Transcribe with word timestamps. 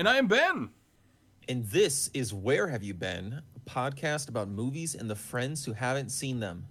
And 0.00 0.08
I 0.08 0.16
am 0.16 0.28
Ben. 0.28 0.70
and 1.46 1.66
this 1.66 2.08
is 2.14 2.32
Where 2.32 2.68
Have 2.68 2.82
You 2.82 2.94
Been? 2.94 3.42
A 3.54 3.60
podcast 3.70 4.30
about 4.30 4.48
movies 4.48 4.94
and 4.94 5.10
the 5.10 5.14
friends 5.14 5.62
who 5.66 5.74
haven't 5.74 6.08
seen 6.08 6.40
them. 6.40 6.64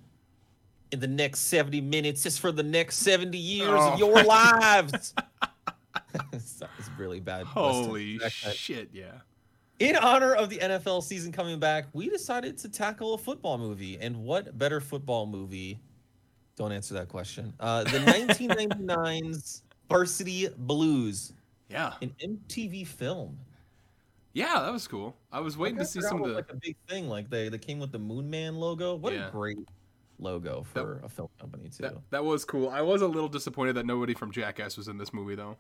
In 0.92 1.00
the 1.00 1.06
next 1.06 1.42
70 1.42 1.80
minutes 1.80 2.26
is 2.26 2.40
for 2.40 2.52
the 2.52 2.64
next 2.64 2.98
70 2.98 3.38
years 3.38 3.70
Oh. 3.72 3.94
of 3.94 4.00
your 4.00 4.24
lives. 4.24 5.14
it's 6.34 6.64
really 6.98 7.20
bad. 7.20 7.46
Holy 7.46 8.18
shit, 8.32 8.90
yeah. 8.94 9.20
In 9.78 9.96
honor 9.96 10.34
of 10.34 10.50
the 10.50 10.58
NFL 10.58 11.04
season 11.04 11.32
coming 11.32 11.60
back, 11.60 11.86
we 11.94 12.10
decided 12.10 12.58
to 12.58 12.68
tackle 12.68 13.14
a 13.14 13.18
football 13.20 13.60
movie. 13.60 14.00
And 14.02 14.24
what 14.24 14.58
better 14.58 14.82
football 14.82 15.28
movie? 15.28 15.80
Don't 16.56 16.72
answer 16.72 16.96
that 16.96 17.10
question. 17.10 17.54
Uh, 17.60 17.84
the 17.84 17.90
1999's 18.00 19.62
Varsity 19.88 20.48
Blues, 20.58 21.34
Yeah. 21.70 21.94
an 22.02 22.14
MTV 22.22 22.86
film. 22.88 23.38
Yeah, 24.34 24.60
that 24.62 24.72
was 24.72 24.88
cool. 24.88 25.16
I 25.32 25.40
was 25.40 25.58
waiting 25.58 25.78
to 25.80 25.86
see 25.86 26.02
some 26.02 26.22
of 26.22 26.30
the. 26.30 26.36
like 26.36 26.52
a 26.52 26.56
big 26.56 26.76
thing. 26.88 27.10
Like 27.10 27.30
they 27.30 27.50
they 27.50 27.58
came 27.58 27.80
with 27.80 27.92
the 27.92 28.00
Moon 28.00 28.30
Man 28.30 28.56
logo. 28.56 28.96
What 28.96 29.14
Yeah. 29.14 29.28
a 29.28 29.32
great 29.32 29.58
logo 30.20 30.64
for 30.74 31.00
a 31.04 31.10
film 31.10 31.30
company 31.40 31.70
too. 31.70 31.84
That, 31.84 31.96
that 32.12 32.24
was 32.26 32.46
cool. 32.46 32.70
I 32.70 32.82
was 32.82 33.02
a 33.02 33.08
little 33.08 33.30
disappointed 33.30 33.74
that 33.74 33.86
nobody 33.86 34.14
from 34.14 34.32
Jackass 34.32 34.78
was 34.78 34.88
in 34.88 34.98
this 34.98 35.14
movie, 35.14 35.36
though. 35.36 35.58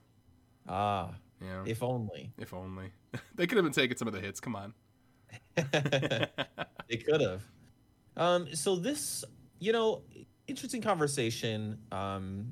ah, 0.67 1.15
Yeah. 1.41 1.63
if 1.65 1.81
only 1.81 2.31
If 2.37 2.53
only. 2.53 2.91
they 3.35 3.47
could 3.47 3.57
have 3.57 3.65
been 3.65 3.73
taking 3.73 3.97
some 3.97 4.07
of 4.07 4.13
the 4.13 4.19
hits. 4.19 4.39
Come 4.39 4.55
on. 4.55 4.73
they 5.55 6.97
could 7.05 7.21
have. 7.21 7.43
Um, 8.17 8.53
so 8.55 8.75
this, 8.75 9.23
you 9.59 9.71
know, 9.71 10.01
interesting 10.47 10.81
conversation 10.81 11.77
um, 11.91 12.51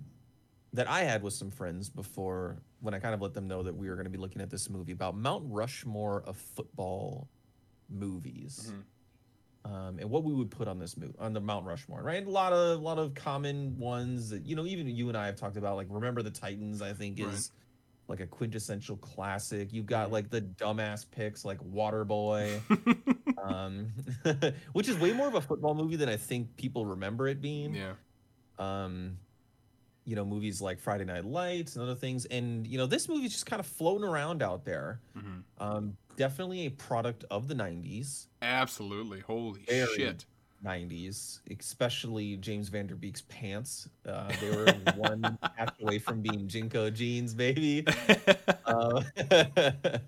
that 0.74 0.88
I 0.90 1.04
had 1.04 1.24
with 1.24 1.34
some 1.34 1.50
friends 1.50 1.90
before 1.90 2.62
when 2.82 2.94
I 2.94 3.00
kind 3.00 3.14
of 3.16 3.22
let 3.22 3.34
them 3.34 3.48
know 3.48 3.64
that 3.64 3.76
we 3.76 3.90
were 3.90 3.96
going 3.96 4.06
to 4.06 4.12
be 4.12 4.18
looking 4.18 4.42
at 4.42 4.50
this 4.50 4.70
movie 4.70 4.92
about 4.92 5.16
Mount 5.18 5.44
Rushmore 5.48 6.24
of 6.28 6.38
football 6.38 7.28
movies. 7.90 8.72
Mhm. 8.72 8.84
Um, 9.72 10.00
and 10.00 10.10
what 10.10 10.24
we 10.24 10.34
would 10.34 10.50
put 10.52 10.68
on 10.68 10.80
this 10.80 10.96
movie 10.96 11.14
on 11.20 11.34
the 11.34 11.42
Mount 11.42 11.66
Rushmore, 11.66 12.02
right? 12.02 12.26
A 12.26 12.30
lot 12.30 12.54
of 12.54 12.80
a 12.80 12.82
lot 12.82 13.00
of 13.00 13.14
common 13.16 13.78
ones 13.78 14.30
that 14.30 14.46
you 14.46 14.56
know, 14.56 14.66
even 14.66 14.88
you 14.88 15.10
and 15.10 15.18
I 15.18 15.26
have 15.26 15.36
talked 15.36 15.58
about. 15.58 15.76
Like, 15.76 15.88
remember 15.90 16.22
the 16.22 16.32
Titans? 16.32 16.82
I 16.82 16.94
think 16.94 17.20
Right. 17.20 17.34
is 17.34 17.52
like 18.08 18.22
a 18.22 18.28
quintessential 18.28 18.96
classic. 18.98 19.74
You've 19.74 19.86
got 19.88 20.12
like 20.12 20.30
the 20.30 20.42
dumbass 20.42 21.06
picks 21.12 21.44
like 21.44 21.60
Waterboy, 21.60 22.62
um, 23.44 23.88
which 24.74 24.88
is 24.88 24.98
way 25.00 25.12
more 25.12 25.28
of 25.28 25.36
a 25.36 25.42
football 25.42 25.74
movie 25.76 25.98
than 25.98 26.08
I 26.08 26.16
think 26.18 26.56
people 26.56 26.86
remember 26.86 27.28
it 27.28 27.42
being. 27.42 27.74
yeah. 27.76 27.94
Um, 28.60 29.18
you 30.08 30.16
know, 30.16 30.24
movies 30.26 30.62
like 30.62 30.80
Friday 30.80 31.04
Night 31.04 31.26
Lights 31.26 31.76
and 31.76 31.84
other 31.84 31.94
things, 31.94 32.26
and 32.26 32.66
you 32.66 32.78
know, 32.78 32.86
this 32.88 33.10
movie's 33.10 33.34
just 33.34 33.46
kind 33.46 33.60
of 33.60 33.68
floating 33.68 34.08
around 34.08 34.42
out 34.42 34.64
there. 34.64 35.02
Mhm. 35.18 35.44
Um, 35.60 35.98
definitely 36.16 36.66
a 36.66 36.72
product 36.72 37.26
of 37.30 37.50
the 37.50 37.54
'90s. 37.54 38.28
Absolutely. 38.42 39.20
Holy 39.20 39.62
Very. 39.68 39.94
shit. 39.96 40.26
90s, 40.66 41.42
especially 41.60 42.36
James 42.38 42.70
Van 42.70 42.88
Der 42.88 42.96
Beek's 42.96 43.22
pants. 43.30 43.90
Uh, 44.08 44.32
they 44.42 44.50
were 44.50 44.66
one 44.96 45.38
half 45.56 45.80
away 45.80 46.00
from 46.00 46.22
being 46.22 46.48
JNCO 46.48 46.94
jeans, 46.94 47.34
baby. 47.34 47.86
Uh, 48.66 49.02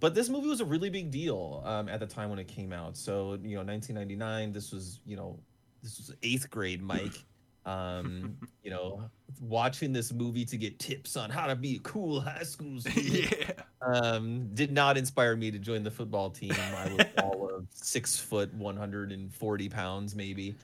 but 0.00 0.14
this 0.14 0.30
movie 0.30 0.48
was 0.48 0.60
a 0.60 0.64
really 0.64 0.88
big 0.88 1.10
deal 1.10 1.62
um, 1.66 1.86
at 1.88 2.00
the 2.00 2.06
time 2.06 2.30
when 2.30 2.38
it 2.38 2.48
came 2.48 2.72
out. 2.72 2.96
So, 2.96 3.38
you 3.42 3.56
know, 3.56 3.62
1999, 3.62 4.52
this 4.52 4.72
was, 4.72 5.00
you 5.04 5.16
know, 5.16 5.38
this 5.82 5.98
was 5.98 6.14
eighth 6.22 6.48
grade, 6.48 6.80
Mike. 6.80 7.12
Um, 7.66 8.36
you 8.62 8.70
know, 8.70 9.08
watching 9.40 9.92
this 9.92 10.12
movie 10.12 10.44
to 10.44 10.56
get 10.56 10.78
tips 10.78 11.16
on 11.16 11.30
how 11.30 11.46
to 11.46 11.56
be 11.56 11.76
a 11.76 11.78
cool 11.80 12.20
high 12.20 12.42
school 12.42 12.80
student 12.80 13.34
yeah. 13.38 13.52
um, 13.82 14.48
did 14.54 14.72
not 14.72 14.96
inspire 14.96 15.36
me 15.36 15.50
to 15.50 15.58
join 15.58 15.82
the 15.82 15.90
football 15.90 16.30
team. 16.30 16.52
I 16.52 16.88
was 16.92 17.06
all 17.22 17.50
of 17.54 17.66
six 17.70 18.18
foot, 18.18 18.52
140 18.54 19.68
pounds, 19.68 20.14
maybe. 20.14 20.54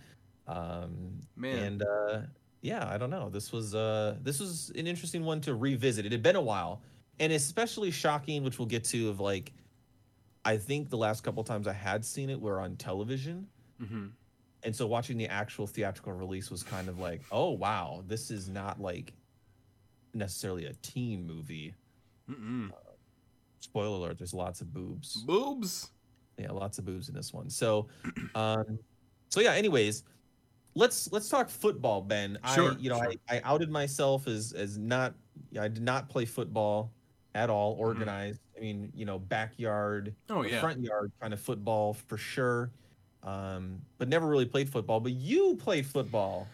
Um, 0.47 1.21
Man. 1.37 1.59
and 1.59 1.83
uh, 1.83 2.21
yeah, 2.62 2.88
I 2.88 2.99
don't 2.99 3.11
know. 3.11 3.31
This 3.31 3.53
was 3.53 3.75
uh, 3.75 4.17
this 4.22 4.41
was 4.41 4.71
an 4.77 4.87
interesting 4.87 5.25
one 5.25 5.41
to 5.43 5.55
revisit. 5.55 6.05
It 6.06 6.12
had 6.12 6.22
been 6.22 6.37
a 6.37 6.41
while, 6.41 6.82
and 7.19 7.32
especially 7.32 7.91
shocking, 7.91 8.43
which 8.43 8.59
we'll 8.59 8.67
get 8.67 8.84
to. 8.84 9.09
Of 9.09 9.21
like, 9.21 9.53
I 10.44 10.56
think 10.56 10.91
the 10.91 10.97
last 10.97 11.22
couple 11.22 11.43
times 11.44 11.67
I 11.67 11.72
had 11.72 12.05
seen 12.05 12.28
it 12.31 12.41
were 12.41 12.61
on 12.61 12.77
television, 12.77 13.47
hmm 13.78 14.09
and 14.62 14.75
so 14.75 14.87
watching 14.87 15.16
the 15.16 15.26
actual 15.28 15.66
theatrical 15.66 16.12
release 16.12 16.50
was 16.50 16.62
kind 16.62 16.88
of 16.88 16.98
like, 16.98 17.22
oh 17.32 17.50
wow, 17.50 18.03
this 18.06 18.31
is 18.31 18.48
not 18.48 18.81
like 18.81 19.12
necessarily 20.15 20.66
a 20.66 20.72
teen 20.82 21.26
movie 21.26 21.75
Mm-mm. 22.28 22.70
spoiler 23.60 23.97
alert 23.97 24.19
there's 24.19 24.34
lots 24.34 24.60
of 24.60 24.72
boobs 24.72 25.22
Boobs. 25.22 25.91
yeah 26.38 26.50
lots 26.50 26.78
of 26.78 26.84
boobs 26.84 27.09
in 27.09 27.15
this 27.15 27.32
one 27.32 27.49
so 27.49 27.87
um 28.34 28.78
so 29.28 29.41
yeah 29.41 29.53
anyways 29.53 30.03
let's 30.75 31.10
let's 31.12 31.28
talk 31.28 31.49
football 31.49 32.00
ben 32.00 32.38
Sure, 32.54 32.72
i 32.72 32.76
you 32.78 32.91
know 32.91 32.99
sure. 32.99 33.12
I, 33.28 33.37
I 33.37 33.41
outed 33.44 33.70
myself 33.70 34.26
as 34.26 34.53
as 34.53 34.78
not 34.78 35.15
i 35.60 35.69
did 35.69 35.82
not 35.82 36.09
play 36.09 36.25
football 36.25 36.91
at 37.37 37.50
all 37.50 37.72
Mm-hmm. 37.75 37.82
organized 37.82 38.41
i 38.56 38.60
mean 38.60 38.91
you 38.94 39.04
know 39.04 39.19
backyard 39.20 40.12
Oh, 40.28 40.43
yeah. 40.43 40.60
front 40.60 40.82
yard 40.82 41.12
kind 41.20 41.32
of 41.32 41.41
football 41.41 41.94
for 41.94 42.16
sure 42.16 42.70
um 43.22 43.82
but 43.98 44.08
never 44.08 44.26
really 44.26 44.47
played 44.47 44.69
football 44.69 45.00
but 45.00 45.12
you 45.12 45.56
played 45.56 45.86
football 45.86 46.48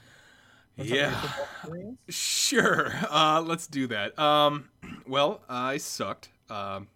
Wanna 0.77 0.88
talk 0.88 0.99
about 1.00 1.10
your 1.12 1.12
Yeah. 1.12 1.21
football? 1.21 1.97
Sure. 2.09 2.93
Uh, 3.10 3.43
let's 3.44 3.66
do 3.66 3.87
that. 3.88 4.19
Um, 4.19 4.69
well, 5.06 5.43
I 5.49 5.78
sucked. 5.78 6.28
Um, 6.50 6.88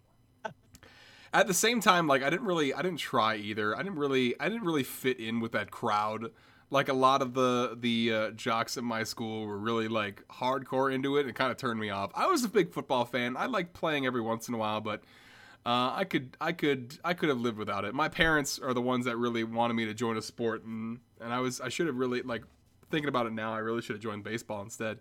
at 1.32 1.46
the 1.46 1.54
same 1.54 1.80
time, 1.80 2.06
like 2.06 2.22
I 2.22 2.30
didn't 2.30 2.46
really, 2.46 2.74
I 2.74 2.82
didn't 2.82 2.98
try 2.98 3.36
either. 3.36 3.76
I 3.76 3.82
didn't 3.82 3.98
really, 3.98 4.38
I 4.40 4.48
didn't 4.48 4.64
really 4.64 4.82
fit 4.82 5.20
in 5.20 5.40
with 5.40 5.52
that 5.52 5.70
crowd. 5.70 6.30
Like 6.70 6.88
a 6.88 6.92
lot 6.94 7.22
of 7.22 7.34
the 7.34 7.76
the 7.80 8.12
uh, 8.12 8.30
jocks 8.32 8.76
at 8.76 8.84
my 8.84 9.02
school 9.04 9.46
were 9.46 9.58
really 9.58 9.88
like 9.88 10.22
hardcore 10.28 10.92
into 10.92 11.16
it. 11.16 11.26
It 11.26 11.34
kind 11.34 11.50
of 11.50 11.56
turned 11.56 11.80
me 11.80 11.90
off. 11.90 12.10
I 12.14 12.26
was 12.26 12.44
a 12.44 12.48
big 12.48 12.72
football 12.72 13.04
fan. 13.04 13.36
I 13.36 13.46
liked 13.46 13.72
playing 13.74 14.06
every 14.06 14.20
once 14.20 14.48
in 14.48 14.54
a 14.54 14.58
while, 14.58 14.80
but 14.80 15.02
uh, 15.66 15.92
I 15.94 16.04
could, 16.04 16.36
I 16.40 16.52
could, 16.52 16.98
I 17.04 17.14
could 17.14 17.28
have 17.28 17.38
lived 17.38 17.58
without 17.58 17.84
it. 17.84 17.94
My 17.94 18.08
parents 18.08 18.58
are 18.58 18.72
the 18.72 18.80
ones 18.80 19.04
that 19.04 19.16
really 19.16 19.44
wanted 19.44 19.74
me 19.74 19.84
to 19.86 19.94
join 19.94 20.16
a 20.16 20.22
sport, 20.22 20.64
and 20.64 21.00
and 21.20 21.32
I 21.32 21.40
was, 21.40 21.60
I 21.60 21.68
should 21.68 21.86
have 21.86 21.96
really 21.96 22.22
like 22.22 22.44
thinking 22.90 23.08
about 23.08 23.26
it 23.26 23.32
now. 23.32 23.52
I 23.52 23.58
really 23.58 23.82
should 23.82 23.96
have 23.96 24.02
joined 24.02 24.24
baseball 24.24 24.62
instead. 24.62 25.00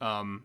Um, 0.00 0.44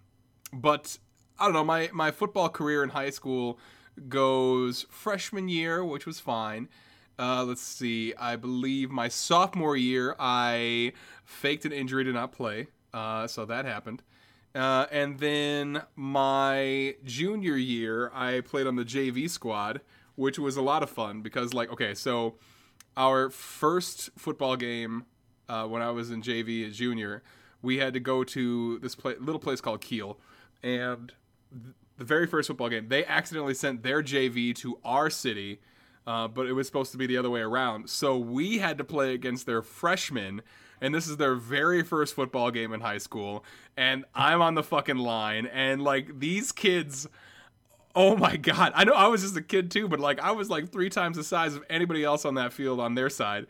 but 0.53 0.97
I 1.37 1.45
don't 1.45 1.53
know. 1.53 1.63
My 1.63 1.89
my 1.93 2.11
football 2.11 2.49
career 2.49 2.83
in 2.83 2.89
high 2.89 3.09
school 3.09 3.59
goes 4.07 4.85
freshman 4.89 5.49
year, 5.49 5.83
which 5.83 6.05
was 6.05 6.19
fine. 6.19 6.69
Uh, 7.17 7.43
let's 7.43 7.61
see. 7.61 8.13
I 8.15 8.37
believe 8.37 8.89
my 8.89 9.09
sophomore 9.09 9.75
year, 9.75 10.15
I 10.17 10.93
faked 11.25 11.65
an 11.65 11.73
injury 11.73 12.05
to 12.05 12.13
not 12.13 12.31
play, 12.31 12.67
uh, 12.93 13.27
so 13.27 13.45
that 13.45 13.65
happened. 13.65 14.03
Uh, 14.55 14.87
and 14.91 15.19
then 15.19 15.83
my 15.95 16.95
junior 17.03 17.55
year, 17.55 18.11
I 18.13 18.41
played 18.41 18.67
on 18.67 18.75
the 18.75 18.85
JV 18.85 19.29
squad, 19.29 19.81
which 20.15 20.39
was 20.39 20.57
a 20.57 20.61
lot 20.61 20.81
of 20.81 20.89
fun 20.89 21.21
because, 21.21 21.53
like, 21.53 21.71
okay, 21.71 21.93
so 21.93 22.35
our 22.97 23.29
first 23.29 24.09
football 24.17 24.55
game 24.55 25.05
uh, 25.47 25.65
when 25.65 25.81
I 25.81 25.91
was 25.91 26.11
in 26.11 26.21
JV 26.21 26.67
as 26.67 26.77
junior, 26.77 27.23
we 27.61 27.77
had 27.77 27.93
to 27.93 27.99
go 27.99 28.23
to 28.23 28.79
this 28.79 28.97
little 29.03 29.39
place 29.39 29.61
called 29.61 29.81
Kiel, 29.81 30.19
and 30.63 31.13
th- 31.51 31.75
the 31.97 32.05
very 32.05 32.27
first 32.27 32.47
football 32.47 32.69
game, 32.69 32.87
they 32.87 33.05
accidentally 33.05 33.53
sent 33.53 33.83
their 33.83 34.01
JV 34.01 34.55
to 34.55 34.79
our 34.85 35.09
city, 35.09 35.59
uh, 36.07 36.27
but 36.27 36.47
it 36.47 36.53
was 36.53 36.65
supposed 36.65 36.91
to 36.93 36.97
be 36.97 37.05
the 37.05 37.17
other 37.17 37.29
way 37.29 37.41
around. 37.41 37.89
So 37.89 38.17
we 38.17 38.59
had 38.59 38.77
to 38.77 38.83
play 38.83 39.13
against 39.13 39.45
their 39.45 39.61
freshmen, 39.61 40.41
and 40.81 40.93
this 40.93 41.07
is 41.07 41.17
their 41.17 41.35
very 41.35 41.83
first 41.83 42.13
football 42.13 42.51
game 42.51 42.73
in 42.73 42.81
high 42.81 42.97
school, 42.97 43.43
and 43.77 44.05
I'm 44.13 44.41
on 44.41 44.55
the 44.55 44.63
fucking 44.63 44.97
line, 44.97 45.45
and 45.47 45.81
like 45.81 46.19
these 46.19 46.51
kids. 46.51 47.07
Oh 47.95 48.15
my 48.15 48.37
god. 48.37 48.71
I 48.75 48.83
know 48.83 48.93
I 48.93 49.07
was 49.07 49.23
just 49.23 49.35
a 49.35 49.41
kid 49.41 49.71
too, 49.71 49.87
but 49.87 49.99
like 49.99 50.19
I 50.19 50.31
was 50.31 50.49
like 50.49 50.69
three 50.69 50.89
times 50.89 51.17
the 51.17 51.23
size 51.23 51.55
of 51.55 51.63
anybody 51.69 52.03
else 52.03 52.23
on 52.23 52.35
that 52.35 52.53
field 52.53 52.79
on 52.79 52.93
their 52.93 53.09
side. 53.09 53.47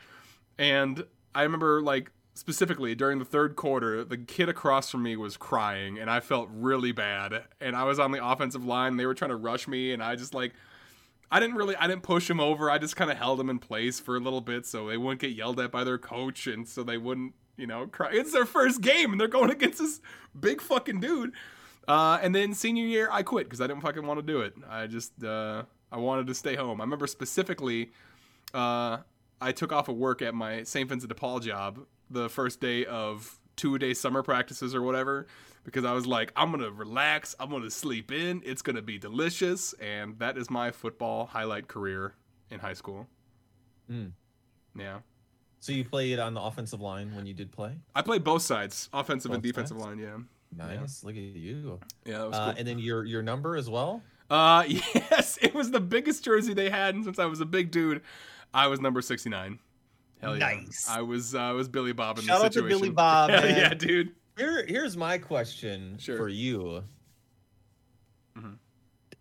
And 0.57 1.03
I 1.35 1.43
remember 1.43 1.81
like 1.81 2.09
specifically 2.39 2.95
during 2.95 3.19
the 3.19 3.25
third 3.25 3.55
quarter, 3.55 4.03
the 4.03 4.17
kid 4.17 4.47
across 4.49 4.89
from 4.89 5.03
me 5.03 5.17
was 5.17 5.35
crying 5.35 5.99
and 5.99 6.09
I 6.09 6.21
felt 6.21 6.47
really 6.51 6.93
bad. 6.93 7.43
And 7.59 7.75
I 7.75 7.83
was 7.83 7.99
on 7.99 8.11
the 8.11 8.25
offensive 8.25 8.65
line, 8.65 8.97
they 8.97 9.05
were 9.05 9.13
trying 9.13 9.29
to 9.29 9.35
rush 9.35 9.67
me 9.67 9.91
and 9.91 10.01
I 10.01 10.15
just 10.15 10.33
like 10.33 10.53
I 11.31 11.39
didn't 11.39 11.55
really 11.55 11.75
I 11.75 11.87
didn't 11.87 12.03
push 12.03 12.29
him 12.29 12.39
over. 12.39 12.71
I 12.71 12.77
just 12.77 12.95
kind 12.95 13.11
of 13.11 13.17
held 13.17 13.39
him 13.39 13.49
in 13.49 13.59
place 13.59 13.99
for 13.99 14.15
a 14.15 14.19
little 14.19 14.41
bit 14.41 14.65
so 14.65 14.87
they 14.87 14.97
wouldn't 14.97 15.21
get 15.21 15.31
yelled 15.31 15.59
at 15.59 15.71
by 15.71 15.83
their 15.83 15.97
coach 15.99 16.47
and 16.47 16.67
so 16.67 16.83
they 16.83 16.97
wouldn't 16.97 17.33
You 17.57 17.67
know, 17.67 17.87
cry. 17.87 18.09
It's 18.13 18.31
their 18.31 18.45
first 18.45 18.81
game, 18.81 19.11
and 19.11 19.19
they're 19.19 19.27
going 19.27 19.51
against 19.57 19.79
this 19.79 20.01
big 20.39 20.61
fucking 20.61 21.01
dude. 21.01 21.33
Uh, 21.87 22.19
and 22.21 22.33
then 22.33 22.53
senior 22.53 22.85
year, 22.85 23.09
I 23.11 23.21
quit 23.23 23.47
because 23.47 23.61
I 23.61 23.67
didn't 23.67 23.81
fucking 23.81 24.05
want 24.05 24.19
to 24.19 24.25
do 24.25 24.41
it. 24.41 24.53
I 24.69 24.87
just 24.87 25.23
uh, 25.23 25.63
I 25.91 25.97
wanted 25.97 26.27
to 26.27 26.33
stay 26.35 26.55
home. 26.55 26.79
I 26.81 26.83
remember 26.83 27.07
specifically, 27.07 27.91
uh, 28.53 28.99
I 29.41 29.51
took 29.51 29.71
off 29.73 29.89
of 29.89 29.97
work 29.97 30.21
at 30.21 30.33
my 30.33 30.63
St. 30.63 30.87
Vincent 30.87 31.09
de 31.09 31.15
Paul 31.15 31.39
job 31.39 31.79
the 32.09 32.29
first 32.29 32.61
day 32.61 32.85
of 32.85 33.39
two 33.55 33.77
day 33.77 33.93
summer 33.93 34.23
practices 34.23 34.73
or 34.73 34.81
whatever 34.81 35.27
because 35.63 35.85
I 35.85 35.93
was 35.93 36.05
like, 36.07 36.31
I'm 36.35 36.51
gonna 36.51 36.71
relax, 36.71 37.35
I'm 37.39 37.49
gonna 37.49 37.69
sleep 37.71 38.11
in, 38.11 38.41
it's 38.45 38.61
gonna 38.61 38.81
be 38.81 38.97
delicious, 38.97 39.73
and 39.81 40.17
that 40.19 40.37
is 40.37 40.49
my 40.49 40.71
football 40.71 41.25
highlight 41.27 41.67
career 41.67 42.13
in 42.49 42.59
high 42.59 42.73
school. 42.73 43.07
Mm. 43.91 44.11
Yeah, 44.77 44.99
So 45.59 45.71
you 45.71 45.83
played 45.83 46.19
on 46.19 46.33
the 46.35 46.41
offensive 46.41 46.79
line 46.79 47.15
when 47.15 47.25
you 47.25 47.33
did 47.33 47.51
play. 47.51 47.77
I 47.95 48.01
played 48.01 48.23
both 48.23 48.43
sides, 48.43 48.89
offensive 48.93 49.31
and 49.31 49.41
defensive 49.43 49.77
sides? 49.77 49.87
line. 49.87 49.97
Yeah, 49.99 50.17
Nice. 50.55 51.03
Look 51.03 51.15
at 51.15 51.21
you. 51.21 51.79
yeah, 52.05 52.19
that 52.19 52.27
was 52.27 52.35
Uh, 52.35 52.45
cool. 52.51 52.55
and 52.59 52.67
then 52.67 52.79
your 52.79 53.03
your 53.05 53.21
number 53.21 53.55
as 53.55 53.69
well. 53.69 54.01
Uh, 54.29 54.63
yes, 54.67 55.37
it 55.41 55.53
was 55.55 55.71
the 55.71 55.79
biggest 55.79 56.23
jersey 56.23 56.53
they 56.53 56.69
had, 56.69 56.93
and 56.95 57.03
since 57.03 57.17
I 57.19 57.25
was 57.25 57.41
a 57.41 57.45
big 57.45 57.71
dude, 57.71 58.01
I 58.53 58.67
was 58.67 58.79
number 58.79 59.01
sixty 59.01 59.29
nine. 59.29 59.59
Hell 60.21 60.37
yeah! 60.37 60.47
Nice. 60.53 60.87
I 60.89 61.01
was 61.01 61.33
uh, 61.33 61.39
I 61.39 61.51
was 61.53 61.67
Billy 61.67 61.93
Bob 61.93 62.17
in 62.19 62.25
Shout 62.25 62.39
the 62.39 62.45
out 62.45 62.51
to 62.51 62.59
situation. 62.59 62.79
Billy 62.79 62.89
Bob, 62.91 63.29
Hell 63.31 63.41
man. 63.41 63.57
yeah, 63.57 63.73
dude. 63.73 64.13
Here, 64.39 64.65
here's 64.65 64.95
my 64.97 65.17
question 65.17 65.97
Sure. 65.99 66.17
for 66.17 66.29
you. 66.29 66.83
Mhm. 68.37 68.57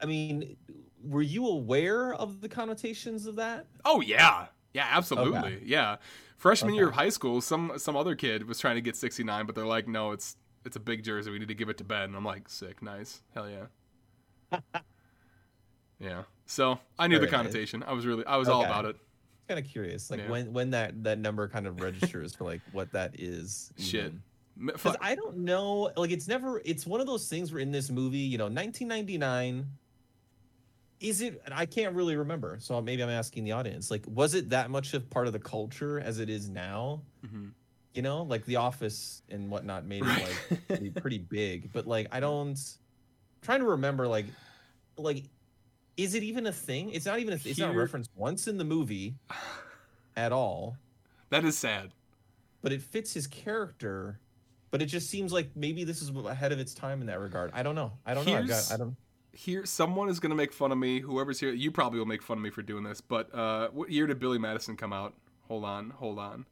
I 0.00 0.06
mean, 0.06 0.56
were 1.02 1.22
you 1.22 1.46
aware 1.46 2.14
of 2.14 2.40
the 2.40 2.48
connotations 2.48 3.26
of 3.26 3.36
that? 3.36 3.66
Oh 3.84 4.00
yeah, 4.00 4.46
yeah, 4.74 4.86
absolutely, 4.90 5.60
yeah. 5.64 5.96
Freshman 6.36 6.74
year 6.74 6.88
of 6.88 6.94
high 6.94 7.08
school, 7.08 7.40
some 7.40 7.72
some 7.78 7.96
other 7.96 8.14
kid 8.14 8.46
was 8.46 8.58
trying 8.60 8.76
to 8.76 8.80
get 8.80 8.94
sixty 8.96 9.24
nine, 9.24 9.44
but 9.46 9.54
they're 9.54 9.66
like, 9.66 9.88
no, 9.88 10.12
it's 10.12 10.36
it's 10.64 10.76
a 10.76 10.80
big 10.80 11.02
jersey. 11.02 11.30
We 11.30 11.38
need 11.38 11.48
to 11.48 11.54
give 11.54 11.68
it 11.68 11.78
to 11.78 11.84
Ben. 11.84 12.02
And 12.04 12.16
I'm 12.16 12.24
like, 12.24 12.48
sick, 12.48 12.80
nice, 12.82 13.22
hell 13.34 13.48
yeah. 13.50 14.60
yeah. 15.98 16.22
So 16.46 16.78
I 16.98 17.08
knew 17.08 17.18
the 17.18 17.26
nice. 17.26 17.34
connotation. 17.34 17.82
I 17.82 17.92
was 17.92 18.06
really 18.06 18.24
I 18.24 18.36
was 18.36 18.48
all 18.48 18.64
about 18.64 18.84
it. 18.84 18.96
Kind 19.48 19.58
of 19.58 19.66
curious, 19.66 20.10
like 20.10 20.20
Yeah. 20.20 20.30
when 20.30 20.52
when 20.52 20.70
that 20.70 21.02
that 21.04 21.18
number 21.18 21.48
kind 21.48 21.66
of 21.66 21.80
registers 21.80 22.34
for 22.36 22.44
like 22.44 22.60
what 22.72 22.92
that 22.92 23.18
is. 23.18 23.72
Shit. 23.78 24.06
even. 24.06 24.22
Because. 24.64 24.96
I 25.00 25.14
don't 25.14 25.38
know, 25.38 25.90
like 25.96 26.10
it's 26.10 26.26
never. 26.28 26.60
It's 26.64 26.86
one 26.86 27.00
of 27.00 27.06
those 27.06 27.28
things 27.28 27.52
where 27.52 27.60
in 27.60 27.70
this 27.70 27.90
movie, 27.90 28.18
you 28.18 28.38
know, 28.38 28.44
1999. 28.46 29.66
Is 31.00 31.20
it? 31.20 31.40
I 31.52 31.64
can't 31.64 31.94
really 31.94 32.16
remember, 32.16 32.56
so 32.60 32.80
maybe 32.82 33.02
I'm 33.04 33.08
asking 33.08 33.44
the 33.44 33.52
audience. 33.52 33.88
Like, 33.88 34.04
was 34.08 34.34
it 34.34 34.50
that 34.50 34.68
much 34.68 34.94
of 34.94 35.08
part 35.10 35.28
of 35.28 35.32
the 35.32 35.38
culture 35.38 36.00
as 36.00 36.18
it 36.18 36.28
is 36.28 36.48
now? 36.48 37.02
Mhm. 37.24 37.52
You 37.94 38.02
know, 38.02 38.24
like 38.24 38.44
The 38.46 38.56
Office 38.56 39.22
and 39.28 39.48
whatnot 39.48 39.84
made 39.86 40.02
it 40.04 40.08
like 40.50 40.66
pretty, 40.68 40.90
pretty 40.90 41.18
big, 41.18 41.72
but 41.72 41.86
like 41.86 42.08
I 42.10 42.18
don't. 42.18 42.48
I'm 42.50 43.42
trying 43.42 43.60
to 43.60 43.66
remember, 43.66 44.08
like, 44.08 44.26
like, 44.96 45.22
is 45.96 46.14
it 46.16 46.24
even 46.24 46.46
a 46.46 46.52
thing? 46.52 46.90
It's 46.90 47.06
not 47.06 47.20
even. 47.20 47.34
A, 47.34 47.36
it's 47.44 47.60
not 47.60 47.76
referenced 47.76 48.10
once 48.16 48.48
in 48.48 48.58
the 48.58 48.64
movie, 48.64 49.14
at 50.16 50.32
all 50.32 50.76
That 51.30 51.44
is 51.44 51.56
sad. 51.56 51.92
but 52.60 52.72
it 52.72 52.82
fits 52.82 53.12
his 53.14 53.28
character. 53.28 54.18
But 54.70 54.82
it 54.82 54.86
just 54.86 55.08
seems 55.08 55.32
like 55.32 55.50
maybe 55.54 55.84
this 55.84 56.02
is 56.02 56.10
ahead 56.10 56.52
of 56.52 56.58
its 56.58 56.74
time 56.74 57.00
in 57.00 57.06
that 57.06 57.20
regard. 57.20 57.50
I 57.54 57.62
don't 57.62 57.74
know. 57.74 57.92
I 58.04 58.14
don't 58.14 58.26
know. 58.26 58.36
I've 58.36 58.48
got, 58.48 58.70
I 58.72 58.76
don't. 58.76 58.96
Here, 59.32 59.64
someone 59.64 60.08
is 60.08 60.20
gonna 60.20 60.34
make 60.34 60.52
fun 60.52 60.72
of 60.72 60.78
me. 60.78 61.00
Whoever's 61.00 61.40
here, 61.40 61.52
you 61.52 61.70
probably 61.70 61.98
will 61.98 62.06
make 62.06 62.22
fun 62.22 62.38
of 62.38 62.42
me 62.42 62.50
for 62.50 62.62
doing 62.62 62.84
this. 62.84 63.00
But 63.00 63.34
uh, 63.34 63.68
what 63.68 63.90
year 63.90 64.06
did 64.06 64.18
Billy 64.18 64.38
Madison 64.38 64.76
come 64.76 64.92
out? 64.92 65.14
Hold 65.46 65.64
on, 65.64 65.90
hold 65.90 66.18
on. 66.18 66.44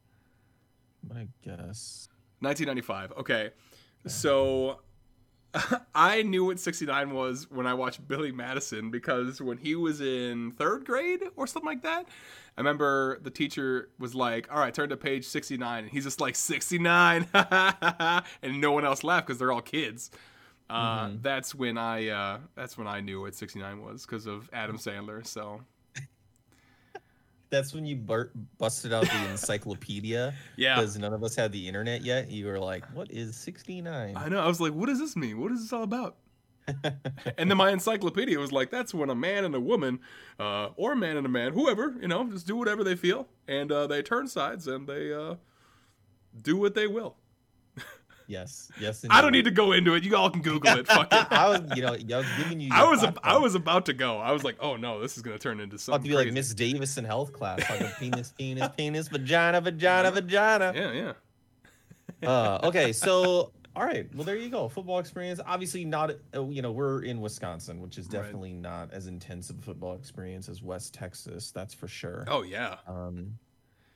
I 1.14 1.26
guess. 1.42 2.08
1995. 2.40 3.12
Okay. 3.18 3.50
So 4.06 4.80
I 5.94 6.23
knew 6.23 6.44
what 6.47 6.58
69 6.61 7.11
was 7.11 7.47
when 7.50 7.67
I 7.67 7.75
watched 7.75 8.06
Billy 8.06 8.32
Madison 8.32 8.91
because 8.91 9.41
when 9.41 9.58
he 9.58 9.75
was 9.75 10.00
in 10.00 10.53
third 10.53 10.85
grade 10.85 11.23
or 11.37 11.47
something 11.47 11.67
like 11.67 11.82
that, 11.82 12.06
I 12.56 12.61
remember 12.61 13.19
the 13.20 13.31
teacher 13.31 13.88
was 13.99 14.14
like, 14.14 14.49
All 14.53 14.58
right, 14.58 14.73
turn 14.75 14.88
to 14.91 14.97
page 14.97 15.25
69. 15.26 15.85
And 15.85 15.93
he's 15.93 16.05
just 16.05 16.20
like, 16.20 16.35
69. 16.37 17.26
and 17.35 18.61
no 18.61 18.73
one 18.73 18.85
else 18.85 19.05
laughed 19.05 19.26
because 19.26 19.38
they're 19.38 19.53
all 19.53 19.61
kids. 19.62 20.11
Uh, 20.69 21.06
Mhm. 21.08 21.23
That's 21.23 21.55
when 21.55 21.79
I 21.79 22.09
uh, 22.09 22.38
that's 22.56 22.76
when 22.76 22.88
I 22.88 23.00
knew 23.00 23.20
what 23.20 23.35
69 23.37 23.82
was 23.82 24.05
because 24.05 24.26
of 24.26 24.50
Adam 24.52 24.79
Sandler. 24.79 25.25
So 25.25 25.61
That's 27.50 27.72
when 27.72 27.87
you 27.87 27.96
bur- 27.96 28.32
busted 28.58 28.93
out 28.93 29.04
the 29.04 29.31
encyclopedia 29.31 30.34
yeah, 30.56 30.76
because 30.76 30.98
none 30.98 31.12
of 31.12 31.22
us 31.22 31.37
had 31.37 31.52
the 31.52 31.69
internet 31.69 32.02
yet. 32.02 32.31
You 32.31 32.46
were 32.46 32.58
like, 32.58 32.84
"What 32.94 33.10
is 33.10 33.37
69?" 33.37 34.16
I 34.16 34.28
know. 34.28 34.40
I 34.40 34.46
was 34.46 34.60
like, 34.60 34.72
what 34.72 34.87
does 34.87 34.98
this 34.98 35.16
mean? 35.16 35.40
What 35.40 35.52
is 35.52 35.62
this 35.62 35.72
all 35.72 35.82
about? 35.82 36.16
and 37.38 37.48
then 37.50 37.56
my 37.56 37.70
encyclopedia 37.70 38.38
was 38.38 38.50
like, 38.50 38.70
that's 38.70 38.93
when 38.93 39.08
a 39.08 39.14
man 39.14 39.44
and 39.44 39.54
a 39.54 39.60
woman, 39.60 40.00
uh, 40.40 40.70
or 40.76 40.93
a 40.93 40.96
man 40.96 41.16
and 41.16 41.25
a 41.25 41.28
man, 41.28 41.52
whoever, 41.52 41.94
you 42.00 42.08
know, 42.08 42.28
just 42.28 42.46
do 42.46 42.56
whatever 42.56 42.82
they 42.82 42.96
feel, 42.96 43.28
and 43.46 43.70
uh, 43.70 43.87
they 43.87 44.02
turn 44.02 44.26
sides 44.26 44.66
and 44.66 44.88
they 44.88 45.12
uh, 45.12 45.37
do 46.42 46.56
what 46.56 46.75
they 46.75 46.87
will. 46.87 47.16
Yes, 48.26 48.70
yes. 48.81 49.05
I 49.11 49.20
don't 49.20 49.32
need 49.32 49.44
to 49.44 49.50
go 49.50 49.73
into 49.73 49.94
it. 49.94 50.05
You 50.05 50.17
all 50.17 50.31
can 50.31 50.43
Google 50.43 50.76
it. 50.78 50.87
Fuck 50.87 51.12
it. 51.12 51.26
I 51.32 51.49
was, 51.49 51.76
you 51.76 51.82
know, 51.82 51.94
I 51.94 52.19
was 52.19 52.26
giving 52.38 52.61
you. 52.61 52.70
I 52.73 52.84
was 52.88 53.02
a, 53.02 53.14
I 53.23 53.37
was 53.38 53.55
about 53.55 53.87
to 53.87 53.93
go. 53.93 54.19
I 54.19 54.32
was 54.32 54.44
like, 54.44 54.56
oh 54.61 54.76
no, 54.76 55.00
this 55.00 55.17
is 55.17 55.23
gonna 55.23 55.38
turn 55.38 55.61
into 55.61 55.78
something 55.78 56.08
be 56.11 56.17
like. 56.17 56.32
Miss 56.32 56.52
Davis 56.55 56.96
in 56.99 57.05
health 57.05 57.32
class, 57.32 57.61
like 57.70 57.81
a 57.81 57.94
penis, 57.99 58.32
penis, 58.37 58.69
penis, 58.76 59.08
vagina, 59.08 59.61
vagina, 59.61 60.11
vagina. 60.11 60.73
Yeah, 60.75 60.93
yeah. 62.23 62.28
uh, 62.28 62.61
okay, 62.64 62.93
so 62.93 63.52
all 63.75 63.84
right, 63.84 64.08
well 64.14 64.25
there 64.25 64.37
you 64.37 64.49
go. 64.49 64.69
Football 64.69 64.99
experience. 64.99 65.38
Obviously 65.44 65.84
not. 65.84 66.12
uh, 66.34 66.44
You 66.46 66.62
know, 66.62 66.73
we're 66.73 67.02
in 67.02 67.20
Wisconsin, 67.20 67.81
which 67.82 67.99
is 67.99 68.06
Right. 68.06 68.23
definitely 68.23 68.55
not 68.55 68.90
as 68.93 69.06
intense 69.06 69.50
of 69.50 69.58
a 69.58 69.62
football 69.62 69.94
experience 69.94 70.49
as 70.49 70.62
West 70.62 70.94
Texas. 70.94 71.50
That's 71.50 71.75
for 71.75 71.87
sure. 71.88 72.25
Oh 72.28 72.43
yeah. 72.43 72.76
Um, 72.87 73.38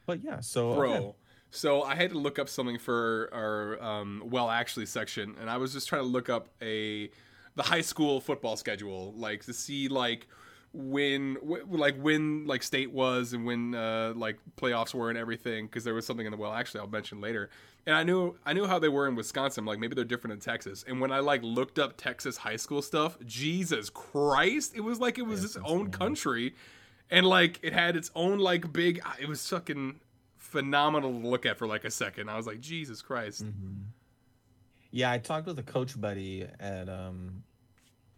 but 0.07 0.23
yeah, 0.23 0.41
so 0.41 0.75
bro. 0.75 0.93
okay. 0.93 1.13
So 1.51 1.83
I 1.83 1.95
had 1.95 2.11
to 2.11 2.19
look 2.19 2.39
up 2.39 2.49
something 2.49 2.79
for 2.79 3.29
our 3.33 3.83
um, 3.83 4.23
well 4.27 4.51
actually 4.51 4.87
section, 4.87 5.37
and 5.41 5.51
I 5.51 5.57
was 5.57 5.73
just 5.73 5.89
trying 5.89 6.03
to 6.03 6.09
look 6.09 6.29
up 6.29 6.49
a 6.63 7.11
the 7.57 7.63
high 7.65 7.81
school 7.81 8.21
football 8.21 8.57
schedule, 8.57 9.13
like 9.17 9.45
to 9.47 9.53
see 9.53 9.89
like 9.89 10.29
when 10.73 11.35
w- 11.35 11.65
like 11.69 11.97
when 11.97 12.47
like 12.47 12.63
state 12.63 12.93
was 12.93 13.33
and 13.33 13.45
when 13.45 13.75
uh, 13.75 14.13
like 14.15 14.39
playoffs 14.57 14.95
were 14.95 15.09
and 15.11 15.19
everything, 15.19 15.67
because 15.67 15.83
there 15.83 15.95
was 15.95 16.07
something 16.07 16.27
in 16.27 16.31
the 16.31 16.39
well 16.39 16.53
actually 16.53 16.81
I'll 16.81 16.87
mention 16.87 17.21
later. 17.21 17.51
And 17.85 17.97
I 17.97 18.05
knew 18.05 18.37
I 18.47 18.53
knew 18.53 18.67
how 18.67 18.79
they 18.79 18.89
were 18.89 19.09
in 19.09 19.17
Wisconsin, 19.17 19.65
like 19.65 19.81
maybe 19.81 19.97
they're 19.97 20.05
different 20.05 20.35
in 20.35 20.41
Texas. 20.41 20.85
And 20.87 21.01
when 21.01 21.11
I 21.11 21.19
like 21.19 21.43
looked 21.43 21.81
up 21.81 21.97
Texas 21.97 22.37
high 22.37 22.57
school 22.57 22.83
stuff, 22.83 23.19
Jesus 23.27 23.91
Christ, 23.91 24.73
it 24.77 24.83
was 24.83 25.01
like 25.01 25.19
it 25.19 25.27
was 25.27 25.43
That's 25.43 25.57
its 25.57 25.65
own 25.65 25.91
country 25.91 26.55
and 27.11 27.27
like 27.27 27.59
it 27.63 27.73
had 27.73 27.97
its 27.97 28.11
own 28.15 28.39
like 28.39 28.73
big 28.73 29.01
it 29.21 29.29
was 29.29 29.47
fucking 29.49 30.01
phenomenal 30.51 31.13
to 31.21 31.27
look 31.29 31.47
at 31.47 31.57
for 31.57 31.67
like 31.67 31.85
a 31.85 31.91
second 31.91 32.29
i 32.29 32.37
was 32.37 32.47
like 32.47 32.61
jesus 32.61 33.01
christ 33.03 33.45
Mhm. 33.45 33.85
Yeah, 34.93 35.13
I 35.13 35.19
talked 35.19 35.47
with 35.47 35.57
a 35.61 35.63
coach 35.63 35.99
buddy 36.01 36.45
at 36.59 36.89
um 36.89 37.45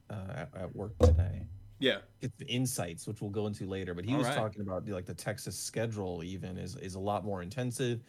uh, 0.08 0.14
at, 0.34 0.48
at 0.56 0.74
work 0.74 0.96
today. 1.00 1.46
yeah 1.80 1.98
It's 2.22 2.34
insights, 2.48 3.06
which 3.06 3.20
we'll 3.20 3.30
go 3.30 3.46
into 3.46 3.66
later. 3.66 3.92
But 3.92 4.06
he 4.06 4.12
All 4.12 4.18
was 4.18 4.28
right. 4.28 4.36
talking 4.36 4.62
about 4.62 4.86
the, 4.86 4.92
like 4.94 5.04
the 5.04 5.12
Texas 5.14 5.54
schedule. 5.58 6.22
Even 6.24 6.56
is 6.56 6.76
is 6.76 6.94
a 6.94 6.98
lot 7.00 7.24
more 7.26 7.42
intensive. 7.42 8.00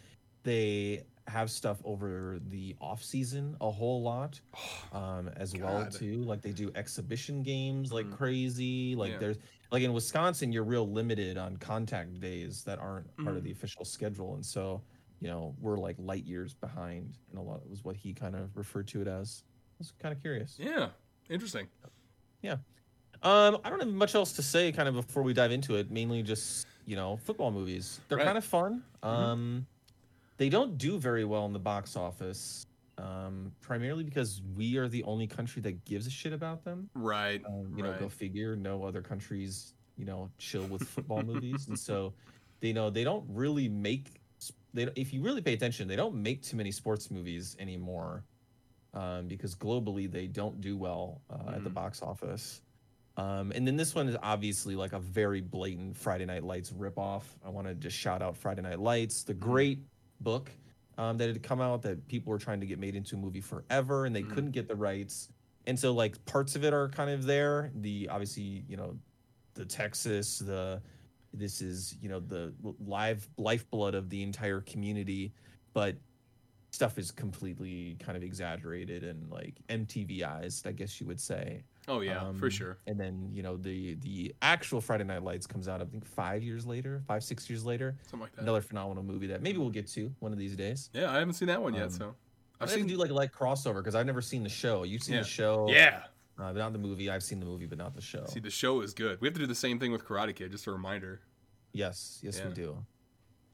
They 0.43 1.03
have 1.27 1.49
stuff 1.49 1.79
over 1.85 2.39
the 2.49 2.75
off 2.81 3.03
season 3.03 3.55
a 3.61 3.71
whole 3.71 4.01
lot, 4.01 4.39
um, 4.91 5.29
as 5.37 5.55
well 5.55 5.85
too. 5.89 6.23
Like 6.23 6.41
they 6.41 6.51
do 6.51 6.71
exhibition 6.75 7.43
games 7.43 7.91
like 7.93 8.05
Mhm. 8.07 8.17
crazy. 8.17 8.95
Like 8.95 9.13
Yeah. 9.13 9.17
there's 9.19 9.37
like 9.71 9.83
in 9.83 9.93
Wisconsin, 9.93 10.51
you're 10.51 10.63
real 10.65 10.87
limited 10.89 11.37
on 11.37 11.57
contact 11.57 12.19
days 12.19 12.63
that 12.65 12.77
aren't 12.79 13.07
part 13.23 13.37
of 13.37 13.43
the 13.43 13.51
official 13.51 13.85
schedule, 13.85 14.35
and 14.35 14.45
so 14.45 14.81
you 15.21 15.27
know 15.29 15.55
we're 15.59 15.77
like 15.77 15.95
light 15.99 16.25
years 16.25 16.53
behind. 16.53 17.17
And 17.29 17.39
a 17.39 17.41
lot 17.41 17.67
was 17.69 17.83
what 17.83 17.95
he 17.95 18.13
kind 18.13 18.35
of 18.35 18.55
referred 18.57 18.87
to 18.89 19.01
it 19.01 19.07
as. 19.07 19.43
I 19.47 19.75
was 19.79 19.91
kind 19.99 20.13
of 20.13 20.21
curious. 20.21 20.57
yeah 20.59 20.89
interesting 21.29 21.67
yeah 22.41 22.57
Um, 23.23 23.57
I 23.63 23.69
don't 23.69 23.79
have 23.79 23.87
much 23.87 24.13
else 24.15 24.33
to 24.33 24.43
say 24.43 24.71
kind 24.73 24.89
of 24.89 24.95
before 24.95 25.23
we 25.23 25.33
dive 25.33 25.53
into 25.53 25.75
it. 25.77 25.89
Mainly 25.89 26.21
just, 26.23 26.67
you 26.85 26.97
know, 26.97 27.15
football 27.15 27.51
movies. 27.51 28.01
They're 28.09 28.17
Right. 28.17 28.25
kind 28.25 28.37
of 28.37 28.43
fun. 28.43 28.83
Um, 29.01 29.65
they 30.43 30.49
don't 30.49 30.77
do 30.77 30.99
very 30.99 31.23
well 31.23 31.45
in 31.45 31.53
the 31.53 31.59
box 31.59 31.95
office. 31.95 32.65
Um, 32.97 33.53
primarily 33.61 34.03
because 34.03 34.41
we 34.57 34.75
are 34.75 34.89
the 34.89 35.01
only 35.05 35.25
country 35.25 35.61
that 35.61 35.85
gives 35.85 36.05
a 36.05 36.09
shit 36.09 36.33
about 36.33 36.65
them. 36.65 36.89
right 36.95 37.41
Um, 37.45 37.71
you 37.77 37.81
know, 37.81 37.93
go 37.97 38.09
figure. 38.09 38.53
No 38.57 38.83
other 38.83 39.01
countries, 39.01 39.73
you 39.97 40.03
know, 40.03 40.29
chill 40.37 40.65
with 40.65 40.83
football 40.83 41.23
movies, 41.31 41.69
and 41.69 41.79
so 41.79 42.13
they 42.59 42.73
know 42.73 42.89
they 42.89 43.05
don't 43.05 43.23
really 43.29 43.69
make. 43.69 44.19
They 44.73 44.83
if 44.97 45.13
you 45.13 45.21
really 45.21 45.41
pay 45.41 45.53
attention, 45.53 45.87
they 45.87 45.95
don't 45.95 46.13
make 46.13 46.43
too 46.43 46.57
many 46.57 46.71
sports 46.71 47.09
movies 47.09 47.55
anymore, 47.57 48.25
um, 48.93 49.27
because 49.29 49.55
globally 49.55 50.11
they 50.11 50.27
don't 50.27 50.59
do 50.59 50.75
well 50.77 51.21
uh, 51.29 51.53
at 51.55 51.63
the 51.63 51.69
Mhm. 51.69 51.73
box 51.73 52.01
office. 52.01 52.61
Um, 53.15 53.51
and 53.55 53.65
then 53.65 53.75
this 53.77 53.95
one 53.95 54.07
is 54.09 54.17
obviously 54.21 54.75
like 54.75 54.91
a 54.93 54.99
very 54.99 55.39
blatant 55.39 55.95
Friday 55.95 56.25
Night 56.25 56.43
Lights 56.43 56.71
ripoff. 56.71 57.23
I 57.45 57.49
want 57.49 57.67
to 57.67 57.75
just 57.75 57.95
shout 57.97 58.21
out 58.21 58.35
Friday 58.35 58.61
Night 58.61 58.79
Lights, 58.79 59.23
the 59.23 59.35
great 59.35 59.79
book 60.21 60.51
um, 60.97 61.17
that 61.17 61.27
had 61.27 61.41
come 61.43 61.61
out 61.61 61.81
that 61.83 62.07
people 62.07 62.31
were 62.31 62.37
trying 62.39 62.59
to 62.59 62.65
get 62.67 62.79
made 62.79 62.95
into 62.95 63.15
a 63.15 63.19
movie 63.19 63.41
forever, 63.41 64.05
and 64.05 64.15
they 64.15 64.23
Mhm. 64.23 64.29
couldn't 64.29 64.51
get 64.51 64.67
the 64.67 64.75
rights. 64.75 65.29
And 65.65 65.79
so, 65.79 65.93
like, 65.93 66.23
parts 66.25 66.55
of 66.55 66.63
it 66.63 66.73
are 66.73 66.89
kind 66.89 67.09
of 67.09 67.23
there. 67.23 67.71
The 67.75 68.09
obviously, 68.09 68.63
you 68.67 68.77
know, 68.77 68.99
the 69.55 69.65
Texas, 69.65 70.39
the 70.39 70.81
this 71.33 71.61
is 71.61 71.97
you 72.01 72.09
know 72.09 72.19
the 72.19 72.53
live 72.79 73.27
lifeblood 73.37 73.95
of 73.95 74.09
the 74.09 74.21
entire 74.21 74.61
community, 74.61 75.33
but 75.73 75.97
stuff 76.71 76.97
is 76.97 77.11
completely 77.11 77.95
kind 77.99 78.17
of 78.17 78.23
exaggerated 78.23 79.03
and 79.03 79.29
like 79.29 79.55
MTVized, 79.69 80.67
I 80.67 80.71
guess 80.71 80.99
you 80.99 81.07
would 81.07 81.19
say. 81.21 81.63
Oh 81.87 81.99
yeah, 81.99 82.19
for 82.33 82.45
Um, 82.45 82.49
sure. 82.49 82.77
And 82.87 82.99
then 82.99 83.29
you 83.33 83.43
know 83.43 83.57
the 83.57 83.95
the 83.95 84.33
actual 84.41 84.79
Friday 84.81 85.03
Night 85.03 85.23
Lights 85.23 85.45
comes 85.47 85.67
out, 85.67 85.81
I 85.81 85.85
think 85.85 86.05
five 86.05 86.41
years 86.43 86.65
later, 86.65 87.03
five 87.07 87.23
six 87.23 87.49
years 87.49 87.65
later. 87.65 87.95
Something 88.03 88.21
like 88.21 88.35
that. 88.35 88.41
Another 88.43 88.61
phenomenal 88.61 89.03
movie 89.03 89.27
that 89.27 89.41
maybe 89.41 89.57
we'll 89.57 89.69
get 89.69 89.87
to 89.89 90.13
one 90.19 90.31
of 90.31 90.37
these 90.37 90.55
days. 90.55 90.89
Yeah, 90.93 91.11
I 91.11 91.19
haven't 91.19 91.33
seen 91.33 91.47
that 91.49 91.61
one 91.61 91.73
yet. 91.73 91.83
Um, 91.83 91.89
So 91.91 92.05
I've 92.05 92.63
I've 92.63 92.69
seen 92.69 92.79
seen. 92.79 92.87
do 92.87 92.95
like 92.97 93.09
a 93.09 93.13
like 93.13 93.33
crossover 93.33 93.75
because 93.75 93.95
I've 93.95 94.05
never 94.05 94.21
seen 94.21 94.43
the 94.43 94.49
show. 94.49 94.83
You've 94.83 95.03
seen 95.03 95.15
Yeah. 95.15 95.21
the 95.21 95.27
show, 95.27 95.67
yeah. 95.69 96.03
uh, 96.39 96.53
but 96.53 96.55
not 96.59 96.71
the 96.71 96.79
movie. 96.79 97.09
I've 97.09 97.23
seen 97.23 97.39
the 97.41 97.45
movie, 97.45 97.65
but 97.65 97.77
not 97.77 97.93
the 97.95 98.01
show. 98.01 98.25
See, 98.27 98.39
the 98.39 98.49
show 98.49 98.79
is 98.81 98.93
good. 98.93 99.19
We 99.19 99.27
have 99.27 99.33
to 99.35 99.39
do 99.41 99.47
the 99.47 99.53
same 99.55 99.77
thing 99.79 99.91
with 99.91 100.05
Karate 100.05 100.33
Kid. 100.35 100.51
Just 100.51 100.67
a 100.67 100.71
reminder. 100.71 101.19
yes, 101.73 102.19
yes, 102.23 102.41
we 102.45 102.53
do. 102.53 102.77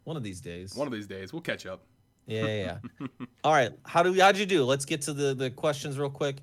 One 0.03 0.17
of 0.17 0.24
these 0.24 0.39
days. 0.41 0.75
One 0.75 0.88
of 0.88 0.93
these 0.93 1.07
days, 1.07 1.33
we'll 1.33 1.41
catch 1.41 1.65
up. 1.65 1.83
Yeah, 2.27 2.45
yeah. 2.45 2.77
yeah. 3.00 3.07
All 3.43 3.53
right. 3.53 3.71
How 3.86 4.03
do 4.03 4.12
we? 4.12 4.19
how'd 4.19 4.38
you 4.38 4.45
do? 4.45 4.63
Let's 4.65 4.86
get 4.86 5.01
to 5.03 5.13
the 5.13 5.33
the 5.33 5.50
questions 5.50 5.98
real 5.98 6.09
quick. 6.12 6.38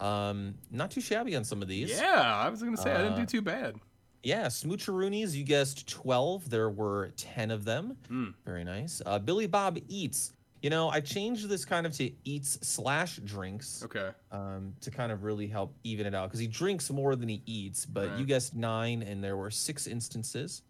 Um, 0.00 0.54
not 0.70 0.90
too 0.90 1.00
shabby 1.00 1.34
on 1.36 1.44
some 1.44 1.60
of 1.62 1.68
these. 1.68 1.90
Yeah, 1.90 2.22
I 2.22 2.48
was 2.48 2.62
gonna 2.62 2.76
say 2.76 2.92
I 2.92 2.98
didn't 2.98 3.14
Uh, 3.14 3.18
do 3.20 3.26
too 3.26 3.42
bad. 3.42 3.76
Yeah, 4.22 4.46
Smoocheroonies, 4.46 5.34
you 5.34 5.44
guessed 5.44 5.86
12. 5.88 6.50
There 6.50 6.70
were 6.70 7.10
10 7.16 7.50
of 7.50 7.64
them. 7.64 7.96
Mm. 8.10 8.34
Very 8.44 8.64
nice. 8.64 9.00
Uh, 9.06 9.18
Billy 9.18 9.46
Bob 9.46 9.78
Eats. 9.88 10.32
You 10.60 10.70
know, 10.70 10.88
I 10.88 11.00
changed 11.00 11.48
this 11.48 11.64
kind 11.64 11.86
of 11.86 11.92
to 11.98 12.10
eats 12.24 12.58
slash 12.66 13.18
drinks 13.18 13.84
Okay. 13.84 14.10
um, 14.32 14.74
to 14.80 14.90
kind 14.90 15.12
of 15.12 15.22
really 15.22 15.46
help 15.46 15.72
even 15.84 16.04
it 16.04 16.16
out 16.16 16.28
because 16.28 16.40
he 16.40 16.48
drinks 16.48 16.90
more 16.90 17.14
than 17.14 17.28
he 17.28 17.42
eats. 17.46 17.86
But 17.86 18.08
Right. 18.10 18.18
you 18.18 18.26
guessed 18.26 18.56
nine, 18.56 19.02
and 19.02 19.22
there 19.22 19.36
were 19.36 19.52
six 19.52 19.86
instances. 19.86 20.62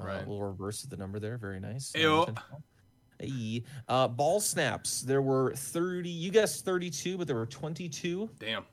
Uh, 0.00 0.04
Right. 0.04 0.26
We'll 0.26 0.42
reverse 0.42 0.82
the 0.82 0.96
number 0.96 1.20
there. 1.20 1.38
Very 1.38 1.60
nice. 1.60 1.94
Ew. 1.94 2.26
Hey. 3.20 3.62
Uh, 3.88 4.08
ball 4.08 4.40
snaps. 4.40 5.00
There 5.02 5.22
were 5.22 5.54
30. 5.54 6.10
You 6.10 6.30
guessed 6.32 6.64
32, 6.64 7.16
but 7.16 7.26
there 7.28 7.36
were 7.36 7.46
22. 7.46 8.28
Damn. 8.40 8.64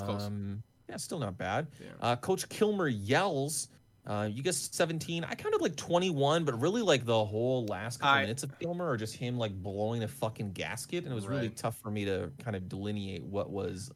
That 0.00 0.06
was 0.06 0.16
close. 0.16 0.22
Um, 0.26 0.62
yeah, 0.88 0.96
still 0.96 1.18
not 1.18 1.38
bad. 1.38 1.66
Yeah. 1.80 1.86
Uh, 2.00 2.16
Coach 2.16 2.48
Kilmer 2.48 2.88
yells. 2.88 3.68
Uh, 4.04 4.28
you 4.30 4.42
guys 4.42 4.68
17. 4.72 5.22
I 5.24 5.34
kind 5.34 5.54
of 5.54 5.60
like 5.60 5.76
21, 5.76 6.44
but 6.44 6.60
really 6.60 6.82
like 6.82 7.04
the 7.06 7.24
whole 7.24 7.66
last 7.66 8.00
couple 8.00 8.16
I- 8.16 8.22
minutes 8.22 8.42
of 8.42 8.58
Kilmer 8.58 8.88
are 8.88 8.96
just 8.96 9.14
him 9.14 9.38
like 9.38 9.52
blowing 9.52 10.02
a 10.02 10.08
fucking 10.08 10.52
gasket, 10.52 11.04
and 11.04 11.12
it 11.12 11.14
was 11.14 11.28
really 11.28 11.50
tough 11.50 11.76
for 11.78 11.90
me 11.90 12.04
to 12.06 12.30
kind 12.42 12.56
of 12.56 12.68
delineate 12.68 13.22
what 13.22 13.50
was 13.50 13.92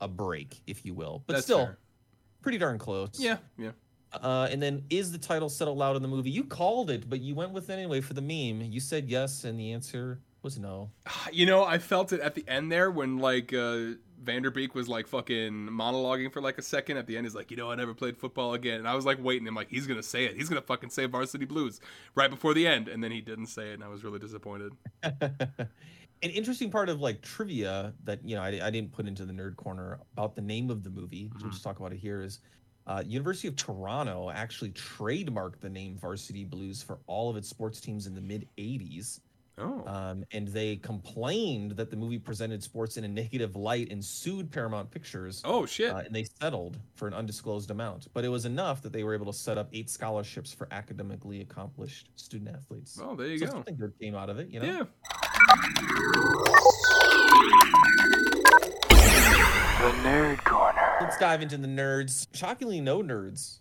a 0.00 0.06
break, 0.08 0.60
if 0.66 0.84
you 0.84 0.94
will. 0.94 1.24
But 1.26 1.34
That's 1.34 1.44
still, 1.46 1.64
fair. 1.66 1.78
pretty 2.42 2.58
darn 2.58 2.78
close. 2.78 3.10
Yeah. 3.18 3.38
Yeah. 3.58 3.72
Uh, 4.12 4.48
and 4.50 4.60
then 4.62 4.84
is 4.90 5.12
the 5.12 5.18
title 5.18 5.48
said 5.48 5.68
out 5.68 5.76
loud 5.76 5.96
in 5.96 6.02
the 6.02 6.08
movie? 6.08 6.30
You 6.30 6.44
called 6.44 6.90
it, 6.90 7.08
but 7.10 7.20
you 7.20 7.34
went 7.34 7.50
with 7.52 7.70
it 7.70 7.72
anyway 7.74 8.00
for 8.00 8.14
the 8.14 8.22
meme. 8.22 8.62
You 8.70 8.80
said 8.80 9.08
yes, 9.08 9.44
and 9.44 9.58
the 9.58 9.72
answer 9.72 10.20
was 10.42 10.58
no. 10.58 10.90
You 11.32 11.46
know, 11.46 11.64
I 11.64 11.78
felt 11.78 12.12
it 12.12 12.20
at 12.20 12.34
the 12.36 12.44
end 12.48 12.70
there 12.72 12.90
when 12.90 13.18
like 13.18 13.52
uh 13.52 13.94
Van 14.22 14.42
Der 14.42 14.50
Beek 14.50 14.74
was 14.74 14.88
like 14.88 15.06
fucking 15.06 15.68
monologuing 15.70 16.32
for 16.32 16.40
like 16.40 16.58
a 16.58 16.62
second. 16.62 16.96
At 16.98 17.06
the 17.06 17.16
end, 17.16 17.26
he's 17.26 17.34
like, 17.34 17.50
"You 17.50 17.56
know, 17.56 17.70
I 17.70 17.74
never 17.74 17.94
played 17.94 18.16
football 18.18 18.54
again." 18.54 18.78
And 18.78 18.88
I 18.88 18.94
was 18.94 19.06
like 19.06 19.22
waiting. 19.22 19.48
I'm 19.48 19.54
like, 19.54 19.70
"He's 19.70 19.86
gonna 19.86 20.02
say 20.02 20.24
it. 20.26 20.36
He's 20.36 20.48
gonna 20.48 20.60
fucking 20.60 20.90
say 20.90 21.06
Varsity 21.06 21.46
Blues 21.46 21.80
right 22.14 22.30
before 22.30 22.54
the 22.54 22.66
end." 22.66 22.88
And 22.88 23.02
then 23.02 23.10
he 23.10 23.20
didn't 23.20 23.46
say 23.46 23.70
it, 23.70 23.74
and 23.74 23.84
I 23.84 23.88
was 23.88 24.04
really 24.04 24.18
disappointed. 24.18 24.72
An 26.22 26.28
interesting 26.28 26.70
part 26.70 26.90
of 26.90 27.00
like 27.00 27.22
trivia 27.22 27.94
that 28.04 28.22
you 28.22 28.36
know 28.36 28.42
I, 28.42 28.60
I 28.62 28.70
didn't 28.70 28.92
put 28.92 29.06
into 29.06 29.24
the 29.24 29.32
nerd 29.32 29.56
corner 29.56 30.00
about 30.12 30.36
the 30.36 30.42
name 30.42 30.70
of 30.70 30.84
the 30.84 30.90
movie. 30.90 31.30
so 31.32 31.38
We'll 31.42 31.50
just 31.50 31.64
talk 31.64 31.78
about 31.78 31.92
it 31.92 31.98
here. 31.98 32.20
Is 32.20 32.40
uh, 32.86 33.02
University 33.06 33.48
of 33.48 33.56
Toronto 33.56 34.30
actually 34.30 34.70
trademarked 34.72 35.60
the 35.60 35.70
name 35.70 35.96
Varsity 35.96 36.44
Blues 36.44 36.82
for 36.82 36.98
all 37.06 37.30
of 37.30 37.36
its 37.36 37.48
sports 37.48 37.80
teams 37.80 38.06
in 38.06 38.14
the 38.14 38.20
mid 38.20 38.46
'80s, 38.58 39.20
Oh, 39.60 39.84
um, 39.86 40.24
and 40.32 40.48
they 40.48 40.76
complained 40.76 41.72
that 41.72 41.90
the 41.90 41.96
movie 41.96 42.18
presented 42.18 42.62
sports 42.62 42.96
in 42.96 43.04
a 43.04 43.08
negative 43.08 43.56
light 43.56 43.90
and 43.90 44.04
sued 44.04 44.50
Paramount 44.50 44.90
Pictures. 44.90 45.42
oh 45.44 45.66
shit. 45.66 45.90
Uh, 45.92 45.98
and 45.98 46.14
they 46.14 46.24
settled 46.40 46.78
for 46.94 47.06
an 47.08 47.14
undisclosed 47.14 47.70
amount, 47.70 48.08
but 48.14 48.24
it 48.24 48.28
was 48.28 48.44
enough 48.46 48.80
that 48.82 48.92
they 48.92 49.04
were 49.04 49.14
able 49.14 49.26
to 49.26 49.32
set 49.38 49.58
up 49.58 49.68
eight 49.72 49.90
scholarships 49.90 50.52
for 50.52 50.66
academically 50.70 51.40
accomplished 51.42 52.08
student 52.16 52.54
athletes. 52.56 52.98
Oh, 53.02 53.14
there 53.14 53.26
you 53.26 53.38
so 53.38 53.46
go. 53.46 53.52
something 53.52 53.76
good 53.76 53.92
came 54.00 54.14
out 54.14 54.30
of 54.30 54.38
it, 54.38 54.48
you 54.48 54.60
know. 54.60 54.66
Yeah. 54.66 54.84
The 59.80 59.96
Nerd 60.02 60.44
Corner. 60.44 60.98
Let's 61.00 61.16
dive 61.16 61.40
into 61.42 61.56
the 61.56 61.66
nerds. 61.66 62.26
Shockingly, 62.34 62.80
no 62.82 63.02
nerds 63.02 63.60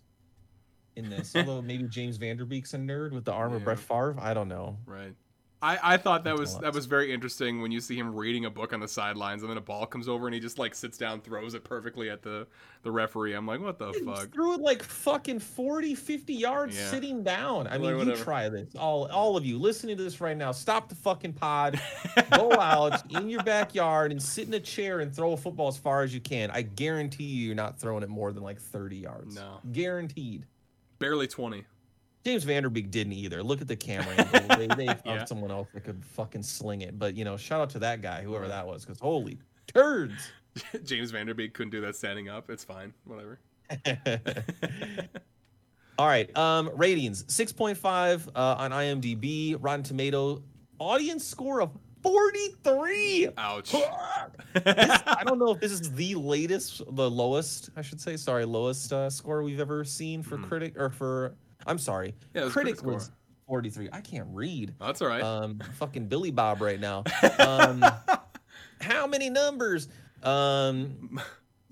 in 0.98 1.10
this. 1.10 1.34
Although 1.36 1.62
maybe 1.62 1.84
James 1.88 2.18
Van 2.18 2.36
Der 2.36 2.44
Beek's 2.46 2.74
a 2.74 2.77
nerd 2.77 3.12
with 3.13 3.24
the 3.24 3.32
arm 3.32 3.53
of 3.53 3.62
Yeah. 3.62 3.65
Brett 3.65 3.79
Favre. 3.79 4.15
I 4.20 4.34
don't 4.34 4.50
know. 4.50 4.77
Right. 4.86 5.13
I, 5.62 5.78
I 5.96 5.98
thought 5.98 6.24
that 6.24 6.38
was 6.38 6.58
that 6.60 6.74
was 6.74 6.86
very 6.86 7.12
interesting 7.13 7.62
when 7.62 7.70
you 7.70 7.82
see 7.82 7.98
him 7.98 8.16
reading 8.16 8.46
a 8.46 8.50
book 8.50 8.72
on 8.72 8.80
the 8.80 8.88
sidelines 8.88 9.42
and 9.42 9.50
then 9.50 9.58
a 9.58 9.62
ball 9.62 9.86
comes 9.86 10.08
over 10.08 10.25
and 10.25 10.34
he 10.34 10.39
just 10.39 10.58
like 10.58 10.74
sits 10.74 10.98
down 10.98 11.20
throws 11.20 11.54
it 11.54 11.66
perfectly 11.66 12.10
at 12.10 12.22
the 12.22 12.48
the 12.84 12.92
referee. 12.92 13.34
I'm 13.34 13.46
like, 13.46 13.60
what 13.60 13.78
the 13.78 13.92
He 13.92 14.00
fuck? 14.06 14.32
threw 14.32 14.54
it 14.54 14.62
like 14.62 14.82
fucking 14.82 15.39
40, 15.39 15.96
50 15.96 16.34
yards 16.34 16.78
Yeah. 16.78 16.89
sitting 16.89 17.24
down. 17.24 17.68
I 17.68 17.78
mean, 17.78 18.08
you 18.08 18.16
try 18.16 18.48
this. 18.48 18.74
All 18.78 19.08
all 19.12 19.36
of 19.36 19.46
you 19.46 19.58
listening 19.60 19.98
to 19.98 20.04
this 20.04 20.22
right 20.22 20.38
now, 20.38 20.54
stop 20.54 20.88
the 20.88 20.96
fucking 20.96 21.34
pod. 21.34 21.78
Go 22.32 22.54
out 22.54 23.12
in 23.12 23.30
your 23.30 23.44
backyard 23.44 24.12
and 24.13 24.24
sit 24.24 24.48
in 24.48 24.54
a 24.54 24.60
chair 24.62 25.01
and 25.01 25.13
throw 25.13 25.34
a 25.34 25.38
football 25.38 25.68
as 25.68 25.78
far 25.78 26.04
as 26.04 26.13
you 26.13 26.22
can. 26.22 26.51
I 26.51 26.62
guarantee 26.62 27.25
you 27.25 27.48
you're 27.48 27.56
not 27.56 27.78
throwing 27.78 28.04
it 28.04 28.10
more 28.10 28.32
than 28.32 28.44
like 28.44 28.62
30 28.62 28.96
yards. 28.96 29.36
No. 29.36 29.60
Guaranteed. 29.74 30.46
Barely 31.00 31.28
twenty. 31.28 31.66
James 32.25 32.43
Van 32.43 32.63
Der 32.63 32.69
Beek 32.69 32.91
didn't 32.91 33.13
either. 33.13 33.41
Look 33.41 33.61
at 33.61 33.67
the 33.67 33.75
camera 33.75 34.13
angle. 34.17 34.57
They, 34.57 34.67
they 34.67 34.85
found 34.88 34.99
Yeah. 35.05 35.25
someone 35.25 35.51
else 35.51 35.67
that 35.73 35.83
could 35.85 36.03
fucking 36.03 36.43
sling 36.43 36.81
it. 36.81 36.99
But 36.99 37.15
you 37.15 37.23
know, 37.25 37.38
shout 37.38 37.61
out 37.61 37.69
to 37.71 37.79
that 37.79 38.01
guy, 38.01 38.21
whoever 38.21 38.47
that 38.47 38.65
was, 38.67 38.83
because 38.85 38.99
holy 38.99 39.38
turds. 39.67 40.31
James 40.83 41.11
Van 41.11 41.25
Der 41.27 41.33
Beek 41.33 41.53
couldn't 41.53 41.71
do 41.71 41.79
that 41.81 41.95
standing 41.95 42.27
up. 42.29 42.49
It's 42.49 42.63
fine. 42.63 42.93
Whatever. 43.05 43.39
All 45.97 46.07
right. 46.07 46.35
Um, 46.38 46.71
ratings 46.75 47.23
6.5 47.25 48.27
uh, 48.35 48.55
on 48.57 48.71
IMDb, 48.71 49.57
Rotten 49.59 49.83
Tomato, 49.83 50.41
audience 50.79 51.25
score 51.25 51.61
of 51.61 51.71
43. 52.03 53.29
Ouch. 53.38 53.71
This- 53.73 53.83
I 54.63 55.23
don't 55.25 55.39
know 55.39 55.51
if 55.51 55.59
this 55.59 55.71
is 55.73 55.91
the 55.93 56.15
latest, 56.15 56.81
the 56.95 57.09
lowest, 57.09 57.69
I 57.75 57.81
should 57.81 57.99
say, 57.99 58.15
sorry, 58.15 58.45
lowest 58.45 58.93
uh, 58.93 59.09
score 59.09 59.43
we've 59.43 59.59
ever 59.59 59.83
seen 59.83 60.23
for 60.23 60.38
Mhm. 60.38 60.47
critic 60.47 60.73
or 60.79 60.89
for, 60.89 61.35
I'm 61.69 61.77
sorry, 61.77 62.15
Yeah, 62.33 62.49
critic 62.49 62.83
was 62.83 63.05
score. 63.05 63.15
43. 63.47 63.89
I 63.93 64.01
can't 64.01 64.27
read. 64.31 64.73
That's 64.79 65.01
all 65.01 65.07
right. 65.07 65.21
um 65.23 65.59
fucking 65.77 66.07
billy 66.07 66.31
bob 66.31 66.61
right 66.61 66.79
now 66.79 67.03
um 67.39 67.83
how 68.81 69.07
many 69.07 69.29
numbers 69.29 69.88
um 70.23 71.19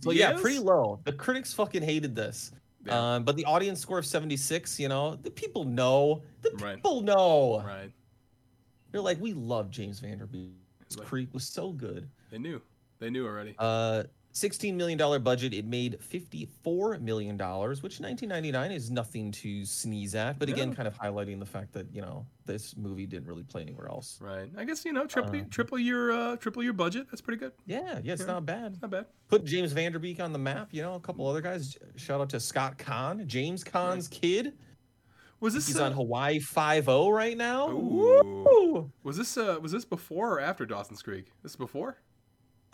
so 0.01 0.11
yeah 0.11 0.33
pretty 0.39 0.59
low 0.59 0.99
the 1.03 1.11
critics 1.13 1.53
fucking 1.53 1.81
hated 1.83 2.15
this 2.15 2.51
Yeah. 2.85 3.15
um 3.15 3.23
but 3.23 3.35
the 3.35 3.45
audience 3.45 3.79
score 3.79 3.97
of 3.99 4.05
76 4.05 4.79
you 4.79 4.87
know 4.87 5.15
the 5.15 5.29
people 5.31 5.63
know 5.65 6.21
the 6.41 6.51
Right. 6.61 6.75
people 6.75 7.01
know 7.01 7.61
right. 7.65 7.91
they're 8.91 9.01
like 9.01 9.19
we 9.21 9.33
love 9.33 9.69
james 9.69 9.99
van 9.99 10.17
der 10.19 10.25
beek 10.25 10.51
Like- 10.97 11.07
creek 11.07 11.29
was 11.33 11.43
so 11.43 11.71
good 11.71 12.09
They 12.31 12.37
knew. 12.39 12.61
They 12.99 13.09
knew 13.11 13.25
already. 13.27 13.53
uh 13.59 14.03
16 14.37 14.77
million 14.77 14.97
dollar 14.97 15.19
budget 15.19 15.53
it 15.53 15.65
made 15.65 15.97
54 16.01 16.99
million 16.99 17.37
dollars 17.37 17.81
which 17.81 17.99
1999 17.99 18.71
is 18.71 18.91
nothing 18.91 19.31
to 19.31 19.65
sneeze 19.65 20.13
at 20.15 20.37
but 20.37 20.47
again 20.49 20.69
Yeah. 20.69 20.75
kind 20.75 20.87
of 20.87 20.97
highlighting 20.97 21.39
the 21.39 21.45
fact 21.45 21.73
that 21.73 21.87
you 21.93 22.01
know 22.01 22.25
this 22.45 22.77
movie 22.77 23.05
didn't 23.05 23.27
really 23.27 23.43
play 23.43 23.61
anywhere 23.63 23.87
else 23.89 24.19
Right. 24.21 24.49
I 24.57 24.63
guess 24.63 24.85
you 24.85 24.93
know 24.93 25.05
triple 25.05 25.35
Um, 25.35 25.49
triple 25.49 25.79
your 25.79 26.11
uh, 26.11 26.35
triple 26.37 26.63
your 26.63 26.73
budget. 26.73 27.07
That's 27.09 27.21
pretty 27.21 27.39
good. 27.39 27.51
yeah 27.65 27.99
yeah 28.03 28.13
it's 28.13 28.21
Yeah. 28.21 28.27
not 28.27 28.45
bad 28.45 28.73
It's 28.73 28.81
Not 28.81 28.91
bad. 28.91 29.05
put 29.27 29.43
James 29.43 29.71
Van 29.73 29.91
Der 29.91 29.99
Beek 29.99 30.19
on 30.19 30.31
the 30.33 30.39
map. 30.39 30.69
You 30.71 30.81
know, 30.83 30.93
a 30.95 30.99
couple 30.99 31.27
other 31.27 31.41
guys. 31.41 31.77
Shout 31.95 32.21
out 32.21 32.29
to 32.29 32.39
Scott 32.39 32.77
Caan, 32.77 33.25
James 33.25 33.63
Caan's 33.63 34.07
kid. 34.07 34.53
Was 35.39 35.53
this 35.53 35.67
He's 35.67 35.79
uh, 35.79 35.85
on 35.85 35.91
Hawaii 35.93 36.39
Five 36.39 36.89
O 36.89 37.09
right 37.09 37.37
now. 37.37 37.67
Was 39.03 39.17
this 39.17 39.37
uh 39.37 39.57
was 39.61 39.71
this 39.71 39.85
before 39.85 40.33
or 40.35 40.39
after 40.39 40.65
Dawson's 40.65 41.01
Creek? 41.01 41.31
This 41.43 41.51
is 41.53 41.55
before. 41.55 41.97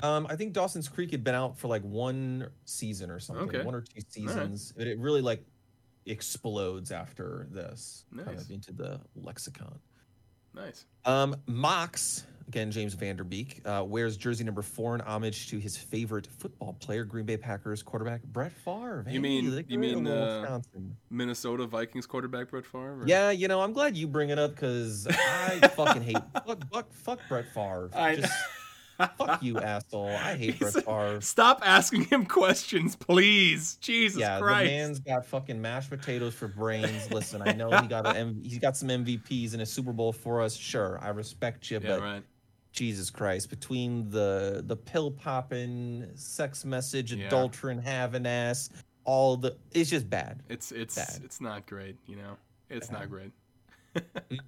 Um, 0.01 0.25
I 0.29 0.35
think 0.35 0.53
Dawson's 0.53 0.89
Creek 0.89 1.11
had 1.11 1.23
been 1.23 1.35
out 1.35 1.57
for 1.57 1.67
like 1.67 1.83
one 1.83 2.49
season 2.65 3.09
or 3.11 3.19
something, 3.19 3.47
Okay. 3.49 3.63
one 3.63 3.75
or 3.75 3.81
two 3.81 3.91
right. 3.95 4.11
seasons. 4.11 4.73
But 4.75 4.87
it 4.87 4.97
really 4.99 5.21
like 5.21 5.45
explodes 6.05 6.91
after 6.91 7.47
this, 7.51 8.05
nice. 8.11 8.25
kind 8.25 8.37
of 8.39 8.49
into 8.51 8.73
the 8.73 8.99
lexicon. 9.15 9.79
Nice. 10.53 10.85
Um, 11.05 11.35
Mox 11.47 12.25
again, 12.49 12.69
James 12.71 12.93
Van 12.93 13.15
Der 13.15 13.23
Beek, 13.23 13.61
uh, 13.65 13.83
wears 13.87 14.17
jersey 14.17 14.43
number 14.43 14.61
four 14.61 14.93
in 14.95 15.01
homage 15.01 15.47
to 15.49 15.57
his 15.57 15.77
favorite 15.77 16.27
football 16.27 16.73
player, 16.73 17.05
Green 17.05 17.25
Bay 17.25 17.37
Packers 17.37 17.81
quarterback 17.81 18.21
Brett 18.23 18.51
Favre. 18.51 19.05
You 19.09 19.21
mean- 19.21 19.63
you 19.69 19.79
mean, 19.79 20.05
uh, 20.05 20.59
Minnesota 21.09 21.65
Vikings 21.65 22.05
quarterback 22.05 22.49
Brett 22.51 22.65
Favre. 22.65 23.01
or- 23.01 23.07
Yeah, 23.07 23.29
you 23.31 23.47
know, 23.47 23.61
I'm 23.61 23.71
glad 23.71 23.95
you 23.95 24.07
bring 24.07 24.29
it 24.29 24.37
up 24.37 24.51
because 24.51 25.07
I 25.07 25.59
fucking 25.75 26.01
hate 26.03 26.17
fuck, 26.45 26.69
fuck, 26.71 26.91
fuck 26.93 27.19
Brett 27.29 27.45
Favre. 27.53 27.89
I- 27.93 28.17
Just 28.17 28.33
fuck 29.17 29.41
you, 29.43 29.59
asshole. 29.59 30.09
I 30.09 30.35
hate 30.35 30.59
Brett 30.59 30.73
He's- 30.73 30.85
Favre. 30.85 31.21
Stop 31.21 31.61
asking 31.65 32.05
him 32.05 32.25
questions, 32.25 32.95
please. 32.95 33.75
Jesus 33.77 34.19
yeah, 34.19 34.39
Christ. 34.39 34.65
the 34.69 34.75
man's 34.77 34.99
got 34.99 35.25
fucking 35.25 35.61
mashed 35.61 35.89
potatoes 35.89 36.33
for 36.33 36.47
brains. 36.47 37.11
Listen, 37.11 37.41
I 37.41 37.53
know 37.53 37.69
he 37.71 37.87
got 37.87 38.15
he's 38.43 38.59
got 38.59 38.77
some 38.77 38.89
MVPs 38.89 39.53
in 39.53 39.61
a 39.61 39.65
Super 39.65 39.93
Bowl 39.93 40.11
for 40.13 40.41
us. 40.41 40.55
Sure, 40.55 40.99
I 41.01 41.09
respect 41.09 41.69
you, 41.71 41.79
yeah, 41.81 41.87
but 41.89 42.01
right. 42.01 42.23
Jesus 42.71 43.09
Christ, 43.09 43.49
between 43.49 44.09
the 44.09 44.63
the 44.65 44.75
pill 44.75 45.11
popping, 45.11 46.07
sex 46.15 46.65
message, 46.65 47.13
Yeah. 47.13 47.27
adulterine, 47.27 47.79
having 47.79 48.25
ass, 48.25 48.69
all 49.05 49.37
the 49.37 49.55
it's 49.71 49.89
just 49.89 50.09
bad. 50.09 50.41
It's 50.49 50.71
it's 50.71 50.95
Bad. 50.95 51.21
it's 51.23 51.39
not 51.41 51.65
great, 51.67 51.97
you 52.07 52.15
know. 52.15 52.37
It's 52.69 52.87
Bad. 52.87 52.99
not 52.99 53.09
great. 53.09 53.31
Mm. 53.95 54.39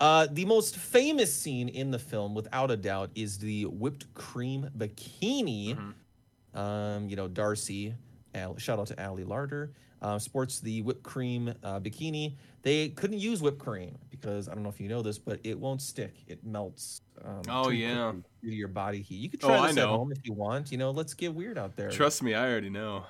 Uh, 0.00 0.26
the 0.30 0.44
most 0.44 0.76
famous 0.76 1.34
scene 1.34 1.68
in 1.68 1.90
the 1.90 1.98
film, 1.98 2.34
without 2.34 2.70
a 2.70 2.76
doubt, 2.76 3.10
is 3.14 3.38
the 3.38 3.64
whipped 3.66 4.12
cream 4.14 4.68
bikini. 4.76 5.74
Mhm. 5.74 6.58
Um, 6.58 7.08
you 7.08 7.16
know, 7.16 7.28
Darcy, 7.28 7.94
Al, 8.34 8.56
shout 8.58 8.78
out 8.78 8.88
to 8.88 9.02
Ali 9.06 9.24
Larter, 9.24 9.70
uh, 10.02 10.18
sports 10.18 10.60
the 10.60 10.82
whipped 10.82 11.02
cream 11.02 11.48
uh, 11.62 11.80
bikini. 11.80 12.36
They 12.62 12.90
couldn't 12.90 13.18
use 13.20 13.40
whipped 13.40 13.58
cream 13.58 13.96
because 14.10 14.48
I 14.48 14.54
don't 14.54 14.62
know 14.62 14.68
if 14.68 14.80
you 14.80 14.88
know 14.88 15.00
this, 15.02 15.18
but 15.18 15.40
it 15.44 15.58
won't 15.58 15.80
stick. 15.80 16.14
It 16.26 16.44
melts. 16.44 17.00
Um, 17.24 17.42
Oh, 17.48 17.70
yeah. 17.70 18.12
due 18.42 18.50
to 18.50 18.54
your 18.56 18.68
body 18.68 19.00
heat. 19.00 19.16
You 19.16 19.30
could 19.30 19.42
Oh, 19.44 19.48
try 19.48 19.58
I 19.58 19.68
this 19.68 19.78
at 19.78 19.88
home 19.88 20.12
if 20.12 20.18
you 20.26 20.32
want. 20.34 20.70
You 20.72 20.76
know, 20.78 20.90
let's 20.90 21.14
get 21.14 21.34
weird 21.34 21.56
out 21.56 21.74
there. 21.76 21.90
Trust 21.90 22.22
me, 22.22 22.34
I 22.34 22.50
already 22.50 22.68
know. 22.70 23.04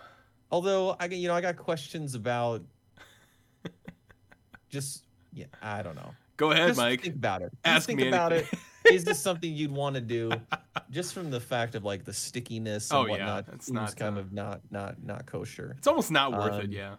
Although 0.52 0.94
I, 1.00 1.08
get- 1.08 1.16
you 1.18 1.26
know, 1.26 1.34
I 1.34 1.40
got 1.40 1.56
questions 1.56 2.14
about. 2.14 2.62
just 4.68 5.04
yeah, 5.32 5.46
I 5.62 5.82
don't 5.82 5.96
know. 5.96 6.14
Go 6.36 6.50
ahead, 6.50 6.68
Just 6.68 6.78
Mike. 6.78 7.02
think 7.02 7.14
about 7.16 7.42
it. 7.42 7.50
Just 7.64 7.76
Ask 7.76 7.86
think 7.86 8.00
me 8.00 8.08
about 8.08 8.32
anything. 8.32 8.58
it. 8.84 8.92
Is 8.94 9.04
this 9.04 9.18
something 9.28 9.52
you'd 9.52 9.72
want 9.72 9.94
to 9.96 10.00
do? 10.00 10.30
Just 10.90 11.14
from 11.14 11.30
the 11.30 11.40
fact 11.40 11.74
of 11.74 11.84
like 11.84 12.04
the 12.04 12.12
stickiness 12.12 12.90
and 12.90 12.98
Oh, 12.98 13.04
yeah, 13.06 13.10
whatnot. 13.12 13.46
it's 13.54 13.66
seems 13.66 13.74
not, 13.74 13.96
kind 13.96 14.16
uh, 14.16 14.20
of 14.20 14.32
not 14.32 14.60
not 14.70 15.02
not 15.02 15.26
kosher. 15.26 15.74
It's 15.78 15.86
almost 15.86 16.10
not 16.10 16.32
worth 16.32 16.60
it, 16.60 16.66
Um, 16.66 16.70
yeah. 16.72 16.96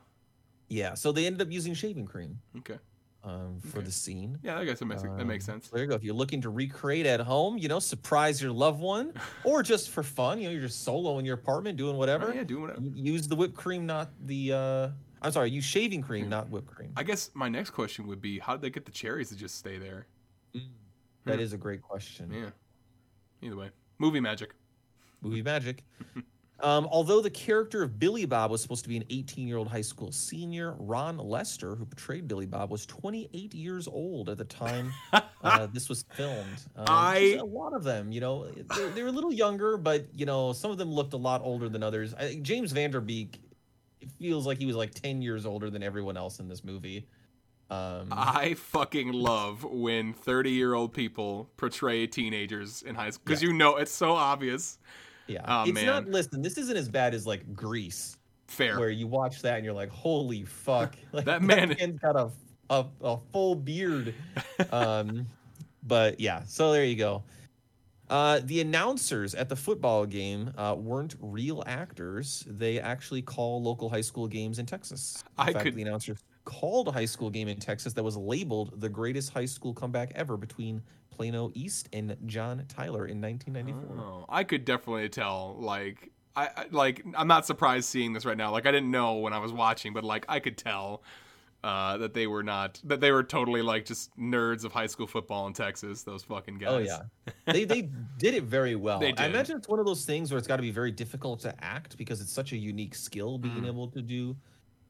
Yeah. 0.70 0.94
So 0.96 1.12
they 1.14 1.26
ended 1.26 1.42
up 1.42 1.52
using 1.52 1.74
shaving 1.74 2.06
cream 2.06 2.40
Okay. 2.58 2.78
um, 3.24 3.60
for 3.62 3.78
Okay. 3.78 3.86
the 3.86 3.92
scene. 3.92 4.38
Yeah, 4.44 4.60
I 4.60 4.66
guess 4.66 4.80
that 4.80 4.86
makes 4.86 5.04
that 5.04 5.26
makes 5.26 5.48
Um, 5.48 5.62
sense. 5.62 5.70
there 5.70 5.82
you 5.82 5.88
go. 5.88 5.96
If 5.96 6.04
you're 6.04 6.14
looking 6.16 6.42
to 6.42 6.50
recreate 6.50 7.06
at 7.06 7.22
home, 7.22 7.58
you 7.58 7.70
know, 7.70 7.80
surprise 7.80 8.42
your 8.42 8.52
loved 8.52 8.82
one, 8.82 9.14
or 9.46 9.64
just 9.64 9.90
for 9.92 10.04
fun, 10.04 10.40
you 10.40 10.46
know, 10.46 10.52
you're 10.52 10.62
just 10.68 10.84
solo 10.84 11.20
in 11.20 11.26
your 11.26 11.36
apartment 11.36 11.78
doing 11.78 11.96
whatever. 11.96 12.32
Oh, 12.32 12.34
yeah, 12.34 12.44
do 12.44 12.60
whatever. 12.62 12.82
Use 12.82 13.28
the 13.30 13.36
whipped 13.38 13.56
cream, 13.56 13.86
not 13.86 14.10
the. 14.26 14.52
uh 14.54 14.90
I'm 15.22 15.32
sorry, 15.32 15.50
use 15.50 15.64
shaving 15.66 16.02
cream, 16.02 16.30
not 16.30 16.50
whipped 16.50 16.68
cream. 16.74 16.92
I 16.96 17.04
guess 17.04 17.32
my 17.34 17.50
next 17.50 17.72
question 17.72 18.08
would 18.08 18.22
be 18.22 18.40
how 18.40 18.54
did 18.54 18.62
they 18.62 18.70
get 18.70 18.86
the 18.86 18.92
cherries 18.92 19.30
to 19.30 19.36
just 19.36 19.56
stay 19.58 19.78
there? 19.78 20.06
That 21.26 21.36
Hmm. 21.36 21.40
is 21.42 21.54
a 21.54 21.58
great 21.58 21.82
question. 21.82 22.32
Yeah. 22.32 22.50
Either 23.42 23.56
way. 23.58 23.70
Movie 24.00 24.20
magic. 24.20 24.54
movie 25.22 25.42
magic. 25.42 25.84
Um, 26.60 26.88
although 26.90 27.22
the 27.22 27.30
character 27.30 27.84
of 27.84 28.00
Billy 28.00 28.26
Bob 28.26 28.50
was 28.50 28.64
supposed 28.64 28.82
to 28.82 28.90
be 28.90 28.98
an 28.98 29.04
18 29.12 29.48
year 29.48 29.58
old 29.58 29.68
high 29.68 29.82
school 29.82 30.12
senior, 30.12 30.74
Ron 30.80 31.18
Lester, 31.20 31.76
who 31.76 31.86
portrayed 31.86 32.28
Billy 32.28 32.48
Bob, 32.48 32.72
was 32.72 32.84
28 32.88 33.54
years 33.54 33.88
old 33.88 34.28
at 34.28 34.40
the 34.40 34.44
time 34.44 34.92
uh, 35.44 35.68
this 35.72 35.88
was 35.88 36.04
filmed. 36.16 36.64
Um, 36.76 36.86
I- 36.90 37.38
a 37.40 37.46
lot 37.46 37.74
of 37.74 37.84
them, 37.84 38.12
you 38.12 38.22
know, 38.22 38.48
they're, 38.76 38.90
they're 38.90 39.06
a 39.06 39.12
little 39.12 39.32
younger, 39.32 39.78
but 39.78 40.08
you 40.16 40.26
know, 40.26 40.52
some 40.52 40.72
of 40.72 40.80
them 40.80 40.92
looked 40.92 41.14
a 41.14 41.18
lot 41.18 41.42
older 41.44 41.70
than 41.70 41.84
others. 41.84 42.16
I, 42.16 42.40
James 42.42 42.72
Van 42.72 42.90
Der 42.90 43.02
Beek 43.02 43.40
it 44.08 44.24
feels 44.24 44.46
like 44.48 44.58
he 44.58 44.66
was 44.66 44.76
like 44.76 44.94
10 44.94 45.22
years 45.22 45.46
older 45.46 45.70
than 45.70 45.84
everyone 45.84 46.18
else 46.18 46.40
in 46.40 46.48
this 46.48 46.64
movie. 46.64 47.08
Um, 47.70 48.08
I 48.12 48.54
fucking 48.54 49.12
love 49.12 49.64
when 49.66 50.14
30 50.14 50.52
year 50.52 50.74
old 50.74 50.94
people 50.94 51.50
portray 51.58 52.08
teenagers 52.08 52.82
in 52.84 52.96
high 52.96 53.10
school 53.10 53.24
because 53.26 53.42
Yeah. 53.44 53.50
you 53.50 53.54
know 53.56 53.76
it's 53.76 53.92
so 53.92 54.14
obvious. 54.14 54.80
yeah, 55.28 55.42
oh, 55.46 55.64
it's 55.70 55.84
not. 55.84 56.08
Listen, 56.08 56.42
this 56.42 56.58
isn't 56.58 56.78
as 56.78 56.88
bad 56.88 57.14
as 57.14 57.28
like 57.28 57.54
Grease. 57.54 58.18
Fair. 58.48 58.80
where 58.80 58.90
you 58.90 59.08
watch 59.08 59.42
that 59.42 59.56
and 59.58 59.66
you're 59.66 59.74
like, 59.74 59.90
holy 59.90 60.46
fuck, 60.46 60.96
like, 61.12 61.26
That 61.26 61.42
man- 61.42 61.76
man's 61.78 62.00
got 62.00 62.16
a, 62.16 62.30
a 62.70 62.86
a 63.02 63.18
full 63.34 63.56
beard. 63.56 64.14
Um, 64.72 65.28
but 65.84 66.20
yeah, 66.22 66.44
so 66.46 66.72
there 66.72 66.86
you 66.86 66.96
go. 66.96 67.24
Uh, 68.10 68.40
the 68.44 68.62
announcers 68.62 69.36
at 69.36 69.50
the 69.50 69.56
football 69.56 70.06
game 70.06 70.54
uh, 70.58 70.76
weren't 70.78 71.16
real 71.20 71.64
actors. 71.68 72.46
They 72.48 72.80
actually 72.80 73.22
call 73.22 73.62
local 73.62 73.90
high 73.90 74.02
school 74.02 74.28
games 74.28 74.60
in 74.60 74.66
Texas. 74.66 75.24
In 75.38 75.50
I 75.50 75.54
fact, 75.54 75.66
could- 75.66 75.76
the 75.76 75.82
announcers 75.82 76.24
called 76.46 76.88
a 76.88 76.92
high 76.92 77.06
school 77.06 77.30
game 77.30 77.50
in 77.50 77.60
Texas 77.60 77.92
that 77.94 78.04
was 78.04 78.16
labeled 78.16 78.80
the 78.80 78.88
greatest 78.88 79.34
high 79.34 79.46
school 79.46 79.74
comeback 79.74 80.14
ever 80.16 80.38
between 80.38 80.82
Plano 81.10 81.52
East 81.54 81.90
and 81.92 82.16
John 82.26 82.64
Tyler 82.70 83.06
in 83.08 83.20
1994. 83.20 83.98
Oh, 84.02 84.26
I 84.30 84.46
could 84.46 84.64
definitely 84.64 85.10
tell. 85.10 85.58
Like, 85.60 86.12
I 86.38 86.66
like. 86.72 87.04
I'm 87.16 87.28
not 87.28 87.46
surprised 87.46 87.90
seeing 87.90 88.14
this 88.14 88.24
right 88.24 88.38
now. 88.38 88.52
Like, 88.52 88.66
I 88.68 88.72
didn't 88.72 88.92
know 88.92 89.16
when 89.16 89.34
I 89.34 89.40
was 89.40 89.52
watching, 89.52 89.92
but 89.92 90.04
like, 90.06 90.24
I 90.30 90.40
could 90.40 90.58
tell 90.58 91.02
uh, 91.64 91.98
that 91.98 92.14
they 92.14 92.28
were 92.28 92.44
not. 92.44 92.80
That 92.84 93.00
they 93.02 93.12
were 93.12 93.24
totally 93.24 93.62
like 93.62 93.86
just 93.86 94.16
nerds 94.18 94.64
of 94.64 94.72
high 94.72 94.88
school 94.88 95.08
football 95.08 95.48
in 95.48 95.54
Texas. 95.54 96.04
Those 96.04 96.24
fucking 96.24 96.60
guys. 96.60 96.70
Oh 96.72 96.78
yeah, 96.78 97.32
they 97.54 97.66
they 97.66 97.90
did 98.18 98.34
it 98.36 98.44
very 98.44 98.76
well. 98.76 99.00
They 99.00 99.14
I 99.18 99.26
imagine 99.26 99.58
it's 99.58 99.68
one 99.68 99.80
of 99.80 99.86
those 99.86 100.06
things 100.06 100.32
where 100.32 100.38
it's 100.38 100.48
got 100.48 100.58
to 100.58 100.62
be 100.62 100.72
very 100.72 100.92
difficult 100.92 101.40
to 101.42 101.54
act 101.64 101.98
because 101.98 102.22
it's 102.22 102.32
such 102.32 102.54
a 102.54 102.58
unique 102.58 102.96
skill 102.96 103.38
being 103.38 103.56
Mm. 103.62 103.68
able 103.68 103.88
to 103.90 104.02
do 104.02 104.36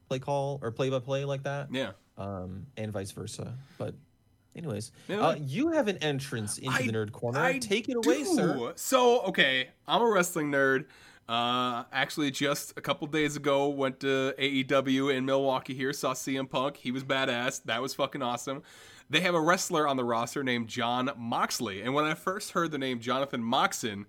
play 0.08 0.18
call 0.18 0.58
or 0.62 0.70
play 0.70 0.90
by 0.90 0.98
play 0.98 1.24
like 1.24 1.42
that, 1.42 1.68
Yeah. 1.72 1.92
um, 2.16 2.66
and 2.76 2.92
vice 2.92 3.10
versa. 3.12 3.54
But 3.76 3.94
anyways, 4.56 4.90
uh, 5.10 5.36
you 5.38 5.68
have 5.72 5.86
an 5.88 5.98
entrance 5.98 6.58
into 6.58 6.70
I- 6.76 6.82
the 6.86 6.92
nerd 6.92 7.12
corner. 7.12 7.38
I 7.40 7.58
Take 7.58 7.88
it 7.88 7.96
away, 7.96 8.24
sir. 8.24 8.72
So, 8.76 9.20
okay, 9.22 9.68
I'm 9.86 10.00
a 10.02 10.06
wrestling 10.10 10.50
nerd. 10.50 10.86
Uh, 11.28 11.84
actually, 11.92 12.30
just 12.30 12.72
a 12.78 12.80
couple 12.80 13.06
days 13.06 13.36
ago, 13.36 13.68
went 13.68 14.00
to 14.00 14.34
AEW 14.38 15.14
in 15.14 15.26
Milwaukee 15.26 15.74
here, 15.74 15.92
saw 15.92 16.14
CM 16.14 16.48
Punk. 16.48 16.78
He 16.78 16.90
was 16.90 17.04
badass. 17.04 17.62
That 17.64 17.82
was 17.82 17.92
fucking 17.94 18.22
awesome. 18.22 18.62
They 19.10 19.20
have 19.20 19.34
a 19.34 19.40
wrestler 19.40 19.86
on 19.86 19.96
the 19.96 20.04
roster 20.04 20.42
named 20.42 20.68
Jon 20.68 21.10
Moxley. 21.16 21.82
And 21.82 21.92
when 21.92 22.04
I 22.04 22.14
first 22.14 22.52
heard 22.52 22.70
the 22.70 22.78
name 22.78 23.00
Jonathan 23.00 23.42
Moxon 23.42 24.06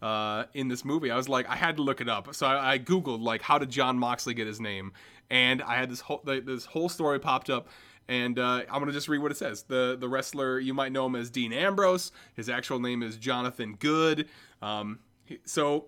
uh, 0.00 0.44
in 0.54 0.68
this 0.68 0.84
movie, 0.84 1.10
I 1.10 1.16
was 1.16 1.28
like, 1.28 1.48
I 1.48 1.56
had 1.56 1.76
to 1.76 1.82
look 1.82 2.00
it 2.00 2.08
up. 2.08 2.34
So 2.34 2.46
I, 2.46 2.74
I 2.74 2.78
Googled, 2.78 3.22
like, 3.22 3.42
how 3.42 3.58
did 3.58 3.70
Jon 3.70 3.98
Moxley 3.98 4.34
get 4.34 4.46
his 4.46 4.60
name? 4.60 4.92
And 5.30 5.62
I 5.62 5.76
had 5.76 5.90
this 5.90 6.00
whole, 6.00 6.22
this 6.24 6.66
whole 6.66 6.88
story 6.88 7.18
popped 7.18 7.50
up 7.50 7.68
and 8.08 8.38
uh, 8.38 8.62
I'm 8.70 8.80
gonna 8.80 8.92
just 8.92 9.08
read 9.08 9.18
what 9.18 9.30
it 9.30 9.36
says. 9.36 9.62
the 9.62 9.96
The 9.98 10.08
wrestler 10.08 10.58
you 10.58 10.74
might 10.74 10.92
know 10.92 11.06
him 11.06 11.16
as 11.16 11.30
Dean 11.30 11.52
Ambrose. 11.52 12.12
His 12.34 12.48
actual 12.48 12.78
name 12.78 13.02
is 13.02 13.16
Jonathan 13.16 13.76
Good. 13.78 14.28
Um, 14.60 14.98
so 15.44 15.86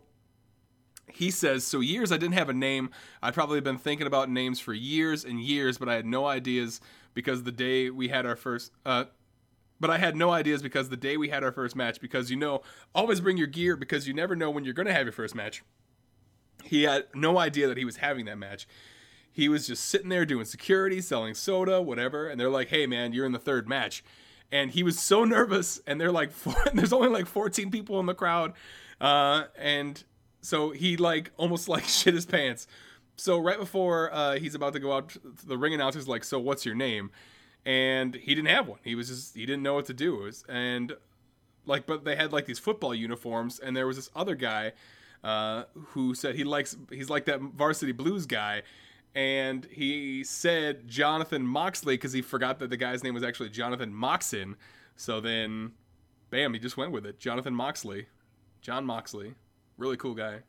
he 1.13 1.31
says, 1.31 1.65
so 1.65 1.81
years 1.81 2.11
I 2.13 2.17
didn't 2.17 2.35
have 2.35 2.49
a 2.49 2.55
name. 2.55 2.91
I'd 3.23 3.35
probably 3.35 3.61
been 3.61 3.79
thinking 3.79 4.07
about 4.07 4.31
names 4.31 4.61
for 4.61 4.73
years 4.73 5.25
and 5.25 5.41
years, 5.41 5.79
but 5.79 5.89
I 5.89 5.95
had 5.95 6.07
no 6.07 6.27
ideas 6.27 6.81
because 7.13 7.43
the 7.43 7.53
day 7.53 7.91
we 7.91 8.09
had 8.09 8.27
our 8.27 8.37
first. 8.37 8.73
Uh, 8.85 9.05
but 9.81 9.91
I 9.91 9.99
had 9.99 10.17
no 10.17 10.31
ideas 10.31 10.63
because 10.63 10.89
the 10.89 10.97
day 10.97 11.17
we 11.17 11.29
had 11.29 11.45
our 11.45 11.53
first 11.53 11.77
match, 11.77 12.01
because 12.01 12.31
you 12.31 12.37
know, 12.37 12.63
always 12.95 13.21
bring 13.21 13.37
your 13.37 13.47
gear 13.47 13.77
because 13.77 14.09
you 14.09 14.15
never 14.15 14.35
know 14.35 14.51
when 14.51 14.65
you're 14.65 14.75
going 14.75 14.87
to 14.87 14.93
have 14.93 15.05
your 15.05 15.13
first 15.13 15.35
match. 15.35 15.63
He 16.63 16.85
had 16.85 17.07
no 17.15 17.39
idea 17.39 17.69
that 17.69 17.77
he 17.77 17.85
was 17.85 17.97
having 17.97 18.25
that 18.27 18.39
match. 18.39 18.67
He 19.31 19.49
was 19.49 19.67
just 19.67 19.85
sitting 19.87 20.09
there 20.09 20.25
doing 20.25 20.45
security, 20.45 21.01
selling 21.01 21.35
soda, 21.35 21.83
whatever. 21.83 22.29
And 22.29 22.41
they're 22.41 22.49
like, 22.49 22.69
hey, 22.69 22.87
man, 22.87 23.13
you're 23.13 23.27
in 23.27 23.33
the 23.33 23.39
third 23.39 23.69
match. 23.69 24.05
And 24.53 24.71
he 24.71 24.83
was 24.83 24.99
so 24.99 25.25
nervous. 25.25 25.81
And 25.87 26.01
they're 26.01 26.13
like, 26.13 26.31
four, 26.33 26.55
there's 26.73 26.93
only 26.93 27.09
like 27.09 27.27
14 27.27 27.71
people 27.71 27.99
in 28.01 28.07
the 28.07 28.15
crowd. 28.15 28.53
Uh, 29.01 29.45
and 29.59 30.03
so 30.45 30.71
he 30.71 30.97
like 30.97 31.31
almost 31.37 31.69
like 31.69 31.85
shit 31.87 32.15
his 32.15 32.27
pants. 32.27 32.67
So 33.17 33.39
right 33.39 33.59
before 33.59 34.13
uh, 34.13 34.39
he's 34.39 34.55
about 34.55 34.73
to 34.73 34.81
go 34.81 34.93
out, 34.93 35.17
the 35.47 35.57
ring 35.57 35.73
announcer's 35.73 36.09
like, 36.09 36.25
so 36.25 36.39
what's 36.39 36.67
your 36.67 36.75
name? 36.75 37.11
And 37.65 38.15
he 38.15 38.35
didn't 38.35 38.49
have 38.49 38.67
one. 38.67 38.81
He 38.83 38.95
was 38.95 39.09
just, 39.09 39.35
he 39.35 39.47
didn't 39.47 39.63
know 39.63 39.75
what 39.75 39.87
to 39.87 39.95
do. 39.95 40.17
Was, 40.17 40.45
and 40.49 40.97
like, 41.65 41.87
but 41.87 42.05
they 42.05 42.17
had 42.17 42.33
like 42.33 42.47
these 42.47 42.59
football 42.59 42.95
uniforms. 42.95 43.59
And 43.59 43.77
there 43.77 43.87
was 43.87 43.97
this 43.97 44.11
other 44.15 44.35
guy 44.35 44.73
uh, 45.25 45.65
who 45.89 46.15
said 46.15 46.35
he 46.35 46.45
likes 46.45 46.77
he's 46.91 47.09
like 47.09 47.25
that 47.25 47.41
varsity 47.41 47.93
blues 47.93 48.27
guy 48.27 48.63
and 49.15 49.67
he 49.71 50.23
said 50.23 50.87
jonathan 50.87 51.47
moxley 51.47 51.95
because 51.95 52.13
he 52.13 52.21
forgot 52.21 52.59
that 52.59 52.69
the 52.69 52.77
guy's 52.77 53.03
name 53.03 53.15
was 53.15 53.23
actually 53.23 53.49
jonathan 53.49 53.95
moxon 53.95 54.55
so 54.97 55.21
then 55.23 55.73
bam 56.29 56.53
he 56.53 56.61
just 56.61 56.77
went 56.77 56.93
with 56.93 57.07
it 57.07 57.19
jonathan 57.19 57.55
moxley 57.55 58.07
jon 58.61 58.85
moxley 58.85 59.35
really 59.79 59.97
cool 59.97 60.15
guy 60.15 60.41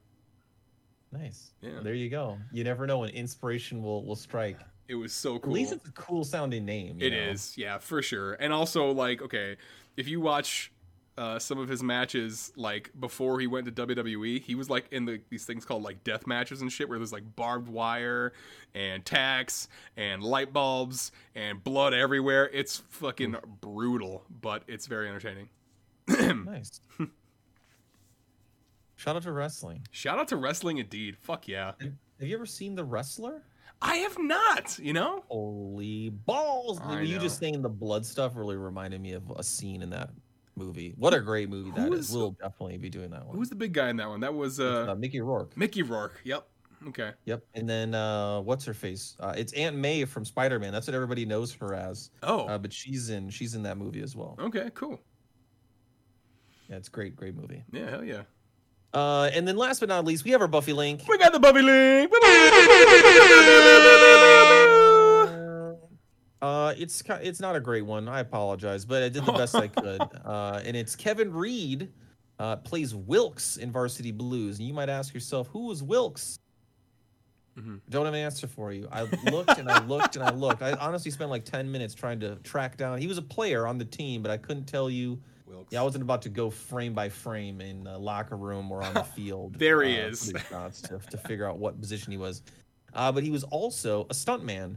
Nice. 1.12 1.52
Yeah. 1.62 1.80
There 1.82 1.94
you 1.94 2.10
go. 2.10 2.38
You 2.52 2.66
never 2.66 2.86
know 2.86 3.00
when 3.00 3.10
inspiration 3.10 3.82
will 3.82 4.04
will 4.06 4.18
strike. 4.18 4.60
it 4.90 4.96
was 4.96 5.14
so 5.14 5.40
cool. 5.40 5.52
At 5.52 5.56
least 5.56 5.72
it's 5.72 5.88
a 5.88 5.92
cool 5.94 6.26
sounding 6.26 6.66
name. 6.66 7.00
you 7.00 7.08
It 7.08 7.12
know? 7.12 7.32
is, 7.32 7.58
yeah, 7.58 7.78
for 7.78 8.02
sure. 8.02 8.34
And 8.34 8.52
also, 8.52 8.92
like, 8.92 9.22
okay, 9.22 9.56
if 9.96 10.08
you 10.10 10.20
watch 10.20 10.74
uh, 11.18 11.40
some 11.40 11.58
of 11.58 11.70
his 11.70 11.82
matches 11.82 12.52
like 12.58 12.92
before 13.00 13.40
he 13.40 13.48
went 13.48 13.66
to 13.66 13.72
WWE. 13.72 14.42
He 14.42 14.54
was 14.56 14.70
like 14.70 14.86
in 14.92 15.06
the 15.06 15.22
these 15.30 15.46
things 15.46 15.64
called 15.64 15.84
like 15.84 16.04
death 16.04 16.28
matches 16.28 16.62
and 16.62 16.70
shit 16.72 16.90
where 16.90 16.98
there's 17.00 17.14
like 17.14 17.36
barbed 17.36 17.70
wire 17.70 18.34
and 18.74 19.06
tacks 19.06 19.70
and 19.96 20.22
light 20.22 20.52
bulbs 20.52 21.14
and 21.34 21.64
blood 21.64 21.94
everywhere. 21.94 22.50
It's 22.52 22.84
fucking 22.90 23.38
brutal, 23.62 24.24
but 24.42 24.64
it's 24.68 24.88
very 24.88 25.08
entertaining. 25.08 25.50
Nice. 26.46 26.82
Shout 28.96 29.16
out 29.16 29.24
to 29.24 29.32
wrestling. 29.32 29.86
Shout 29.92 30.18
out 30.20 30.28
to 30.30 30.38
wrestling 30.38 30.78
indeed. 30.78 31.18
Fuck 31.22 31.48
yeah. 31.48 31.74
Have 31.80 32.28
you 32.30 32.36
ever 32.36 32.46
seen 32.46 32.76
The 32.76 32.84
Wrestler? 32.84 33.44
I 33.82 33.96
have 33.98 34.18
not, 34.18 34.80
you 34.80 34.94
know? 34.94 35.26
Holy 35.28 36.10
balls! 36.10 36.80
I 36.82 37.02
you 37.02 37.20
just 37.20 37.40
saying 37.40 37.62
the 37.62 37.70
blood 37.70 38.06
stuff 38.06 38.32
really 38.36 38.56
reminded 38.56 39.02
me 39.02 39.12
of 39.12 39.30
a 39.36 39.44
scene 39.44 39.82
in 39.82 39.90
that 39.90 40.12
movie. 40.56 40.94
What 40.98 41.14
a 41.14 41.20
great 41.20 41.50
movie 41.50 41.72
that 41.72 41.92
is. 41.92 42.10
is- 42.10 42.16
We'll 42.16 42.32
definitely 42.32 42.78
be 42.78 42.90
doing 42.90 43.10
that 43.12 43.26
one. 43.28 43.36
Who's 43.36 43.50
the 43.50 43.56
big 43.56 43.74
guy 43.74 43.90
in 43.90 43.98
that 43.98 44.08
one? 44.08 44.22
That 44.22 44.34
was 44.34 44.62
uh, 44.62 44.88
uh 44.92 44.96
Mickey 44.96 45.20
Rourke. 45.20 45.58
Mickey 45.58 45.84
Rourke. 45.84 46.22
Yep. 46.24 46.48
Okay. 46.88 47.12
Yep. 47.26 47.44
And 47.54 47.68
then 47.70 47.94
uh, 47.94 48.40
what's 48.42 48.64
her 48.64 48.74
face? 48.74 49.18
Uh, 49.20 49.34
it's 49.36 49.52
Aunt 49.54 49.76
May 49.76 50.06
from 50.06 50.24
Spider 50.24 50.58
Man. 50.58 50.72
That's 50.72 50.88
what 50.88 50.94
everybody 50.96 51.26
knows 51.26 51.54
her 51.56 51.74
as. 51.74 52.12
Oh. 52.24 52.46
Uh, 52.48 52.58
but 52.58 52.72
she's 52.72 53.10
in 53.10 53.30
she's 53.30 53.56
in 53.56 53.64
that 53.64 53.78
movie 53.78 54.02
as 54.02 54.16
well. 54.16 54.38
okay, 54.40 54.70
cool. 54.74 55.02
Yeah, 56.70 56.78
it's 56.78 56.90
great, 56.90 57.16
great 57.16 57.36
movie. 57.36 57.64
Yeah, 57.72 57.90
hell 57.90 58.04
yeah. 58.04 58.22
Uh, 58.96 59.30
and 59.34 59.48
then 59.48 59.58
last 59.58 59.80
but 59.82 59.90
not 59.90 60.06
least, 60.06 60.24
we 60.24 60.32
have 60.32 60.42
our 60.42 60.48
Buffy 60.48 60.74
link. 60.74 61.02
We 61.08 61.18
got 61.18 61.34
the 61.34 61.40
Buffy 61.40 61.62
link. 61.62 62.12
Uh, 66.42 66.74
it's 66.78 67.02
it's 67.22 67.40
not 67.40 67.56
a 67.56 67.60
great 67.60 67.84
one. 67.86 68.08
I 68.08 68.20
apologize, 68.20 68.86
but 68.86 69.02
I 69.02 69.10
did 69.10 69.26
the 69.26 69.32
best 69.32 69.56
I 69.56 69.68
could. 69.68 70.02
Uh, 70.26 70.62
and 70.64 70.76
it's 70.78 70.96
Kevin 70.96 71.34
Reed 71.34 71.92
uh, 72.40 72.58
plays 72.58 72.94
Wilkes 72.94 73.58
in 73.58 73.72
Varsity 73.72 74.12
Blues, 74.12 74.60
and 74.60 74.68
you 74.68 74.74
might 74.74 74.90
ask 74.90 75.14
yourself, 75.14 75.48
who 75.48 75.68
was 75.68 75.82
Wilkes? 75.82 76.38
Mhm. 77.58 77.80
Don't 77.90 78.06
have 78.06 78.14
an 78.14 78.20
answer 78.20 78.48
for 78.48 78.72
you. 78.74 78.88
I 78.92 79.04
looked 79.32 79.58
and 79.58 79.72
I 79.72 79.84
looked 79.86 80.18
and 80.18 80.26
I 80.26 80.32
looked. 80.32 80.62
I 80.62 80.74
honestly 80.74 81.10
spent 81.10 81.32
like 81.32 81.46
ten 81.46 81.72
minutes 81.72 81.96
trying 81.96 82.20
to 82.20 82.36
track 82.38 82.78
down. 82.78 83.00
He 83.00 83.08
was 83.08 83.18
a 83.18 83.22
player 83.24 83.66
on 83.66 83.78
the 83.80 83.86
team, 83.86 84.22
but 84.22 84.30
I 84.30 84.38
couldn't 84.38 84.66
tell 84.66 84.90
you. 84.90 85.20
Wilkes. 85.56 85.74
Yeah, 85.74 85.82
I 85.82 85.84
wasn't 85.84 86.04
about 86.04 86.22
to 86.24 86.30
go 86.30 86.50
frame 86.50 86.94
by 86.94 87.10
frame 87.10 87.62
in 87.62 87.84
the 87.84 87.98
locker 87.98 88.36
room 88.38 88.72
or 88.72 88.84
on 88.84 88.94
the 88.94 89.04
field. 89.16 89.56
There 89.58 89.82
he 89.84 90.00
uh, 90.00 90.08
is. 90.08 90.34
to, 90.84 91.00
to 91.10 91.18
figure 91.18 91.48
out 91.50 91.58
what 91.58 91.80
position 91.80 92.12
he 92.12 92.18
was. 92.18 92.42
Uh, 92.94 93.12
but 93.12 93.24
he 93.24 93.32
was 93.32 93.44
also 93.46 94.04
a 94.10 94.14
stuntman, 94.14 94.76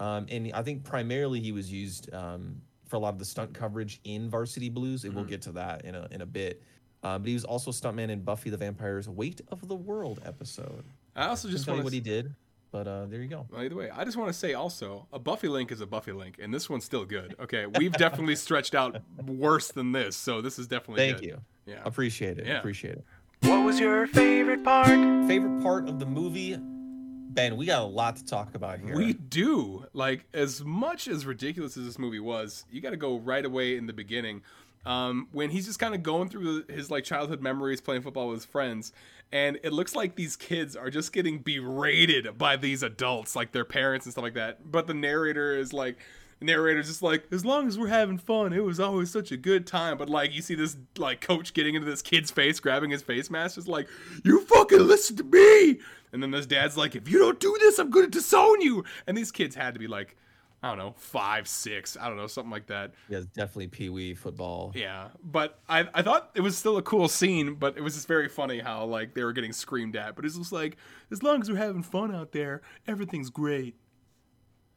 um, 0.00 0.26
and 0.28 0.50
I 0.54 0.62
think 0.62 0.82
primarily 0.82 1.40
he 1.40 1.52
was 1.52 1.70
used 1.70 2.12
um, 2.12 2.60
for 2.88 2.96
a 2.96 2.98
lot 2.98 3.10
of 3.10 3.18
the 3.18 3.24
stunt 3.24 3.54
coverage 3.54 4.00
in 4.04 4.28
Varsity 4.28 4.68
Blues, 4.68 5.04
and 5.04 5.14
we'll 5.14 5.24
Mhm. 5.24 5.28
get 5.28 5.42
to 5.42 5.52
that 5.52 5.84
in 5.84 5.94
a 5.94 6.08
in 6.10 6.20
a 6.22 6.26
bit. 6.26 6.62
Uh, 7.02 7.18
but 7.18 7.28
he 7.28 7.34
was 7.34 7.44
also 7.44 7.70
a 7.70 7.74
stuntman 7.74 8.10
in 8.10 8.20
Buffy 8.22 8.50
the 8.50 8.56
Vampire's 8.56 9.08
Weight 9.08 9.40
of 9.48 9.66
the 9.68 9.74
World 9.76 10.20
episode. 10.24 10.84
I 11.16 11.26
also 11.28 11.48
Just 11.48 11.58
just 11.58 11.64
tell 11.64 11.74
you 11.74 11.78
want 11.78 11.84
what 11.84 11.92
he 11.92 12.00
did, 12.00 12.34
but 12.72 12.86
uh, 12.86 13.06
there 13.06 13.20
you 13.20 13.28
go. 13.28 13.46
Well, 13.50 13.62
either 13.62 13.74
way, 13.74 13.90
I 13.90 14.04
just 14.04 14.16
want 14.16 14.28
to 14.32 14.38
say 14.38 14.54
also, 14.54 15.06
a 15.12 15.18
Buffy 15.18 15.48
link 15.48 15.72
is 15.72 15.80
a 15.80 15.86
Buffy 15.86 16.12
link, 16.12 16.36
and 16.40 16.52
this 16.52 16.68
one's 16.70 16.84
still 16.84 17.04
good. 17.04 17.34
Okay, 17.40 17.66
we've 17.66 17.92
definitely 17.92 18.36
stretched 18.36 18.74
out 18.74 19.00
worse 19.26 19.68
than 19.68 19.92
this, 19.92 20.16
so 20.16 20.40
this 20.40 20.58
is 20.58 20.66
definitely 20.66 21.06
Thank 21.06 21.20
good. 21.20 21.26
you, 21.26 21.40
Yeah. 21.66 21.80
appreciate 21.84 22.38
it. 22.38 22.46
Yeah. 22.46 22.58
Appreciate 22.58 22.94
it. 22.94 23.04
What 23.42 23.64
was 23.64 23.80
your 23.80 24.06
favorite 24.06 24.62
part? 24.62 24.88
Favorite 25.26 25.62
part 25.62 25.88
of 25.88 25.98
the 25.98 26.06
movie, 26.06 26.56
Ben? 26.58 27.56
We 27.56 27.66
got 27.66 27.82
a 27.82 27.86
lot 27.86 28.16
to 28.16 28.24
talk 28.24 28.54
about 28.54 28.80
here. 28.80 28.94
We 28.96 29.14
do. 29.14 29.86
Like, 29.94 30.26
as 30.34 30.62
much 30.62 31.08
as 31.08 31.24
ridiculous 31.24 31.76
as 31.76 31.84
this 31.86 31.98
movie 31.98 32.20
was, 32.20 32.64
you 32.70 32.80
got 32.80 32.90
to 32.90 32.96
go 32.98 33.18
right 33.18 33.44
away 33.44 33.76
in 33.76 33.86
the 33.86 33.92
beginning. 33.94 34.42
Um, 34.86 35.28
when 35.32 35.50
he's 35.50 35.66
just 35.66 35.78
kind 35.78 35.94
of 35.94 36.02
going 36.02 36.28
through 36.30 36.64
his 36.68 36.90
like 36.90 37.04
childhood 37.04 37.42
memories 37.42 37.80
playing 37.82 38.00
football 38.02 38.28
with 38.28 38.38
his 38.38 38.44
friends, 38.46 38.92
and 39.32 39.58
it 39.62 39.72
looks 39.72 39.94
like 39.94 40.16
these 40.16 40.36
kids 40.36 40.74
are 40.74 40.90
just 40.90 41.12
getting 41.12 41.38
berated 41.38 42.36
by 42.36 42.56
these 42.56 42.82
adults, 42.82 43.36
like 43.36 43.52
their 43.52 43.64
parents 43.64 44.06
and 44.06 44.12
stuff 44.12 44.22
like 44.22 44.34
that. 44.34 44.70
But 44.70 44.86
the 44.86 44.94
narrator 44.94 45.56
is 45.56 45.72
like, 45.72 45.98
narrator's 46.40 46.88
just 46.88 47.02
like, 47.02 47.24
as 47.30 47.44
long 47.44 47.68
as 47.68 47.78
we're 47.78 47.88
having 47.88 48.18
fun, 48.18 48.52
it 48.52 48.64
was 48.64 48.80
always 48.80 49.10
such 49.10 49.30
a 49.30 49.36
good 49.36 49.66
time. 49.66 49.98
But 49.98 50.10
like, 50.10 50.34
you 50.34 50.42
see 50.42 50.54
this 50.54 50.76
like 50.98 51.20
coach 51.20 51.54
getting 51.54 51.74
into 51.74 51.88
this 51.88 52.02
kid's 52.02 52.30
face, 52.30 52.58
grabbing 52.58 52.90
his 52.90 53.02
face 53.02 53.30
mask, 53.30 53.54
just 53.56 53.68
like, 53.68 53.88
you 54.24 54.40
fucking 54.46 54.80
listen 54.80 55.16
to 55.16 55.24
me. 55.24 55.78
And 56.12 56.22
then 56.22 56.32
this 56.32 56.46
dad's 56.46 56.76
like, 56.76 56.96
if 56.96 57.08
you 57.08 57.18
don't 57.18 57.38
do 57.38 57.56
this, 57.60 57.78
I'm 57.78 57.90
to 57.90 58.06
disown 58.08 58.60
you. 58.60 58.84
And 59.06 59.16
these 59.16 59.30
kids 59.30 59.54
had 59.54 59.74
to 59.74 59.80
be 59.80 59.86
like, 59.86 60.16
I 60.62 60.68
don't 60.68 60.78
know, 60.78 60.94
five, 60.98 61.48
six, 61.48 61.96
I 61.98 62.08
don't 62.08 62.18
know, 62.18 62.26
something 62.26 62.50
like 62.50 62.66
that. 62.66 62.92
Yeah, 63.08 63.18
it's 63.18 63.26
definitely 63.28 63.68
Pee 63.68 63.88
Wee 63.88 64.14
football. 64.14 64.72
Yeah, 64.74 65.08
but 65.22 65.58
I 65.68 65.86
I 65.94 66.02
thought 66.02 66.30
it 66.34 66.42
was 66.42 66.56
still 66.56 66.76
a 66.76 66.82
cool 66.82 67.08
scene, 67.08 67.54
but 67.54 67.78
it 67.78 67.80
was 67.80 67.94
just 67.94 68.06
very 68.06 68.28
funny 68.28 68.58
how 68.58 68.84
like 68.84 69.14
they 69.14 69.24
were 69.24 69.32
getting 69.32 69.52
screamed 69.52 69.96
at. 69.96 70.16
But 70.16 70.24
it's 70.26 70.36
just 70.36 70.52
like 70.52 70.76
as 71.10 71.22
long 71.22 71.40
as 71.40 71.50
we're 71.50 71.56
having 71.56 71.82
fun 71.82 72.14
out 72.14 72.32
there, 72.32 72.60
everything's 72.86 73.30
great. 73.30 73.74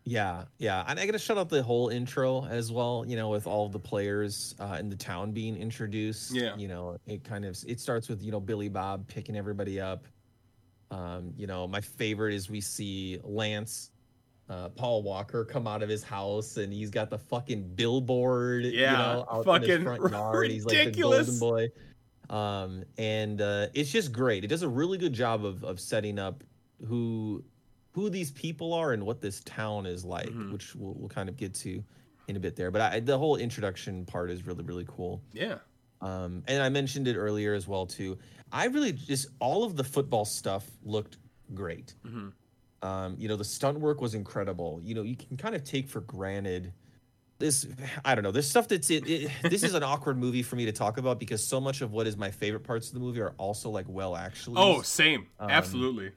Yeah, 0.05 0.43
yeah, 0.57 0.83
and 0.87 0.99
I 0.99 1.05
gotta 1.05 1.19
shut 1.19 1.37
out 1.37 1.49
the 1.49 1.63
whole 1.63 1.89
intro 1.89 2.45
as 2.45 2.71
well. 2.71 3.05
You 3.07 3.15
know, 3.15 3.29
with 3.29 3.47
all 3.47 3.69
the 3.69 3.79
players 3.79 4.55
uh, 4.59 4.77
in 4.79 4.89
the 4.89 4.95
town 4.95 5.31
being 5.31 5.55
introduced. 5.55 6.33
Yeah. 6.33 6.55
you 6.57 6.67
know, 6.67 6.97
it 7.07 7.23
kind 7.23 7.45
of 7.45 7.57
it 7.67 7.79
starts 7.79 8.09
with 8.09 8.21
you 8.21 8.31
know 8.31 8.39
Billy 8.39 8.69
Bob 8.69 9.07
picking 9.07 9.35
everybody 9.35 9.79
up. 9.79 10.05
Um, 10.91 11.33
you 11.37 11.47
know, 11.47 11.67
my 11.67 11.81
favorite 11.81 12.33
is 12.33 12.49
we 12.49 12.61
see 12.61 13.19
Lance, 13.23 13.91
uh, 14.49 14.69
Paul 14.69 15.03
Walker 15.03 15.45
come 15.45 15.67
out 15.67 15.81
of 15.83 15.89
his 15.89 16.03
house 16.03 16.57
and 16.57 16.71
he's 16.73 16.89
got 16.89 17.09
the 17.09 17.17
fucking 17.17 17.75
billboard. 17.75 18.65
you 18.65 18.71
Yeah, 18.71 18.91
know, 18.93 19.25
out 19.31 19.37
in 19.39 19.43
fucking 19.43 19.69
his 19.69 19.83
front 19.83 20.11
yard. 20.11 20.51
He's 20.51 20.65
like 20.65 20.73
the 20.73 20.79
ridiculous. 20.79 21.39
golden 21.39 21.69
boy. 22.29 22.35
Um, 22.35 22.83
and 22.97 23.41
uh, 23.41 23.67
it's 23.73 23.91
just 23.91 24.11
great. 24.11 24.43
It 24.43 24.47
does 24.47 24.63
a 24.63 24.69
really 24.69 24.97
good 24.97 25.13
job 25.13 25.45
of 25.45 25.63
of 25.63 25.79
setting 25.79 26.17
up 26.19 26.43
who 26.87 27.43
who 27.91 28.09
these 28.09 28.31
people 28.31 28.73
are 28.73 28.93
and 28.93 29.05
what 29.05 29.21
this 29.21 29.41
town 29.43 29.85
is 29.85 30.03
like, 30.03 30.27
Mhm. 30.29 30.51
which 30.51 30.75
we'll, 30.75 30.93
we'll 30.95 31.09
kind 31.09 31.29
of 31.29 31.37
get 31.37 31.53
to 31.55 31.83
in 32.27 32.35
a 32.35 32.39
bit 32.39 32.55
there. 32.55 32.71
But 32.71 32.81
I, 32.81 32.99
the 33.01 33.17
whole 33.17 33.35
introduction 33.35 34.05
part 34.05 34.31
is 34.31 34.45
really 34.47 34.63
really 34.63 34.85
cool. 34.87 35.21
Yeah, 35.33 35.59
Um, 36.01 36.43
and 36.47 36.63
I 36.63 36.69
mentioned 36.69 37.07
it 37.07 37.15
earlier 37.17 37.53
as 37.53 37.67
well 37.67 37.85
too. 37.85 38.17
I 38.51 38.65
really 38.65 38.93
just 38.93 39.27
all 39.39 39.63
of 39.63 39.75
the 39.75 39.83
football 39.83 40.25
stuff 40.25 40.65
looked 40.83 41.17
great. 41.53 41.93
Mhm. 42.05 42.31
Um, 42.83 43.15
you 43.17 43.27
know, 43.29 43.35
the 43.37 43.45
stunt 43.45 43.79
work 43.79 44.01
was 44.01 44.13
incredible. 44.13 44.79
You 44.83 44.93
know, 44.93 45.01
you 45.03 45.15
can 45.15 45.37
kind 45.37 45.55
of 45.55 45.63
take 45.63 45.87
for 45.87 46.01
granted 46.01 46.73
this. 47.39 47.65
I 48.03 48.13
don't 48.13 48.23
know. 48.23 48.31
There's 48.31 48.47
stuff 48.49 48.67
that's 48.67 48.89
it. 48.89 49.07
it 49.07 49.31
this 49.43 49.63
is 49.63 49.73
an 49.73 49.83
awkward 49.83 50.17
movie 50.17 50.43
for 50.43 50.55
me 50.57 50.65
to 50.65 50.71
talk 50.71 50.97
about 50.97 51.17
because 51.19 51.41
so 51.41 51.59
much 51.61 51.81
of 51.81 51.91
what 51.93 52.07
is 52.07 52.17
my 52.17 52.29
favorite 52.29 52.63
parts 52.63 52.87
of 52.89 52.93
the 52.93 52.99
movie 52.99 53.21
are 53.21 53.33
also 53.37 53.69
like 53.69 53.85
well 53.87 54.15
actually. 54.15 54.57
Oh, 54.59 54.81
same. 54.81 55.27
Um, 55.39 55.49
Absolutely. 55.49 56.11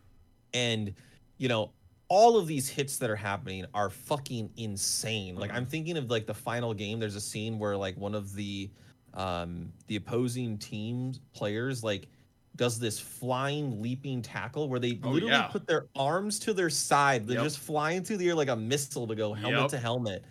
and 0.52 0.92
you 1.38 1.48
know 1.48 1.70
all 2.08 2.36
of 2.38 2.46
these 2.46 2.68
hits 2.68 2.98
that 2.98 3.10
are 3.10 3.16
happening 3.16 3.66
are 3.74 3.90
fucking 3.90 4.48
insane 4.56 5.34
like 5.34 5.50
Mhm. 5.50 5.56
i'm 5.56 5.66
thinking 5.66 5.96
of 5.96 6.08
like 6.08 6.24
the 6.24 6.34
final 6.34 6.72
game 6.72 7.00
there's 7.00 7.16
a 7.16 7.20
scene 7.20 7.58
where 7.58 7.76
like 7.76 7.96
one 7.96 8.14
of 8.14 8.32
the 8.34 8.70
um 9.14 9.72
the 9.88 9.96
opposing 9.96 10.56
team's 10.56 11.18
players 11.34 11.82
like 11.82 12.06
does 12.56 12.78
this 12.78 12.98
flying 12.98 13.80
leaping 13.82 14.22
tackle 14.22 14.68
where 14.68 14.80
they 14.80 14.98
Oh, 15.02 15.10
literally 15.10 15.34
yeah. 15.34 15.48
put 15.48 15.66
their 15.66 15.86
arms 15.94 16.38
to 16.40 16.52
their 16.54 16.70
side 16.70 17.26
they're 17.26 17.36
Yep. 17.36 17.44
just 17.44 17.58
flying 17.58 18.02
through 18.02 18.16
the 18.18 18.28
air 18.28 18.34
like 18.34 18.48
a 18.48 18.56
missile 18.56 19.06
to 19.06 19.14
go 19.14 19.32
helmet 19.34 19.60
Yep. 19.62 19.70
to 19.70 19.78
helmet 19.78 20.24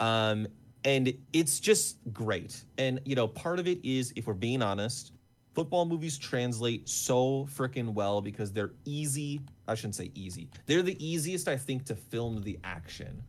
um 0.00 0.46
and 0.84 1.12
it's 1.32 1.60
just 1.60 1.98
great 2.12 2.64
and 2.78 3.00
you 3.04 3.14
know 3.14 3.28
part 3.28 3.58
of 3.58 3.66
it 3.68 3.78
is 3.84 4.12
if 4.16 4.26
we're 4.26 4.34
being 4.34 4.62
honest 4.62 5.12
football 5.54 5.84
movies 5.84 6.16
translate 6.18 6.88
so 6.88 7.46
freaking 7.52 7.92
well 7.92 8.20
because 8.20 8.52
they're 8.52 8.72
easy 8.84 9.40
i 9.68 9.74
shouldn't 9.74 9.94
say 9.94 10.10
easy 10.14 10.48
they're 10.66 10.82
the 10.82 10.96
easiest 11.04 11.46
i 11.48 11.56
think 11.56 11.84
to 11.84 11.94
film 11.94 12.40
the 12.42 12.58
action 12.64 13.22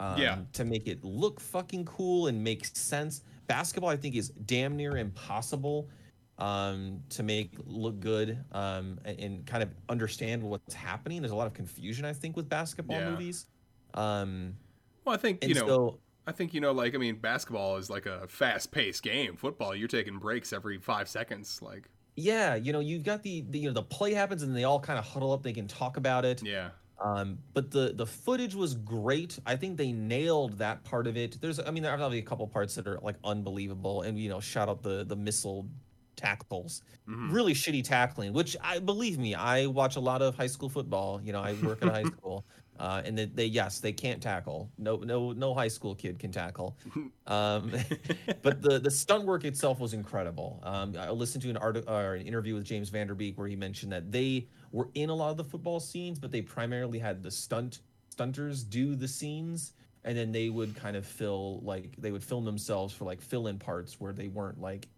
um, 0.00 0.18
Yeah. 0.20 0.38
to 0.52 0.64
make 0.64 0.86
it 0.88 1.02
look 1.04 1.40
fucking 1.40 1.84
cool 1.86 2.26
and 2.26 2.42
make 2.42 2.64
sense 2.66 3.22
basketball 3.46 3.90
i 3.90 3.96
think 3.96 4.14
is 4.16 4.30
damn 4.44 4.76
near 4.76 4.96
impossible 4.98 5.88
um, 6.38 7.00
to 7.10 7.22
make 7.22 7.54
look 7.64 7.98
good 8.00 8.44
um, 8.52 8.98
and, 9.04 9.46
kind 9.46 9.62
of 9.62 9.70
understand 9.88 10.42
what's 10.42 10.74
happening 10.74 11.22
there's 11.22 11.32
a 11.32 11.36
lot 11.36 11.46
of 11.46 11.54
confusion 11.54 12.04
i 12.04 12.12
think 12.12 12.36
with 12.36 12.48
basketball 12.48 12.98
Yeah. 12.98 13.10
movies 13.10 13.46
um, 13.94 14.58
Well, 15.04 15.14
I 15.14 15.18
think 15.18 15.42
you 15.44 15.54
know. 15.54 15.66
so 15.66 16.00
I 16.26 16.32
think 16.32 16.52
you 16.52 16.60
know, 16.60 16.72
like 16.72 16.94
I 16.94 16.98
mean, 16.98 17.16
basketball 17.20 17.76
is 17.76 17.88
like 17.88 18.06
a 18.06 18.26
fast-paced 18.28 19.02
game. 19.02 19.36
Football, 19.36 19.74
you're 19.76 19.86
taking 19.88 20.18
breaks 20.18 20.52
every 20.52 20.78
five 20.78 21.08
seconds. 21.08 21.62
Like, 21.62 21.88
yeah 22.16 22.54
you 22.54 22.72
know 22.72 22.80
you've 22.80 23.02
got 23.04 23.22
the, 23.22 23.44
the 23.50 23.58
you 23.60 23.68
know 23.68 23.74
the 23.74 23.82
play 23.82 24.14
happens 24.14 24.42
and 24.42 24.56
they 24.56 24.64
all 24.64 24.80
kind 24.80 24.98
of 24.98 25.04
huddle 25.04 25.32
up 25.32 25.42
they 25.42 25.52
can 25.52 25.68
talk 25.68 25.98
about 25.98 26.24
it 26.24 26.42
yeah, 26.42 26.70
Um, 27.04 27.38
but 27.54 27.70
the 27.70 27.92
the 27.94 28.06
footage 28.06 28.54
was 28.54 28.74
great. 28.74 29.38
I 29.46 29.54
think 29.56 29.76
they 29.76 29.92
nailed 29.92 30.58
that 30.58 30.82
part 30.82 31.06
of 31.06 31.16
it. 31.16 31.38
There's, 31.42 31.60
I 31.60 31.70
mean, 31.70 31.82
there 31.82 31.92
are 31.92 31.98
probably 31.98 32.18
a 32.18 32.22
couple 32.22 32.46
parts 32.48 32.74
that 32.76 32.86
are 32.86 32.98
like 33.02 33.16
unbelievable, 33.22 34.02
and 34.02 34.18
you 34.18 34.28
know, 34.30 34.40
shout 34.40 34.68
out 34.70 34.82
the 34.82 35.04
the 35.04 35.16
missile 35.16 35.68
tackles, 36.16 36.82
Mhm. 37.08 37.32
really 37.32 37.54
shitty 37.54 37.84
tackling. 37.84 38.32
Which 38.32 38.56
I 38.60 38.78
believe 38.78 39.18
me, 39.18 39.34
I 39.34 39.66
watch 39.66 39.96
a 39.96 40.00
lot 40.00 40.22
of 40.22 40.34
high 40.36 40.46
school 40.48 40.68
football. 40.68 41.20
You 41.22 41.32
know, 41.32 41.40
I 41.40 41.54
work 41.54 41.82
at 41.82 41.88
a 41.88 41.92
high 41.92 42.04
school. 42.18 42.46
Uh, 42.78 43.00
and 43.06 43.16
that 43.16 43.34
they 43.34 43.46
yes 43.46 43.80
they 43.80 43.92
can't 43.92 44.22
tackle. 44.22 44.70
No 44.76 44.96
no 44.98 45.32
no 45.32 45.54
high 45.54 45.68
school 45.68 45.94
kid 45.94 46.18
can 46.18 46.30
tackle. 46.30 46.76
Um, 47.26 47.72
but 48.42 48.60
the 48.62 48.78
the 48.78 48.90
stunt 48.90 49.24
work 49.24 49.44
itself 49.44 49.80
was 49.80 49.94
incredible. 49.94 50.60
Um, 50.62 50.94
I 50.96 51.10
listened 51.10 51.42
to 51.44 51.50
an 51.50 51.56
article 51.56 51.92
or 51.92 52.14
an 52.14 52.26
interview 52.26 52.54
with 52.54 52.64
James 52.64 52.88
Van 52.90 53.06
Der 53.06 53.14
Beek 53.14 53.38
where 53.38 53.48
he 53.48 53.56
mentioned 53.56 53.92
that 53.92 54.12
they 54.12 54.48
were 54.72 54.90
in 54.94 55.08
a 55.10 55.14
lot 55.14 55.30
of 55.30 55.36
the 55.38 55.44
football 55.44 55.80
scenes, 55.80 56.18
but 56.18 56.30
they 56.30 56.42
primarily 56.42 56.98
had 56.98 57.22
the 57.22 57.30
stunt 57.30 57.80
stunters 58.14 58.68
do 58.68 58.94
the 58.94 59.08
scenes, 59.08 59.72
and 60.04 60.16
then 60.16 60.30
they 60.32 60.50
would 60.50 60.76
kind 60.76 60.96
of 60.96 61.06
fill 61.06 61.60
like 61.62 61.96
they 61.96 62.12
would 62.12 62.22
film 62.22 62.44
themselves 62.44 62.92
for 62.94 63.04
like 63.06 63.20
fill 63.20 63.46
in 63.46 63.58
parts 63.58 63.98
where 63.98 64.12
they 64.12 64.28
weren't 64.28 64.60
like, 64.60 64.88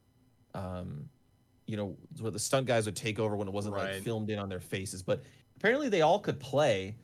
um, 0.58 1.08
you 1.66 1.76
know, 1.76 1.96
where 2.20 2.30
the 2.30 2.38
stunt 2.38 2.66
guys 2.66 2.86
would 2.86 2.96
take 2.96 3.18
over 3.18 3.36
when 3.36 3.46
it 3.48 3.54
wasn't 3.54 3.74
Right. 3.74 3.94
like 3.94 4.02
filmed 4.02 4.30
in 4.30 4.38
on 4.38 4.48
their 4.48 4.60
faces. 4.60 5.02
But 5.02 5.22
apparently 5.56 5.88
they 5.88 6.00
all 6.02 6.18
could 6.18 6.40
play 6.40 6.96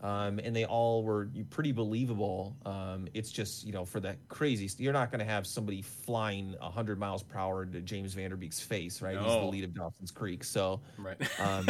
um, 0.00 0.38
and 0.40 0.54
they 0.54 0.64
all 0.64 1.02
were 1.04 1.28
pretty 1.50 1.72
believable. 1.72 2.56
Um, 2.66 3.06
it's 3.14 3.30
just 3.30 3.64
you 3.64 3.72
know 3.72 3.84
for 3.84 4.00
that 4.00 4.16
crazy, 4.28 4.68
you're 4.82 4.92
not 4.92 5.10
going 5.12 5.20
to 5.20 5.24
have 5.32 5.46
somebody 5.46 5.82
flying 5.82 6.54
100 6.60 6.98
miles 6.98 7.22
per 7.22 7.38
hour 7.38 7.66
to 7.66 7.80
James 7.80 8.14
Van 8.14 8.30
Der 8.30 8.36
Beek's 8.36 8.60
face, 8.60 9.00
right? 9.02 9.16
He's 9.16 9.26
the 9.38 9.44
lead 9.46 9.64
of 9.64 9.74
Dawson's 9.74 10.10
Creek, 10.10 10.42
so 10.44 10.80
Right. 10.98 11.18
um, 11.40 11.68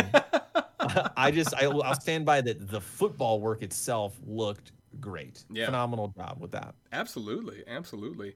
I 1.16 1.30
just 1.30 1.54
I, 1.54 1.66
I'll 1.66 1.94
stand 1.94 2.24
by 2.26 2.40
that. 2.40 2.68
The 2.70 2.80
football 2.80 3.40
work 3.40 3.62
itself 3.62 4.18
looked 4.26 4.72
great, 5.00 5.44
Yeah. 5.50 5.66
phenomenal 5.66 6.08
job 6.16 6.38
with 6.40 6.52
that. 6.52 6.74
Absolutely, 6.92 7.62
absolutely. 7.66 8.34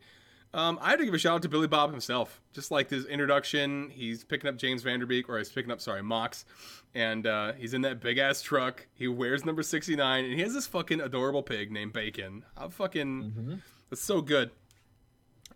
Um, 0.57 0.79
I 0.81 0.89
had 0.89 0.99
to 1.01 1.05
give 1.05 1.13
a 1.13 1.19
shout 1.19 1.35
out 1.35 1.43
to 1.43 1.51
Billy 1.51 1.67
Bob 1.67 1.91
himself. 1.91 2.41
Just 2.55 2.71
like 2.71 2.89
his 2.89 3.05
introduction, 3.05 3.91
he's 3.91 4.25
picking 4.25 4.49
up 4.49 4.57
James 4.57 4.83
Van 4.83 4.99
Der 4.99 5.05
Beek, 5.05 5.29
or 5.29 5.37
he's 5.37 5.51
picking 5.51 5.71
up, 5.71 5.83
sorry, 5.83 6.03
Mox, 6.03 6.47
and 6.95 7.27
uh, 7.27 7.53
he's 7.53 7.75
in 7.75 7.83
that 7.83 8.01
big 8.01 8.17
ass 8.17 8.41
truck. 8.41 8.87
He 8.95 9.07
wears 9.07 9.45
number 9.45 9.63
sixty 9.63 9.95
nine, 9.95 10.25
and 10.25 10.33
he 10.33 10.41
has 10.41 10.55
this 10.55 10.67
fucking 10.67 11.03
adorable 11.03 11.43
pig 11.43 11.71
named 11.71 11.93
Bacon. 11.93 12.43
I'm 12.57 12.71
fucking, 12.71 13.61
it's 13.93 14.01
so 14.01 14.23
good. 14.23 14.51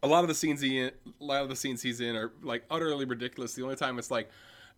A 0.02 0.06
lot 0.06 0.22
of 0.22 0.28
the 0.28 0.34
scenes 0.34 0.60
he, 0.60 0.80
in, 0.80 0.90
a 1.18 1.24
lot 1.24 1.42
of 1.42 1.48
the 1.48 1.56
scenes 1.56 1.80
he's 1.80 2.02
in 2.02 2.14
are 2.14 2.32
like 2.42 2.64
utterly 2.70 3.06
ridiculous. 3.06 3.54
The 3.54 3.62
only 3.62 3.76
time 3.76 3.98
it's 3.98 4.10
like 4.10 4.28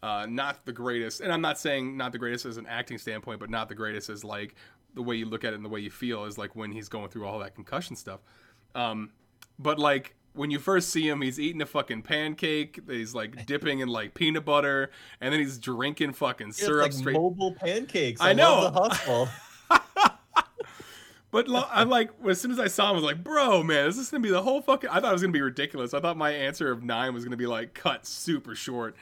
uh, 0.04 0.26
not 0.30 0.64
the 0.66 0.72
greatest, 0.72 1.20
and 1.20 1.32
I'm 1.32 1.40
not 1.40 1.58
saying 1.58 1.96
not 1.96 2.12
the 2.12 2.18
greatest 2.18 2.46
as 2.46 2.58
an 2.58 2.66
acting 2.66 2.98
standpoint, 2.98 3.40
but 3.40 3.50
not 3.50 3.68
the 3.68 3.74
greatest 3.74 4.08
as 4.08 4.22
like 4.22 4.54
the 4.94 5.02
way 5.02 5.16
you 5.16 5.26
look 5.26 5.42
at 5.42 5.52
it 5.52 5.56
and 5.56 5.64
the 5.64 5.68
way 5.68 5.80
you 5.80 5.90
feel 5.90 6.26
is 6.26 6.38
like 6.38 6.54
when 6.54 6.70
he's 6.70 6.88
going 6.88 7.08
through 7.08 7.26
all 7.26 7.40
that 7.40 7.56
concussion 7.56 7.96
stuff. 7.96 8.20
Um, 8.76 9.10
but 9.58 9.78
like 9.78 10.14
when 10.34 10.50
you 10.50 10.58
first 10.58 10.90
see 10.90 11.08
him, 11.08 11.20
he's 11.20 11.38
eating 11.38 11.60
a 11.62 11.66
fucking 11.66 12.02
pancake. 12.02 12.80
He's 12.88 13.14
like 13.14 13.46
dipping 13.46 13.80
in 13.80 13.88
like 13.88 14.14
peanut 14.14 14.44
butter, 14.44 14.90
and 15.20 15.32
then 15.32 15.40
he's 15.40 15.58
drinking 15.58 16.14
fucking 16.14 16.52
syrup. 16.52 16.86
It's 16.86 16.96
like 16.96 17.02
straight. 17.02 17.16
mobile 17.16 17.54
pancakes. 17.54 18.20
I 18.20 18.30
I, 18.30 18.32
know. 18.32 18.62
the 18.62 18.70
hustle. 18.70 19.28
But 21.32 21.48
lo- 21.48 21.66
I'm 21.70 21.88
like, 21.88 22.10
as 22.28 22.38
soon 22.42 22.50
as 22.50 22.60
I 22.60 22.68
saw 22.68 22.84
him, 22.84 22.90
I 22.90 22.92
was 22.92 23.04
like, 23.04 23.24
bro, 23.24 23.62
man, 23.62 23.88
is 23.88 23.96
this 23.96 24.10
gonna 24.10 24.22
be 24.22 24.28
the 24.28 24.42
whole 24.42 24.60
fucking? 24.60 24.90
I 24.90 25.00
thought 25.00 25.08
it 25.08 25.12
was 25.12 25.22
gonna 25.22 25.32
be 25.32 25.40
ridiculous. 25.40 25.94
I 25.94 26.00
thought 26.00 26.18
my 26.18 26.30
answer 26.30 26.70
of 26.70 26.84
nine 26.84 27.14
was 27.14 27.24
gonna 27.24 27.38
be 27.38 27.46
like 27.46 27.72
cut 27.72 28.06
super 28.06 28.54
short. 28.54 28.94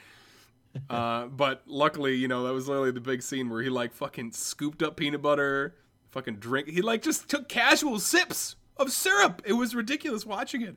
Uh, 0.88 1.26
but 1.26 1.62
luckily, 1.66 2.14
you 2.14 2.29
know, 2.29 2.44
that 2.44 2.53
was 2.53 2.68
literally 2.68 2.92
the 2.92 3.00
big 3.00 3.22
scene 3.22 3.50
where 3.50 3.61
he 3.62 3.68
like 3.68 3.92
fucking 3.92 4.31
scooped 4.31 4.81
up 4.81 4.96
peanut 4.96 5.20
butter, 5.20 5.74
fucking 6.11 6.37
drink. 6.37 6.68
He 6.68 6.83
like 6.83 7.03
just 7.03 7.29
took 7.29 7.48
casual 7.48 7.98
sips 7.98 8.55
of 8.80 8.92
syrup. 8.92 9.42
It 9.44 9.52
was 9.54 9.74
ridiculous 9.74 10.24
watching 10.26 10.62
it. 10.62 10.76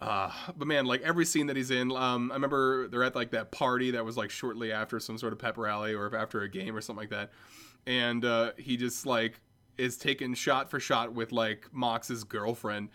Uh, 0.00 0.30
but 0.56 0.68
man, 0.68 0.86
like 0.86 1.02
every 1.02 1.24
scene 1.24 1.48
that 1.48 1.56
he's 1.56 1.70
in, 1.70 1.90
um, 1.90 2.30
I 2.30 2.34
remember 2.34 2.86
they're 2.88 3.02
at 3.02 3.16
like 3.16 3.32
that 3.32 3.50
party 3.50 3.90
that 3.92 4.04
was 4.04 4.16
like 4.16 4.30
shortly 4.30 4.70
after 4.70 5.00
some 5.00 5.18
sort 5.18 5.32
of 5.32 5.40
pep 5.40 5.58
rally 5.58 5.92
or 5.92 6.14
after 6.14 6.42
a 6.42 6.48
game 6.48 6.76
or 6.76 6.80
something 6.80 7.02
like 7.02 7.10
that, 7.10 7.30
and 7.86 8.24
uh, 8.24 8.52
he 8.56 8.76
just 8.76 9.06
like 9.06 9.40
is 9.76 9.96
taken 9.96 10.34
shot 10.34 10.70
for 10.70 10.78
shot 10.78 11.12
with 11.12 11.32
like 11.32 11.66
Mox's 11.72 12.22
girlfriend, 12.22 12.90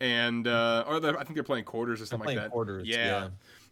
and 0.00 0.48
uh, 0.48 0.84
or 0.88 0.96
I 0.96 1.22
think 1.22 1.34
they're 1.34 1.44
playing 1.44 1.64
quarters 1.64 2.00
or 2.00 2.06
something 2.06 2.26
like 2.26 2.36
that. 2.36 2.50
quarters, 2.50 2.86
yeah. 2.86 3.28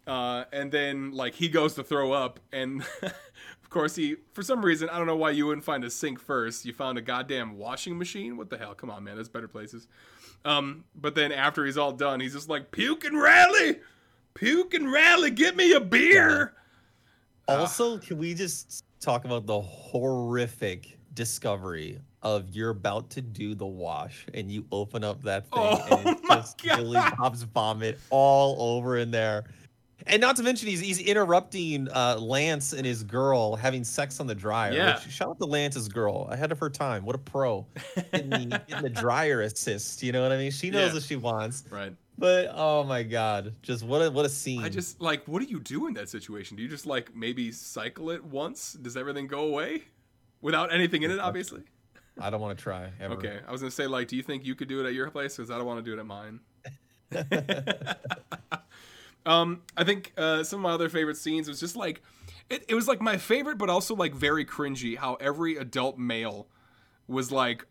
Uh, 0.07 0.45
and 0.53 0.71
then 0.71 1.11
like 1.11 1.35
he 1.35 1.49
goes 1.49 1.73
to 1.75 1.83
throw 1.83 2.13
up, 2.13 2.39
and 2.53 2.83
of 3.69 3.73
course 3.73 3.95
he, 3.95 4.15
for 4.33 4.41
some 4.41 4.65
reason, 4.65 4.89
I 4.89 4.97
don't 4.97 5.05
know 5.05 5.15
why 5.15 5.29
you 5.29 5.45
wouldn't 5.45 5.63
find 5.63 5.83
a 5.83 5.91
sink 5.91 6.19
first. 6.19 6.65
You 6.65 6.73
found 6.73 6.97
a 6.97 7.01
goddamn 7.01 7.55
washing 7.55 7.99
machine. 7.99 8.35
What 8.35 8.49
the 8.49 8.57
hell? 8.57 8.73
Come 8.73 8.89
on, 8.89 9.03
man. 9.03 9.13
There's 9.13 9.29
better 9.29 9.47
places. 9.47 9.87
Um, 10.43 10.85
but 10.95 11.13
then 11.13 11.31
after 11.31 11.63
he's 11.63 11.77
all 11.77 11.91
done, 11.91 12.19
he's 12.19 12.33
just 12.33 12.49
like 12.49 12.71
puke 12.71 13.05
and 13.05 13.21
rally, 13.21 13.77
puke 14.33 14.73
and 14.73 14.91
rally. 14.91 15.29
Get 15.29 15.55
me 15.55 15.73
a 15.73 15.79
beer. 15.79 16.55
Also, 17.47 17.99
can 17.99 18.17
we 18.17 18.33
just 18.33 18.85
talk 18.99 19.23
about 19.25 19.45
the 19.45 19.61
horrific 19.61 20.97
discovery 21.13 21.99
of 22.23 22.49
you're 22.49 22.71
about 22.71 23.11
to 23.11 23.21
do 23.21 23.53
the 23.53 23.67
wash 23.67 24.25
and 24.33 24.51
you 24.51 24.65
open 24.71 25.03
up 25.03 25.21
that 25.21 25.43
thing 25.43 25.61
Oh 25.61 25.87
and 25.91 26.07
it 26.07 26.17
just 26.27 26.57
Billy 26.57 26.99
Bob's 27.19 27.43
vomit 27.43 27.99
all 28.09 28.77
over 28.77 28.97
in 28.97 29.11
there. 29.11 29.45
And 30.07 30.21
not 30.21 30.35
to 30.37 30.43
mention 30.43 30.67
he's 30.69 30.79
he's 30.79 30.99
interrupting 30.99 31.87
uh, 31.89 32.17
Lance 32.19 32.73
and 32.73 32.85
his 32.85 33.03
girl 33.03 33.55
having 33.55 33.83
sex 33.83 34.19
on 34.19 34.27
the 34.27 34.35
dryer. 34.35 34.71
Yeah. 34.73 34.95
Which, 34.95 35.11
shout 35.11 35.29
out 35.29 35.39
to 35.39 35.45
Lance's 35.45 35.87
girl 35.87 36.27
ahead 36.31 36.51
of 36.51 36.59
her 36.59 36.69
time. 36.69 37.05
What 37.05 37.15
a 37.15 37.19
pro 37.19 37.65
in 38.13 38.29
the 38.29 38.61
in 38.75 38.81
the 38.83 38.89
dryer 38.89 39.41
assist. 39.41 40.01
You 40.01 40.11
know 40.11 40.21
what 40.23 40.31
I 40.31 40.37
mean? 40.37 40.51
She 40.51 40.69
knows 40.69 40.89
Yeah. 40.89 40.93
what 40.95 41.03
she 41.03 41.15
wants. 41.15 41.63
Right. 41.69 41.93
But 42.17 42.51
oh 42.53 42.83
my 42.83 43.03
god, 43.03 43.55
just 43.61 43.83
what 43.83 43.99
a 44.01 44.09
what 44.11 44.25
a 44.25 44.29
scene. 44.29 44.63
I 44.63 44.69
just 44.69 44.99
like, 44.99 45.25
what 45.27 45.41
do 45.41 45.47
you 45.49 45.59
do 45.59 45.87
in 45.87 45.93
that 45.93 46.09
situation? 46.09 46.57
Do 46.57 46.63
you 46.63 46.69
just 46.69 46.85
like 46.85 47.15
maybe 47.15 47.51
cycle 47.51 48.09
it 48.09 48.23
once? 48.23 48.73
Does 48.73 48.97
everything 48.97 49.27
go 49.27 49.41
away 49.45 49.83
without 50.41 50.73
anything 50.73 51.03
in 51.03 51.11
it? 51.11 51.19
Obviously. 51.19 51.61
I 52.21 52.29
don't 52.29 52.41
want 52.41 52.57
to 52.57 52.61
try 52.61 52.89
ever. 52.99 53.13
Okay, 53.13 53.39
I 53.47 53.51
was 53.51 53.61
gonna 53.61 53.71
say 53.71 53.87
like, 53.87 54.09
do 54.09 54.17
you 54.17 54.23
think 54.23 54.45
you 54.45 54.53
could 54.55 54.67
do 54.67 54.81
it 54.83 54.87
at 54.87 54.93
your 54.93 55.09
place? 55.09 55.37
Because 55.37 55.49
I 55.49 55.57
don't 55.57 55.65
want 55.65 55.83
to 55.83 55.89
do 55.89 55.93
it 55.97 55.99
at 55.99 56.05
mine. 56.05 56.39
um, 59.25 59.61
I 59.75 59.83
think 59.83 60.13
uh, 60.17 60.43
some 60.43 60.59
of 60.59 60.63
my 60.63 60.71
other 60.71 60.89
favorite 60.89 61.17
scenes 61.17 61.47
was 61.47 61.59
just 61.59 61.75
like, 61.75 62.01
it, 62.49 62.65
it 62.67 62.75
was 62.75 62.87
like 62.87 63.01
my 63.01 63.17
favorite, 63.17 63.57
but 63.57 63.69
also 63.69 63.95
like 63.95 64.13
very 64.13 64.45
cringy. 64.45 64.97
How 64.97 65.15
every 65.15 65.57
adult 65.57 65.97
male 65.97 66.47
was 67.07 67.31
like, 67.31 67.65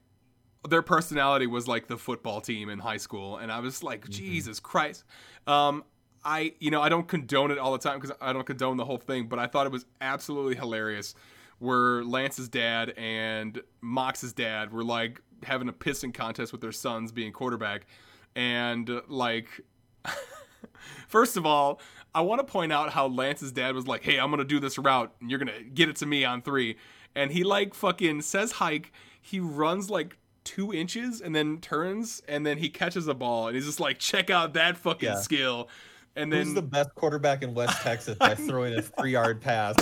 their 0.69 0.83
personality 0.83 1.47
was 1.47 1.67
like 1.69 1.87
the 1.87 1.97
football 1.97 2.41
team 2.41 2.69
in 2.69 2.79
high 2.79 2.97
school, 2.97 3.39
and 3.39 3.51
I 3.51 3.61
was 3.61 3.83
like, 3.83 4.09
Jesus 4.09 4.61
Christ. 4.61 5.05
Um, 5.47 5.85
I 6.25 6.55
you 6.59 6.71
know 6.71 6.83
I 6.83 6.89
don't 6.89 7.07
condone 7.07 7.51
it 7.51 7.59
all 7.59 7.73
the 7.73 7.79
time 7.79 8.01
because 8.01 8.17
I 8.21 8.33
don't 8.33 8.45
condone 8.45 8.77
the 8.77 8.85
whole 8.85 8.99
thing, 8.99 9.29
but 9.29 9.39
I 9.39 9.47
thought 9.47 9.67
it 9.67 9.73
was 9.73 9.87
absolutely 10.01 10.57
hilarious. 10.57 11.15
Where 11.59 12.05
Lance's 12.05 12.49
dad 12.49 12.95
and 12.97 13.61
Mox's 13.81 14.33
dad 14.33 14.73
were 14.73 14.85
like 14.85 15.21
having 15.43 15.69
a 15.69 15.73
pissing 15.73 16.15
contest 16.15 16.53
with 16.53 16.61
their 16.61 16.73
sons 16.73 17.13
being 17.13 17.33
quarterback, 17.33 17.87
and 18.37 18.91
like 19.09 19.49
First 21.09 21.37
of 21.37 21.45
all, 21.47 21.81
I 22.15 22.21
want 22.23 22.41
to 22.41 22.45
point 22.51 22.73
out 22.73 22.91
how 22.91 23.07
Lance's 23.09 23.53
dad 23.53 23.75
was 23.75 23.87
like, 23.87 24.03
"Hey, 24.03 24.19
I'm 24.19 24.31
gonna 24.31 24.45
do 24.45 24.61
this 24.61 24.79
route, 24.79 25.15
and 25.21 25.31
you're 25.31 25.39
gonna 25.39 25.63
get 25.63 25.89
it 25.89 25.97
to 25.97 26.07
me 26.07 26.25
on 26.25 26.43
three. 26.43 26.77
And 27.15 27.31
he 27.33 27.45
like 27.45 27.75
fucking 27.75 28.23
says 28.23 28.53
hike. 28.53 28.93
He 29.21 29.41
runs 29.41 29.91
like 29.91 30.17
two 30.45 30.73
inches 30.73 31.21
and 31.21 31.35
then 31.35 31.59
turns, 31.61 32.23
and 32.29 32.47
then 32.47 32.59
he 32.59 32.69
catches 32.71 33.07
a 33.09 33.15
ball, 33.15 33.49
and 33.49 33.57
he's 33.57 33.67
just 33.67 33.81
like, 33.81 33.99
"Check 33.99 34.31
out 34.31 34.55
that 34.55 34.77
fucking 34.79 35.09
Yeah. 35.09 35.17
skill." 35.21 35.69
And 36.17 36.33
Who's 36.33 36.47
then 36.47 36.55
the 36.55 36.63
best 36.63 36.95
quarterback 36.95 37.43
in 37.43 37.55
West 37.55 37.81
Texas 37.83 38.17
by 38.17 38.35
throwing 38.35 38.75
a 38.75 38.83
three 38.83 39.13
yard 39.13 39.41
pass? 39.41 39.77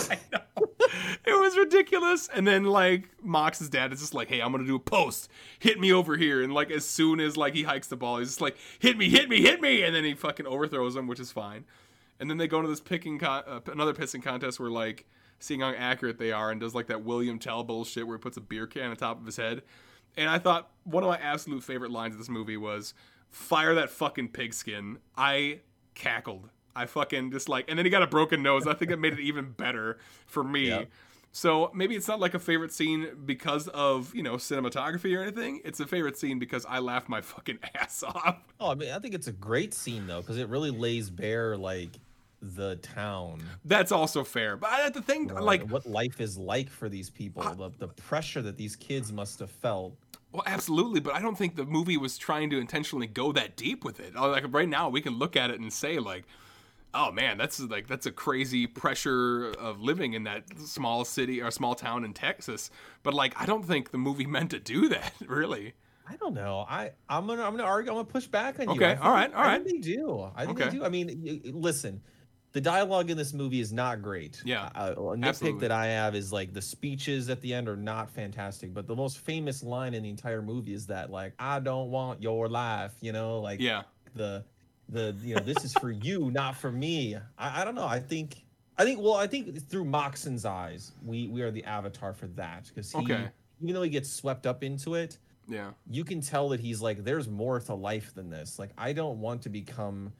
it 1.25 1.38
was 1.38 1.57
ridiculous. 1.57 2.29
And 2.33 2.46
then 2.46 2.64
like 2.64 3.09
Mox's 3.22 3.68
dad 3.68 3.92
is 3.92 4.01
just 4.01 4.14
like, 4.14 4.29
"Hey, 4.29 4.40
I'm 4.40 4.53
gonna 4.53 4.66
do 4.66 4.77
a 4.77 4.81
post. 4.81 5.29
Hit 5.59 5.79
me 5.81 5.92
over 5.92 6.16
here." 6.16 6.42
And 6.42 6.53
like 6.53 6.70
as 6.70 6.85
soon 6.85 7.20
as 7.20 7.37
like 7.37 7.55
he 7.55 7.62
hikes 7.62 7.88
the 7.88 7.96
ball, 7.96 8.18
he's 8.18 8.29
just 8.29 8.40
like, 8.40 8.57
"Hit 8.79 8.96
me, 8.96 9.09
hit 9.09 9.29
me, 9.29 9.40
hit 9.42 9.61
me!" 9.61 9.83
And 9.83 9.94
then 9.94 10.05
he 10.05 10.14
fucking 10.14 10.46
overthrows 10.46 10.96
him, 10.96 11.07
which 11.07 11.20
is 11.20 11.33
fine. 11.33 11.64
And 12.18 12.31
then 12.31 12.38
they 12.38 12.49
go 12.49 12.59
into 12.59 12.70
this 12.70 12.81
picking 12.81 13.18
con- 13.18 13.44
uh, 13.46 13.61
another 13.70 13.92
pissing 13.92 14.22
contest 14.22 14.59
where 14.59 14.70
like 14.70 15.07
seeing 15.38 15.61
how 15.61 15.72
accurate 15.72 16.18
they 16.18 16.33
are 16.33 16.51
and 16.51 16.61
does 16.61 16.75
like 16.75 16.87
that 16.87 17.05
William 17.05 17.38
Tell 17.38 17.62
bullshit 17.62 18.07
where 18.07 18.16
he 18.16 18.20
puts 18.20 18.37
a 18.37 18.40
beer 18.40 18.66
can 18.66 18.90
on 18.90 18.96
top 18.96 19.20
of 19.20 19.27
his 19.27 19.37
head. 19.37 19.62
And 20.16 20.31
I 20.31 20.38
thought 20.38 20.70
one 20.85 21.03
of 21.03 21.09
my 21.09 21.18
absolute 21.18 21.62
favorite 21.62 21.90
lines 21.90 22.14
of 22.14 22.18
this 22.18 22.29
movie 22.31 22.57
was 22.57 22.94
"Fire 23.31 23.75
that 23.75 23.90
fucking 23.90 24.29
pigskin." 24.29 24.99
I 25.16 25.61
cackled. 25.94 26.51
I 26.76 26.86
fucking 26.86 27.32
just 27.32 27.48
like, 27.48 27.66
and 27.68 27.78
then 27.78 27.86
he 27.86 27.90
got 27.90 28.02
a 28.02 28.06
broken 28.06 28.42
nose. 28.42 28.66
I 28.66 28.74
think 28.74 28.90
that 28.90 28.98
made 28.98 29.14
it 29.14 29.20
even 29.20 29.52
better 29.52 29.98
for 30.26 30.44
me. 30.44 30.68
Yeah. 30.68 30.84
So 31.32 31.70
maybe 31.74 31.96
it's 31.96 32.08
not 32.08 32.18
like 32.18 32.32
a 32.34 32.38
favorite 32.38 32.72
scene 32.72 33.08
because 33.26 33.68
of 33.68 34.14
you 34.14 34.22
know 34.22 34.34
cinematography 34.34 35.16
or 35.16 35.22
anything. 35.22 35.60
It's 35.64 35.80
a 35.80 35.86
favorite 35.86 36.16
scene 36.16 36.38
because 36.38 36.64
I 36.66 36.78
laughed 36.78 37.08
my 37.08 37.20
fucking 37.20 37.58
ass 37.74 38.02
off. 38.02 38.38
Oh, 38.60 38.70
I 38.70 38.74
mean, 38.74 38.90
I 38.90 38.98
think 38.98 39.14
it's 39.14 39.26
a 39.26 39.32
great 39.32 39.74
scene 39.74 40.06
though 40.06 40.20
because 40.20 40.38
it 40.38 40.48
really 40.48 40.70
lays 40.70 41.10
bare 41.10 41.56
like 41.56 41.90
the 42.42 42.76
town, 42.76 43.42
That's 43.64 43.92
also 43.92 44.24
fair. 44.24 44.56
But 44.56 44.70
I, 44.70 44.90
the 44.90 45.02
thing, 45.02 45.26
know, 45.26 45.42
like, 45.42 45.68
what 45.68 45.86
life 45.86 46.20
is 46.20 46.36
like 46.38 46.70
for 46.70 46.88
these 46.88 47.10
people, 47.10 47.42
the, 47.42 47.70
the 47.78 47.88
pressure 47.88 48.42
that 48.42 48.56
these 48.56 48.76
kids 48.76 49.12
must 49.12 49.38
have 49.40 49.50
felt. 49.50 49.96
well, 50.32 50.42
absolutely. 50.46 51.00
But 51.00 51.14
I 51.14 51.20
don't 51.20 51.36
think 51.36 51.56
the 51.56 51.64
movie 51.64 51.96
was 51.96 52.18
trying 52.18 52.50
to 52.50 52.58
intentionally 52.58 53.06
go 53.06 53.32
that 53.32 53.56
deep 53.56 53.84
with 53.84 54.00
it. 54.00 54.14
Like 54.14 54.44
right 54.52 54.68
now, 54.68 54.88
we 54.88 55.00
can 55.00 55.18
look 55.18 55.36
at 55.36 55.50
it 55.50 55.60
and 55.60 55.72
say 55.72 55.98
like, 55.98 56.24
oh 56.94 57.11
man, 57.12 57.37
that's 57.38 57.61
like 57.61 57.87
that's 57.88 58.07
a 58.07 58.12
crazy 58.12 58.66
pressure 58.66 59.51
of 59.59 59.81
living 59.81 60.14
in 60.14 60.25
that 60.25 60.44
small 60.59 61.05
city 61.05 61.40
or 61.42 61.51
small 61.51 61.75
town 61.75 62.05
in 62.05 62.12
Texas. 62.14 62.70
But 63.03 63.14
like, 63.14 63.35
I 63.40 63.46
don't 63.46 63.64
think 63.64 63.90
the 63.90 63.99
movie 63.99 64.27
meant 64.37 64.51
to 64.51 64.59
do 64.61 64.88
that. 64.88 65.12
Really. 65.27 65.75
I 66.09 66.14
don't 66.16 66.35
know. 66.35 66.64
I 66.68 66.92
I'm 67.09 67.27
gonna 67.27 67.42
I'm 67.42 67.51
gonna 67.57 67.64
argue. 67.64 67.90
I'm 67.90 67.96
gonna 67.96 68.05
push 68.07 68.27
back 68.29 68.61
on 68.61 68.66
you. 68.68 68.75
Okay, 68.77 68.92
I 68.92 68.94
think- 68.94 69.05
all 69.05 69.12
right, 69.12 69.31
I 69.35 69.59
think 69.59 69.83
they 69.85 69.92
do. 69.94 70.31
I 70.37 70.46
think 70.46 70.61
Okay. 70.61 70.70
they 70.70 70.77
do. 70.79 70.85
I 70.85 70.88
mean, 70.88 71.40
listen, 71.46 72.01
the 72.53 72.61
dialogue 72.61 73.11
in 73.11 73.16
this 73.16 73.35
movie 73.35 73.59
is 73.59 73.72
not 73.72 74.03
great. 74.03 74.40
Yeah, 74.44 74.70
Uh, 74.75 74.92
a 74.96 75.01
nitpick 75.01 75.25
absolutely. 75.27 75.61
that 75.62 75.72
I 75.72 75.87
have 75.87 76.14
is 76.14 76.33
like 76.33 76.53
the 76.53 76.62
speeches 76.62 77.29
at 77.29 77.40
the 77.40 77.53
end 77.53 77.68
are 77.68 77.77
not 77.77 78.09
fantastic. 78.09 78.72
But 78.72 78.87
the 78.87 78.94
most 78.94 79.18
famous 79.18 79.64
line 79.64 79.94
in 79.94 80.05
the 80.05 80.09
entire 80.09 80.42
movie 80.42 80.75
is 80.75 80.87
that 80.87 81.11
like 81.11 81.33
I 81.40 81.59
don't 81.59 81.90
want 81.90 82.22
your 82.22 82.49
life. 82.49 82.92
You 83.01 83.11
know, 83.12 83.40
like 83.40 83.61
Yeah. 83.61 83.83
the 84.14 84.44
the 84.88 85.14
you 85.22 85.35
know 85.35 85.40
this 85.42 85.64
is 85.64 85.72
for 85.75 85.90
you, 85.90 86.31
not 86.31 86.57
for 86.57 86.70
me. 86.70 87.16
I, 87.38 87.62
I 87.62 87.64
don't 87.64 87.75
know. 87.75 87.87
I 87.87 87.99
think. 88.01 88.42
I 88.79 88.85
think 88.85 89.01
well, 89.01 89.14
I 89.14 89.27
think 89.27 89.68
through 89.70 89.87
Moxon's 89.87 90.44
eyes, 90.44 90.92
we 91.05 91.29
we 91.29 91.40
are 91.42 91.51
the 91.51 91.64
avatar 91.64 92.12
for 92.12 92.27
that 92.29 92.66
because 92.68 92.92
he, 92.92 92.99
Okay. 92.99 93.29
even 93.62 93.75
though 93.75 93.83
he 93.83 93.88
gets 93.88 94.11
swept 94.12 94.46
up 94.46 94.62
into 94.62 94.94
it, 94.96 95.18
Yeah. 95.49 95.70
you 95.90 96.05
can 96.05 96.20
tell 96.20 96.51
that 96.51 96.61
he's 96.61 96.83
like 96.83 97.03
there's 97.03 97.27
more 97.27 97.59
to 97.59 97.75
life 97.75 98.12
than 98.14 98.29
this 98.29 98.59
like 98.59 98.70
i 98.77 98.92
don't 98.92 99.18
want 99.18 99.40
to 99.42 99.49
become 99.49 100.12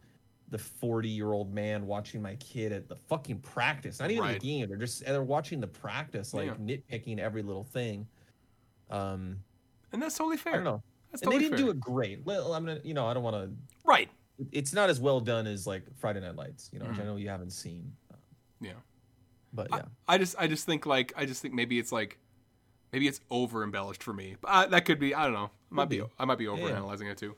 the 0.49 0.57
40 0.59 1.07
year 1.09 1.33
old 1.35 1.53
man 1.53 1.87
watching 1.87 2.23
my 2.23 2.37
kid 2.37 2.73
at 2.73 2.89
the 2.89 2.97
fucking 2.97 3.41
practice 3.41 4.01
not 4.01 4.11
even 4.11 4.25
Right. 4.25 4.41
the 4.41 4.47
game 4.49 4.69
they're 4.69 4.79
just 4.79 5.05
they're 5.05 5.23
watching 5.23 5.61
the 5.61 5.67
practice 5.67 6.33
like 6.33 6.47
Yeah. 6.47 6.55
nitpicking 6.55 7.19
every 7.19 7.43
little 7.43 7.65
thing 7.65 8.07
um 8.91 9.37
And 9.93 10.01
that's 10.01 10.17
totally 10.17 10.37
fair. 10.39 10.53
i 10.55 10.57
don't 10.57 10.65
know 10.65 10.83
That's 11.11 11.23
and 11.23 11.31
they 11.33 11.37
totally 11.37 11.51
didn't 11.51 11.59
fair. 11.59 11.67
do 11.67 11.71
it 11.73 11.81
great 11.81 12.25
well 12.25 12.55
i'm 12.55 12.65
gonna 12.65 12.81
you 12.85 12.95
know 12.95 13.07
i 13.07 13.13
don't 13.13 13.23
want 13.23 13.37
to 13.37 13.51
Right. 13.85 14.06
It's 14.53 14.73
not 14.73 14.91
as 14.91 15.01
well 15.01 15.21
done 15.21 15.47
as 15.47 15.67
like 15.67 15.83
friday 15.99 16.21
night 16.21 16.37
lights 16.37 16.69
you 16.73 16.79
know 16.79 16.87
which 16.87 16.99
i 17.01 17.03
know 17.05 17.17
you 17.17 17.29
haven't 17.29 17.51
seen 17.53 17.93
uh, 18.13 18.17
Yeah. 18.61 18.73
but 19.53 19.69
yeah 19.71 19.83
I 20.09 20.19
just 20.19 20.37
I 20.39 20.47
just 20.47 20.67
think 20.67 20.85
like 20.87 21.13
I 21.17 21.25
just 21.27 21.41
think 21.43 21.55
maybe 21.55 21.79
it's 21.79 21.91
like 21.93 22.19
maybe 22.93 23.09
it's 23.09 23.21
over 23.31 23.65
embellished 23.65 24.03
for 24.03 24.13
me. 24.13 24.37
But 24.41 24.49
I, 24.51 24.67
that 24.67 24.85
could 24.85 24.99
be 25.01 25.15
I 25.15 25.25
don't 25.25 25.33
know. 25.33 25.51
I 25.73 25.75
might 25.75 25.89
be, 25.89 25.99
be. 26.01 26.05
I 26.19 26.25
might 26.25 26.39
be 26.39 26.45
Yeah. 26.45 26.51
over 26.51 26.69
analyzing 26.69 27.09
it 27.09 27.19
too. 27.19 27.35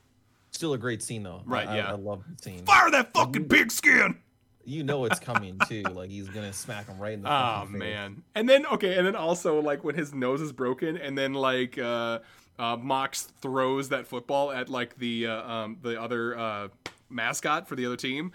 still 0.51 0.73
a 0.75 0.79
great 0.79 1.03
scene 1.03 1.23
though 1.23 1.43
Right, 1.47 1.67
I, 1.69 1.77
yeah. 1.77 1.87
I, 1.89 1.91
I 1.93 1.95
love 1.95 2.23
the 2.29 2.43
scene 2.43 2.65
Fire 2.65 2.91
that 2.91 3.13
fucking 3.15 3.49
pig 3.49 3.71
skin. 3.73 4.17
you 4.65 4.83
know 4.85 5.05
it's 5.07 5.19
coming 5.21 5.59
too 5.69 5.83
like 5.95 6.11
he's 6.11 6.29
gonna 6.29 6.53
smack 6.53 6.87
him 6.89 6.99
right 6.99 7.13
in 7.15 7.23
the 7.23 7.29
Oh 7.33 7.61
face. 7.65 7.71
Oh 7.75 7.79
man. 7.79 8.23
And 8.35 8.49
then 8.49 8.67
okay, 8.67 8.97
and 8.99 9.07
then 9.07 9.17
also 9.17 9.61
like 9.63 9.85
when 9.85 9.95
his 9.95 10.13
nose 10.13 10.41
is 10.41 10.53
broken 10.53 10.97
and 10.99 11.17
then 11.17 11.33
like 11.33 11.79
uh 11.79 12.19
uh 12.59 12.77
Mox 12.77 13.23
throws 13.41 13.89
that 13.91 14.07
football 14.07 14.51
at 14.51 14.69
like 14.69 14.97
the 14.99 15.27
uh, 15.27 15.51
um 15.51 15.79
the 15.83 16.01
other 16.01 16.37
uh 16.39 16.69
mascot 17.09 17.69
for 17.69 17.77
the 17.77 17.87
other 17.87 17.97
team 17.97 18.33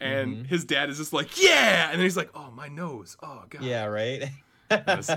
and 0.00 0.34
Mm-hmm. 0.36 0.44
his 0.46 0.64
dad 0.64 0.90
is 0.90 0.98
just 0.98 1.12
like, 1.12 1.40
"Yeah." 1.40 1.88
And 1.90 1.98
then 1.98 2.04
he's 2.04 2.16
like, 2.16 2.30
"Oh, 2.34 2.50
my 2.50 2.66
nose. 2.68 3.16
Oh 3.22 3.44
god." 3.48 3.62
yeah 3.62 3.84
right 3.84 4.24
it's 4.70 5.08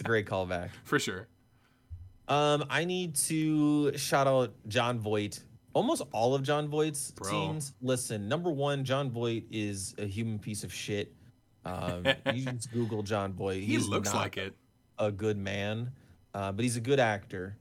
a 0.00 0.02
great 0.04 0.26
callback 0.26 0.70
For 0.84 0.98
sure. 0.98 1.28
Um, 2.28 2.64
I 2.70 2.84
need 2.84 3.16
to 3.16 3.96
shout 3.98 4.26
out 4.26 4.54
Jon 4.68 4.98
Voight. 4.98 5.40
Almost 5.74 6.02
all 6.12 6.34
of 6.34 6.42
Jon 6.42 6.68
Voight's 6.68 7.10
Bro. 7.10 7.30
scenes. 7.30 7.74
Listen, 7.82 8.28
number 8.28 8.50
one, 8.50 8.84
Jon 8.84 9.10
Voight 9.10 9.44
is 9.50 9.94
a 9.98 10.06
human 10.06 10.38
piece 10.38 10.64
of 10.64 10.72
shit. 10.72 11.12
Um, 11.66 12.04
you 12.34 12.44
just 12.46 12.72
Google 12.72 13.02
Jon 13.02 13.32
Voight. 13.34 13.60
He 13.60 13.66
He's 13.74 13.88
looks 13.88 14.14
like 14.14 14.36
it. 14.38 14.54
a 14.98 15.10
good 15.10 15.36
man, 15.36 15.90
uh, 16.34 16.52
but 16.52 16.62
he's 16.62 16.76
a 16.76 16.80
good 16.80 17.00
actor, 17.00 17.56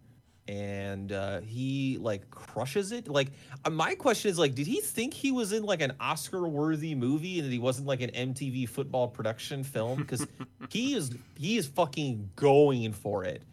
and 0.47 1.11
uh, 1.11 1.41
he 1.41 1.97
like 1.99 2.29
crushes 2.29 2.91
it. 2.91 3.07
Like 3.07 3.29
uh, 3.63 3.69
my 3.69 3.95
question 3.95 4.31
is 4.31 4.39
like, 4.39 4.55
did 4.55 4.67
he 4.67 4.81
think 4.81 5.13
he 5.13 5.31
was 5.31 5.53
in 5.53 5.63
like 5.63 5.81
an 5.81 5.93
Oscar-worthy 5.99 6.95
movie 6.95 7.39
and 7.39 7.47
that 7.47 7.51
he 7.51 7.59
wasn't 7.59 7.87
like 7.87 8.01
an 8.01 8.09
MTV 8.11 8.67
football 8.67 9.07
production 9.07 9.63
film? 9.63 9.99
Because 9.99 10.27
he 10.69 10.95
is 10.95 11.15
he 11.37 11.57
is 11.57 11.67
fucking 11.67 12.29
going 12.35 12.91
for 12.91 13.23
it. 13.23 13.43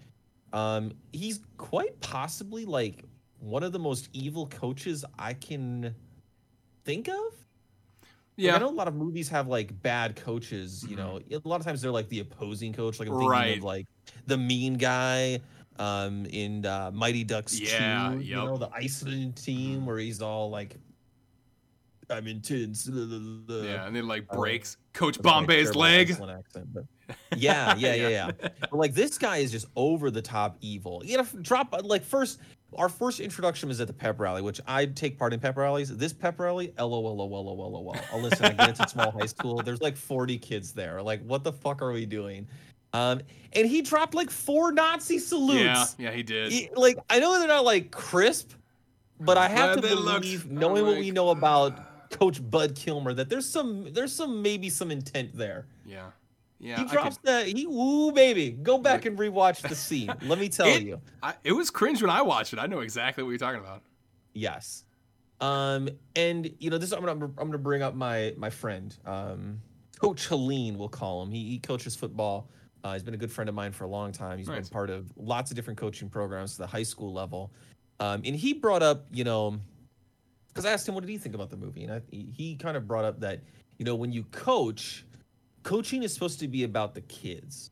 Um, 0.53 0.93
he's 1.13 1.41
quite 1.59 2.01
possibly 2.01 2.65
like 2.65 3.05
one 3.39 3.63
of 3.63 3.73
the 3.73 3.79
most 3.79 4.09
evil 4.13 4.47
coaches 4.47 5.05
I 5.19 5.35
can 5.35 5.95
think 6.85 7.09
of. 7.09 7.35
Like, 8.39 8.45
Yeah. 8.47 8.57
I 8.57 8.59
know 8.59 8.69
a 8.69 8.71
lot 8.71 8.89
of 8.89 8.95
movies 8.95 9.29
have 9.29 9.49
like 9.49 9.81
bad 9.83 10.17
coaches. 10.17 10.85
You 10.89 10.97
know, 10.97 11.21
a 11.31 11.49
lot 11.49 11.61
of 11.61 11.67
times 11.67 11.83
they're 11.83 11.91
like 11.91 12.09
the 12.09 12.21
opposing 12.21 12.73
coach. 12.73 12.99
Like 12.99 13.09
I'm 13.09 13.15
thinking 13.15 13.29
Right. 13.31 13.59
of 13.59 13.65
like 13.65 13.87
the 14.27 14.37
mean 14.39 14.75
guy 14.75 15.41
um, 15.79 16.27
in 16.27 16.65
uh, 16.67 16.91
Mighty 16.93 17.25
Ducks 17.25 17.59
Yeah, 17.59 18.13
2. 18.15 18.21
You 18.21 18.37
know, 18.37 18.57
the 18.57 18.71
Iceland 18.73 19.37
team 19.37 19.87
where 19.87 19.99
he's 19.99 20.21
all 20.21 20.51
like, 20.51 20.77
"I'm 22.11 22.27
intense." 22.27 22.85
blah, 22.87 23.05
blah, 23.07 23.19
blah, 23.19 23.59
blah." 23.61 23.63
Yeah, 23.69 23.87
and 23.87 23.95
then 23.97 24.07
like 24.07 24.27
Uh, 24.31 24.37
breaks 24.37 24.77
Coach 24.93 25.21
Bombay's 25.23 25.75
leg. 25.75 26.11
Accent, 26.11 26.69
yeah, 27.37 27.75
yeah, 27.77 27.95
yeah, 27.95 27.95
Yeah. 27.95 28.09
yeah. 28.09 28.49
But 28.61 28.75
like 28.75 28.95
this 28.95 29.17
guy 29.19 29.39
is 29.39 29.51
just 29.51 29.67
over 29.77 30.11
the 30.11 30.23
top 30.23 30.57
evil. 30.61 31.03
You 31.05 31.19
know, 31.19 31.27
drop 31.43 31.75
like 31.85 32.05
first. 32.05 32.41
Our 32.77 32.89
first 32.89 33.21
introduction 33.21 33.69
was 33.69 33.81
at 33.81 33.87
the 33.89 33.93
pep 33.93 34.21
rally, 34.21 34.43
which 34.43 34.61
I 34.67 34.87
take 34.87 35.19
part 35.19 35.33
in 35.33 35.41
pep 35.41 35.57
rallies. 35.57 35.95
This 35.97 36.13
pep 36.13 36.39
rally, 36.39 36.73
lol, 36.79 37.03
lol, 37.03 37.17
lol, 37.29 37.57
lol. 37.57 37.97
Oh, 38.13 38.19
listen, 38.19 38.47
I 38.47 38.51
get 38.53 38.79
it's 38.81 38.93
small 38.93 39.11
high 39.11 39.27
school. 39.27 39.63
There's 39.63 39.81
like 39.81 39.97
40 39.97 40.39
kids 40.39 40.73
there. 40.73 41.03
Like, 41.03 41.25
what 41.25 41.43
the 41.45 41.53
fuck 41.53 41.83
are 41.83 41.93
we 41.93 42.07
doing? 42.07 42.47
Um, 42.93 43.21
and 43.53 43.67
he 43.67 43.83
dropped 43.83 44.15
like 44.15 44.31
four 44.31 44.73
Nazi 44.73 45.19
salutes. 45.19 45.61
Yeah, 45.63 45.85
yeah, 45.99 46.11
he 46.11 46.23
did. 46.23 46.53
He- 46.53 46.71
like 46.75 46.99
I 47.09 47.19
know 47.21 47.39
they're 47.39 47.49
not 47.49 47.65
like 47.65 47.91
crisp, 47.91 48.53
but 49.21 49.37
I 49.37 49.49
have 49.49 49.77
But 49.81 49.89
to 49.89 49.95
believe, 49.97 50.47
I'm 50.47 50.55
knowing 50.57 50.87
what 50.87 50.97
we 50.99 51.11
know 51.11 51.31
about 51.31 52.11
Coach 52.11 52.41
Bud 52.51 52.75
Kilmer, 52.75 53.13
that 53.15 53.29
there's 53.29 53.49
some 53.49 53.93
there's 53.93 54.13
some 54.13 54.43
maybe 54.43 54.69
some 54.71 54.91
intent 54.91 55.37
there. 55.37 55.67
yeah, 55.87 56.11
yeah. 56.61 56.79
he 56.79 56.85
drops 56.85 57.17
that 57.25 57.47
he 57.47 57.65
ooh 57.65 58.13
baby. 58.13 58.51
Go 58.51 58.79
back 58.79 59.07
and 59.07 59.19
rewatch 59.19 59.67
the 59.67 59.75
scene. 59.75 60.13
Let 60.23 60.39
me 60.39 60.49
tell 60.59 60.67
It- 60.67 60.83
you. 60.83 61.01
I, 61.23 61.35
it 61.43 61.53
was 61.53 61.71
cringe 61.71 62.01
when 62.03 62.11
I 62.11 62.23
watched 62.23 62.53
it. 62.53 62.59
I 62.59 62.67
know 62.67 62.81
exactly 62.81 63.25
what 63.25 63.31
you're 63.31 63.39
talking 63.39 63.61
about. 63.61 63.83
Yes. 64.35 64.85
Um, 65.41 65.89
and 66.15 66.51
you 66.59 66.69
know, 66.71 66.79
this 66.79 66.93
I'm 66.93 67.05
gonna 67.05 67.25
I'm 67.25 67.33
gonna 67.49 67.59
bring 67.59 67.83
up 67.83 67.95
my 67.95 68.35
my 68.37 68.51
friend, 68.51 68.95
um, 69.07 69.61
Coach 69.99 70.27
Helene, 70.29 70.77
we'll 70.79 70.89
call 70.89 71.23
him. 71.23 71.31
He, 71.31 71.45
he 71.49 71.59
coaches 71.59 71.97
football. 71.97 72.49
Uh, 72.85 72.93
he's 72.95 73.03
been 73.03 73.15
a 73.15 73.19
good 73.19 73.33
friend 73.33 73.49
of 73.49 73.55
mine 73.55 73.73
for 73.73 73.85
a 73.85 73.89
long 73.89 74.13
time. 74.13 74.39
He's 74.39 74.49
Nice. 74.49 74.69
been 74.69 74.73
part 74.73 74.91
of 74.91 75.11
lots 75.17 75.51
of 75.51 75.55
different 75.57 75.79
coaching 75.79 76.09
programs 76.09 76.53
to 76.53 76.59
the 76.59 76.67
high 76.67 76.83
school 76.83 77.13
level. 77.13 77.53
Um, 78.01 78.23
and 78.25 78.35
he 78.35 78.55
brought 78.55 78.83
up, 78.83 79.07
you 79.13 79.25
know, 79.25 79.59
because 80.49 80.65
I 80.65 80.73
asked 80.73 80.89
him 80.89 80.95
what 80.95 81.03
did 81.03 81.11
he 81.11 81.19
think 81.19 81.35
about 81.35 81.51
the 81.51 81.59
movie, 81.59 81.85
and 81.85 81.93
I, 81.93 82.01
he, 82.11 82.33
he 82.35 82.57
kind 82.57 82.77
of 82.77 82.87
brought 82.89 83.05
up 83.05 83.21
that 83.21 83.41
you 83.79 83.85
know 83.85 83.95
when 83.95 84.13
you 84.13 84.25
coach, 84.33 85.05
coaching 85.63 86.03
is 86.03 86.13
supposed 86.13 86.41
to 86.41 86.49
be 86.49 86.65
about 86.65 86.95
the 86.95 87.01
kids. 87.03 87.71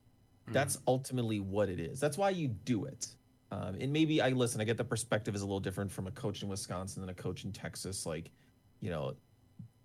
That's 0.51 0.79
ultimately 0.87 1.41
what 1.41 1.69
it 1.69 1.79
is. 1.79 2.01
That's 2.01 2.17
why 2.17 2.31
you 2.31 2.49
do 2.49 2.87
it. 2.87 3.09
Um, 3.51 3.77
and 3.81 3.93
maybe 3.93 4.23
I 4.23 4.31
listen. 4.31 4.61
I 4.63 4.65
get 4.65 4.79
the 4.79 4.85
perspective 4.85 5.35
is 5.35 5.43
a 5.43 5.45
little 5.45 5.61
different 5.61 5.91
from 5.91 6.07
a 6.07 6.11
coach 6.13 6.43
in 6.43 6.49
Wisconsin 6.49 7.03
than 7.03 7.11
a 7.11 7.15
coach 7.15 7.45
in 7.45 7.53
Texas. 7.53 8.07
Like, 8.07 8.31
you 8.81 8.89
know, 8.89 9.13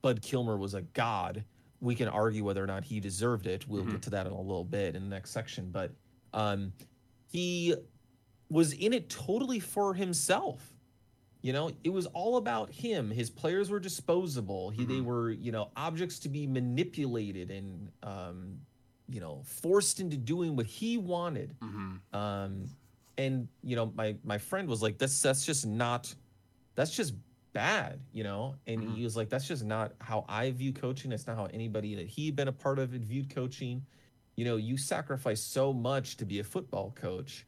Bud 0.02 0.22
Kilmer 0.22 0.56
was 0.58 0.74
a 0.74 0.82
god. 0.82 1.44
We 1.82 1.96
can 1.96 2.08
argue 2.08 2.46
whether 2.46 2.64
or 2.64 2.68
not 2.68 2.86
he 2.86 3.02
deserved 3.02 3.46
it. 3.46 3.68
We'll 3.68 3.84
Mhm. 3.84 3.92
get 3.92 4.02
to 4.04 4.10
that 4.12 4.26
in 4.26 4.32
a 4.32 4.42
little 4.42 4.64
bit 4.64 4.96
in 4.96 5.04
the 5.04 5.10
next 5.10 5.32
section. 5.32 5.70
But 5.70 5.92
um, 6.34 6.72
he 7.28 7.76
was 8.50 8.72
in 8.74 8.94
it 8.94 9.10
totally 9.10 9.60
for 9.60 9.94
himself. 9.94 10.73
You 11.44 11.54
know, 11.54 11.72
it 11.84 11.92
was 11.92 12.08
all 12.08 12.38
about 12.38 12.72
him. 12.72 13.12
His 13.12 13.30
players 13.30 13.70
were 13.70 13.82
disposable. 13.82 14.72
He, 14.72 14.86
They 14.86 15.02
Mhm. 15.02 15.06
were, 15.06 15.32
you 15.32 15.52
know, 15.52 15.72
objects 15.76 16.20
to 16.22 16.30
be 16.30 16.48
manipulated 16.48 17.52
and, 17.52 17.92
um, 18.04 18.62
you 19.10 19.22
know, 19.22 19.44
forced 19.44 20.00
into 20.00 20.18
doing 20.18 20.56
what 20.56 20.66
he 20.68 20.98
wanted. 20.98 21.58
hmm 21.62 21.98
Um, 22.14 22.70
and 23.18 23.50
you 23.64 23.76
know, 23.76 23.88
my 23.96 24.18
my 24.24 24.40
friend 24.40 24.68
was 24.70 24.82
like, 24.82 24.98
"That's 25.00 25.22
that's 25.22 25.46
just 25.46 25.66
not, 25.68 26.16
that's 26.76 26.96
just 26.96 27.16
bad," 27.54 28.02
you 28.12 28.24
know. 28.24 28.56
And 28.68 28.84
Mhm. 28.84 28.96
he 28.98 29.04
was 29.04 29.16
like, 29.18 29.30
"That's 29.30 29.48
just 29.48 29.64
not 29.66 29.96
how 30.02 30.26
I 30.30 30.52
view 30.52 30.74
coaching. 30.74 31.12
It's 31.12 31.28
not 31.28 31.38
how 31.38 31.46
anybody 31.48 31.96
that 31.96 32.08
he'd 32.08 32.36
been 32.36 32.48
a 32.50 32.54
part 32.54 32.80
of 32.80 32.92
viewed 32.92 33.30
coaching. 33.30 33.86
You 34.38 34.46
know, 34.46 34.58
you 34.58 34.78
sacrifice 34.78 35.42
so 35.44 35.74
much 35.74 36.18
to 36.18 36.26
be 36.26 36.40
a 36.40 36.44
football 36.44 36.92
coach, 36.92 37.48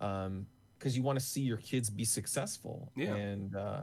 um, 0.00 0.48
because 0.78 0.96
you 0.96 1.02
want 1.02 1.18
to 1.18 1.24
see 1.24 1.40
your 1.40 1.56
kids 1.58 1.90
be 1.90 2.04
successful. 2.04 2.92
Yeah. 2.96 3.14
And 3.14 3.54
uh, 3.56 3.82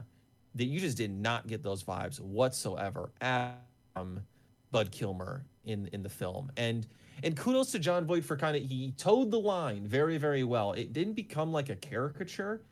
that 0.54 0.64
you 0.64 0.78
just 0.80 0.96
did 0.96 1.10
not 1.10 1.46
get 1.46 1.62
those 1.62 1.82
vibes 1.82 2.20
whatsoever 2.20 3.10
at 3.20 3.60
um, 3.96 4.20
Bud 4.70 4.90
Kilmer 4.90 5.44
in 5.64 5.88
in 5.92 6.02
the 6.02 6.08
film. 6.08 6.50
And 6.56 6.86
and 7.22 7.36
kudos 7.36 7.70
to 7.72 7.78
Jon 7.78 8.06
Voight 8.06 8.24
for 8.24 8.36
kind 8.36 8.56
of 8.56 8.62
he 8.62 8.92
towed 8.96 9.30
the 9.30 9.40
line 9.40 9.86
very 9.86 10.18
very 10.18 10.44
well. 10.44 10.72
It 10.72 10.92
didn't 10.92 11.14
become 11.14 11.52
like 11.52 11.70
a 11.70 11.76
caricature. 11.76 12.62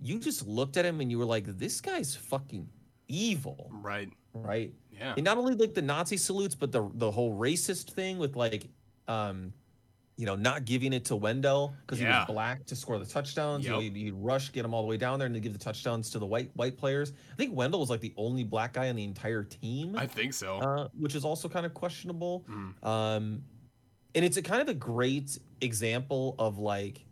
You 0.00 0.18
just 0.18 0.46
looked 0.46 0.76
at 0.76 0.84
him 0.84 1.00
and 1.00 1.10
you 1.10 1.18
were 1.18 1.24
like, 1.24 1.44
this 1.46 1.80
guy's 1.80 2.16
fucking 2.16 2.68
evil, 3.08 3.70
Right. 3.70 4.10
right? 4.34 4.72
Yeah. 4.90 5.14
And 5.16 5.24
not 5.24 5.38
only 5.38 5.54
like 5.54 5.74
the 5.74 5.82
Nazi 5.82 6.16
salutes, 6.16 6.54
but 6.54 6.72
the 6.72 6.90
the 6.94 7.10
whole 7.10 7.38
racist 7.38 7.90
thing 7.92 8.18
with 8.18 8.34
like, 8.36 8.68
um, 9.08 9.52
you 10.16 10.26
know, 10.26 10.36
not 10.36 10.64
giving 10.66 10.92
it 10.92 11.06
to 11.06 11.16
Wendell 11.16 11.74
because 11.80 11.98
he 11.98 12.04
was 12.04 12.26
black 12.26 12.66
to 12.66 12.76
score 12.76 12.98
the 12.98 13.06
touchdowns. 13.06 13.64
You 13.64 13.70
know, 13.70 13.78
Yep. 13.80 13.94
he'd, 13.94 14.04
he'd 14.04 14.14
rush, 14.14 14.52
get 14.52 14.64
him 14.64 14.74
all 14.74 14.82
the 14.82 14.88
way 14.88 14.96
down 14.98 15.18
there, 15.18 15.26
and 15.26 15.34
then 15.34 15.42
give 15.42 15.52
the 15.54 15.58
touchdowns 15.58 16.10
to 16.10 16.18
the 16.18 16.26
white 16.26 16.50
white 16.54 16.76
players. 16.76 17.12
I 17.32 17.36
think 17.36 17.56
Wendell 17.56 17.80
was 17.80 17.90
like 17.90 18.00
the 18.00 18.12
only 18.16 18.44
black 18.44 18.74
guy 18.74 18.88
on 18.90 18.96
the 18.96 19.04
entire 19.04 19.42
team, 19.42 19.96
I 19.96 20.06
think 20.06 20.34
so. 20.34 20.58
uh, 20.58 20.88
which 20.98 21.14
is 21.14 21.24
also 21.24 21.48
kind 21.48 21.64
of 21.66 21.72
questionable. 21.74 22.44
Mm. 22.48 22.86
Um, 22.86 23.42
and 24.14 24.24
it's 24.24 24.36
a 24.36 24.42
kind 24.42 24.60
of 24.60 24.68
a 24.68 24.74
great 24.74 25.38
example 25.62 26.34
of 26.38 26.58
like 26.58 27.06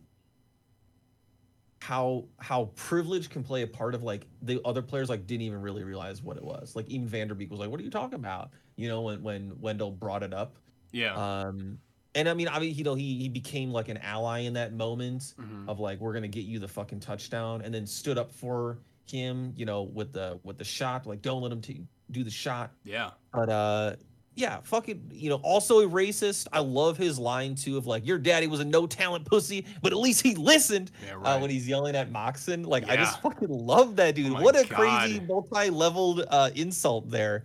how 1.80 2.26
how 2.38 2.66
privilege 2.76 3.30
can 3.30 3.42
play 3.42 3.62
a 3.62 3.66
part 3.66 3.94
of 3.94 4.02
like 4.02 4.26
the 4.42 4.60
other 4.66 4.82
players 4.82 5.08
like 5.08 5.26
didn't 5.26 5.42
even 5.42 5.62
really 5.62 5.82
realize 5.82 6.22
what 6.22 6.36
it 6.36 6.44
was. 6.44 6.76
Like 6.76 6.86
even 6.88 7.08
Van 7.08 7.28
Der 7.28 7.34
Beek 7.34 7.50
was 7.50 7.58
like, 7.58 7.70
"What 7.70 7.80
are 7.80 7.82
you 7.82 7.90
talking 7.90 8.16
about?" 8.18 8.50
You 8.76 8.88
know, 8.88 9.00
when 9.00 9.22
when 9.22 9.58
Wendell 9.60 9.90
brought 9.92 10.22
it 10.22 10.34
up. 10.34 10.56
Yeah. 10.92 11.14
Um, 11.14 11.78
and 12.14 12.28
I 12.28 12.34
mean, 12.34 12.48
I 12.48 12.58
mean, 12.58 12.74
you 12.74 12.84
know, 12.84 12.94
he 12.94 13.18
he 13.18 13.28
became 13.28 13.70
like 13.70 13.88
an 13.88 13.98
ally 13.98 14.40
in 14.40 14.52
that 14.54 14.72
moment 14.72 15.34
Mhm. 15.40 15.68
of 15.68 15.78
like, 15.80 16.00
we're 16.00 16.12
gonna 16.12 16.28
get 16.28 16.44
you 16.44 16.58
the 16.58 16.68
fucking 16.68 17.00
touchdown, 17.00 17.62
and 17.62 17.72
then 17.72 17.86
stood 17.86 18.18
up 18.18 18.32
for 18.32 18.78
him, 19.06 19.52
you 19.56 19.64
know, 19.66 19.82
with 19.82 20.12
the 20.12 20.38
with 20.44 20.58
the 20.58 20.64
shot, 20.64 21.06
like, 21.06 21.22
don't 21.22 21.42
let 21.42 21.52
him 21.52 21.60
t- 21.60 21.82
do 22.10 22.22
the 22.24 22.30
shot. 22.30 22.70
Yeah. 22.84 23.10
But 23.32 23.48
uh, 23.48 23.96
yeah, 24.36 24.60
fucking, 24.62 25.10
you 25.12 25.28
know, 25.28 25.36
also 25.42 25.80
a 25.80 25.88
racist. 25.88 26.46
I 26.52 26.60
love 26.60 26.96
his 26.96 27.18
line 27.18 27.54
too 27.56 27.76
of 27.76 27.86
like, 27.86 28.06
your 28.06 28.16
daddy 28.18 28.46
was 28.46 28.60
a 28.60 28.64
no 28.64 28.86
talent 28.86 29.26
pussy, 29.26 29.66
but 29.82 29.92
at 29.92 29.98
least 29.98 30.22
he 30.22 30.34
listened 30.34 30.90
Yeah. 31.04 31.16
uh, 31.18 31.38
when 31.40 31.50
he's 31.50 31.68
yelling 31.68 31.94
at 31.96 32.10
Moxon. 32.10 32.62
Like, 32.64 32.88
I 32.88 32.96
just 32.96 33.20
fucking 33.20 33.48
love 33.48 33.96
that 33.96 34.14
dude. 34.14 34.32
Oh 34.32 34.40
what 34.40 34.54
a 34.56 34.66
God. 34.66 34.78
crazy 34.78 35.20
multi-leveled 35.20 36.24
uh, 36.28 36.50
insult 36.54 37.10
there. 37.10 37.44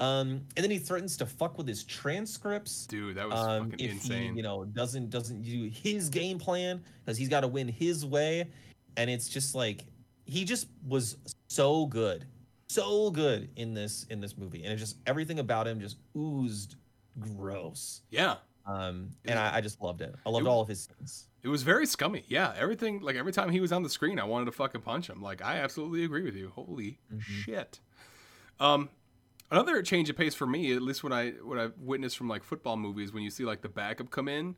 Um, 0.00 0.42
and 0.56 0.62
then 0.62 0.70
he 0.70 0.78
threatens 0.78 1.16
to 1.16 1.26
fuck 1.26 1.58
with 1.58 1.66
his 1.66 1.82
transcripts 1.84 2.86
Dude, 2.86 3.16
that 3.16 3.28
was 3.28 3.38
um, 3.40 3.70
fucking 3.70 3.84
if 3.84 3.92
insane. 3.94 4.32
he 4.32 4.36
you 4.38 4.42
know 4.44 4.64
doesn't 4.64 5.10
doesn't 5.10 5.42
do 5.42 5.68
his 5.72 6.08
game 6.08 6.38
plan 6.38 6.82
because 7.04 7.18
he's 7.18 7.28
got 7.28 7.40
to 7.40 7.48
win 7.48 7.66
his 7.66 8.06
way 8.06 8.48
and 8.96 9.10
it's 9.10 9.28
just 9.28 9.54
like 9.56 9.84
he 10.24 10.44
just 10.44 10.68
was 10.86 11.16
so 11.48 11.86
good 11.86 12.26
so 12.68 13.10
good 13.10 13.48
in 13.56 13.74
this 13.74 14.04
in 14.10 14.20
this 14.20 14.36
movie 14.38 14.62
and 14.62 14.72
it 14.72 14.76
just 14.76 14.98
everything 15.06 15.40
about 15.40 15.66
him 15.66 15.80
just 15.80 15.96
oozed 16.16 16.76
gross 17.18 18.02
yeah. 18.10 18.36
um 18.66 19.10
and 19.24 19.34
was- 19.34 19.36
I, 19.36 19.56
I 19.56 19.60
just 19.60 19.80
loved 19.80 20.00
it 20.02 20.14
i 20.26 20.30
loved 20.30 20.46
it- 20.46 20.48
all 20.48 20.60
of 20.60 20.68
his 20.68 20.84
scenes 20.96 21.26
It 21.42 21.48
was 21.48 21.62
very 21.62 21.86
scummy. 21.86 22.24
Yeah, 22.28 22.52
everything 22.58 23.00
like 23.00 23.16
every 23.16 23.32
time 23.32 23.50
he 23.50 23.60
was 23.60 23.72
on 23.72 23.82
the 23.84 23.88
screen, 23.88 24.18
I 24.18 24.24
wanted 24.24 24.46
to 24.46 24.52
fucking 24.52 24.80
punch 24.82 25.08
him. 25.08 25.22
Like 25.22 25.40
I 25.40 25.58
absolutely 25.58 26.04
agree 26.04 26.22
with 26.24 26.34
you. 26.36 26.50
Holy 26.54 26.98
Mhm. 27.12 27.20
shit. 27.22 27.80
Um, 28.60 28.88
another 29.50 29.82
change 29.82 30.10
of 30.10 30.16
pace 30.16 30.34
for 30.34 30.46
me, 30.46 30.72
at 30.74 30.82
least 30.82 31.02
when 31.02 31.12
I 31.12 31.30
what 31.42 31.58
I've 31.58 31.78
witnessed 31.78 32.16
from 32.16 32.28
like 32.28 32.44
football 32.44 32.76
movies, 32.76 33.12
when 33.12 33.22
you 33.22 33.30
see 33.30 33.44
like 33.44 33.60
the 33.62 33.68
backup 33.68 34.10
come 34.10 34.28
in, 34.28 34.56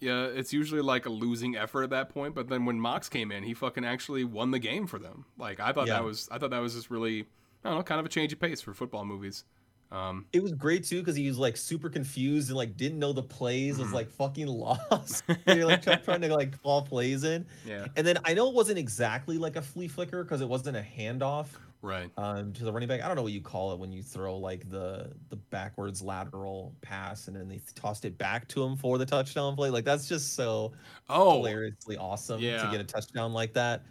yeah, 0.00 0.24
it's 0.26 0.52
usually 0.52 0.80
like 0.82 1.06
a 1.06 1.10
losing 1.10 1.56
effort 1.56 1.82
at 1.84 1.90
that 1.90 2.08
point. 2.10 2.34
But 2.34 2.48
then 2.48 2.64
when 2.64 2.78
Mox 2.80 3.08
came 3.08 3.32
in, 3.32 3.42
he 3.42 3.54
fucking 3.54 3.84
actually 3.84 4.24
won 4.24 4.50
the 4.50 4.58
game 4.58 4.86
for 4.86 4.98
them. 4.98 5.24
Like 5.38 5.60
I 5.60 5.72
thought 5.72 5.86
Yeah. 5.88 5.94
that 5.94 6.04
was 6.04 6.28
I 6.30 6.38
thought 6.38 6.50
that 6.50 6.60
was 6.60 6.74
just 6.74 6.90
really 6.90 7.26
I 7.64 7.70
don't 7.70 7.78
know, 7.78 7.82
kind 7.82 7.98
of 8.00 8.06
a 8.06 8.08
change 8.08 8.32
of 8.32 8.38
pace 8.40 8.60
for 8.60 8.72
football 8.74 9.04
movies. 9.04 9.44
Um, 9.90 10.26
it 10.34 10.42
was 10.42 10.52
great 10.52 10.84
too 10.84 10.98
because 11.00 11.16
he 11.16 11.26
was 11.28 11.38
like 11.38 11.56
super 11.56 11.88
confused 11.88 12.50
and 12.50 12.58
like 12.58 12.76
didn't 12.76 12.98
know 12.98 13.14
the 13.14 13.22
plays 13.22 13.78
was 13.78 13.88
Mhm. 13.88 13.92
like 13.94 14.10
fucking 14.10 14.46
lost 14.46 15.24
You're 15.46 15.64
like 15.64 15.80
try- 15.80 15.96
trying 15.96 16.20
to 16.20 16.28
like 16.28 16.62
call 16.62 16.82
plays 16.82 17.24
in 17.24 17.46
yeah, 17.66 17.86
and 17.96 18.06
then 18.06 18.18
i 18.22 18.34
know 18.34 18.48
it 18.50 18.54
wasn't 18.54 18.76
exactly 18.78 19.38
like 19.38 19.56
a 19.56 19.62
flea 19.62 19.88
flicker 19.88 20.22
because 20.22 20.42
it 20.42 20.48
wasn't 20.48 20.76
a 20.76 20.82
handoff 20.98 21.46
right. 21.82 22.10
um, 22.16 22.52
to 22.54 22.64
the 22.64 22.72
running 22.72 22.88
back. 22.88 23.02
I 23.02 23.06
don't 23.06 23.16
know 23.16 23.22
what 23.22 23.32
you 23.32 23.40
call 23.40 23.72
it 23.72 23.78
when 23.78 23.92
you 23.92 24.02
throw 24.02 24.36
like 24.36 24.68
the 24.70 25.12
the 25.28 25.36
backwards 25.36 26.02
lateral 26.02 26.74
pass 26.80 27.28
and 27.28 27.36
then 27.36 27.48
they 27.48 27.60
tossed 27.74 28.04
it 28.04 28.16
back 28.18 28.46
to 28.48 28.62
him 28.62 28.76
for 28.76 28.98
the 28.98 29.06
touchdown 29.06 29.54
play. 29.56 29.70
Like 29.70 29.84
that's 29.84 30.08
just 30.08 30.34
so 30.34 30.72
Oh, 31.08 31.36
hilariously 31.36 31.96
awesome 31.96 32.40
to 32.40 32.68
get 32.70 32.80
a 32.80 32.84
touchdown 32.84 33.32
like 33.32 33.52
that. 33.54 33.82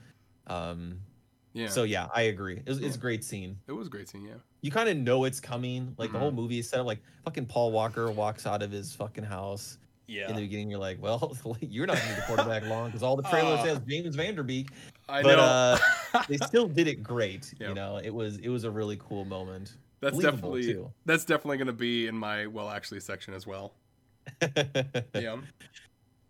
Um, 0.47 0.99
yeah. 1.53 1.67
So 1.69 1.83
yeah, 1.83 2.07
I 2.13 2.23
agree. 2.23 2.57
It 2.57 2.67
was, 2.69 2.79
it's 2.79 2.95
a 2.95 2.99
great 2.99 3.23
scene. 3.23 3.57
it 3.67 3.71
was 3.71 3.87
a 3.87 3.89
great 3.89 4.07
scene. 4.09 4.23
Yeah. 4.25 4.35
You 4.61 4.71
kind 4.71 4.89
of 4.89 4.97
know 4.97 5.23
it's 5.25 5.39
coming. 5.39 5.93
Like 5.97 6.11
the 6.11 6.19
whole 6.19 6.31
Mhm. 6.31 6.35
movie 6.35 6.59
is 6.59 6.69
set 6.69 6.79
up 6.79 6.85
like 6.85 6.99
fucking 7.25 7.45
Paul 7.47 7.71
Walker 7.71 8.11
walks 8.11 8.45
out 8.45 8.61
of 8.61 8.71
his 8.71 8.93
fucking 8.93 9.23
house 9.23 9.77
Yeah. 10.07 10.29
in 10.29 10.35
the 10.35 10.41
beginning. 10.41 10.69
You're 10.69 10.79
like, 10.79 11.01
well, 11.01 11.35
you're 11.61 11.87
not 11.87 11.97
gonna 11.97 12.09
be 12.09 12.15
the 12.15 12.21
quarterback 12.27 12.63
long 12.65 12.87
because 12.89 13.01
all 13.03 13.15
the 13.15 13.23
trailer 13.29 13.55
Uh, 13.55 13.63
says 13.63 13.79
James 13.87 14.15
Van 14.15 14.35
Der 14.35 14.43
Beek. 14.43 14.69
I 15.09 15.23
but, 15.23 15.35
know. 15.35 15.41
uh, 15.41 16.23
They 16.27 16.37
still 16.37 16.67
did 16.67 16.87
it 16.87 17.01
great. 17.03 17.53
Yeah. 17.59 17.69
You 17.69 17.73
know, 17.75 17.97
it 18.03 18.13
was 18.13 18.37
it 18.37 18.49
was 18.49 18.63
a 18.63 18.71
really 18.71 18.97
cool 18.97 19.25
moment. 19.25 19.75
That's 19.99 20.15
Believable, 20.15 20.37
definitely 20.55 20.73
too. 20.73 20.91
that's 21.05 21.25
definitely 21.25 21.57
going 21.57 21.67
to 21.67 21.73
be 21.73 22.07
in 22.07 22.15
my 22.17 22.47
well 22.47 22.69
actually 22.69 22.99
section 22.99 23.33
as 23.33 23.47
well. 23.47 23.73
Yeah. 25.15 25.37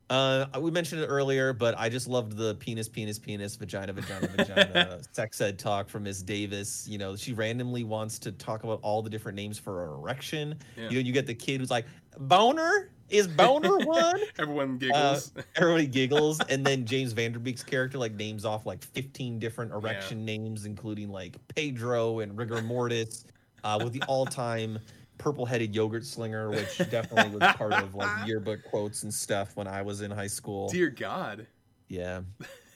Uh, 0.09 0.45
we 0.61 0.71
mentioned 0.71 1.01
it 1.01 1.07
earlier, 1.07 1.51
but 1.51 1.77
I 1.77 1.89
just 1.89 2.07
loved 2.07 2.37
the 2.37 2.55
penis, 2.55 2.87
penis, 2.87 3.19
penis, 3.19 3.57
vagina, 3.57 3.91
vagina, 3.91 4.27
vagina 4.27 4.99
sex 5.11 5.41
ed 5.41 5.59
talk 5.59 5.89
from 5.89 6.03
Miss 6.03 6.21
Davis. 6.21 6.87
You 6.87 6.97
know, 6.97 7.17
she 7.17 7.33
randomly 7.33 7.83
wants 7.83 8.17
to 8.19 8.31
talk 8.31 8.63
about 8.63 8.79
all 8.83 9.01
the 9.01 9.09
different 9.09 9.35
names 9.35 9.59
for 9.59 9.83
an 9.83 9.89
erection. 9.99 10.55
Yeah. 10.77 10.83
You 10.89 10.89
know, 10.91 10.99
you 11.07 11.11
get 11.11 11.27
the 11.27 11.33
kid 11.35 11.59
who's 11.59 11.69
like, 11.69 11.85
boner? 12.19 12.91
Is 13.09 13.27
boner 13.27 13.77
one? 13.77 14.19
Everyone 14.39 14.77
giggles. 14.77 15.31
Everybody 15.55 15.87
giggles. 15.99 16.41
And 16.49 16.65
then 16.65 16.85
James 16.85 17.13
Van 17.13 17.31
Der 17.31 17.39
Beek's 17.39 17.63
character 17.63 17.97
like 17.97 18.13
names 18.13 18.43
off 18.43 18.65
like 18.65 18.83
15 18.83 19.39
different 19.39 19.71
erection 19.71 20.25
names, 20.25 20.65
including 20.65 21.09
like 21.09 21.37
Pedro 21.55 22.19
and 22.19 22.37
Rigor 22.37 22.61
Mortis, 22.61 23.23
uh, 23.63 23.79
with 23.81 23.93
the 23.93 24.03
all 24.03 24.25
time 24.25 24.77
purple 25.17 25.45
headed 25.45 25.73
yogurt 25.73 26.05
slinger, 26.05 26.49
which 26.49 26.77
definitely 26.89 27.37
was 27.39 27.55
part 27.55 27.73
of 27.73 27.95
like 27.95 28.09
yearbook 28.27 28.59
quotes 28.65 29.03
and 29.03 29.13
stuff 29.13 29.55
when 29.55 29.67
I 29.67 29.81
was 29.81 30.01
in 30.01 30.11
high 30.11 30.27
school. 30.27 30.67
Dear 30.67 30.89
God. 30.89 31.47
Yeah. 31.87 32.21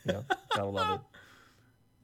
Yeah. 0.05 0.21
Gotta 0.55 0.65
love 0.65 0.95
it. 0.95 1.01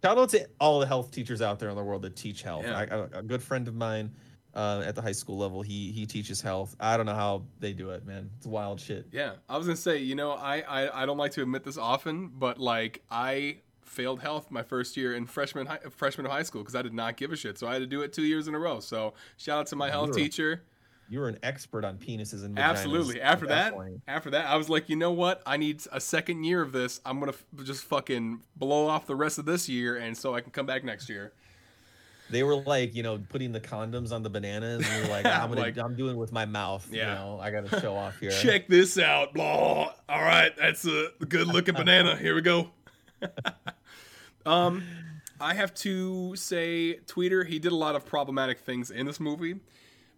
Shout 0.04 0.18
out 0.18 0.30
to 0.30 0.48
all 0.60 0.80
the 0.80 0.86
health 0.86 1.12
teachers 1.12 1.42
out 1.42 1.60
there 1.60 1.70
in 1.70 1.76
the 1.76 1.84
world 1.84 2.02
that 2.04 2.16
teach 2.18 2.44
health. 2.44 2.66
Yeah. 2.66 2.78
I, 2.78 2.84
I- 2.84 3.20
a 3.20 3.24
good 3.24 3.42
friend 3.42 3.68
of 3.70 3.74
mine 3.76 4.12
uh, 4.58 4.82
at 4.84 4.96
the 4.96 5.02
high 5.04 5.12
school 5.12 5.38
level, 5.38 5.62
he 5.62 5.92
he 5.92 6.08
teaches 6.08 6.42
health. 6.42 6.76
I 6.80 6.98
don't 6.98 7.06
know 7.06 7.14
how 7.14 7.44
they 7.60 7.74
do 7.74 7.92
it, 7.92 8.06
man. 8.06 8.32
It's 8.38 8.48
wild 8.48 8.82
shit. 8.82 9.08
Yeah, 9.12 9.34
I 9.48 9.56
was 9.56 9.68
gonna 9.68 9.78
say, 9.78 10.00
you 10.00 10.16
know, 10.16 10.32
I, 10.32 10.62
I 10.62 11.04
I 11.04 11.06
don't 11.06 11.18
like 11.18 11.32
to 11.34 11.44
admit 11.44 11.64
this 11.64 11.78
often, 11.78 12.30
but 12.30 12.58
like 12.58 13.04
I 13.12 13.58
failed 13.84 14.20
health 14.20 14.50
my 14.50 14.64
first 14.64 14.98
year 14.98 15.16
in 15.16 15.28
freshman 15.28 15.68
high, 15.68 15.80
freshman 15.92 16.26
of 16.26 16.32
high 16.32 16.42
school 16.42 16.62
because 16.62 16.76
I 16.76 16.82
did 16.82 16.94
not 16.94 17.18
give 17.18 17.32
a 17.32 17.36
shit, 17.36 17.60
so 17.60 17.68
I 17.68 17.74
had 17.74 17.80
to 17.80 17.88
do 17.88 18.02
it 18.02 18.14
two 18.14 18.24
years 18.24 18.48
in 18.48 18.56
a 18.56 18.60
row. 18.60 18.80
So 18.80 19.14
shout 19.38 19.60
out 19.60 19.68
to 19.68 19.76
my 19.76 19.92
health 19.92 20.08
You're 20.08 20.16
teacher. 20.16 20.64
You 21.08 21.20
were 21.20 21.30
an 21.30 21.38
expert 21.44 21.86
on 21.86 21.98
penises 21.98 22.44
and 22.44 22.58
Absolutely. 22.60 23.22
After 23.22 23.46
that, 23.48 23.74
point. 23.74 24.02
after 24.08 24.32
that, 24.32 24.48
I 24.48 24.58
was 24.58 24.70
like, 24.70 24.90
you 24.90 24.96
know 24.98 25.12
what? 25.12 25.42
I 25.46 25.56
need 25.56 25.82
a 25.92 26.02
second 26.02 26.44
year 26.44 26.62
of 26.62 26.72
this. 26.72 27.00
I'm 27.06 27.20
gonna 27.20 27.32
f- 27.32 27.46
just 27.64 27.84
fucking 27.86 28.42
blow 28.56 28.88
off 28.88 29.06
the 29.06 29.16
rest 29.16 29.38
of 29.38 29.46
this 29.46 29.70
year, 29.70 29.96
and 29.98 30.18
so 30.18 30.34
I 30.34 30.42
can 30.42 30.52
come 30.52 30.66
back 30.66 30.84
next 30.84 31.10
year. 31.10 31.32
They 32.30 32.44
were 32.44 32.56
like, 32.58 32.94
you 32.96 33.04
know, 33.04 33.18
putting 33.30 33.52
the 33.54 33.60
condoms 33.62 34.12
on 34.12 34.22
the 34.24 34.30
bananas, 34.30 34.86
and 34.86 35.02
you're 35.04 35.12
like, 35.12 35.26
I'm 35.26 35.50
gonna, 35.50 35.62
Like- 35.62 35.78
I'm 35.78 35.96
doing 35.96 36.16
it 36.16 36.20
with 36.20 36.32
my 36.32 36.46
mouth. 36.46 36.88
Yeah. 36.92 37.10
You 37.10 37.16
know, 37.16 37.40
I 37.42 37.52
got 37.52 37.68
to 37.70 37.80
show 37.80 37.96
off 37.96 38.20
here. 38.20 38.32
Check 38.32 38.68
this 38.68 38.98
out. 39.00 39.34
Blah. 39.34 39.94
All 40.10 40.22
right, 40.22 40.52
that's 40.58 40.86
a 40.86 41.10
good 41.28 41.48
looking 41.48 41.76
banana. 41.76 42.16
Here 42.18 42.36
we 42.36 42.42
go. 42.42 42.70
um, 44.46 44.84
I 45.40 45.54
have 45.54 45.74
to 45.76 46.36
say, 46.36 47.00
Tweeder, 47.08 47.44
he 47.46 47.60
did 47.60 47.72
a 47.72 47.76
lot 47.76 47.96
of 47.96 48.06
problematic 48.06 48.60
things 48.60 48.92
in 48.92 49.06
this 49.06 49.20
movie. 49.20 49.56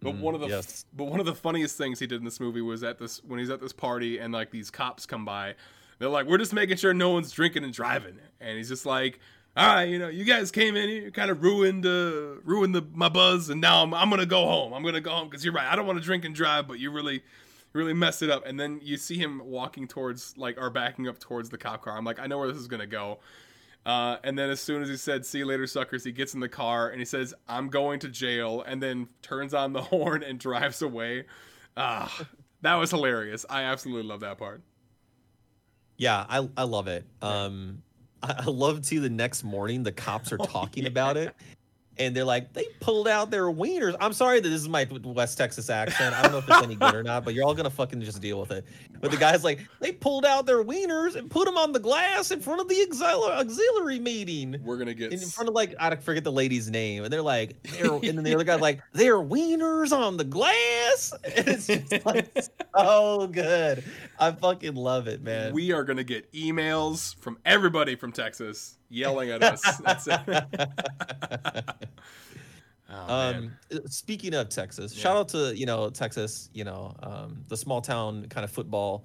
But 0.02 0.14
Mm, 0.14 0.20
one 0.20 0.34
of 0.34 0.40
the 0.40 0.46
yes. 0.48 0.86
but 0.94 1.04
one 1.04 1.20
of 1.20 1.26
the 1.26 1.34
funniest 1.34 1.76
things 1.76 1.98
he 1.98 2.06
did 2.06 2.20
in 2.20 2.24
this 2.24 2.40
movie 2.40 2.62
was 2.62 2.82
at 2.82 2.98
this 2.98 3.22
when 3.22 3.38
he's 3.38 3.50
at 3.50 3.60
this 3.60 3.74
party 3.74 4.16
and 4.18 4.32
like 4.32 4.50
these 4.50 4.70
cops 4.70 5.04
come 5.04 5.26
by. 5.26 5.54
They're 5.98 6.08
like, 6.08 6.24
"We're 6.26 6.38
just 6.38 6.54
making 6.54 6.78
sure 6.78 6.94
no 6.94 7.10
one's 7.10 7.30
drinking 7.30 7.64
and 7.64 7.72
driving," 7.74 8.18
and 8.40 8.56
he's 8.56 8.70
just 8.70 8.86
like, 8.86 9.20
"All 9.56 9.66
right, 9.66 9.84
you 9.84 9.98
know, 9.98 10.08
you 10.08 10.24
guys 10.24 10.50
came 10.50 10.76
in 10.76 10.88
here, 10.88 11.10
kind 11.10 11.30
of 11.30 11.42
ruined 11.42 11.86
uh, 11.86 12.40
ruined 12.44 12.74
the, 12.74 12.86
my 12.92 13.08
buzz, 13.08 13.50
and 13.50 13.60
now 13.60 13.82
I'm 13.82 13.92
I'm 13.94 14.10
gonna 14.10 14.26
go 14.26 14.46
home. 14.46 14.72
I'm 14.72 14.82
gonna 14.82 15.00
go 15.00 15.10
home 15.10 15.28
because 15.28 15.44
you're 15.44 15.54
right. 15.54 15.70
I 15.70 15.76
don't 15.76 15.86
want 15.86 15.98
to 15.98 16.04
drink 16.04 16.24
and 16.24 16.34
drive, 16.34 16.68
but 16.68 16.78
you 16.78 16.90
really." 16.90 17.22
Really 17.72 17.94
messed 17.94 18.20
it 18.22 18.30
up, 18.30 18.44
and 18.46 18.58
then 18.58 18.80
you 18.82 18.96
see 18.96 19.16
him 19.16 19.40
walking 19.44 19.86
towards, 19.86 20.36
like, 20.36 20.60
or 20.60 20.70
backing 20.70 21.06
up 21.06 21.20
towards 21.20 21.50
the 21.50 21.56
cop 21.56 21.84
car. 21.84 21.96
I'm 21.96 22.04
like, 22.04 22.18
I 22.18 22.26
know 22.26 22.36
where 22.36 22.48
this 22.48 22.56
is 22.56 22.66
gonna 22.66 22.84
go. 22.84 23.20
Uh, 23.86 24.16
and 24.24 24.38
then 24.38 24.50
as 24.50 24.60
soon 24.60 24.82
as 24.82 24.88
he 24.88 24.96
said 24.96 25.24
"See 25.24 25.38
you 25.38 25.46
later, 25.46 25.66
suckers," 25.66 26.04
he 26.04 26.12
gets 26.12 26.34
in 26.34 26.40
the 26.40 26.48
car 26.48 26.90
and 26.90 26.98
he 26.98 27.04
says, 27.04 27.32
"I'm 27.48 27.68
going 27.68 28.00
to 28.00 28.08
jail," 28.08 28.62
and 28.66 28.82
then 28.82 29.08
turns 29.22 29.54
on 29.54 29.72
the 29.72 29.82
horn 29.92 30.22
and 30.22 30.38
drives 30.38 30.82
away. 30.82 31.26
Ah, 31.76 32.26
that 32.62 32.74
was 32.74 32.90
hilarious. 32.90 33.46
I 33.48 33.62
absolutely 33.62 34.08
love 34.08 34.20
that 34.20 34.36
part. 34.36 34.62
Yeah, 35.96 36.26
I 36.28 36.48
I 36.56 36.64
love 36.64 36.88
it. 36.88 37.06
Um, 37.22 37.82
I, 38.22 38.44
love 38.46 38.82
to 38.82 39.00
the 39.00 39.10
next 39.10 39.44
morning 39.44 39.82
the 39.82 39.92
cops 39.92 40.32
are 40.32 40.38
Oh, 40.40 40.44
talking 40.44 40.84
yeah. 40.84 40.90
about 40.90 41.16
it, 41.16 41.34
and 42.00 42.16
they're 42.16 42.24
like, 42.24 42.52
they 42.54 42.64
pulled 42.80 43.06
out 43.06 43.30
their 43.30 43.44
wieners. 43.44 43.94
I'm 44.00 44.12
sorry 44.14 44.40
that 44.40 44.48
this 44.48 44.62
is 44.62 44.68
my 44.68 44.88
West 45.04 45.36
Texas 45.36 45.68
accent. 45.68 46.14
I 46.16 46.22
don't 46.22 46.32
know 46.32 46.38
if 46.38 46.48
it's 46.48 46.62
any 46.62 46.74
good 46.74 46.94
or 46.94 47.02
not, 47.02 47.24
but 47.24 47.34
you're 47.34 47.44
all 47.44 47.54
gonna 47.54 47.70
fucking 47.70 48.00
just 48.00 48.20
deal 48.20 48.40
with 48.40 48.50
it. 48.50 48.64
But 49.00 49.10
the 49.10 49.18
guy's 49.18 49.44
like, 49.44 49.60
they 49.80 49.92
pulled 49.92 50.24
out 50.24 50.46
their 50.46 50.64
wieners 50.64 51.14
and 51.14 51.30
put 51.30 51.44
them 51.44 51.56
on 51.58 51.72
the 51.72 51.78
glass 51.78 52.30
in 52.30 52.40
front 52.40 52.60
of 52.60 52.68
the 52.68 52.74
auxil- 52.74 53.30
auxiliary 53.30 54.00
meeting. 54.00 54.60
We're 54.64 54.78
gonna 54.78 54.94
get 54.94 55.12
In 55.12 55.20
front 55.20 55.48
of 55.48 55.54
like 55.54 55.74
I 55.78 55.94
forget 55.96 56.24
the 56.24 56.32
lady's 56.32 56.70
name, 56.70 57.04
and 57.04 57.12
they're 57.12 57.22
like, 57.22 57.62
they're, 57.64 57.92
and 57.92 58.02
then 58.16 58.24
the 58.24 58.34
other 58.34 58.44
guy's 58.44 58.60
like, 58.70 58.80
they're 58.94 59.18
wieners 59.18 59.92
on 59.92 60.16
the 60.16 60.24
glass. 60.24 61.12
And 61.36 61.46
it's 61.48 61.66
just 61.68 62.04
like 62.04 62.36
so 62.76 63.28
good. 63.30 63.84
I 64.18 64.32
fucking 64.32 64.74
love 64.74 65.06
it, 65.06 65.22
man. 65.22 65.52
we 65.52 65.70
are 65.72 65.84
gonna 65.84 66.02
get 66.04 66.32
emails 66.32 67.14
from 67.20 67.38
everybody 67.44 67.94
from 67.94 68.10
Texas 68.10 68.78
yelling 68.90 69.30
at 69.30 69.42
us. 69.42 69.62
That's 69.84 70.06
it. 70.06 70.20
oh. 72.90 73.14
Um, 73.14 73.52
speaking 73.86 74.34
of 74.34 74.48
Texas, 74.48 74.94
Yeah. 74.94 75.02
shout 75.02 75.16
out 75.16 75.28
to 75.28 75.56
you 75.56 75.66
know 75.66 75.88
Texas, 75.90 76.50
you 76.52 76.64
know 76.64 76.94
um, 77.02 77.44
the 77.48 77.56
small 77.56 77.80
town 77.80 78.26
kind 78.28 78.44
of 78.44 78.50
football. 78.50 79.04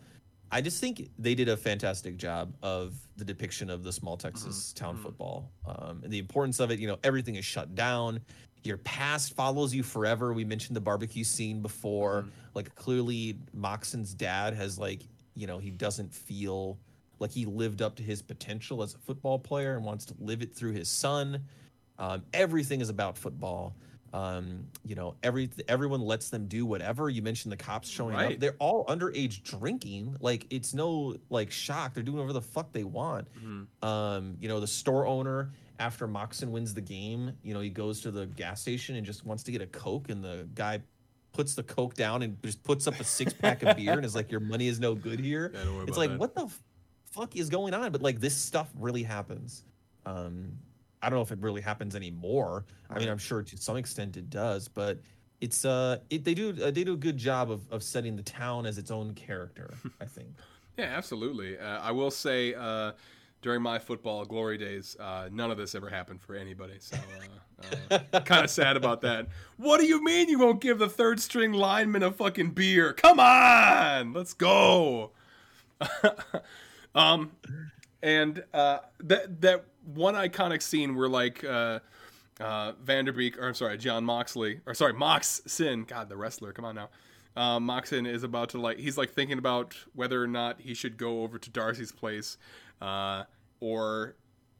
I 0.51 0.61
just 0.61 0.79
think 0.79 1.09
they 1.17 1.35
did 1.35 1.49
a 1.49 1.57
fantastic 1.57 2.17
job 2.17 2.53
of 2.61 2.95
the 3.17 3.25
depiction 3.25 3.69
of 3.69 3.83
the 3.83 3.91
small 3.91 4.15
Texas 4.15 4.73
town 4.73 4.97
mhm. 4.97 5.01
football 5.03 5.51
um, 5.65 6.01
and 6.03 6.11
the 6.11 6.19
importance 6.19 6.59
of 6.59 6.71
it. 6.71 6.79
You 6.79 6.87
know, 6.87 6.99
everything 7.03 7.35
is 7.35 7.45
shut 7.45 7.75
down. 7.75 8.19
Your 8.63 8.77
past 8.77 9.35
follows 9.35 9.75
you 9.75 9.83
forever. 9.83 10.33
We 10.33 10.45
mentioned 10.45 10.75
the 10.75 10.81
barbecue 10.81 11.23
scene 11.23 11.61
before. 11.61 12.23
Mhm. 12.23 12.29
Like 12.53 12.73
clearly, 12.75 13.39
Moxon's 13.53 14.13
dad 14.13 14.53
has 14.53 14.79
like 14.79 15.01
you 15.35 15.47
know 15.47 15.57
he 15.57 15.71
doesn't 15.71 16.13
feel 16.13 16.77
like 17.19 17.31
he 17.31 17.45
lived 17.45 17.81
up 17.81 17.95
to 17.95 18.03
his 18.03 18.21
potential 18.21 18.83
as 18.83 18.93
a 18.93 18.97
football 18.99 19.39
player 19.39 19.75
and 19.75 19.85
wants 19.85 20.05
to 20.05 20.13
live 20.19 20.41
it 20.41 20.53
through 20.55 20.73
his 20.73 20.87
son. 20.89 21.43
Um, 21.97 22.23
everything 22.33 22.81
is 22.81 22.89
about 22.89 23.17
football. 23.17 23.75
Um, 24.13 24.67
you 24.85 24.95
know, 24.95 25.15
every 25.23 25.49
everyone 25.67 25.99
lets 26.01 26.29
them 26.29 26.47
do 26.47 26.65
whatever. 26.65 27.09
You 27.09 27.21
mentioned 27.21 27.51
the 27.51 27.57
cops 27.57 27.89
showing 27.89 28.15
Right. 28.15 28.33
up. 28.35 28.39
They're 28.39 28.55
all 28.59 28.85
underage 28.85 29.43
drinking. 29.43 30.15
Like 30.21 30.47
it's 30.49 30.73
no 30.73 31.17
like 31.29 31.51
shock. 31.51 31.93
They're 31.93 32.03
doing 32.03 32.17
whatever 32.17 32.33
the 32.33 32.41
fuck 32.41 32.71
they 32.71 32.85
want. 32.85 33.27
Mhm. 33.43 33.67
Um, 33.85 34.37
you 34.39 34.47
know, 34.47 34.59
the 34.61 34.67
store 34.67 35.05
owner 35.05 35.51
after 35.79 36.07
Moxon 36.07 36.51
wins 36.53 36.73
the 36.73 36.79
game, 36.81 37.33
you 37.43 37.53
know, 37.53 37.59
he 37.59 37.69
goes 37.69 37.99
to 38.01 38.11
the 38.11 38.25
gas 38.27 38.61
station 38.61 38.95
and 38.95 39.05
just 39.05 39.25
wants 39.25 39.43
to 39.43 39.51
get 39.51 39.61
a 39.61 39.67
Coke, 39.67 40.09
and 40.09 40.23
the 40.23 40.47
guy 40.55 40.81
puts 41.33 41.53
the 41.55 41.63
Coke 41.63 41.95
down 41.95 42.21
and 42.21 42.41
just 42.41 42.63
puts 42.63 42.87
up 42.87 42.97
a 42.97 43.03
six 43.03 43.33
pack 43.33 43.63
of 43.63 43.75
beer 43.75 43.91
and 43.91 44.05
is 44.05 44.15
like, 44.15 44.31
"Your 44.31 44.39
money 44.39 44.67
is 44.69 44.79
no 44.79 44.95
good 44.95 45.19
here." 45.19 45.51
Yeah, 45.53 45.83
it's 45.87 45.97
like 45.97 46.11
that. 46.11 46.19
what 46.19 46.33
the 46.35 46.49
fuck 47.15 47.35
is 47.35 47.49
going 47.49 47.73
on 47.73 47.91
but 47.91 48.01
like 48.01 48.19
this 48.19 48.35
stuff 48.35 48.69
really 48.77 49.03
happens 49.03 49.63
um 50.05 50.51
i 51.01 51.09
don't 51.09 51.17
know 51.17 51.23
if 51.23 51.31
it 51.31 51.39
really 51.39 51.61
happens 51.61 51.95
anymore 51.95 52.65
i 52.89 52.99
mean 52.99 53.09
i'm 53.09 53.17
sure 53.17 53.41
to 53.41 53.55
some 53.57 53.77
extent 53.77 54.17
it 54.17 54.29
does 54.29 54.67
but 54.67 54.99
it's 55.41 55.63
uh 55.65 55.97
it, 56.09 56.23
they 56.23 56.33
do 56.33 56.49
uh, 56.63 56.71
they 56.71 56.83
do 56.83 56.93
a 56.93 56.97
good 56.97 57.17
job 57.17 57.49
of, 57.49 57.61
of 57.71 57.81
setting 57.83 58.15
the 58.15 58.23
town 58.23 58.65
as 58.65 58.77
its 58.77 58.91
own 58.91 59.13
character 59.13 59.73
i 60.01 60.05
think 60.05 60.27
Yeah, 60.77 60.85
absolutely. 60.97 61.57
Uh, 61.57 61.79
I 61.79 61.91
will 61.91 62.11
say, 62.11 62.53
uh, 62.53 62.91
during 63.41 63.61
my 63.61 63.79
football 63.79 64.25
glory 64.25 64.57
days, 64.57 64.97
uh, 64.99 65.29
none 65.31 65.49
of 65.49 65.55
this 65.57 65.73
ever 65.73 65.87
happened 65.87 66.19
for 66.19 66.35
anybody. 66.35 66.73
So, 66.79 66.97
uh, 67.91 67.99
uh, 68.11 68.19
kind 68.25 68.43
of 68.43 68.49
sad 68.49 68.75
about 68.75 68.99
that. 69.01 69.27
What 69.55 69.79
do 69.79 69.85
you 69.85 70.03
mean 70.03 70.27
you 70.27 70.37
won't 70.37 70.59
give 70.59 70.77
the 70.77 70.89
third 70.89 71.21
string 71.21 71.53
lineman 71.53 72.03
a 72.03 72.11
fucking 72.11 72.49
beer? 72.51 72.91
Come 72.91 73.21
on, 73.21 74.11
let's 74.11 74.33
go. 74.33 75.11
um, 76.95 77.31
and 78.01 78.43
uh, 78.53 78.79
that 79.01 79.41
that 79.41 79.65
one 79.85 80.15
iconic 80.15 80.61
scene 80.61 80.95
where 80.95 81.09
like. 81.09 81.43
Uh, 81.43 81.79
uh, 82.41 82.73
Van 82.83 83.05
Der 83.05 83.13
Beek, 83.13 83.37
or 83.39 83.47
I'm 83.47 83.53
sorry, 83.53 83.77
Jon 83.77 84.03
Moxley, 84.03 84.59
or 84.65 84.73
sorry, 84.73 84.91
Moxon. 84.91 85.85
God, 85.85 86.09
the 86.09 86.17
wrestler. 86.17 86.51
Come 86.51 86.65
on 86.65 86.75
now. 86.75 86.89
Uh, 87.33 87.61
Moxon 87.61 88.05
is 88.05 88.23
about 88.23 88.49
to 88.49 88.59
like 88.59 88.77
he's 88.77 88.97
like 88.97 89.11
thinking 89.13 89.37
about 89.37 89.73
whether 89.93 90.21
or 90.21 90.27
not 90.27 90.59
he 90.59 90.73
should 90.73 90.97
go 90.97 91.23
over 91.23 91.39
to 91.39 91.49
Darcy's 91.49 91.93
place, 91.93 92.37
uh, 92.81 93.23
or 93.61 94.15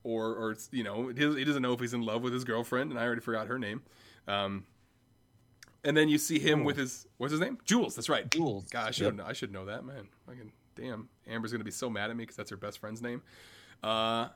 or 0.05 0.33
or 0.35 0.55
you 0.71 0.85
know 0.85 1.09
he 1.09 1.43
doesn't- 1.43 1.61
know 1.61 1.73
if 1.73 1.81
he's 1.81 1.93
in 1.93 2.01
love 2.01 2.21
with 2.21 2.31
his 2.31 2.45
girlfriend, 2.45 2.91
and 2.91 2.99
I 2.99 3.03
already 3.03 3.19
forgot 3.19 3.47
her 3.47 3.59
name. 3.59 3.81
Um, 4.25 4.65
and 5.83 5.97
then 5.97 6.07
you 6.07 6.17
see 6.17 6.39
him 6.39 6.63
with 6.63 6.77
his 6.77 7.07
what's 7.17 7.31
his 7.31 7.41
name? 7.41 7.57
Jules. 7.65 7.93
That's 7.95 8.07
right. 8.07 8.31
Jules. 8.31 8.69
God, 8.69 8.87
I 8.87 8.91
should 8.91 9.17
Yep. 9.17 9.27
I 9.27 9.33
should 9.33 9.51
know 9.51 9.65
that 9.65 9.83
man. 9.83 10.07
Fucking 10.27 10.53
damn, 10.75 11.09
Amber's 11.27 11.51
gonna 11.51 11.63
be 11.63 11.71
so 11.71 11.89
mad 11.89 12.09
at 12.09 12.15
me 12.15 12.23
because 12.23 12.35
that's 12.35 12.49
her 12.49 12.57
best 12.57 12.79
friend's 12.79 13.01
name. 13.01 13.21
Uh, 13.83 14.29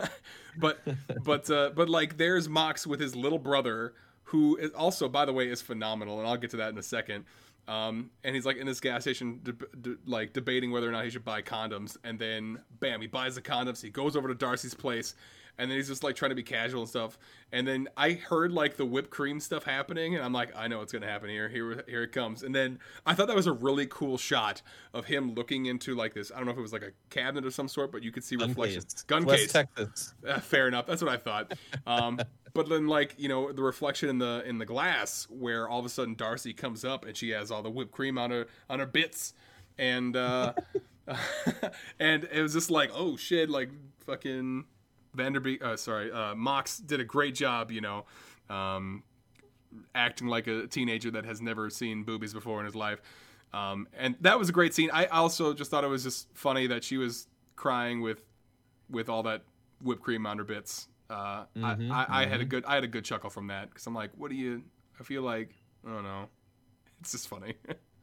but 0.58 0.80
but 1.22 1.50
uh, 1.50 1.70
but 1.74 1.88
like 1.88 2.16
there's 2.16 2.48
Mox 2.48 2.86
with 2.86 3.00
his 3.00 3.14
little 3.14 3.38
brother 3.38 3.94
who 4.24 4.56
is 4.56 4.70
also 4.72 5.08
by 5.08 5.24
the 5.24 5.32
way 5.32 5.48
is 5.48 5.62
phenomenal, 5.62 6.18
and 6.18 6.28
I'll 6.28 6.36
get 6.36 6.50
to 6.50 6.56
that 6.58 6.70
in 6.70 6.78
a 6.78 6.82
second. 6.82 7.24
Um, 7.66 8.10
and 8.22 8.34
he's 8.34 8.44
like 8.44 8.58
in 8.58 8.66
this 8.66 8.80
gas 8.80 9.02
station, 9.02 9.40
deb- 9.42 9.82
de- 9.82 9.96
like 10.06 10.34
debating 10.34 10.70
whether 10.70 10.88
or 10.88 10.92
not 10.92 11.04
he 11.04 11.10
should 11.10 11.24
buy 11.24 11.40
condoms, 11.40 11.96
and 12.04 12.18
then 12.18 12.60
bam, 12.80 13.00
he 13.00 13.06
buys 13.06 13.36
the 13.36 13.42
condoms. 13.42 13.82
He 13.82 13.88
goes 13.90 14.16
over 14.16 14.28
to 14.28 14.34
Darcy's 14.34 14.74
place, 14.74 15.14
and 15.58 15.70
then 15.70 15.76
he's 15.76 15.88
just 15.88 16.02
like 16.02 16.16
trying 16.16 16.30
to 16.30 16.34
be 16.34 16.42
casual 16.42 16.82
and 16.82 16.88
stuff. 16.88 17.18
And 17.52 17.66
then 17.66 17.88
I 17.96 18.12
heard 18.12 18.52
like 18.52 18.76
the 18.76 18.84
whipped 18.84 19.10
cream 19.10 19.38
stuff 19.40 19.64
happening, 19.64 20.14
and 20.14 20.24
I'm 20.24 20.32
like, 20.32 20.54
I 20.56 20.66
know 20.68 20.78
what's 20.78 20.92
gonna 20.92 21.06
happen 21.06 21.28
here. 21.28 21.48
Here, 21.48 21.84
here 21.86 22.02
it 22.02 22.12
comes. 22.12 22.42
And 22.42 22.54
then 22.54 22.78
I 23.06 23.14
thought 23.14 23.28
that 23.28 23.36
was 23.36 23.46
a 23.46 23.52
really 23.52 23.86
cool 23.86 24.18
shot 24.18 24.62
of 24.92 25.06
him 25.06 25.34
looking 25.34 25.66
into 25.66 25.94
like 25.94 26.14
this. 26.14 26.32
I 26.32 26.36
don't 26.36 26.46
know 26.46 26.52
if 26.52 26.58
it 26.58 26.62
was 26.62 26.72
like 26.72 26.82
a 26.82 26.92
cabinet 27.10 27.46
of 27.46 27.54
some 27.54 27.68
sort, 27.68 27.92
but 27.92 28.02
you 28.02 28.10
could 28.10 28.24
see 28.24 28.36
Gun 28.36 28.48
reflections. 28.48 28.94
case. 28.94 29.02
Gun 29.02 29.24
West 29.24 29.42
case. 29.42 29.52
texas 29.52 30.14
Uh, 30.26 30.40
fair 30.40 30.68
enough. 30.68 30.86
That's 30.86 31.02
what 31.02 31.12
I 31.12 31.16
thought. 31.16 31.54
Um, 31.86 32.18
but 32.54 32.68
then, 32.68 32.86
like 32.88 33.14
you 33.18 33.28
know, 33.28 33.52
the 33.52 33.62
reflection 33.62 34.08
in 34.08 34.18
the 34.18 34.42
in 34.46 34.58
the 34.58 34.66
glass, 34.66 35.26
where 35.30 35.68
all 35.68 35.78
of 35.78 35.86
a 35.86 35.88
sudden 35.88 36.14
Darcy 36.14 36.52
comes 36.52 36.84
up 36.84 37.04
and 37.04 37.16
she 37.16 37.30
has 37.30 37.50
all 37.50 37.62
the 37.62 37.70
whipped 37.70 37.92
cream 37.92 38.18
on 38.18 38.30
her 38.30 38.46
on 38.68 38.80
her 38.80 38.86
bits, 38.86 39.34
and 39.78 40.16
uh, 40.16 40.52
and 42.00 42.24
it 42.24 42.42
was 42.42 42.52
just 42.52 42.70
like, 42.70 42.90
oh 42.94 43.16
shit, 43.16 43.50
like 43.50 43.70
fucking 44.06 44.64
Van 45.14 45.32
Der 45.32 45.40
Beek. 45.40 45.62
Uh, 45.64 45.76
sorry, 45.76 46.10
uh, 46.12 46.34
Mox 46.34 46.78
did 46.78 47.00
a 47.00 47.04
great 47.04 47.34
job. 47.34 47.70
You 47.70 47.80
know. 47.80 48.04
Um, 48.50 49.02
acting 49.94 50.28
like 50.28 50.46
a 50.46 50.66
teenager 50.68 51.10
that 51.10 51.24
has 51.24 51.40
never 51.40 51.68
seen 51.70 52.04
boobies 52.04 52.32
before 52.32 52.60
in 52.60 52.66
his 52.66 52.76
life. 52.76 53.00
Um, 53.52 53.88
and 53.96 54.16
that 54.20 54.38
was 54.38 54.48
a 54.48 54.52
great 54.52 54.74
scene. 54.74 54.90
I 54.92 55.06
also 55.06 55.52
just 55.54 55.70
thought 55.70 55.82
it 55.84 55.88
was 55.88 56.02
just 56.04 56.28
funny 56.34 56.66
that 56.68 56.84
she 56.84 56.96
was 56.96 57.26
crying 57.56 58.00
with 58.00 58.22
with 58.90 59.08
all 59.08 59.22
that 59.24 59.42
whipped 59.80 60.02
cream 60.02 60.26
on 60.26 60.38
her 60.38 60.44
bits. 60.44 60.88
Uh, 61.10 61.44
Mhm, 61.56 61.90
I, 61.90 62.04
I, 62.04 62.22
I 62.22 62.26
had 62.26 62.40
a 62.40 62.44
good 62.44 62.64
I 62.66 62.74
had 62.74 62.84
a 62.84 62.88
good 62.88 63.04
chuckle 63.04 63.30
from 63.30 63.48
that 63.48 63.68
because 63.70 63.86
I'm 63.86 63.94
like, 63.94 64.10
what 64.16 64.30
do 64.30 64.36
you? 64.36 64.62
I 65.00 65.02
feel 65.02 65.22
like 65.22 65.54
I 65.86 65.92
don't 65.92 66.02
know. 66.04 66.28
It's 67.00 67.12
just 67.12 67.28
funny. 67.28 67.54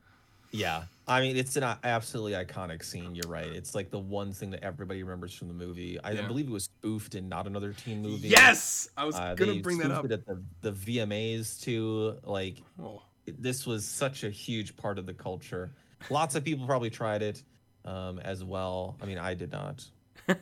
yeah 0.52 0.84
i 1.08 1.22
mean 1.22 1.38
it's 1.38 1.56
an 1.56 1.64
absolutely 1.84 2.34
iconic 2.34 2.84
scene 2.84 3.16
you're 3.16 3.30
right 3.30 3.47
it's 3.47 3.74
like 3.74 3.89
the 3.89 3.97
one 3.99 4.34
thing 4.34 4.52
that 4.52 4.64
everybody 4.64 5.02
remembers 5.02 5.34
from 5.34 5.47
the 5.47 5.54
movie 5.54 5.97
i 6.04 6.12
Yeah. 6.12 6.28
believe 6.28 6.47
it 6.47 6.52
was 6.52 6.66
spoofed 6.66 7.16
in 7.16 7.30
not 7.30 7.47
another 7.47 7.72
teen 7.74 8.02
movie 8.02 8.28
yes, 8.28 8.89
I 8.97 9.06
was 9.06 9.16
uh, 9.16 9.34
gonna 9.36 9.56
bring 9.62 9.78
that 9.80 9.91
up. 9.91 10.04
at 10.12 10.26
the, 10.26 10.43
the 10.62 10.72
vmas 10.72 11.62
too 11.62 12.18
like 12.24 12.58
Oh, 12.82 13.02
this 13.26 13.66
was 13.66 13.86
such 13.86 14.24
a 14.24 14.30
huge 14.30 14.76
part 14.76 14.97
of 14.99 15.06
the 15.06 15.14
culture. 15.14 15.72
Lots 16.10 16.36
of 16.36 16.43
people 16.43 16.66
probably 16.66 16.89
tried 16.89 17.22
it 17.22 17.43
um, 17.86 18.20
as 18.20 18.43
well. 18.43 18.97
I 19.02 19.06
mean, 19.06 19.20
I 19.20 19.36
did 19.36 19.52
not, 19.52 19.86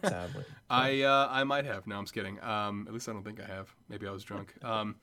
sadly. 0.03 0.43
I 0.69 1.01
uh, 1.01 1.27
I 1.29 1.43
might 1.43 1.65
have. 1.65 1.85
No, 1.87 1.97
I'm 1.97 2.05
just 2.05 2.13
kidding. 2.13 2.41
Um, 2.41 2.85
at 2.87 2.93
least 2.93 3.09
I 3.09 3.13
don't 3.13 3.23
think 3.23 3.41
I 3.41 3.45
have. 3.45 3.67
Maybe 3.89 4.07
I 4.07 4.11
was 4.11 4.23
drunk. 4.23 4.53
Um, 4.63 4.95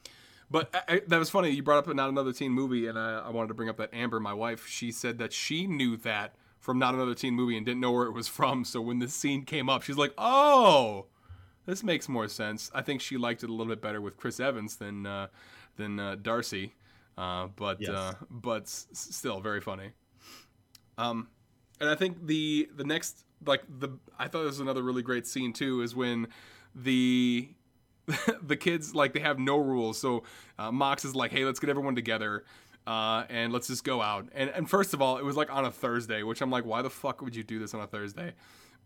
but 0.50 0.74
I, 0.74 0.94
I, 0.96 1.02
that 1.08 1.18
was 1.18 1.30
funny. 1.30 1.50
You 1.50 1.62
brought 1.62 1.86
up 1.88 1.94
not 1.94 2.08
another 2.08 2.32
teen 2.32 2.52
movie, 2.52 2.86
and 2.86 2.98
I, 2.98 3.20
I 3.26 3.30
wanted 3.30 3.48
to 3.48 3.54
bring 3.54 3.68
up 3.68 3.76
that 3.78 3.92
Amber, 3.92 4.20
my 4.20 4.34
wife. 4.34 4.66
She 4.66 4.92
said 4.92 5.18
that 5.18 5.32
she 5.32 5.66
knew 5.66 5.96
that 5.98 6.34
from 6.60 6.78
not 6.78 6.94
another 6.94 7.14
teen 7.14 7.34
movie 7.34 7.56
and 7.56 7.64
didn't 7.64 7.80
know 7.80 7.92
where 7.92 8.06
it 8.06 8.12
was 8.12 8.28
from. 8.38 8.64
So 8.64 8.80
when 8.80 8.98
this 8.98 9.14
scene 9.14 9.44
came 9.44 9.68
up, 9.68 9.82
she's 9.82 9.96
like, 9.96 10.12
"Oh, 10.18 11.06
this 11.66 11.82
makes 11.82 12.08
more 12.08 12.28
sense." 12.28 12.70
I 12.74 12.82
think 12.82 13.00
she 13.00 13.16
liked 13.16 13.42
it 13.42 13.50
a 13.50 13.52
little 13.52 13.72
bit 13.72 13.80
better 13.82 14.00
with 14.00 14.16
Chris 14.16 14.40
Evans 14.40 14.76
than 14.76 15.06
uh, 15.06 15.28
than 15.76 15.98
uh, 16.00 16.16
Darcy. 16.20 16.74
Uh, 17.18 17.48
but 17.56 17.80
Yes. 17.80 17.90
uh, 17.90 18.14
but 18.30 18.62
s- 18.64 18.86
still 18.92 19.40
very 19.40 19.60
funny. 19.60 19.92
Um, 20.98 21.28
and 21.80 21.88
I 21.90 21.94
think 21.94 22.26
the 22.26 22.68
the 22.74 22.84
next 22.84 23.24
like 23.44 23.62
the 23.68 23.90
I 24.18 24.28
thought 24.28 24.40
this 24.44 24.52
was 24.52 24.60
another 24.60 24.82
really 24.82 25.02
great 25.02 25.26
scene 25.26 25.52
too 25.52 25.82
is 25.82 25.94
when 25.94 26.28
the 26.74 27.48
the 28.42 28.56
kids 28.56 28.94
like 28.94 29.12
they 29.12 29.20
have 29.20 29.38
no 29.38 29.58
rules. 29.58 29.98
So 29.98 30.24
uh, 30.58 30.70
Mox 30.70 31.04
is 31.04 31.14
like, 31.14 31.32
hey, 31.32 31.44
let's 31.44 31.60
get 31.60 31.70
everyone 31.70 31.94
together. 31.94 32.44
Uh, 32.86 33.24
and 33.28 33.52
let's 33.52 33.66
just 33.66 33.82
go 33.82 34.00
out. 34.00 34.28
And 34.34 34.48
and 34.50 34.70
first 34.70 34.94
of 34.94 35.02
all, 35.02 35.18
it 35.18 35.24
was 35.24 35.36
like 35.36 35.52
on 35.52 35.64
a 35.64 35.72
Thursday, 35.72 36.22
which 36.22 36.40
I'm 36.40 36.50
like, 36.50 36.64
why 36.64 36.82
the 36.82 36.90
fuck 36.90 37.20
would 37.20 37.34
you 37.34 37.42
do 37.42 37.58
this 37.58 37.74
on 37.74 37.80
a 37.80 37.86
Thursday? 37.86 38.34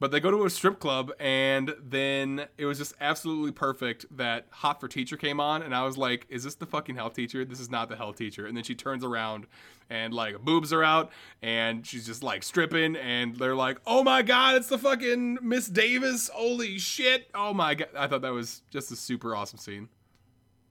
But 0.00 0.10
they 0.10 0.18
go 0.18 0.30
to 0.30 0.46
a 0.46 0.50
strip 0.50 0.80
club, 0.80 1.12
and 1.20 1.74
then 1.78 2.46
it 2.56 2.64
was 2.64 2.78
just 2.78 2.94
absolutely 3.02 3.52
perfect 3.52 4.06
that 4.16 4.46
Hot 4.50 4.80
for 4.80 4.88
Teacher 4.88 5.18
came 5.18 5.38
on, 5.40 5.60
and 5.62 5.74
I 5.74 5.84
was 5.84 5.98
like, 5.98 6.26
"Is 6.30 6.42
this 6.42 6.54
the 6.54 6.64
fucking 6.64 6.96
health 6.96 7.12
teacher? 7.14 7.44
This 7.44 7.60
is 7.60 7.70
not 7.70 7.90
the 7.90 7.96
health 7.96 8.16
teacher." 8.16 8.46
And 8.46 8.56
then 8.56 8.64
she 8.64 8.74
turns 8.74 9.04
around, 9.04 9.46
and 9.90 10.14
like 10.14 10.40
boobs 10.40 10.72
are 10.72 10.82
out, 10.82 11.12
and 11.42 11.86
she's 11.86 12.06
just 12.06 12.22
like 12.22 12.42
stripping, 12.42 12.96
and 12.96 13.36
they're 13.36 13.54
like, 13.54 13.78
"Oh 13.86 14.02
my 14.02 14.22
god, 14.22 14.56
it's 14.56 14.68
the 14.68 14.78
fucking 14.78 15.38
Miss 15.42 15.68
Davis! 15.68 16.30
Holy 16.32 16.78
shit! 16.78 17.28
Oh 17.34 17.52
my 17.52 17.74
god!" 17.74 17.88
I 17.94 18.06
thought 18.06 18.22
that 18.22 18.32
was 18.32 18.62
just 18.70 18.90
a 18.90 18.96
super 18.96 19.36
awesome 19.36 19.58
scene. 19.58 19.90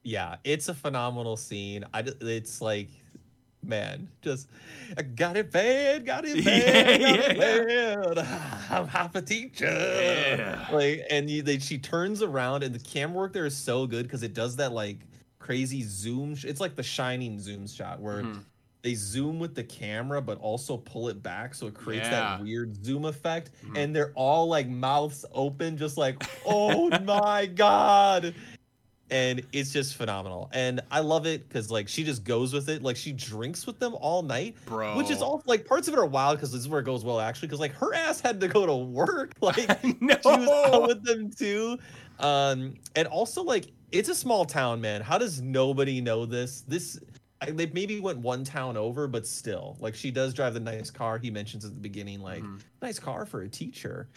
yeah, 0.04 0.38
it's 0.44 0.70
a 0.70 0.74
phenomenal 0.74 1.38
scene. 1.38 1.86
I 1.94 2.04
it's 2.22 2.62
like, 2.62 2.90
man, 3.64 4.08
just 4.22 4.48
I 4.98 5.02
got 5.04 5.38
it 5.38 5.52
bad, 5.52 6.06
got 6.06 6.26
it 6.26 6.44
bad, 6.44 7.02
Yeah, 7.02 7.34
got 7.34 7.70
yeah, 7.70 7.94
it 8.02 8.16
bad. 8.16 8.18
I'm 8.70 8.88
half 8.88 9.16
a 9.16 9.22
teacher. 9.22 9.66
Yeah. 9.66 10.68
Like, 10.72 11.04
and 11.10 11.30
you, 11.30 11.42
they, 11.42 11.60
she 11.60 11.78
turns 11.78 12.22
around, 12.22 12.64
and 12.64 12.74
the 12.74 12.80
camera 12.80 13.18
work 13.18 13.34
there 13.34 13.46
is 13.46 13.56
so 13.58 13.86
good 13.88 14.04
because 14.04 14.24
it 14.24 14.34
does 14.34 14.56
that 14.58 14.72
like 14.72 15.00
crazy 15.40 15.84
zoom. 15.84 16.36
sh- 16.36 16.46
It's 16.46 16.60
like 16.62 16.76
the 16.76 16.84
Shining 16.84 17.40
zoom 17.40 17.68
shot 17.68 18.00
where 18.00 18.24
Mhm. 18.24 18.40
they 18.82 18.94
zoom 18.96 19.40
with 19.40 19.56
the 19.56 19.64
camera, 19.64 20.22
but 20.22 20.38
also 20.40 20.78
pull 20.78 21.10
it 21.10 21.22
back, 21.22 21.54
so 21.56 21.68
it 21.68 21.74
creates 21.74 22.06
Yeah. 22.08 22.38
that 22.38 22.42
weird 22.44 22.84
zoom 22.86 23.06
effect. 23.06 23.52
Mhm. 23.66 23.78
And 23.78 23.96
they're 23.96 24.12
all 24.16 24.48
like 24.48 24.68
mouths 24.68 25.26
open, 25.34 25.78
just 25.78 25.98
like, 25.98 26.24
oh 26.46 26.90
my 27.02 27.46
god. 27.48 28.34
And 29.12 29.42
it's 29.54 29.72
just 29.74 29.96
phenomenal. 29.96 30.50
And 30.54 30.82
I 30.92 31.00
love 31.00 31.26
it 31.26 31.48
because 31.50 31.72
like 31.72 31.88
she 31.88 32.04
just 32.04 32.24
goes 32.24 32.54
with 32.54 32.70
it. 32.70 32.84
Like 32.84 32.96
she 32.96 33.12
drinks 33.12 33.66
with 33.66 33.80
them 33.80 33.96
all 34.00 34.22
night. 34.22 34.56
bro. 34.66 34.96
Which 34.98 35.10
is 35.10 35.22
all 35.22 35.42
like 35.48 35.66
parts 35.66 35.88
of 35.88 35.96
it 35.96 36.00
are 36.00 36.06
wild 36.06 36.38
because 36.38 36.52
this 36.52 36.62
is 36.62 36.68
where 36.70 36.80
it 36.80 36.84
goes 36.84 37.04
well 37.04 37.20
actually. 37.20 37.48
Because 37.48 37.60
like 37.60 37.74
her 37.74 37.94
ass 37.96 38.22
had 38.22 38.40
to 38.42 38.48
go 38.48 38.66
to 38.66 38.76
work. 38.76 39.34
Like 39.42 39.58
no. 40.02 40.16
she 40.22 40.30
was 40.30 40.72
out 40.74 40.88
with 40.88 41.04
them 41.04 41.32
too. 41.32 41.80
Um, 42.20 42.76
and 42.96 43.08
also 43.08 43.42
like 43.44 43.66
it's 43.92 44.10
a 44.10 44.16
small 44.16 44.46
town, 44.46 44.80
man. 44.82 45.02
How 45.02 45.18
does 45.18 45.42
nobody 45.42 46.02
know 46.02 46.26
this? 46.28 46.62
This 46.68 47.00
I, 47.42 47.50
they 47.52 47.66
maybe 47.68 48.00
went 48.00 48.20
one 48.20 48.44
town 48.44 48.76
over, 48.78 49.08
but 49.08 49.26
still, 49.26 49.78
like 49.80 49.96
she 49.96 50.12
does 50.12 50.34
drive 50.34 50.54
the 50.54 50.60
nice 50.60 50.92
car. 50.92 51.18
He 51.18 51.32
mentions 51.32 51.66
at 51.66 51.74
the 51.74 51.80
beginning, 51.80 52.20
like 52.22 52.44
Mhm. 52.44 52.60
nice 52.82 53.00
car 53.00 53.26
for 53.26 53.42
a 53.42 53.50
teacher. 53.50 54.08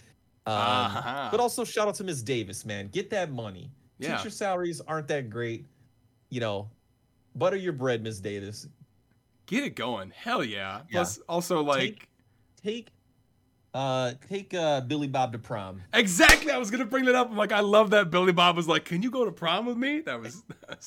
Um, 0.45 0.55
Ah. 0.57 1.29
But 1.31 1.39
also 1.41 1.65
shout 1.65 1.87
out 1.89 1.95
to 1.95 2.05
Miss 2.05 2.21
Davis, 2.21 2.67
man. 2.67 2.89
Get 2.89 3.09
that 3.11 3.31
money. 3.31 3.71
Yeah. 4.03 4.17
Teacher 4.19 4.31
salaries 4.31 4.81
aren't 4.81 5.09
that 5.09 5.31
great. 5.31 5.67
You 6.31 6.41
know, 6.41 6.69
butter 7.35 7.57
your 7.57 7.73
bread, 7.73 8.03
Miss 8.03 8.19
Davis. 8.21 8.67
Get 9.47 9.65
it 9.65 9.75
going. 9.77 10.11
Hell 10.15 10.43
yeah. 10.45 10.81
Yeah. 10.91 11.01
Plus, 11.01 11.19
also 11.29 11.63
like 11.63 11.81
Take- 11.81 12.09
Take 12.63 12.89
uh 13.75 14.13
take 14.29 14.53
uh 14.55 14.83
Billy 14.83 15.09
Bob 15.09 15.33
to 15.33 15.39
prom. 15.39 15.81
exactly. 15.95 16.53
I 16.53 16.59
was 16.59 16.71
gonna 16.71 16.85
bring 16.85 17.07
that 17.07 17.15
up. 17.15 17.31
I'm 17.31 17.37
like, 17.37 17.53
I 17.53 17.61
love 17.61 17.91
that 17.91 18.11
Billy 18.11 18.33
Bob 18.33 18.55
was 18.57 18.69
like, 18.69 18.85
"Can 18.85 19.03
you 19.03 19.11
go 19.11 19.25
to 19.25 19.33
prom 19.33 19.65
with 19.67 19.79
me?" 19.79 20.01
That 20.01 20.21
was 20.21 20.43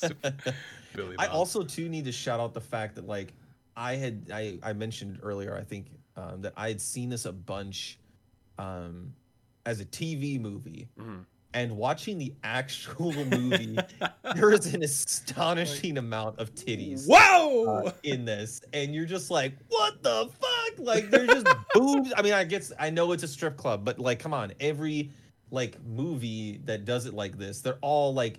Billy 0.94 1.16
Bob. 1.16 1.18
I 1.18 1.26
also 1.26 1.62
too 1.64 1.88
need 1.88 2.04
to 2.04 2.12
shout 2.12 2.38
out 2.40 2.54
the 2.54 2.60
fact 2.60 2.94
that 2.94 3.06
like 3.06 3.32
I 3.76 3.96
had 3.96 4.30
I 4.32 4.58
I 4.62 4.72
mentioned 4.72 5.18
earlier 5.22 5.56
I 5.56 5.62
think 5.64 5.86
um, 6.16 6.42
that 6.42 6.52
I 6.56 6.68
had 6.68 6.80
seen 6.80 7.08
this 7.10 7.24
a 7.26 7.32
bunch 7.32 7.98
um 8.58 9.12
as 9.66 9.80
a 9.80 9.84
TV 9.84 10.40
movie 10.40 10.88
Mhm. 10.98 11.24
And 11.56 11.74
watching 11.74 12.18
the 12.18 12.34
actual 12.44 13.12
movie 13.24 13.78
there 14.34 14.52
is 14.52 14.74
an 14.74 14.82
astonishing 14.82 15.96
amount 15.96 16.38
of 16.38 16.54
titties 16.54 17.06
Whoa! 17.08 17.86
uh, 17.86 17.92
in 18.02 18.26
this 18.26 18.60
and 18.74 18.94
you're 18.94 19.06
just 19.06 19.30
like 19.30 19.54
what 19.68 20.02
the 20.02 20.28
fuck? 20.38 20.78
Like 20.78 21.10
they're 21.10 21.26
just 21.26 21.46
boobs. 21.74 22.12
I 22.16 22.22
mean 22.22 22.34
I 22.34 22.44
guess 22.44 22.72
I 22.78 22.90
know 22.90 23.10
it's 23.12 23.22
a 23.22 23.28
strip 23.28 23.56
club 23.56 23.84
but 23.84 23.98
like 23.98 24.18
come 24.18 24.34
on 24.34 24.52
every 24.60 25.10
like 25.50 25.82
movie 25.84 26.60
that 26.66 26.84
does 26.84 27.06
it 27.06 27.14
like 27.14 27.38
this 27.38 27.62
they're 27.62 27.78
all 27.80 28.12
like 28.12 28.38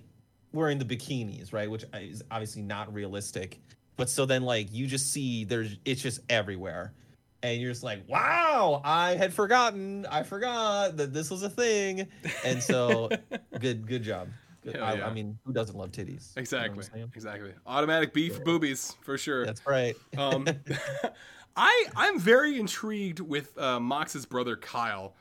wearing 0.52 0.78
the 0.78 0.84
bikinis 0.84 1.52
right? 1.52 1.68
Which 1.68 1.84
is 1.94 2.22
obviously 2.30 2.62
not 2.62 2.94
realistic 2.94 3.58
but 3.96 4.08
so 4.08 4.26
then 4.26 4.44
like 4.44 4.68
you 4.72 4.86
just 4.86 5.12
see 5.12 5.42
there's 5.42 5.76
it's 5.84 6.00
just 6.00 6.20
everywhere 6.30 6.94
and 7.42 7.60
you're 7.60 7.70
just 7.70 7.82
like 7.82 8.02
wow 8.08 8.80
I 8.84 9.14
had 9.14 9.32
forgotten 9.32 10.06
I 10.10 10.22
forgot 10.22 10.96
that 10.96 11.12
this 11.12 11.30
was 11.30 11.42
a 11.42 11.50
thing 11.50 12.08
and 12.44 12.62
so 12.62 13.08
good 13.60 13.86
good 13.86 14.02
job 14.02 14.28
good. 14.62 14.76
I, 14.76 14.94
yeah. 14.94 15.06
I 15.06 15.12
mean 15.12 15.38
who 15.44 15.52
doesn't 15.52 15.76
love 15.76 15.92
titties 15.92 16.34
You 16.36 16.40
know 16.40 16.42
exactly. 16.42 17.08
Exactly. 17.14 17.52
Automatic 17.66 18.12
beef 18.12 18.36
for 18.36 18.42
boobies 18.42 18.96
for 19.02 19.16
sure. 19.16 19.46
that's 19.46 19.66
right 19.66 19.96
Um, 20.16 20.46
I 21.58 21.86
I'm 21.96 22.20
very 22.20 22.58
intrigued 22.58 23.18
with 23.18 23.58
uh, 23.58 23.80
Mox's 23.80 24.24
brother 24.24 24.56
Kyle, 24.56 25.14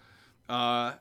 uh, 0.47 0.93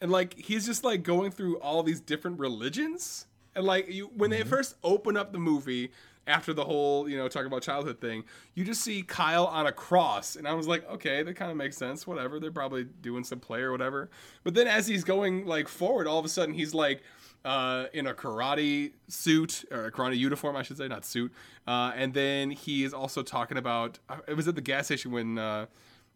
and 0.00 0.10
like 0.10 0.38
he's 0.38 0.64
just 0.64 0.84
like 0.84 1.02
going 1.02 1.30
through 1.30 1.58
all 1.58 1.82
these 1.82 2.00
different 2.00 2.38
religions, 2.40 3.26
and 3.54 3.66
like 3.66 3.90
you 3.90 4.10
when 4.16 4.30
they 4.30 4.42
first 4.42 4.76
open 4.82 5.18
up 5.18 5.32
the 5.32 5.38
movie 5.38 5.90
after 6.26 6.52
the 6.54 6.64
whole 6.64 7.08
you 7.08 7.16
know 7.16 7.28
talking 7.28 7.46
about 7.46 7.62
childhood 7.62 8.00
thing, 8.00 8.24
you 8.54 8.64
just 8.64 8.82
see 8.82 9.02
Kyle 9.02 9.46
on 9.46 9.66
a 9.66 9.72
cross, 9.72 10.36
and 10.36 10.46
I 10.48 10.54
was 10.54 10.66
like, 10.66 10.88
okay, 10.90 11.22
that 11.22 11.34
kind 11.34 11.50
of 11.50 11.56
makes 11.56 11.76
sense. 11.76 12.06
Whatever, 12.06 12.40
they're 12.40 12.52
probably 12.52 12.84
doing 12.84 13.24
some 13.24 13.40
play 13.40 13.60
or 13.60 13.72
whatever. 13.72 14.10
But 14.42 14.54
then 14.54 14.66
as 14.66 14.86
he's 14.86 15.04
going 15.04 15.46
like 15.46 15.68
forward, 15.68 16.06
all 16.06 16.18
of 16.18 16.24
a 16.24 16.28
sudden 16.28 16.54
he's 16.54 16.74
like 16.74 17.02
uh, 17.44 17.86
in 17.92 18.06
a 18.06 18.14
karate 18.14 18.92
suit 19.08 19.64
or 19.70 19.86
a 19.86 19.92
karate 19.92 20.16
uniform, 20.16 20.56
I 20.56 20.62
should 20.62 20.78
say, 20.78 20.88
not 20.88 21.04
suit. 21.04 21.32
Uh, 21.66 21.92
and 21.94 22.14
then 22.14 22.50
he 22.50 22.84
is 22.84 22.94
also 22.94 23.22
talking 23.22 23.58
about 23.58 23.98
uh, 24.08 24.16
it 24.26 24.34
was 24.34 24.48
at 24.48 24.54
the 24.54 24.60
gas 24.62 24.86
station 24.86 25.10
when 25.10 25.38
uh, 25.38 25.66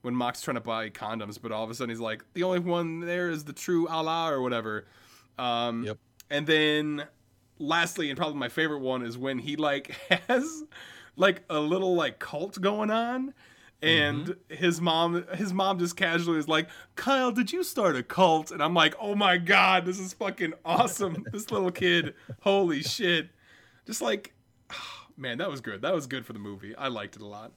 when 0.02 0.14
Mox's 0.14 0.44
trying 0.44 0.54
to 0.54 0.60
buy 0.60 0.88
condoms, 0.90 1.38
but 1.40 1.52
all 1.52 1.64
of 1.64 1.70
a 1.70 1.74
sudden 1.74 1.90
he's 1.90 2.00
like, 2.00 2.24
the 2.34 2.44
only 2.44 2.60
one 2.60 3.00
there 3.00 3.30
is 3.30 3.44
the 3.44 3.52
true 3.52 3.88
Allah 3.88 4.32
or 4.32 4.40
whatever. 4.40 4.86
Um, 5.38 5.84
Yep. 5.84 5.98
And 6.30 6.46
then 6.46 7.04
lastly, 7.58 8.10
and 8.10 8.16
probably 8.16 8.38
my 8.38 8.48
favorite 8.48 8.80
one 8.80 9.02
is 9.02 9.16
when 9.18 9.38
he 9.38 9.56
like 9.56 9.96
has 10.28 10.64
like 11.16 11.42
a 11.50 11.58
little 11.60 11.94
like 11.94 12.18
cult 12.18 12.60
going 12.60 12.90
on. 12.90 13.34
And 13.80 14.34
his 14.48 14.80
mom, 14.80 15.24
his 15.34 15.52
mom 15.52 15.78
just 15.78 15.96
casually 15.96 16.38
is 16.40 16.48
like, 16.48 16.68
"Kyle, 16.96 17.30
did 17.30 17.52
you 17.52 17.62
start 17.62 17.94
a 17.94 18.02
cult?" 18.02 18.50
And 18.50 18.60
I'm 18.60 18.74
like, 18.74 18.96
"Oh 19.00 19.14
my 19.14 19.36
god, 19.38 19.84
this 19.86 20.00
is 20.00 20.12
fucking 20.14 20.54
awesome! 20.64 21.24
this 21.32 21.52
little 21.52 21.70
kid, 21.70 22.14
holy 22.40 22.82
shit!" 22.82 23.28
Just 23.86 24.02
like, 24.02 24.34
man, 25.16 25.38
that 25.38 25.48
was 25.48 25.60
good. 25.60 25.82
That 25.82 25.94
was 25.94 26.08
good 26.08 26.26
for 26.26 26.32
the 26.32 26.40
movie. 26.40 26.74
I 26.74 26.88
liked 26.88 27.14
it 27.14 27.22
a 27.22 27.26
lot. 27.26 27.52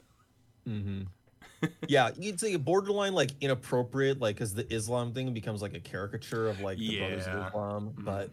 Mm-hmm. 0.70 1.68
yeah, 1.88 2.12
you'd 2.20 2.39
say 2.39 2.56
borderline 2.56 3.14
like 3.14 3.32
inappropriate, 3.41 4.20
like 4.20 4.36
because 4.36 4.54
the 4.54 4.72
Islam 4.72 5.14
thing 5.14 5.34
becomes 5.34 5.64
like 5.64 5.74
a 5.74 5.80
caricature 5.80 6.47
of 6.49 6.62
like 6.62 6.78
the 6.78 6.99
Brothers 6.99 7.26
of 7.26 7.34
Yeah. 7.34 7.47
Islam, 7.47 7.93
Mhm. 7.97 8.06
but 8.06 8.30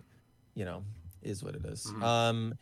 you 0.54 0.66
know, 0.66 0.82
is 1.22 1.42
what 1.42 1.54
it 1.54 1.64
is. 1.64 1.86
Mhm. 1.86 2.02
Um, 2.02 2.54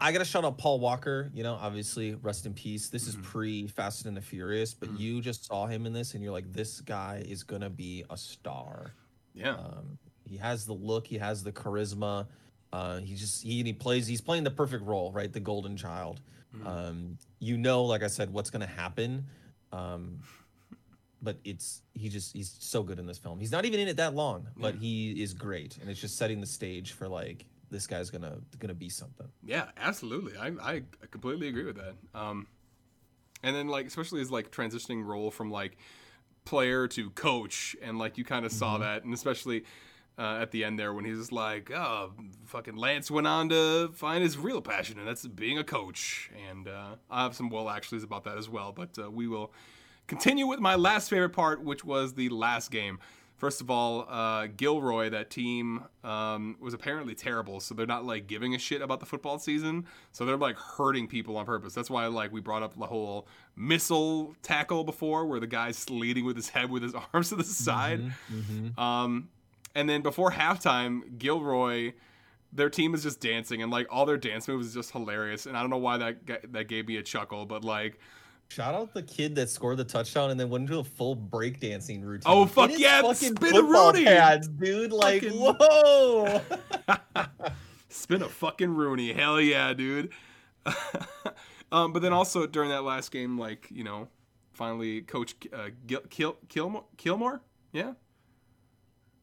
I 0.00 0.10
gotta 0.10 0.24
shout 0.24 0.44
out 0.44 0.58
Paul 0.58 0.80
Walker. 0.80 1.30
You 1.32 1.42
know, 1.44 1.54
obviously, 1.54 2.14
rest 2.14 2.44
in 2.46 2.54
peace. 2.54 2.88
This 2.88 3.04
Mhm. 3.04 3.08
is 3.08 3.16
pre 3.22 3.66
Fast 3.68 4.04
and 4.06 4.16
the 4.16 4.20
Furious, 4.20 4.74
but 4.74 4.88
Mhm. 4.88 4.98
you 4.98 5.20
just 5.20 5.44
saw 5.44 5.66
him 5.66 5.86
in 5.86 5.92
this, 5.92 6.14
and 6.14 6.22
you're 6.24 6.32
like, 6.32 6.52
this 6.52 6.80
guy 6.80 7.18
is 7.26 7.44
gonna 7.44 7.70
be 7.70 8.04
a 8.10 8.16
star. 8.16 8.94
Yeah, 9.34 9.54
Um, 9.54 9.98
he 10.24 10.36
has 10.38 10.66
the 10.66 10.74
look, 10.74 11.06
he 11.06 11.18
has 11.18 11.42
the 11.44 11.52
charisma. 11.52 12.26
Uh, 12.72 12.98
he 13.00 13.14
just 13.14 13.42
he, 13.42 13.62
he 13.62 13.72
plays 13.72 14.06
he's 14.06 14.20
playing 14.20 14.44
the 14.44 14.50
perfect 14.50 14.84
role, 14.84 15.12
right? 15.12 15.32
The 15.32 15.40
golden 15.40 15.76
child. 15.76 16.20
Mhm. 16.54 16.66
Um, 16.66 17.18
you 17.38 17.56
know, 17.56 17.84
like 17.84 18.02
I 18.02 18.08
said, 18.08 18.32
what's 18.32 18.50
gonna 18.50 18.66
happen. 18.66 19.26
Um, 19.72 20.20
but 21.22 21.38
it's 21.44 21.82
he 21.94 22.08
just 22.08 22.32
he's 22.32 22.50
so 22.58 22.82
good 22.82 22.98
in 22.98 23.06
this 23.06 23.18
film. 23.18 23.38
He's 23.38 23.52
not 23.52 23.64
even 23.64 23.78
in 23.78 23.86
it 23.88 23.96
that 23.98 24.14
long, 24.14 24.48
but 24.56 24.74
Yeah. 24.74 24.80
he 24.80 25.22
is 25.22 25.32
great, 25.32 25.78
and 25.78 25.88
it's 25.88 26.00
just 26.00 26.16
setting 26.16 26.40
the 26.40 26.46
stage 26.46 26.92
for 26.92 27.08
like 27.08 27.46
this 27.72 27.86
guy's 27.88 28.10
gonna 28.10 28.38
gonna 28.60 28.74
be 28.74 28.88
something. 28.88 29.26
yeah, 29.42 29.70
absolutely. 29.76 30.36
I 30.36 30.48
I 30.60 30.82
completely 31.10 31.48
agree 31.48 31.64
with 31.64 31.76
that. 31.76 31.94
Um, 32.14 32.46
and 33.42 33.56
then 33.56 33.66
like 33.66 33.86
especially 33.86 34.20
his 34.20 34.30
like 34.30 34.50
transitioning 34.52 35.04
role 35.04 35.30
from 35.32 35.50
like 35.50 35.76
player 36.44 36.86
to 36.88 37.10
coach, 37.10 37.74
and 37.82 37.98
like 37.98 38.18
you 38.18 38.24
kind 38.24 38.44
of 38.46 38.52
saw 38.52 38.76
Mhm. 38.76 38.80
that, 38.80 39.04
and 39.04 39.12
especially. 39.12 39.64
Uh, 40.18 40.40
at 40.42 40.50
the 40.50 40.62
end 40.62 40.78
there, 40.78 40.92
when 40.92 41.06
he's 41.06 41.16
just 41.16 41.32
like, 41.32 41.70
"Oh, 41.70 42.12
fucking 42.44 42.76
Lance 42.76 43.10
went 43.10 43.26
on 43.26 43.48
to 43.48 43.90
find 43.94 44.22
his 44.22 44.36
real 44.36 44.60
passion, 44.60 44.98
and 44.98 45.08
that's 45.08 45.26
being 45.26 45.56
a 45.56 45.64
coach." 45.64 46.30
And 46.50 46.68
uh, 46.68 46.96
I 47.10 47.22
have 47.22 47.34
some 47.34 47.48
well 47.48 47.64
actuallys 47.64 48.04
about 48.04 48.24
that 48.24 48.36
as 48.36 48.46
well, 48.46 48.72
but 48.72 48.90
uh, 48.98 49.10
we 49.10 49.26
will 49.26 49.54
continue 50.06 50.46
with 50.46 50.60
my 50.60 50.74
last 50.74 51.08
favorite 51.08 51.30
part, 51.30 51.64
which 51.64 51.82
was 51.82 52.12
the 52.12 52.28
last 52.28 52.70
game. 52.70 52.98
First 53.42 53.60
of 53.60 53.72
all, 53.72 54.06
uh, 54.08 54.46
Gilroy, 54.56 55.10
that 55.10 55.28
team, 55.28 55.82
um, 56.04 56.54
was 56.60 56.74
apparently 56.74 57.16
terrible, 57.16 57.58
so 57.58 57.74
they're 57.74 57.86
not 57.86 58.04
like 58.04 58.28
giving 58.28 58.54
a 58.54 58.58
shit 58.58 58.80
about 58.80 59.00
the 59.00 59.06
football 59.06 59.36
season. 59.40 59.84
So 60.12 60.24
they're 60.24 60.36
like 60.36 60.56
hurting 60.56 61.08
people 61.08 61.36
on 61.36 61.44
purpose. 61.44 61.74
That's 61.74 61.90
why 61.90 62.06
like 62.06 62.30
we 62.30 62.40
brought 62.40 62.62
up 62.62 62.78
the 62.78 62.86
whole 62.86 63.26
missile 63.56 64.36
tackle 64.44 64.84
before, 64.84 65.26
where 65.26 65.40
the 65.40 65.48
guy's 65.48 65.90
leading 65.90 66.24
with 66.24 66.36
his 66.36 66.50
head 66.50 66.70
with 66.70 66.84
his 66.84 66.94
arms 67.12 67.30
to 67.30 67.34
the 67.34 67.42
side. 67.42 68.12
Mhm. 68.32 68.78
Um, 68.78 69.28
and 69.74 69.90
then 69.90 70.02
before 70.02 70.30
halftime, 70.30 71.18
Gilroy, 71.18 71.94
their 72.52 72.70
team 72.70 72.94
is 72.94 73.02
just 73.02 73.20
dancing, 73.20 73.60
and 73.60 73.72
like 73.72 73.88
all 73.90 74.06
their 74.06 74.18
dance 74.18 74.46
moves 74.46 74.68
is 74.68 74.74
just 74.74 74.92
hilarious. 74.92 75.46
And 75.46 75.56
I 75.56 75.62
don't 75.62 75.70
know 75.70 75.78
why 75.78 75.96
that 75.98 76.52
that 76.52 76.68
gave 76.68 76.86
me 76.86 76.96
a 76.96 77.02
chuckle, 77.02 77.44
but 77.44 77.64
like, 77.64 77.98
Shout 78.52 78.74
out 78.74 78.92
the 78.92 79.02
kid 79.02 79.34
that 79.36 79.48
scored 79.48 79.78
the 79.78 79.84
touchdown 79.84 80.30
and 80.30 80.38
then 80.38 80.50
went 80.50 80.68
into 80.68 80.78
a 80.78 80.84
full 80.84 81.16
breakdancing 81.16 82.04
routine. 82.04 82.30
Oh, 82.30 82.44
fuck 82.44 82.70
yeah, 82.76 83.00
fucking 83.00 83.14
spin 83.14 83.34
football 83.36 83.92
Rooney. 83.94 84.04
pads, 84.04 84.46
dude! 84.46 84.92
Like, 84.92 85.22
Fucking- 85.22 85.38
whoa! 85.40 86.42
spin 87.88 88.20
a 88.20 88.28
fucking 88.28 88.68
Rooney, 88.74 89.14
hell 89.14 89.40
yeah, 89.40 89.72
dude. 89.72 90.10
um, 91.72 91.94
but 91.94 92.02
then 92.02 92.12
also 92.12 92.46
during 92.46 92.68
that 92.68 92.84
last 92.84 93.10
game, 93.10 93.38
like 93.38 93.68
you 93.70 93.84
know, 93.84 94.08
finally, 94.52 95.00
Coach 95.00 95.34
uh, 95.50 95.70
Gil- 95.86 96.02
Kil- 96.10 96.36
Kilmore, 96.50 96.84
Kilmore, 96.98 97.40
yeah, 97.72 97.94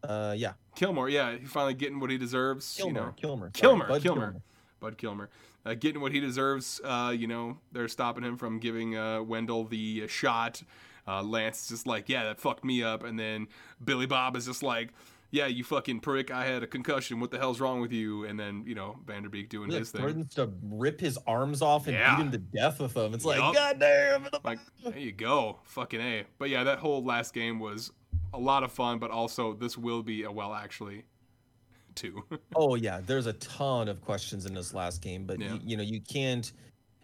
uh, 0.03 0.34
yeah, 0.36 0.53
Kilmore, 0.75 1.07
yeah, 1.07 1.38
he 1.38 1.45
finally 1.45 1.75
getting 1.75 1.99
what 1.99 2.09
he 2.09 2.17
deserves. 2.17 2.73
Kilmer, 2.75 2.99
you 2.99 3.05
know, 3.05 3.13
Kilmer, 3.15 3.51
sorry, 3.53 3.61
Kilmer, 3.61 3.88
Bud 3.88 4.01
Kilmer. 4.01 4.36
Bud 4.80 4.97
Kilmer, 4.97 5.30
uh, 5.70 5.76
getting 5.76 6.01
what 6.01 6.11
he 6.11 6.20
deserves. 6.20 6.82
Uh, 6.84 7.13
you 7.15 7.28
know, 7.28 7.57
they're 7.72 7.88
stopping 7.88 8.24
him 8.24 8.38
from 8.38 8.59
giving 8.59 8.97
uh, 8.97 9.22
Wendell 9.22 9.65
the 9.65 10.07
shot. 10.07 10.61
Uh, 11.07 11.24
Lance 11.24 11.63
is 11.63 11.70
just 11.70 11.88
like, 11.88 12.09
yeah, 12.09 12.24
that 12.26 12.39
fucked 12.39 12.63
me 12.63 12.84
up. 12.84 13.03
And 13.03 13.20
then 13.20 13.47
Billy 13.84 14.05
Bob 14.05 14.36
is 14.36 14.45
just 14.45 14.61
like, 14.63 14.89
yeah, 15.32 15.45
you 15.45 15.63
fucking 15.63 15.99
prick, 15.99 16.32
I 16.32 16.45
had 16.45 16.63
a 16.63 16.67
concussion. 16.67 17.20
What 17.20 17.30
the 17.32 17.38
hell's 17.38 17.59
wrong 17.59 17.82
with 17.82 17.91
you? 17.91 18.26
And 18.26 18.39
then, 18.39 18.63
you 18.65 18.74
know, 18.74 18.97
Van 19.05 19.22
Der 19.24 19.30
Beek 19.30 19.49
doing 19.49 19.70
Like, 19.70 19.80
his 19.80 19.91
thing. 19.91 20.26
to 20.36 20.51
rip 20.63 20.99
his 20.99 21.17
arms 21.28 21.61
off 21.61 21.86
and 21.88 21.95
Yeah. 21.95 22.15
beat 22.15 22.22
him 22.24 22.32
to 22.32 22.38
death 22.39 22.80
with 22.80 22.95
them. 22.95 23.13
It's 23.13 23.26
like, 23.26 23.38
Yup. 23.39 23.53
God 23.53 23.80
damn. 23.80 24.28
Like, 24.43 24.59
there 24.84 24.97
you 24.97 25.11
go. 25.11 25.59
Fucking 25.65 26.01
A. 26.01 26.24
But 26.39 26.49
yeah, 26.49 26.63
that 26.63 26.80
whole 26.80 27.03
last 27.03 27.34
game 27.34 27.59
was 27.59 27.91
a 28.34 28.39
lot 28.39 28.63
of 28.63 28.72
fun, 28.72 28.97
but 28.99 29.11
also 29.11 29.53
this 29.53 29.78
will 29.78 30.01
be 30.03 30.24
a 30.24 30.32
well 30.32 30.53
actually 30.53 31.03
too. 31.99 32.23
Oh 32.55 32.75
yeah, 32.75 33.01
there's 33.05 33.27
a 33.27 33.33
ton 33.33 33.87
of 33.87 34.01
questions 34.01 34.45
in 34.45 34.53
this 34.53 34.73
last 34.73 35.01
game, 35.01 35.25
but 35.25 35.39
Yeah. 35.39 35.53
you, 35.53 35.59
you 35.63 35.77
know 35.77 35.83
you 35.83 36.01
can't. 36.01 36.51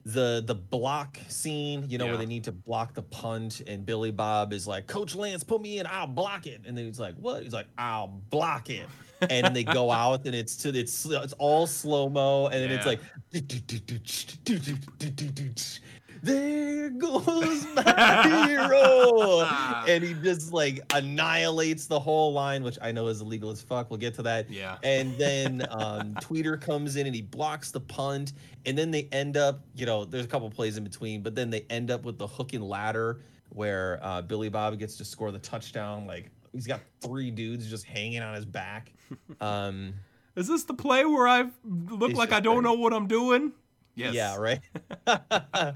The 0.08 0.44
the 0.46 0.54
block 0.56 1.18
scene, 1.30 1.86
you 1.90 1.98
know, 1.98 2.06
Yeah. 2.06 2.12
where 2.12 2.18
they 2.20 2.26
need 2.28 2.44
to 2.44 2.52
block 2.52 2.94
the 2.94 3.02
punt, 3.02 3.62
and 3.66 3.84
Billy 3.86 4.12
Bob 4.12 4.54
is 4.54 4.68
like, 4.68 4.86
"Coach 4.86 5.16
Lance, 5.16 5.44
put 5.44 5.62
me 5.62 5.80
in, 5.80 5.88
I'll 5.88 6.06
block 6.08 6.46
it," 6.46 6.62
and 6.66 6.78
then 6.78 6.86
he's 6.86 7.00
like, 7.00 7.16
"What?" 7.16 7.42
He's 7.44 7.54
like, 7.54 7.68
"I'll 7.78 8.08
block 8.30 8.70
it," 8.70 8.88
and 9.32 9.56
they 9.56 9.64
go 9.64 9.90
out, 10.04 10.26
and 10.26 10.36
it's 10.36 10.56
to 10.58 10.70
it's 10.70 11.06
it's 11.06 11.34
all 11.34 11.66
slow 11.66 12.08
mo, 12.10 12.48
and 12.48 12.62
then 12.64 12.72
it's 12.72 12.86
like, 12.86 13.00
there 16.26 16.90
goes 16.90 17.66
my 17.76 18.46
hero, 18.48 19.42
and 19.88 20.04
he 20.04 20.14
just 20.16 20.52
like 20.54 20.82
annihilates 20.94 21.86
the 21.88 22.00
whole 22.00 22.34
line, 22.34 22.64
which 22.64 22.78
I 22.82 22.92
know 22.92 23.08
is 23.08 23.22
illegal 23.22 23.50
as 23.52 23.62
fuck. 23.62 23.90
We'll 23.90 24.00
get 24.00 24.14
to 24.16 24.24
that. 24.24 24.50
yeah. 24.50 24.78
And 24.84 25.18
then 25.18 25.66
um, 25.70 26.16
Tweeder 26.22 26.60
comes 26.60 26.96
in 26.96 27.06
and 27.06 27.16
he 27.16 27.22
blocks 27.22 27.72
the 27.72 27.80
punt. 27.82 28.34
And 28.66 28.78
then 28.78 28.90
they 28.92 29.08
end 29.12 29.38
up, 29.38 29.62
you 29.76 29.86
know, 29.86 30.06
there's 30.06 30.26
a 30.26 30.28
couple 30.28 30.50
plays 30.50 30.78
in 30.78 30.84
between, 30.84 31.22
but 31.22 31.36
then 31.36 31.50
they 31.50 31.66
end 31.70 31.92
up 31.92 32.04
with 32.04 32.18
the 32.18 32.28
hook 32.28 32.54
and 32.54 32.64
ladder 32.64 33.22
where 33.50 34.00
uh, 34.02 34.22
Billy 34.24 34.50
Bob 34.50 34.78
gets 34.80 34.98
to 34.98 35.06
score 35.06 35.32
the 35.32 35.40
touchdown. 35.40 36.08
Like 36.08 36.32
he's 36.52 36.66
got 36.68 36.82
three 37.02 37.30
dudes 37.30 37.70
just 37.70 37.86
hanging 37.86 38.22
on 38.22 38.34
his 38.36 38.46
back. 38.46 38.92
Um, 39.40 39.94
Is 40.36 40.48
this 40.48 40.64
the 40.64 40.74
play 40.74 41.06
where 41.06 41.28
I 41.28 41.46
look 41.64 42.14
like 42.14 42.32
I 42.32 42.40
don't 42.40 42.64
great. 42.64 42.64
know 42.64 42.74
what 42.74 42.92
I'm 42.92 43.06
doing? 43.08 43.52
Yes. 43.94 44.14
Yeah, 44.16 44.36
right. 44.38 44.60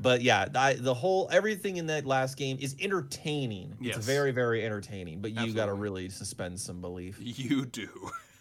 but 0.00 0.22
yeah, 0.22 0.46
I, 0.54 0.74
the 0.74 0.94
whole 0.94 1.28
everything 1.32 1.76
in 1.76 1.86
that 1.86 2.06
last 2.06 2.36
game 2.36 2.58
is 2.60 2.76
entertaining. 2.80 3.76
Yes. 3.80 3.96
It's 3.96 4.06
very, 4.06 4.30
very 4.32 4.64
entertaining. 4.64 5.20
But 5.20 5.32
you 5.32 5.52
got 5.52 5.66
to 5.66 5.74
really 5.74 6.08
suspend 6.08 6.60
some 6.60 6.80
belief. 6.80 7.18
You 7.20 7.64
do. 7.66 7.88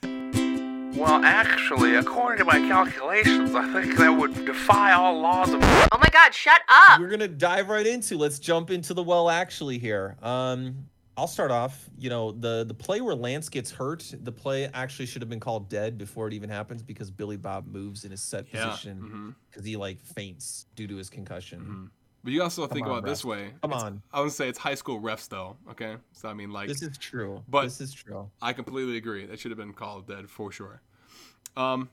Well, 0.97 1.23
actually, 1.23 1.95
according 1.95 2.39
to 2.39 2.45
my 2.45 2.57
calculations, 2.57 3.53
I 3.53 3.71
think 3.71 3.97
that 3.97 4.09
would 4.09 4.33
defy 4.45 4.93
all 4.93 5.19
laws 5.19 5.53
of. 5.53 5.59
Oh 5.61 5.97
my 5.99 6.09
god, 6.11 6.33
shut 6.33 6.61
up! 6.67 6.99
we're 6.99 7.09
gonna 7.09 7.27
dive 7.27 7.69
right 7.69 7.85
into 7.85 8.17
let's 8.17 8.39
jump 8.39 8.71
into 8.71 8.95
the 8.95 9.03
well 9.03 9.29
actually 9.29 9.77
here 9.77 10.15
um 10.23 10.87
i'll 11.17 11.27
start 11.27 11.51
off 11.51 11.89
you 11.97 12.09
know 12.09 12.31
the 12.31 12.63
the 12.65 12.73
play 12.73 13.01
where 13.01 13.15
lance 13.15 13.49
gets 13.49 13.71
hurt 13.71 14.13
the 14.23 14.31
play 14.31 14.69
actually 14.73 15.05
should 15.05 15.21
have 15.21 15.29
been 15.29 15.39
called 15.39 15.67
dead 15.69 15.97
before 15.97 16.27
it 16.27 16.33
even 16.33 16.49
happens 16.49 16.81
because 16.83 17.09
billy 17.11 17.37
bob 17.37 17.65
moves 17.67 18.05
in 18.05 18.11
his 18.11 18.21
set 18.21 18.45
Yeah. 18.53 18.67
position 18.67 19.35
because 19.49 19.65
he 19.65 19.75
like 19.75 19.99
faints 19.99 20.67
due 20.75 20.87
to 20.87 20.95
his 20.95 21.09
concussion 21.09 21.59
mhm. 21.61 21.89
But 22.23 22.33
you 22.33 22.43
also 22.43 22.67
think 22.67 22.87
on, 22.87 22.91
about 22.91 23.03
it 23.03 23.09
this 23.09 23.23
way. 23.23 23.53
Come 23.61 23.71
It's- 23.71 23.83
on. 23.83 24.01
I 24.11 24.19
would 24.19 24.33
say 24.33 24.49
it's 24.49 24.57
high 24.57 24.75
school 24.75 24.99
refs 24.99 25.29
though. 25.29 25.55
Okay. 25.69 25.95
So 26.11 26.27
I 26.27 26.33
mean, 26.33 26.51
like, 26.51 26.67
this 26.67 26.81
is 26.81 26.97
true 26.97 27.41
But- 27.47 27.61
this 27.65 27.79
is 27.79 27.93
true 27.93 28.29
I 28.41 28.51
completely 28.51 28.97
agree. 28.97 29.25
That 29.27 29.39
should 29.39 29.51
have 29.51 29.57
been 29.57 29.71
called 29.71 30.07
dead 30.07 30.29
for 30.29 30.51
sure. 30.51 30.81
Um, 31.55 31.89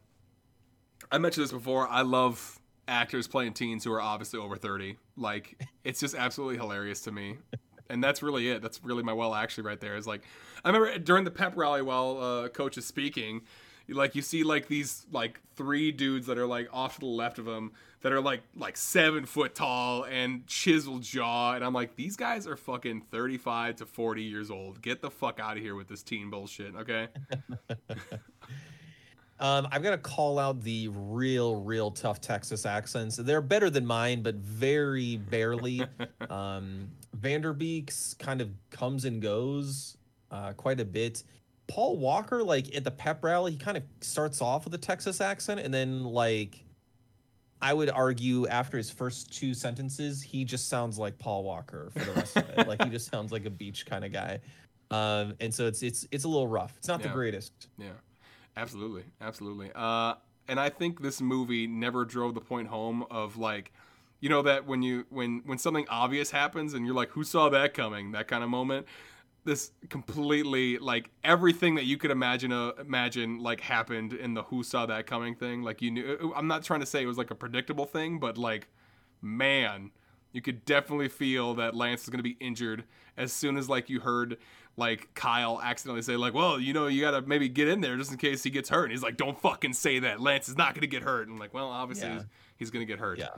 I 1.13 1.19
mentioned 1.19 1.45
this 1.45 1.53
before. 1.53 1.87
I 1.87 2.03
love 2.03 2.59
actors 2.89 3.29
playing 3.29 3.53
teens 3.53 3.85
who 3.85 3.93
are 3.93 4.01
obviously 4.01 4.41
over 4.41 4.57
30. 4.57 4.99
Like, 5.17 5.61
it's 5.85 6.01
just 6.01 6.17
absolutely 6.17 6.57
hilarious 6.57 7.03
to 7.03 7.13
me. 7.13 7.37
And 7.91 8.03
that's 8.03 8.23
really 8.23 8.49
it. 8.49 8.63
That's 8.63 8.83
really 8.83 9.03
my 9.03 9.13
well 9.13 9.35
actually 9.35 9.65
right 9.65 9.81
there. 9.81 9.97
Is 9.97 10.07
like, 10.07 10.23
I 10.65 10.69
remember 10.71 10.99
during 10.99 11.25
the 11.25 11.31
pep 11.31 11.53
rally 11.57 11.83
while 11.83 12.19
uh, 12.19 12.49
coach 12.49 12.79
is 12.79 12.87
speaking, 12.87 13.43
like 13.89 14.15
you 14.15 14.23
see 14.23 14.43
like 14.43 14.69
these 14.69 15.07
like 15.13 15.41
three 15.57 15.93
dudes 15.93 16.27
that 16.27 16.39
are 16.39 16.47
like 16.47 16.69
off 16.73 16.95
to 16.95 17.01
the 17.01 17.07
left 17.07 17.39
of 17.39 17.47
him 17.47 17.73
that 18.01 18.13
are 18.13 18.21
like 18.21 18.43
like 18.57 18.77
seven 18.77 19.27
foot 19.27 19.55
tall 19.55 20.05
and 20.05 20.47
chiseled 20.47 21.03
jaw, 21.03 21.55
and 21.55 21.65
I'm 21.65 21.73
like, 21.75 21.97
these 21.97 22.17
guys 22.17 22.47
are 22.47 22.57
fucking 22.57 23.03
35 23.11 23.77
to 23.77 23.87
40 23.87 24.23
years 24.23 24.51
old. 24.51 24.81
Get 24.81 25.03
the 25.03 25.11
fuck 25.11 25.41
out 25.41 25.57
of 25.57 25.63
here 25.63 25.75
with 25.75 25.89
this 25.89 26.03
teen 26.03 26.31
bullshit, 26.31 26.75
okay? 26.77 27.09
um 29.41 29.67
i've 29.73 29.83
got 29.83 29.91
to 29.91 29.99
call 29.99 30.39
out 30.39 30.63
the 30.63 30.89
real 30.89 31.57
real 31.57 31.91
tough 31.91 32.21
texas 32.21 32.65
accents 32.65 33.17
they're 33.17 33.41
better 33.41 33.69
than 33.69 33.85
mine 33.85 34.23
but 34.23 34.37
very 34.37 35.17
barely 35.17 35.85
um 36.31 36.89
van 37.15 37.41
der 37.41 37.53
beeks 37.53 38.15
kind 38.19 38.41
of 38.41 38.51
comes 38.71 39.05
and 39.05 39.23
goes 39.23 39.97
uh 40.31 40.53
quite 40.53 40.81
a 40.81 40.85
bit. 40.85 41.23
Paul 41.67 41.97
walker 41.97 42.43
like 42.43 42.75
at 42.77 42.85
the 42.85 42.91
pep 42.91 43.25
rally 43.25 43.53
he 43.53 43.57
kind 43.59 43.77
of 43.77 43.85
starts 44.03 44.43
off 44.43 44.65
with 44.65 44.75
a 44.75 44.79
texas 44.79 45.21
accent 45.23 45.61
and 45.61 45.73
then 45.73 46.05
like 46.05 46.63
i 47.63 47.73
would 47.73 47.89
argue 47.89 48.47
after 48.49 48.77
his 48.77 48.91
first 48.91 49.33
two 49.33 49.55
sentences 49.55 50.21
he 50.23 50.45
just 50.45 50.69
sounds 50.69 50.99
like 50.99 51.19
paul 51.19 51.43
walker 51.43 51.89
for 51.95 52.05
the 52.05 52.13
rest 52.13 52.37
of 52.37 52.49
it. 52.51 52.69
Like 52.69 52.83
he 52.83 52.91
just 52.91 53.11
sounds 53.11 53.33
like 53.33 53.47
a 53.47 53.51
beach 53.51 53.87
kind 53.87 54.05
of 54.05 54.13
guy. 54.13 54.41
Um 54.91 55.35
and 55.41 55.55
so 55.55 55.67
it's 55.67 55.83
it's 55.83 56.07
it's 56.11 56.25
a 56.25 56.29
little 56.29 56.49
rough. 56.49 56.75
It's 56.77 56.89
not 56.89 57.03
the 57.03 57.09
greatest. 57.09 57.69
Yeah, 57.79 57.89
absolutely, 58.57 59.05
absolutely. 59.23 59.71
Uh, 59.75 60.15
and 60.49 60.61
I 60.61 60.69
think 60.69 61.01
this 61.01 61.23
movie 61.23 61.67
never 61.67 62.05
drove 62.05 62.35
the 62.35 62.41
point 62.41 62.69
home 62.69 63.07
of 63.11 63.39
like, 63.39 63.73
you 64.25 64.31
know, 64.31 64.41
that 64.41 64.67
when 64.67 64.81
you 64.81 65.05
when 65.11 65.43
when 65.45 65.59
something 65.59 65.85
obvious 65.91 66.31
happens 66.31 66.73
and 66.73 66.87
you're 66.87 66.95
like, 66.95 67.11
who 67.11 67.25
saw 67.25 67.51
that 67.51 67.75
coming? 67.75 68.13
That 68.13 68.27
kind 68.27 68.43
of 68.43 68.49
moment. 68.49 68.87
This 69.45 69.71
completely 69.91 70.79
like 70.79 71.11
everything 71.23 71.75
that 71.75 71.85
you 71.85 71.99
could 71.99 72.11
imagine 72.11 72.51
uh, 72.51 72.73
imagine 72.81 73.39
like 73.41 73.61
happened 73.61 74.15
in 74.15 74.33
the 74.33 74.45
who 74.45 74.63
saw 74.63 74.87
that 74.87 75.07
coming 75.07 75.35
thing. 75.35 75.61
Like 75.61 75.83
you 75.83 75.91
knew. 75.91 76.33
I'm 76.35 76.49
not 76.49 76.63
trying 76.65 76.81
to 76.81 76.87
say 76.87 77.03
it 77.03 77.07
was 77.07 77.19
like 77.19 77.31
a 77.33 77.35
predictable 77.35 77.85
thing, 77.85 78.19
but 78.19 78.39
like, 78.39 78.69
man, 79.21 79.91
you 80.33 80.41
could 80.41 80.65
definitely 80.65 81.11
feel 81.11 81.53
that 81.57 81.77
Lance 81.77 82.05
is 82.05 82.09
going 82.09 82.17
to 82.19 82.23
be 82.23 82.39
injured 82.41 82.85
as 83.19 83.31
soon 83.31 83.59
as 83.59 83.69
like 83.69 83.91
you 83.91 84.01
heard 84.01 84.39
like 84.79 85.13
Kyle 85.13 85.61
accidentally 85.63 86.01
say 86.01 86.17
like, 86.17 86.33
"Well, 86.33 86.59
you 86.59 86.73
know, 86.73 86.87
you 86.87 87.03
got 87.03 87.11
to 87.11 87.21
maybe 87.21 87.51
get 87.51 87.69
in 87.69 87.83
there 87.83 87.99
just 87.99 88.11
in 88.11 88.17
case 88.17 88.43
he 88.43 88.49
gets 88.49 88.71
hurt." 88.71 88.85
And 88.85 88.93
he's 88.93 89.03
like, 89.03 89.19
"Don't 89.19 89.39
fucking 89.39 89.75
say 89.75 89.99
that. 89.99 90.19
Lance 90.19 90.49
is 90.49 90.57
not 90.57 90.73
going 90.73 90.81
to 90.81 90.87
get 90.87 91.03
hurt." 91.03 91.27
And 91.27 91.35
I'm 91.35 91.39
like, 91.39 91.53
"Well, 91.53 91.69
obviously 91.69 92.09
Yeah. 92.09 92.15
he's, 92.15 92.25
he's 92.57 92.71
going 92.71 92.87
to 92.87 92.91
get 92.91 92.99
hurt." 93.01 93.19
yeah 93.19 93.29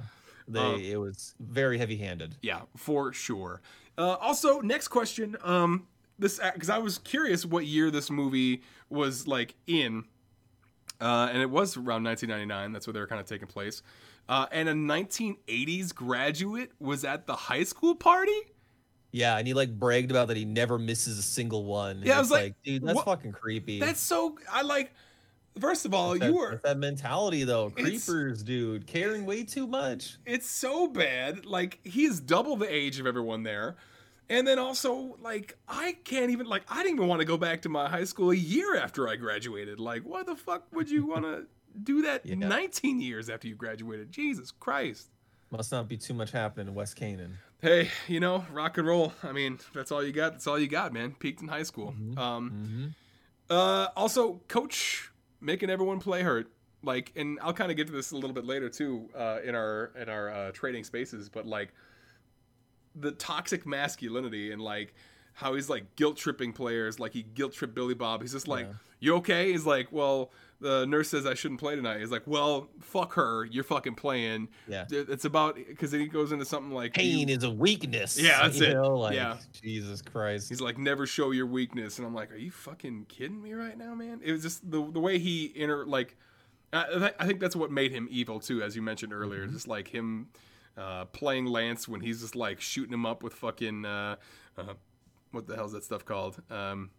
they 0.49 0.59
Um, 0.61 0.81
it 0.81 0.97
was 1.01 1.35
very 1.41 1.79
heavy 1.79 1.97
handed 1.97 2.37
Yeah, 2.43 2.63
for 2.77 3.13
sure. 3.13 3.61
Uh, 3.99 4.15
also, 4.21 4.61
next 4.61 4.89
question. 4.89 5.37
Um, 5.43 5.87
this 6.19 6.39
because 6.55 6.71
I 6.71 6.79
was 6.79 6.99
curious 6.99 7.45
what 7.45 7.67
year 7.67 7.91
this 7.91 8.11
movie 8.11 8.63
was 8.89 9.27
like 9.27 9.55
in, 9.67 10.05
uh, 11.01 11.29
and 11.33 11.43
it 11.43 11.51
was 11.51 11.77
around 11.77 12.05
1999. 12.05 12.73
That's 12.73 12.87
where 12.87 12.95
they 12.95 13.01
were 13.01 13.07
kind 13.07 13.21
of 13.21 13.27
taking 13.27 13.49
place. 13.49 13.83
Uh, 14.29 14.47
and 14.51 14.69
a 14.69 14.75
1980s 14.75 15.95
graduate 15.95 16.73
was 16.81 17.05
at 17.05 17.27
the 17.27 17.35
high 17.37 17.63
school 17.65 17.95
party. 17.95 18.33
Yeah, 19.13 19.39
and 19.39 19.47
he 19.47 19.55
like 19.55 19.79
bragged 19.79 20.11
about 20.11 20.29
that 20.29 20.37
he 20.37 20.45
never 20.45 20.79
misses 20.79 21.19
a 21.19 21.23
single 21.23 21.65
one. 21.65 22.03
Yeah, 22.05 22.17
I 22.17 22.21
It's 22.21 22.31
was 22.31 22.31
like, 22.33 22.63
dude, 22.65 22.83
that's 22.85 22.97
what- 22.97 23.05
fucking 23.05 23.33
creepy. 23.33 23.79
That's 23.81 24.01
so. 24.01 24.37
I 24.51 24.63
like. 24.63 24.93
First 25.61 25.85
of 25.87 25.95
all, 25.95 26.19
that, 26.19 26.27
you 26.27 26.37
were. 26.37 26.61
that 26.65 26.79
mentality 26.79 27.45
though. 27.45 27.71
Creepers, 27.71 28.43
dude, 28.43 28.87
caring 28.87 29.25
way 29.27 29.45
too 29.45 29.67
much. 29.67 30.19
it's 30.27 30.49
so 30.49 30.87
bad. 30.89 31.47
Like 31.47 31.81
he 31.85 32.05
is 32.05 32.21
double 32.21 32.57
the 32.57 32.73
age 32.73 33.01
of 33.01 33.07
everyone 33.07 33.43
there. 33.43 33.77
And 34.29 34.45
then 34.45 34.59
also, 34.59 35.17
like, 35.23 35.57
I 35.69 35.97
can't 36.03 36.31
even 36.31 36.47
like 36.47 36.65
I 36.69 36.83
didn't 36.83 36.97
even 36.97 37.09
want 37.09 37.21
to 37.21 37.25
go 37.27 37.37
back 37.37 37.63
to 37.63 37.69
my 37.69 37.89
high 37.89 38.05
school 38.05 38.33
a 38.33 38.35
year 38.37 38.77
after 38.77 39.09
I 39.09 39.15
graduated. 39.17 39.79
Like, 39.79 40.03
why 40.03 40.25
the 40.25 40.35
fuck 40.35 40.65
would 40.73 40.91
you 40.91 41.07
want 41.07 41.25
to 41.25 41.47
do 41.83 42.03
that 42.03 42.27
Yeah. 42.27 42.35
19 42.35 43.01
years 43.01 43.31
after 43.31 43.47
you 43.47 43.55
graduated? 43.55 44.11
Jesus 44.11 44.51
Christ. 44.51 45.11
Must 45.53 45.71
not 45.71 45.89
be 45.89 45.97
too 45.97 46.13
much 46.13 46.33
happening 46.33 46.67
in 46.67 46.75
West 46.75 46.97
Canaan. 46.97 47.39
Hey, 47.63 47.89
you 48.09 48.19
know, 48.19 48.45
rock 48.53 48.79
and 48.79 48.87
roll. 48.89 49.13
I 49.23 49.31
mean, 49.31 49.61
that's 49.73 49.93
all 49.93 50.03
you 50.05 50.11
got. 50.13 50.33
That's 50.33 50.47
all 50.49 50.59
you 50.59 50.67
got, 50.67 50.93
man. 50.93 51.13
Peaked 51.19 51.41
in 51.41 51.47
high 51.49 51.63
school. 51.63 51.95
Mhm. 51.97 52.19
Um, 52.19 52.51
Mm-hmm. 52.51 52.87
Uh, 53.49 53.87
also, 53.97 54.41
coach 54.49 55.13
making 55.41 55.71
everyone 55.71 56.01
play 56.01 56.23
hurt. 56.23 56.49
Like, 56.83 57.13
and 57.17 57.39
I'll 57.43 57.53
kind 57.53 57.71
of 57.71 57.77
get 57.77 57.87
to 57.89 57.93
this 57.93 58.13
a 58.13 58.15
little 58.15 58.33
bit 58.35 58.45
later 58.45 58.69
too, 58.69 59.09
uh, 59.15 59.39
in 59.45 59.55
our 59.55 59.93
in 60.01 60.09
our 60.09 60.31
uh, 60.31 60.51
trading 60.53 60.85
spaces. 60.85 61.29
But 61.29 61.47
like, 61.47 61.73
the 62.95 63.13
toxic 63.13 63.67
masculinity 63.67 64.53
and 64.53 64.61
like 64.61 64.95
how 65.35 65.55
he's 65.55 65.69
like 65.69 65.97
guilt 65.97 66.17
tripping 66.17 66.53
players. 66.53 66.99
Like 67.01 67.13
he 67.13 67.23
guilt 67.23 67.53
tripped 67.53 67.75
Billy 67.75 67.95
Bob. 67.95 68.23
He's 68.23 68.33
just 68.33 68.49
like, 68.49 68.67
Yeah. 68.67 68.73
"You 69.01 69.15
okay?" 69.17 69.53
He's 69.53 69.67
like, 69.67 69.91
"Well, 69.91 70.31
the 70.61 70.87
nurse 70.87 71.11
says 71.11 71.27
I 71.27 71.35
shouldn't 71.35 71.61
play 71.61 71.77
tonight." 71.77 72.01
He's 72.01 72.11
like, 72.11 72.27
"Well, 72.27 72.69
fuck 72.81 73.15
her. 73.15 73.45
You're 73.45 73.65
fucking 73.65 73.95
playing." 73.95 74.49
Yeah. 74.69 74.85
It's 74.91 75.25
about 75.25 75.57
because 75.57 75.91
then 75.91 76.01
he 76.01 76.07
goes 76.07 76.33
into 76.33 76.45
something 76.45 76.73
like 76.73 76.95
Pain 76.95 77.29
is 77.29 77.45
a 77.45 77.51
weakness. 77.51 78.19
Yeah, 78.19 78.43
that's 78.43 78.59
you 78.59 78.67
it. 78.67 78.75
Know? 78.75 78.97
Like, 78.97 79.15
Yeah. 79.15 79.37
Jesus 79.53 80.03
Christ. 80.03 80.49
He's 80.49 80.61
like, 80.61 80.79
never 80.79 81.07
show 81.07 81.31
your 81.31 81.47
weakness, 81.47 81.99
and 81.99 82.07
I'm 82.07 82.15
like, 82.15 82.33
are 82.33 82.37
you 82.37 82.51
fucking 82.51 83.07
kidding 83.09 83.43
me 83.43 83.53
right 83.53 83.77
now, 83.77 83.95
man? 83.95 84.21
It 84.25 84.33
was 84.33 84.43
just 84.43 84.71
the 84.71 84.91
the 84.91 85.01
way 85.01 85.19
he 85.19 85.53
inter 85.55 85.85
like 85.85 86.17
I, 86.73 86.85
I 86.85 87.13
I 87.21 87.27
think 87.27 87.41
that's 87.41 87.57
what 87.57 87.71
made 87.71 87.93
him 87.93 88.09
evil 88.11 88.41
too, 88.41 88.63
as 88.63 88.77
you 88.77 88.83
mentioned 88.83 89.13
earlier. 89.13 89.45
Mm-hmm. 89.45 89.53
Just 89.53 89.69
like 89.69 89.89
him 89.89 90.29
uh, 90.77 91.07
playing 91.07 91.47
Lance 91.47 91.89
when 91.89 92.01
he's 92.01 92.21
just 92.21 92.37
like 92.37 92.61
shooting 92.61 92.93
him 92.93 93.07
up 93.07 93.23
with 93.23 93.35
fucking 93.35 93.85
uh, 93.85 94.17
uh, 94.59 94.75
what 95.31 95.47
the 95.47 95.55
hell's 95.57 95.73
that 95.73 95.85
stuff 95.85 96.05
called? 96.05 96.41
Um, 96.51 96.91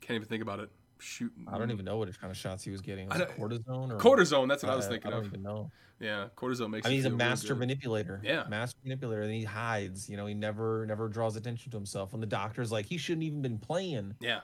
can't 0.00 0.16
even 0.16 0.28
think 0.28 0.42
about 0.42 0.60
it. 0.60 0.70
Shooting. 0.98 1.44
I 1.46 1.58
don't 1.58 1.70
even 1.70 1.84
know 1.84 1.98
what 1.98 2.18
kind 2.20 2.30
of 2.30 2.36
shots 2.36 2.64
he 2.64 2.70
was 2.70 2.80
getting. 2.80 3.08
Was 3.08 3.20
it 3.20 3.28
cortisone 3.38 3.92
or 3.92 3.98
Cortisone. 3.98 4.48
That's 4.48 4.62
what 4.62 4.72
I 4.72 4.76
was 4.76 4.86
Uh, 4.86 4.90
thinking 4.90 5.08
I 5.08 5.10
don't 5.10 5.20
of. 5.20 5.26
even 5.26 5.42
know. 5.42 5.70
Yeah, 6.00 6.28
cortisone 6.36 6.70
makes. 6.70 6.86
I 6.86 6.90
mean, 6.90 6.96
he's 6.98 7.04
a 7.06 7.10
master 7.10 7.54
good. 7.54 7.60
manipulator. 7.60 8.20
Yeah. 8.22 8.44
master 8.48 8.78
manipulator, 8.84 9.22
and 9.22 9.32
he 9.32 9.44
hides. 9.44 10.08
You 10.10 10.16
know, 10.16 10.26
he 10.26 10.34
never 10.34 10.84
never 10.86 11.08
draws 11.08 11.36
attention 11.36 11.70
to 11.70 11.76
himself. 11.76 12.12
When 12.12 12.20
the 12.20 12.26
doctor's 12.26 12.70
like, 12.72 12.86
he 12.86 12.98
shouldn't 12.98 13.24
even 13.24 13.40
been 13.42 13.58
playing. 13.58 14.14
Yeah. 14.20 14.40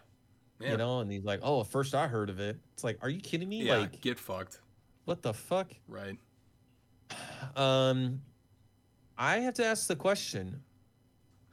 Yeah. 0.61 0.73
You 0.73 0.77
know, 0.77 1.01
and 1.01 1.11
he's 1.11 1.25
like, 1.25 1.41
oh, 1.43 1.65
first 1.65 1.95
I 1.95 2.07
heard 2.07 2.31
of 2.31 2.39
it. 2.39 2.57
It's 2.75 2.85
like, 2.85 2.99
are 3.03 3.09
you 3.09 3.21
kidding 3.21 3.49
me? 3.49 3.65
Yeah. 3.65 3.79
Like, 3.79 4.01
get 4.01 4.19
fucked. 4.19 4.61
what 5.07 5.21
the 5.23 5.33
fuck? 5.35 5.73
Right. 5.89 6.19
Um, 7.57 8.23
I 9.19 9.39
have 9.39 9.55
to 9.55 9.65
ask 9.65 9.87
the 9.89 9.97
question: 9.97 10.63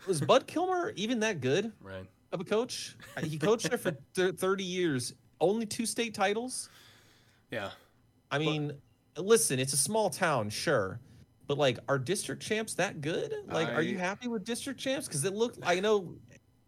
Was 0.07 0.21
Bud 0.21 0.47
Kilmer 0.47 0.93
even 0.95 1.19
that 1.21 1.41
good 1.41 1.71
Right. 1.81 2.05
Of 2.31 2.41
a 2.41 2.43
coach? 2.43 2.95
He 3.23 3.37
coached 3.37 3.69
there 3.69 3.77
for 3.77 3.91
th- 4.15 4.35
thirty 4.35 4.63
years, 4.63 5.13
only 5.39 5.65
two 5.65 5.85
state 5.85 6.13
titles. 6.13 6.69
Yeah. 7.51 7.69
I 8.31 8.37
mean, 8.37 8.73
listen, 9.17 9.59
it's 9.59 9.73
a 9.73 9.77
small 9.77 10.09
town, 10.09 10.49
sure, 10.49 10.99
but 11.47 11.57
like, 11.57 11.79
are 11.87 11.97
district 11.97 12.41
champs 12.43 12.75
that 12.75 13.01
good? 13.01 13.33
Like, 13.47 13.69
are 13.69 13.81
you 13.81 13.97
happy 13.97 14.27
with 14.27 14.43
district 14.43 14.79
champs? 14.79 15.07
Because 15.07 15.25
it 15.25 15.33
looked, 15.33 15.57
I 15.63 15.79
know, 15.79 16.13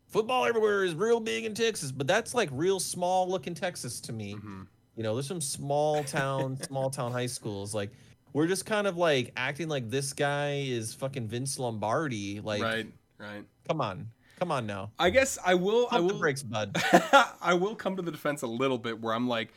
football 0.07 0.45
everywhere 0.45 0.83
is 0.83 0.95
real 0.95 1.19
big 1.19 1.45
in 1.45 1.53
Texas, 1.53 1.91
but 1.91 2.07
that's 2.07 2.33
like 2.33 2.49
real 2.51 2.79
small 2.79 3.29
looking 3.29 3.53
Texas 3.53 3.99
to 4.01 4.13
me. 4.13 4.33
hmm 4.33 4.63
You 4.95 5.03
know, 5.03 5.13
there's 5.13 5.27
some 5.27 5.41
small 5.41 6.03
town, 6.03 6.57
small 6.63 6.89
town 6.89 7.11
high 7.11 7.27
schools. 7.27 7.75
Like, 7.75 7.91
we're 8.33 8.47
just 8.47 8.65
kind 8.65 8.87
of 8.87 8.97
like 8.97 9.31
acting 9.37 9.67
like 9.67 9.89
this 9.89 10.13
guy 10.13 10.63
is 10.65 10.95
fucking 10.95 11.27
Vince 11.27 11.59
Lombardi. 11.59 12.39
Like, 12.39 12.63
right. 12.63 12.87
Right. 13.19 13.43
come 13.67 13.81
on, 13.81 14.07
come 14.41 14.51
on 14.51 14.65
now. 14.65 14.91
I 14.97 15.11
guess 15.11 15.37
I 15.45 15.53
will. 15.53 15.87
I 15.91 15.97
Pump 15.97 16.07
the 16.07 16.13
will. 16.15 16.19
brakes, 16.19 16.41
bud. 16.41 16.75
I 17.41 17.53
will 17.53 17.75
come 17.75 17.95
to 17.95 18.01
the 18.01 18.11
defense 18.11 18.41
a 18.41 18.47
little 18.47 18.79
bit 18.79 18.99
where 18.99 19.13
I'm 19.13 19.27
like, 19.27 19.53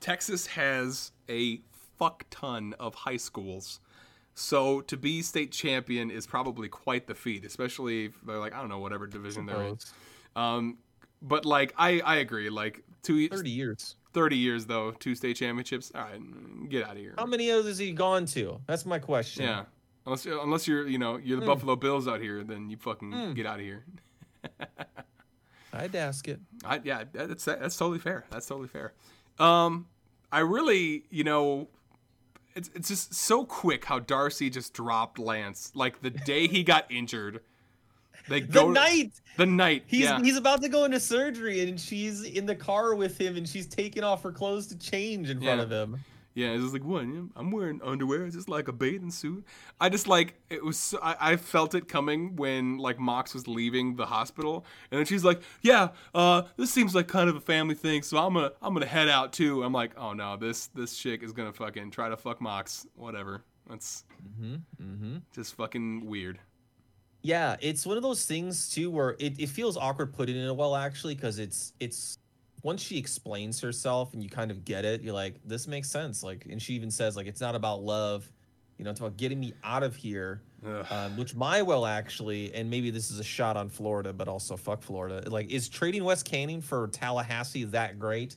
Texas 0.00 0.46
has 0.46 1.12
a 1.28 1.60
fuck 1.98 2.24
ton 2.30 2.74
of 2.80 2.94
high 2.94 3.18
schools. 3.18 3.80
So 4.34 4.80
to 4.82 4.96
be 4.96 5.20
state 5.22 5.52
champion 5.52 6.10
is 6.10 6.26
probably 6.26 6.68
quite 6.68 7.06
the 7.06 7.14
feat, 7.14 7.44
especially 7.44 8.06
if 8.06 8.20
they're 8.26 8.38
like, 8.38 8.54
I 8.54 8.60
don't 8.60 8.70
know, 8.70 8.78
whatever 8.78 9.06
division 9.06 9.44
they're 9.46 9.62
in. 9.62 9.78
Um, 10.34 10.78
but 11.22 11.44
like, 11.44 11.74
I, 11.76 12.00
I 12.00 12.16
agree. 12.16 12.48
Like, 12.48 12.82
two, 13.02 13.28
30 13.28 13.50
years. 13.50 13.96
30 14.14 14.36
years 14.38 14.64
though, 14.66 14.90
two 14.92 15.14
state 15.14 15.36
championships. 15.36 15.92
All 15.94 16.00
right, 16.00 16.68
get 16.70 16.84
out 16.84 16.92
of 16.92 16.98
here. 16.98 17.14
How 17.18 17.26
many 17.26 17.50
of 17.50 17.58
those 17.58 17.66
has 17.66 17.78
he 17.78 17.92
gone 17.92 18.24
to? 18.26 18.60
That's 18.66 18.86
my 18.86 18.98
question. 18.98 19.44
Yeah. 19.44 19.64
Unless, 20.06 20.26
unless 20.26 20.66
you're, 20.68 20.86
you 20.86 20.98
know, 20.98 21.16
you're 21.16 21.38
the 21.38 21.44
Hmm. 21.46 21.52
Buffalo 21.52 21.76
Bills 21.76 22.06
out 22.08 22.20
here, 22.20 22.42
then 22.44 22.68
you 22.70 22.76
fucking 22.76 23.12
Hmm. 23.12 23.32
get 23.34 23.46
out 23.46 23.58
of 23.60 23.64
here. 23.64 23.84
I'd 25.72 25.94
ask 25.96 26.28
it. 26.28 26.40
I, 26.64 26.80
yeah, 26.84 27.04
that's 27.12 27.44
that's 27.44 27.76
totally 27.76 27.98
fair. 27.98 28.24
That's 28.30 28.46
totally 28.46 28.68
fair. 28.68 28.92
Um, 29.38 29.86
I 30.30 30.40
really, 30.40 31.04
you 31.10 31.24
know, 31.24 31.68
it's 32.54 32.70
it's 32.74 32.88
just 32.88 33.14
so 33.14 33.44
quick 33.44 33.84
how 33.84 33.98
Darcy 33.98 34.50
just 34.50 34.72
dropped 34.72 35.18
Lance. 35.18 35.72
Like 35.74 36.00
the 36.02 36.10
day 36.10 36.46
he 36.46 36.62
got 36.62 36.86
injured, 36.92 37.40
they 38.28 38.40
The 38.40 38.46
go 38.52 38.70
night 38.70 39.12
the 39.36 39.46
night. 39.46 39.82
he's 39.86 40.02
yeah, 40.04 40.20
he's 40.22 40.36
about 40.36 40.62
to 40.62 40.68
go 40.68 40.84
into 40.84 41.00
surgery 41.00 41.68
and 41.68 41.80
she's 41.80 42.22
in 42.22 42.46
the 42.46 42.54
car 42.54 42.94
with 42.94 43.18
him 43.20 43.36
and 43.36 43.48
she's 43.48 43.66
taking 43.66 44.04
off 44.04 44.22
her 44.22 44.30
clothes 44.32 44.68
to 44.68 44.78
change 44.78 45.28
in 45.30 45.40
front 45.40 45.58
Yeah. 45.58 45.64
of 45.64 45.72
him. 45.72 46.00
Yeah. 46.34 46.48
It's 46.48 46.62
just 46.62 46.72
like 46.72 46.84
what? 46.84 47.02
I'm 47.02 47.50
wearing 47.50 47.80
underwear. 47.82 48.24
It's 48.26 48.34
just 48.36 48.48
like 48.48 48.68
a 48.68 48.72
bathing 48.72 49.10
suit. 49.10 49.44
I 49.80 49.88
just 49.88 50.06
like 50.08 50.34
it 50.50 50.64
was. 50.64 50.78
so- 50.78 50.98
I, 51.02 51.16
I 51.32 51.36
felt 51.36 51.74
it 51.74 51.88
coming 51.88 52.36
when 52.36 52.78
like 52.78 52.98
Mox 52.98 53.34
was 53.34 53.46
leaving 53.48 53.96
the 53.96 54.06
hospital, 54.06 54.64
and 54.90 54.98
then 54.98 55.06
she's 55.06 55.24
like, 55.24 55.40
"Yeah, 55.62 55.88
uh, 56.14 56.42
this 56.56 56.70
seems 56.72 56.94
like 56.94 57.08
kind 57.08 57.28
of 57.30 57.36
a 57.36 57.40
family 57.40 57.74
thing, 57.74 58.02
so 58.02 58.18
I'm 58.18 58.34
gonna 58.34 58.50
I'm 58.60 58.74
gonna 58.74 58.86
head 58.86 59.08
out 59.08 59.32
too." 59.32 59.62
I'm 59.62 59.72
like, 59.72 59.92
"Oh 59.96 60.12
no, 60.12 60.36
this 60.36 60.66
this 60.68 60.96
chick 60.96 61.22
is 61.22 61.32
gonna 61.32 61.52
fucking 61.52 61.90
try 61.90 62.08
to 62.08 62.16
fuck 62.16 62.40
Mox. 62.40 62.86
Whatever. 62.96 63.42
That's 63.68 64.04
Mm-hmm. 64.40 64.54
Mm-hmm. 64.82 65.16
just 65.34 65.54
fucking 65.54 66.06
weird." 66.06 66.38
Yeah, 67.22 67.56
it's 67.60 67.86
one 67.86 67.96
of 67.96 68.02
those 68.02 68.26
things 68.26 68.68
too 68.68 68.90
where 68.90 69.16
it, 69.18 69.40
it 69.40 69.48
feels 69.48 69.78
awkward 69.78 70.12
putting 70.12 70.36
it 70.36 70.40
in 70.40 70.46
a 70.48 70.52
well 70.54 70.74
actually 70.76 71.14
because 71.14 71.38
it's 71.38 71.72
it's 71.80 72.18
once 72.64 72.82
she 72.82 72.98
explains 72.98 73.60
herself 73.60 74.12
and 74.14 74.22
you 74.24 74.28
kind 74.28 74.50
of 74.50 74.64
get 74.64 74.84
it, 74.84 75.02
you're 75.02 75.14
like, 75.14 75.36
this 75.44 75.68
makes 75.68 75.88
sense. 75.88 76.22
Like, 76.24 76.46
and 76.50 76.60
she 76.60 76.72
even 76.74 76.90
says 76.90 77.14
like 77.14 77.26
it's 77.28 77.40
not 77.40 77.54
about 77.54 77.82
love, 77.84 78.28
you 78.78 78.84
know, 78.84 78.90
it's 78.90 78.98
about 78.98 79.16
getting 79.16 79.38
me 79.38 79.52
out 79.62 79.84
of 79.84 79.94
here. 79.94 80.42
Um, 80.90 81.18
which 81.18 81.34
my 81.34 81.60
well 81.60 81.84
actually, 81.84 82.54
and 82.54 82.70
maybe 82.70 82.90
this 82.90 83.10
is 83.10 83.18
a 83.18 83.22
shot 83.24 83.54
on 83.58 83.68
Florida, 83.68 84.14
but 84.14 84.28
also 84.28 84.56
fuck 84.56 84.80
Florida. 84.82 85.22
Like, 85.30 85.50
is 85.50 85.68
trading 85.68 86.04
West 86.04 86.24
Canaan 86.24 86.62
for 86.62 86.88
Tallahassee 86.88 87.64
that 87.64 87.98
great? 87.98 88.36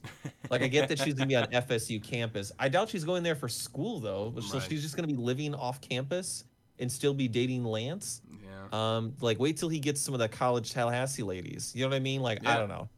Like, 0.50 0.62
I 0.62 0.68
get 0.68 0.90
that 0.90 1.00
she's 1.00 1.14
gonna 1.14 1.28
be 1.28 1.38
on 1.38 1.46
FSU 1.54 2.04
campus. 2.04 2.52
I 2.60 2.68
doubt 2.68 2.90
she's 2.90 3.06
going 3.06 3.24
there 3.24 3.36
for 3.36 3.48
school 3.48 4.02
though. 4.02 4.34
So 4.42 4.58
Right. 4.60 4.68
she's 4.70 4.82
just 4.82 4.98
gonna 4.98 5.08
be 5.08 5.16
living 5.16 5.56
off 5.56 5.80
campus 5.80 6.44
and 6.80 6.92
still 6.92 7.14
be 7.14 7.30
dating 7.30 7.64
Lance. 7.64 8.22
yeah. 8.44 8.68
Um, 8.98 9.14
like 9.22 9.40
wait 9.40 9.56
till 9.56 9.70
he 9.70 9.80
gets 9.80 10.02
some 10.02 10.14
of 10.14 10.20
the 10.20 10.28
college 10.28 10.74
Tallahassee 10.74 11.24
ladies. 11.24 11.72
You 11.74 11.84
know 11.84 11.90
what 11.92 11.96
I 11.96 12.00
mean? 12.00 12.22
Like 12.22 12.46
I 12.46 12.58
don't 12.58 12.68
know. 12.68 12.90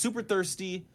Super 0.00 0.22
thirsty, 0.22 0.86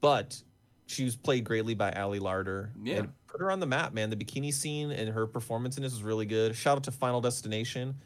but 0.00 0.40
she 0.86 1.04
was 1.04 1.16
played 1.16 1.42
greatly 1.44 1.74
by 1.74 1.90
Ali 1.92 2.20
Larter. 2.20 2.70
Yeah. 2.82 2.96
And 2.98 3.12
put 3.26 3.40
her 3.40 3.50
on 3.50 3.58
the 3.58 3.66
map, 3.66 3.92
man. 3.92 4.08
The 4.08 4.16
bikini 4.16 4.54
scene 4.54 4.92
and 4.92 5.08
her 5.08 5.26
performance 5.26 5.76
in 5.76 5.82
this 5.82 5.92
was 5.92 6.04
really 6.04 6.26
good. 6.26 6.54
Shout 6.54 6.76
out 6.76 6.84
to 6.84 6.92
Final 6.92 7.20
Destination. 7.20 7.96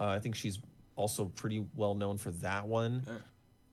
Uh, 0.00 0.06
I 0.06 0.18
think 0.18 0.34
she's 0.36 0.58
also 0.96 1.26
pretty 1.26 1.66
well 1.76 1.94
known 1.94 2.16
for 2.16 2.30
that 2.32 2.66
one. 2.66 3.04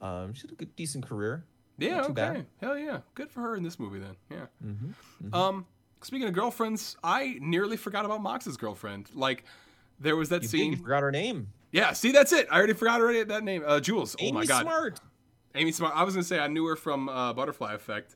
Um, 0.02 0.34
she 0.34 0.42
had 0.42 0.52
a 0.52 0.56
good, 0.56 0.76
decent 0.76 1.06
career. 1.08 1.46
Yeah. 1.78 2.02
Okay. 2.02 2.12
bad. 2.14 2.46
Hell 2.60 2.78
yeah. 2.78 3.00
Good 3.16 3.32
for 3.32 3.40
her 3.42 3.56
in 3.56 3.64
this 3.64 3.80
movie 3.80 4.00
then. 4.00 4.16
Yeah. 4.30 4.46
Mm-hmm. 4.66 5.34
Um, 5.34 5.66
speaking 6.02 6.28
of 6.28 6.34
girlfriends, 6.34 6.98
I 7.04 7.38
nearly 7.40 7.78
forgot 7.78 8.04
about 8.04 8.22
Mox's 8.22 8.58
girlfriend. 8.58 9.10
Like, 9.14 9.46
there 10.00 10.16
was 10.18 10.28
that 10.30 10.42
You, 10.42 10.48
scene. 10.50 10.76
forgot 10.76 11.04
her 11.04 11.12
name. 11.12 11.48
Yeah, 11.72 11.94
see, 11.94 12.12
that's 12.12 12.34
it. 12.34 12.48
I 12.52 12.58
already 12.58 12.74
forgot 12.74 13.00
already 13.00 13.24
that 13.24 13.44
name. 13.44 13.64
Uh, 13.66 13.80
Jules. 13.80 14.16
Oh 14.22 14.32
my 14.32 14.46
god, 14.46 14.64
Smart. 14.64 15.00
Amy 15.58 15.72
Smart. 15.72 15.94
I 15.96 16.04
was 16.04 16.14
gonna 16.14 16.24
say 16.24 16.40
I 16.40 16.48
knew 16.48 16.66
her 16.66 16.76
from 16.76 17.10
uh, 17.10 17.34
Butterfly 17.34 17.74
Effect, 17.74 18.16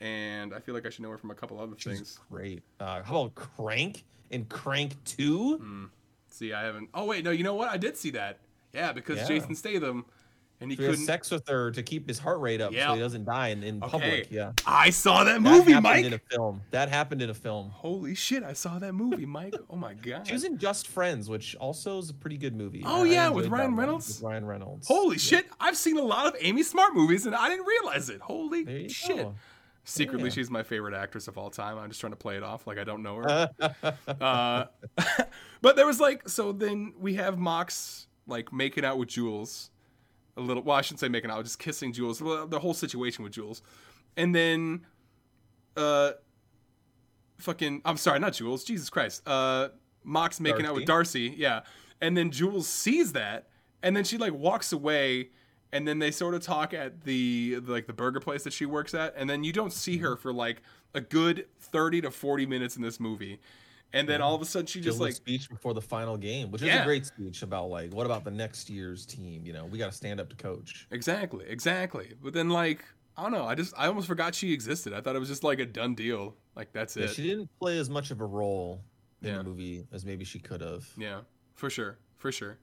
and 0.00 0.54
I 0.54 0.58
feel 0.60 0.74
like 0.74 0.86
I 0.86 0.90
should 0.90 1.02
know 1.02 1.10
her 1.10 1.18
from 1.18 1.30
a 1.30 1.34
couple 1.34 1.58
other 1.60 1.74
She's 1.76 1.92
things. 1.96 2.20
great. 2.30 2.62
Uh, 2.78 3.02
how 3.02 3.22
about 3.22 3.34
Crank 3.34 4.04
and 4.30 4.48
Crank 4.48 5.02
Two? 5.04 5.56
Hmm. 5.58 5.84
See, 6.28 6.52
I 6.52 6.62
haven't. 6.64 6.90
Oh 6.94 7.04
wait, 7.06 7.24
no. 7.24 7.30
You 7.30 7.44
know 7.44 7.54
what? 7.54 7.68
I 7.68 7.76
did 7.76 7.96
see 7.96 8.10
that. 8.10 8.38
Yeah, 8.72 8.92
because 8.92 9.18
Yeah. 9.18 9.26
Jason 9.28 9.54
Statham, 9.54 10.04
and 10.60 10.70
he 10.70 10.76
He 10.76 10.82
couldn't. 10.84 11.04
sex 11.06 11.30
with 11.30 11.48
her 11.48 11.70
to 11.70 11.82
keep 11.82 12.06
his 12.06 12.18
heart 12.18 12.40
rate 12.40 12.60
up 12.60 12.72
Yeah. 12.72 12.88
so 12.88 12.94
he 12.94 13.00
doesn't 13.00 13.24
die 13.24 13.48
in, 13.48 13.62
in 13.62 13.82
Okay. 13.82 13.90
public. 13.90 14.30
Yeah. 14.30 14.52
I 14.66 14.90
saw 14.90 15.24
that 15.24 15.34
That 15.34 15.40
movie, 15.40 15.72
happened 15.72 15.82
Mike. 15.82 16.04
in 16.04 16.12
a 16.14 16.18
film. 16.18 16.60
That 16.70 16.88
happened 16.88 17.22
in 17.22 17.30
a 17.30 17.34
film. 17.34 17.70
Holy 17.70 18.14
shit! 18.14 18.42
I 18.42 18.52
saw 18.52 18.78
that 18.78 18.92
movie, 18.92 19.26
Mike. 19.26 19.54
Oh 19.70 19.76
my 19.76 19.94
god. 19.94 20.26
She 20.26 20.32
was 20.32 20.44
in 20.44 20.58
Just 20.58 20.86
Friends, 20.88 21.28
which 21.30 21.56
also 21.56 21.98
is 21.98 22.10
a 22.10 22.14
pretty 22.14 22.36
good 22.36 22.54
movie. 22.54 22.82
Oh, 22.84 23.04
yeah, 23.04 23.28
with 23.30 23.46
Ryan 23.48 23.74
Reynolds? 23.76 24.08
With 24.08 24.22
Ryan 24.22 24.44
Reynolds. 24.46 24.86
Holy 24.88 25.16
Yeah. 25.16 25.20
shit! 25.20 25.46
I've 25.60 25.76
seen 25.76 25.96
a 25.98 26.02
lot 26.02 26.26
of 26.26 26.36
Amy 26.40 26.62
Smart 26.62 26.94
movies, 26.94 27.26
and 27.26 27.34
I 27.34 27.48
didn't 27.48 27.66
realize 27.66 28.10
it. 28.10 28.20
Holy 28.20 28.88
shit! 28.88 29.16
go. 29.16 29.34
Secretly, 29.84 30.24
Yeah. 30.28 30.34
she's 30.34 30.50
my 30.50 30.62
favorite 30.62 30.94
actress 30.94 31.26
of 31.26 31.38
all 31.38 31.48
time. 31.50 31.78
I'm 31.78 31.88
just 31.88 32.00
trying 32.00 32.12
to 32.12 32.16
play 32.16 32.36
it 32.36 32.42
off 32.42 32.66
like 32.66 32.76
I 32.78 32.84
don't 32.84 33.02
know 33.02 33.16
her. 33.16 33.50
uh, 34.20 34.64
but 35.62 35.76
there 35.76 35.86
was 35.86 35.98
like, 36.00 36.28
so 36.28 36.52
then 36.52 36.92
we 36.98 37.14
have 37.14 37.38
Mox 37.38 38.06
like 38.26 38.52
making 38.52 38.84
out 38.84 38.98
with 38.98 39.08
Jules 39.08 39.69
a 40.40 40.44
little. 40.44 40.62
Well, 40.62 40.76
I 40.76 40.80
shouldn't 40.82 41.00
say 41.00 41.08
making 41.08 41.30
out, 41.30 41.44
just 41.44 41.58
kissing 41.58 41.92
Jules. 41.92 42.18
The 42.18 42.58
whole 42.60 42.74
situation 42.74 43.24
with 43.24 43.32
Jules, 43.32 43.62
and 44.16 44.34
then, 44.34 44.86
uh, 45.76 46.12
fucking, 47.38 47.82
I'm 47.84 47.96
sorry, 47.96 48.18
not 48.18 48.32
Jules. 48.32 48.64
Jesus 48.64 48.90
Christ. 48.90 49.22
Uh, 49.26 49.68
Mox 50.02 50.40
making 50.40 50.66
out 50.66 50.74
with 50.74 50.86
Darcy, 50.86 51.34
yeah, 51.36 51.60
and 52.00 52.16
then 52.16 52.30
Jules 52.30 52.68
sees 52.68 53.12
that, 53.12 53.48
and 53.82 53.96
then 53.96 54.04
she 54.04 54.18
like 54.18 54.32
walks 54.32 54.72
away. 54.72 55.30
And 55.72 55.86
then 55.86 56.00
they 56.00 56.10
sort 56.10 56.34
of 56.34 56.42
talk 56.42 56.74
at 56.74 57.04
the 57.04 57.60
like 57.64 57.86
the 57.86 57.92
burger 57.92 58.18
place 58.18 58.42
that 58.42 58.52
she 58.52 58.66
works 58.66 58.92
at, 58.92 59.14
and 59.16 59.30
then 59.30 59.44
you 59.44 59.52
don't 59.52 59.72
see 59.72 59.98
her 59.98 60.16
for 60.16 60.32
like 60.32 60.62
a 60.94 61.00
good 61.00 61.46
thirty 61.60 62.00
to 62.00 62.10
forty 62.10 62.44
minutes 62.44 62.74
in 62.74 62.82
this 62.82 62.98
movie, 62.98 63.38
and 63.92 64.08
then 64.08 64.20
all 64.22 64.34
of 64.34 64.42
a 64.42 64.44
sudden 64.44 64.66
she 64.66 64.80
Just 64.80 65.00
like 65.00 65.14
speech 65.14 65.48
before 65.48 65.74
the 65.74 65.80
final 65.82 66.16
game, 66.16 66.50
which 66.50 66.62
is 66.62 66.68
Yeah. 66.68 66.82
a 66.82 66.84
great 66.84 67.06
speech 67.06 67.42
about 67.42 67.70
like 67.70 67.92
what 67.92 68.06
about 68.06 68.24
the 68.24 68.30
next 68.30 68.70
year's 68.70 69.04
team? 69.06 69.44
You 69.44 69.52
know, 69.52 69.66
we 69.66 69.78
got 69.78 69.90
to 69.90 69.96
stand 69.96 70.20
up 70.20 70.28
to 70.30 70.36
coach. 70.36 70.86
exactly, 70.90 71.44
exactly. 71.48 72.14
But 72.22 72.32
then 72.32 72.48
like 72.50 72.84
I 73.16 73.22
don't 73.24 73.32
know, 73.32 73.44
I 73.44 73.54
just 73.54 73.74
I 73.76 73.86
almost 73.86 74.06
forgot 74.06 74.34
she 74.34 74.52
existed. 74.52 74.92
I 74.92 75.00
thought 75.00 75.16
it 75.16 75.18
was 75.18 75.28
just 75.28 75.44
like 75.44 75.58
a 75.58 75.66
done 75.66 75.94
deal. 75.94 76.36
Like 76.56 76.72
that's 76.72 76.96
Yeah, 76.96 77.04
it. 77.04 77.10
she 77.10 77.22
didn't 77.28 77.50
play 77.58 77.78
as 77.78 77.90
much 77.90 78.10
of 78.10 78.20
a 78.20 78.26
role 78.26 78.80
in 79.22 79.28
Yeah. 79.28 79.38
the 79.38 79.44
movie 79.44 79.86
as 79.92 80.04
maybe 80.04 80.24
she 80.24 80.38
could 80.38 80.60
have. 80.60 80.88
Yeah, 80.96 81.20
for 81.56 81.68
sure, 81.68 81.98
for 82.16 82.32
sure. 82.32 82.58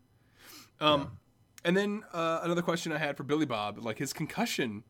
Um, 0.80 1.18
and 1.66 1.76
then 1.76 2.04
uh, 2.14 2.42
another 2.44 2.62
question 2.62 2.92
I 2.92 2.98
had 2.98 3.18
for 3.18 3.24
Billy 3.24 3.46
Bob, 3.46 3.84
like 3.84 3.98
his 3.98 4.14
concussion, 4.14 4.84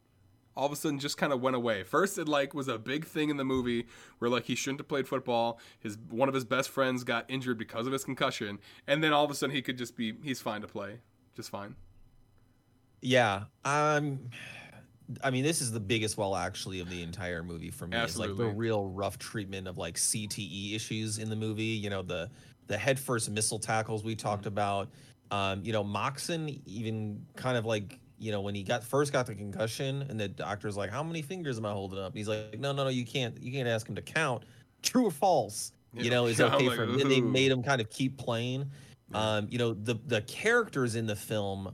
all 0.58 0.66
of 0.66 0.72
a 0.72 0.76
sudden 0.76 1.00
just 1.00 1.18
kind 1.18 1.32
of 1.32 1.40
went 1.42 1.56
away. 1.56 1.84
First, 1.84 2.18
it 2.18 2.28
like 2.28 2.54
was 2.54 2.68
a 2.68 2.78
big 2.78 3.06
thing 3.06 3.30
in 3.30 3.38
the 3.38 3.46
movie 3.46 3.86
where 4.18 4.30
like 4.30 4.46
he 4.46 4.56
shouldn't 4.56 4.80
have 4.82 4.88
played 4.88 5.08
football. 5.08 5.60
His 5.80 5.98
one 6.10 6.28
of 6.28 6.36
his 6.36 6.44
best 6.46 6.70
friends 6.70 7.04
got 7.04 7.26
injured 7.30 7.58
because 7.58 7.86
of 7.88 7.94
his 7.94 8.04
concussion, 8.04 8.60
and 8.88 9.04
then 9.04 9.14
all 9.14 9.24
of 9.24 9.32
a 9.32 9.36
sudden 9.36 9.56
he 9.56 9.62
could 9.62 9.78
just 9.78 9.96
be 9.96 10.16
he's 10.24 10.42
fine 10.42 10.62
to 10.62 10.68
play, 10.68 11.00
just 11.36 11.50
fine. 11.50 11.76
Yeah. 13.02 13.44
Um 13.64 14.30
I 15.24 15.30
mean, 15.32 15.44
this 15.44 15.62
is 15.62 15.72
the 15.72 15.80
biggest 15.80 16.18
well 16.18 16.36
actually 16.36 16.82
of 16.82 16.90
the 16.90 17.02
entire 17.02 17.42
movie 17.42 17.72
for 17.72 17.88
me. 17.88 17.96
It's 17.96 18.18
like 18.18 18.36
the 18.36 18.48
real 18.48 18.88
rough 18.88 19.18
treatment 19.18 19.68
of 19.68 19.78
like 19.78 19.96
CTE 19.96 20.76
issues 20.76 21.18
in 21.18 21.30
the 21.30 21.36
movie. 21.36 21.64
You 21.64 21.90
know, 21.90 22.02
the 22.02 22.30
the 22.68 22.78
headfirst 22.78 23.30
missile 23.30 23.60
tackles 23.60 24.04
we 24.04 24.16
talked 24.16 24.42
Mm-hmm. 24.42 24.48
about. 24.50 24.90
Um, 25.30 25.62
you 25.64 25.74
know, 25.74 25.84
Moxon 25.84 26.62
even 26.66 27.26
kind 27.36 27.58
of 27.58 27.66
like, 27.66 28.00
you 28.20 28.32
know, 28.32 28.42
when 28.42 28.56
he 28.56 28.64
got 28.64 28.84
first 28.84 29.14
got 29.14 29.26
the 29.28 29.36
concussion 29.36 30.04
and 30.10 30.20
the 30.20 30.28
doctor's 30.28 30.76
like, 30.78 30.90
How 30.90 31.04
many 31.04 31.22
fingers 31.22 31.58
am 31.58 31.66
I 31.66 31.72
holding 31.72 32.00
up? 32.00 32.16
He's 32.16 32.28
like, 32.28 32.60
No, 32.60 32.72
no, 32.72 32.84
no, 32.84 32.90
you 32.90 33.06
can't 33.06 33.42
you 33.42 33.52
can't 33.52 33.68
ask 33.68 33.88
him 33.88 33.96
to 33.96 34.02
count. 34.02 34.44
True 34.82 35.06
or 35.08 35.12
false? 35.12 35.72
Yeah. 35.94 36.04
You 36.04 36.10
know, 36.10 36.26
is 36.26 36.40
Yeah, 36.40 36.56
okay 36.56 36.68
like, 36.68 36.78
for 36.78 36.84
him. 36.84 36.98
Then 36.98 37.10
they 37.10 37.22
made 37.22 37.52
him 37.52 37.64
kind 37.64 37.82
of 37.82 37.90
keep 37.90 38.18
playing. 38.18 38.70
Um, 39.14 39.48
you 39.50 39.58
know, 39.58 39.74
the 39.74 39.96
the 40.06 40.22
characters 40.22 40.96
in 40.96 41.06
the 41.06 41.16
film 41.16 41.74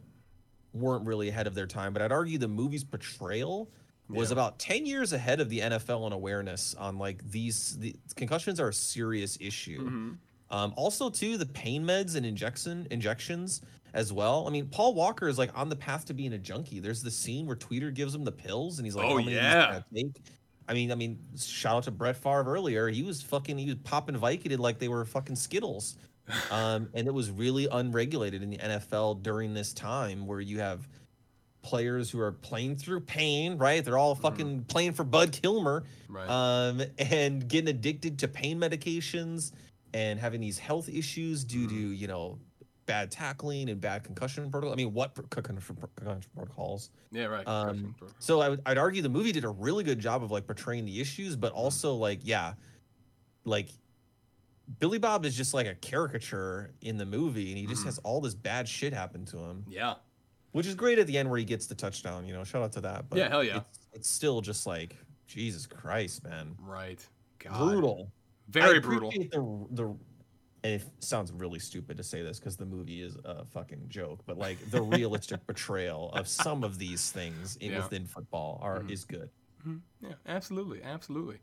weren't 0.73 1.05
really 1.05 1.29
ahead 1.29 1.47
of 1.47 1.55
their 1.55 1.67
time, 1.67 1.93
but 1.93 2.01
I'd 2.01 2.11
argue 2.11 2.37
the 2.37 2.47
movie's 2.47 2.83
portrayal 2.83 3.71
was 4.09 4.29
Yeah. 4.29 4.33
about 4.33 4.59
10 4.59 4.85
years 4.85 5.13
ahead 5.13 5.39
of 5.39 5.49
the 5.49 5.59
NFL 5.59 6.05
in 6.07 6.13
awareness 6.13 6.75
on 6.75 6.97
like 6.97 7.23
these 7.29 7.77
the 7.79 7.95
concussions 8.15 8.59
are 8.59 8.69
a 8.69 8.73
serious 8.73 9.37
issue. 9.39 9.87
Mhm. 9.87 10.17
Um, 10.49 10.73
also 10.77 11.09
too 11.09 11.37
the 11.37 11.45
pain 11.47 11.83
meds 11.83 12.15
and 12.15 12.25
injection 12.25 12.87
injections 12.91 13.61
as 13.93 14.11
well. 14.13 14.47
I 14.47 14.51
mean, 14.51 14.67
Paul 14.67 14.93
Walker 14.93 15.27
is 15.27 15.37
like 15.37 15.51
on 15.57 15.69
the 15.69 15.75
path 15.75 16.05
to 16.05 16.13
being 16.13 16.33
a 16.33 16.37
junkie. 16.37 16.79
There's 16.79 17.01
the 17.01 17.11
scene 17.11 17.45
where 17.47 17.55
Tweeder 17.55 17.91
gives 17.93 18.13
him 18.13 18.23
the 18.23 18.31
pills 18.31 18.77
and 18.79 18.85
he's 18.85 18.95
like, 18.95 19.05
Oh, 19.05 19.09
"How 19.17 19.17
many 19.17 19.33
yeah. 19.35 19.81
I 19.91 19.95
take?" 19.95 20.21
I 20.67 20.73
mean, 20.73 20.91
I 20.91 20.95
mean, 20.95 21.19
shout 21.37 21.75
out 21.77 21.83
to 21.83 21.91
Brett 21.91 22.15
Favre 22.15 22.45
earlier. 22.45 22.87
He 22.87 23.03
was 23.03 23.21
fucking, 23.21 23.57
he 23.57 23.65
was 23.65 23.75
popping 23.83 24.15
Vicodin 24.15 24.59
like 24.59 24.79
they 24.79 24.87
were 24.87 25.03
fucking 25.05 25.35
Skittles, 25.35 25.97
um, 26.51 26.89
and 26.93 27.05
it 27.07 27.13
was 27.13 27.29
really 27.31 27.67
unregulated 27.71 28.41
in 28.41 28.49
the 28.49 28.57
NFL 28.57 29.21
during 29.23 29.53
this 29.53 29.73
time 29.73 30.25
where 30.25 30.39
you 30.39 30.59
have 30.59 30.87
players 31.63 32.09
who 32.09 32.19
are 32.19 32.31
playing 32.31 32.75
through 32.77 32.99
pain, 33.01 33.57
right? 33.57 33.83
They're 33.83 33.97
all 33.97 34.15
fucking 34.15 34.65
playing 34.65 34.93
for 34.93 35.03
Bud 35.03 35.31
Kilmer, 35.31 35.83
Right. 36.09 36.29
um, 36.29 36.81
and 36.97 37.47
getting 37.47 37.69
addicted 37.69 38.19
to 38.19 38.27
pain 38.27 38.57
medications 38.59 39.51
and 39.93 40.19
having 40.19 40.41
these 40.41 40.57
health 40.59 40.89
issues 40.89 41.43
due 41.43 41.67
to 41.67 41.75
you 41.75 42.07
know 42.07 42.39
bad 42.85 43.09
tackling 43.09 43.69
and 43.69 43.79
bad 43.79 44.03
concussion 44.03 44.51
protocol. 44.51 44.73
I 44.73 44.75
mean, 44.75 44.93
what 44.93 45.13
concussion 45.29 45.57
pro- 45.79 45.87
concussion 45.95 46.29
protocols? 46.35 46.89
yeah. 47.11 47.25
Right. 47.25 47.47
Um, 47.47 47.95
so 48.19 48.41
I 48.41 48.49
would, 48.49 48.61
I'd 48.65 48.77
argue 48.77 49.01
the 49.01 49.07
movie 49.09 49.31
did 49.31 49.45
a 49.45 49.49
really 49.49 49.83
good 49.85 49.99
job 49.99 50.21
of 50.23 50.31
like 50.31 50.45
portraying 50.45 50.85
the 50.85 50.99
issues, 50.99 51.35
but 51.37 51.53
also 51.53 51.93
like 51.95 52.19
yeah, 52.23 52.53
like 53.45 53.69
Billy 54.79 54.97
Bob 54.97 55.25
is 55.25 55.35
just 55.35 55.53
like 55.53 55.67
a 55.67 55.75
caricature 55.75 56.73
in 56.81 56.97
the 56.97 57.05
movie, 57.05 57.49
and 57.49 57.57
he 57.57 57.65
just 57.65 57.81
Mhm. 57.83 57.85
has 57.85 57.97
all 57.99 58.21
this 58.21 58.33
bad 58.33 58.67
shit 58.67 58.93
happen 58.93 59.25
to 59.25 59.37
him, 59.37 59.65
yeah. 59.69 59.95
which 60.51 60.65
is 60.67 60.73
great 60.75 60.99
at 60.99 61.07
the 61.07 61.17
end 61.17 61.29
where 61.29 61.37
he 61.37 61.45
gets 61.45 61.67
the 61.67 61.75
touchdown. 61.75 62.25
You 62.25 62.33
know, 62.33 62.43
shout 62.43 62.61
out 62.63 62.71
to 62.73 62.81
that. 62.81 63.09
But 63.09 63.19
Yeah, 63.19 63.29
hell 63.29 63.43
yeah. 63.43 63.57
It's, 63.57 63.79
it's 63.93 64.09
still 64.09 64.39
just 64.41 64.65
like 64.65 64.95
Jesus 65.27 65.65
Christ, 65.65 66.23
man, 66.23 66.55
Right. 66.59 67.05
God. 67.39 67.59
brutal. 67.59 68.11
Very 68.47 68.77
I 68.77 68.79
brutal. 68.79 69.11
The 69.11 69.67
the 69.71 69.95
it 70.63 70.83
sounds 70.99 71.31
really 71.33 71.59
stupid 71.59 71.97
to 71.97 72.03
say 72.03 72.21
this 72.21 72.39
because 72.39 72.55
the 72.55 72.65
movie 72.65 73.01
is 73.01 73.17
a 73.25 73.43
fucking 73.45 73.89
joke, 73.89 74.21
but 74.25 74.37
like 74.37 74.57
the 74.71 74.81
realistic 74.99 75.45
portrayal 75.45 76.09
of 76.13 76.27
some 76.27 76.63
of 76.63 76.77
these 76.79 77.11
things 77.11 77.57
in, 77.57 77.71
Yeah. 77.71 77.79
within 77.83 78.05
football 78.07 78.59
are 78.61 78.79
Mhm. 78.79 78.89
is 78.91 79.03
good. 79.03 79.29
Mhm. 79.67 79.81
Yeah, 80.01 80.13
absolutely, 80.25 80.81
absolutely. 80.81 81.39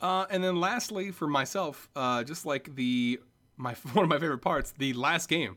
Uh, 0.00 0.26
and 0.30 0.42
then 0.44 0.60
lastly, 0.60 1.10
for 1.10 1.26
myself, 1.26 1.88
uh, 1.96 2.22
just 2.24 2.46
like 2.46 2.74
the 2.76 3.20
my 3.56 3.74
one 3.94 4.04
of 4.04 4.08
my 4.08 4.18
favorite 4.18 4.38
parts, 4.38 4.72
the 4.78 4.92
last 4.92 5.28
game, 5.28 5.56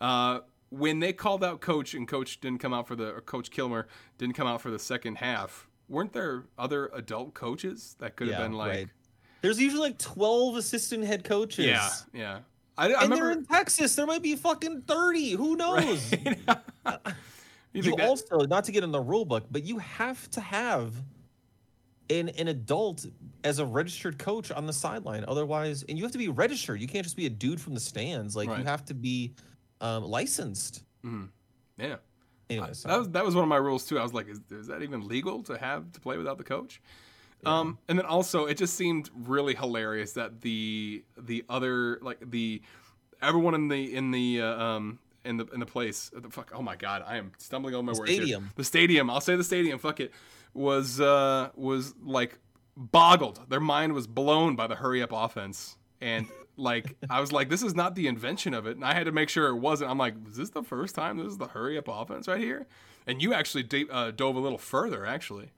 uh, 0.00 0.40
when 0.70 1.00
they 1.00 1.12
called 1.12 1.42
out 1.44 1.60
coach 1.60 1.92
and 1.94 2.06
coach 2.08 2.40
didn't 2.40 2.58
come 2.60 2.72
out 2.74 2.86
for 2.88 2.96
the 2.96 3.12
or 3.14 3.20
coach 3.20 3.50
Kilmer 3.50 3.88
didn't 4.18 4.34
come 4.36 4.46
out 4.46 4.60
for 4.62 4.70
the 4.70 4.78
second 4.78 5.16
half. 5.16 5.68
Weren't 5.88 6.12
there 6.12 6.44
other 6.58 6.86
adult 6.94 7.32
coaches 7.34 7.96
that 7.98 8.16
could 8.16 8.28
have 8.28 8.38
Yeah, 8.38 8.44
been 8.46 8.52
like, 8.52 8.70
right. 8.70 8.88
There's 9.42 9.60
usually 9.60 9.82
like 9.82 9.98
12 9.98 10.56
assistant 10.56 11.04
head 11.04 11.24
coaches. 11.24 11.66
yeah, 11.66 11.88
yeah. 12.12 12.38
I, 12.76 12.84
I 12.86 12.86
and 12.86 12.94
remember. 13.02 13.16
they're 13.26 13.32
in 13.32 13.44
Texas. 13.44 13.94
There 13.94 14.06
might 14.06 14.22
be 14.22 14.36
fucking 14.36 14.82
30. 14.82 15.30
Who 15.32 15.56
knows? 15.56 16.12
Right? 16.12 16.38
you 17.72 17.82
you 17.82 17.96
also, 18.00 18.40
not 18.46 18.64
to 18.64 18.72
get 18.72 18.84
in 18.84 18.90
the 18.92 19.00
rule 19.00 19.24
book, 19.24 19.44
but 19.50 19.64
you 19.64 19.78
have 19.78 20.28
to 20.30 20.40
have 20.40 20.94
an, 22.10 22.28
an 22.30 22.48
adult 22.48 23.04
as 23.44 23.58
a 23.58 23.66
registered 23.66 24.18
coach 24.18 24.50
on 24.50 24.66
the 24.66 24.72
sideline. 24.72 25.24
Otherwise, 25.28 25.84
and 25.88 25.98
you 25.98 26.04
have 26.04 26.12
to 26.12 26.18
be 26.18 26.28
registered. 26.28 26.80
You 26.80 26.88
can't 26.88 27.04
just 27.04 27.16
be 27.16 27.26
a 27.26 27.30
dude 27.30 27.60
from 27.60 27.74
the 27.74 27.80
stands. 27.80 28.34
Like, 28.36 28.48
Right. 28.48 28.58
you 28.58 28.64
have 28.64 28.84
to 28.86 28.94
be 28.94 29.34
um, 29.80 30.04
licensed. 30.04 30.82
Mhm. 31.04 31.28
yeah. 31.78 31.96
Anyway, 32.50 32.70
that 32.84 32.98
was 32.98 33.08
that 33.10 33.24
was 33.26 33.34
one 33.34 33.44
of 33.44 33.48
my 33.48 33.56
rules 33.58 33.84
too. 33.84 33.98
I 33.98 34.02
was 34.02 34.14
like, 34.14 34.26
is, 34.26 34.40
is 34.50 34.66
that 34.68 34.82
even 34.82 35.06
legal 35.06 35.42
to 35.44 35.58
have 35.58 35.92
to 35.92 36.00
play 36.00 36.16
without 36.16 36.38
the 36.38 36.44
coach? 36.44 36.80
Um, 37.46 37.78
and 37.88 37.98
then 37.98 38.06
also, 38.06 38.46
it 38.46 38.56
just 38.58 38.74
seemed 38.74 39.10
really 39.14 39.54
hilarious 39.54 40.12
that 40.12 40.40
the 40.40 41.04
the 41.16 41.44
other 41.48 41.98
like 42.02 42.18
the 42.30 42.62
everyone 43.22 43.54
in 43.54 43.68
the 43.68 43.94
in 43.94 44.10
the 44.10 44.42
uh, 44.42 44.62
um 44.62 44.98
in 45.24 45.36
the 45.36 45.46
in 45.54 45.60
the 45.60 45.66
place 45.66 46.10
the 46.14 46.30
fuck 46.30 46.50
oh 46.54 46.62
my 46.62 46.76
god 46.76 47.02
I 47.06 47.16
am 47.16 47.32
stumbling 47.38 47.74
on 47.74 47.84
my 47.84 47.92
The 47.92 47.98
words 48.00 48.10
here. 48.12 48.42
the 48.56 48.64
stadium 48.64 49.10
I'll 49.10 49.20
say 49.20 49.36
the 49.36 49.44
stadium 49.44 49.78
fuck 49.78 50.00
it 50.00 50.12
was 50.54 51.00
uh 51.00 51.50
was 51.54 51.94
like 52.02 52.38
boggled. 52.76 53.40
Their 53.48 53.60
mind 53.60 53.92
was 53.92 54.06
blown 54.06 54.56
by 54.56 54.66
the 54.66 54.76
hurry 54.76 55.02
up 55.02 55.10
offense. 55.12 55.76
And 56.00 56.26
like 56.56 56.96
I 57.10 57.20
was 57.20 57.32
like 57.32 57.48
this 57.48 57.62
is 57.62 57.74
not 57.74 57.94
the 57.94 58.06
invention 58.08 58.54
of 58.54 58.66
it. 58.66 58.76
And 58.76 58.84
I 58.84 58.94
had 58.94 59.06
to 59.06 59.12
make 59.12 59.28
sure 59.28 59.48
it 59.48 59.56
wasn't. 59.56 59.90
I'm 59.90 59.98
like 59.98 60.14
is 60.28 60.36
this 60.36 60.50
the 60.50 60.62
first 60.62 60.94
time 60.94 61.18
this 61.18 61.26
is 61.26 61.38
the 61.38 61.48
hurry 61.48 61.76
up 61.78 61.88
offense 61.88 62.26
right 62.28 62.40
here? 62.40 62.66
And 63.06 63.22
you 63.22 63.32
actually 63.34 63.62
da- 63.64 63.88
uh, 63.90 64.10
dove 64.10 64.36
a 64.36 64.40
little 64.40 64.58
further 64.58 65.06
actually 65.06 65.50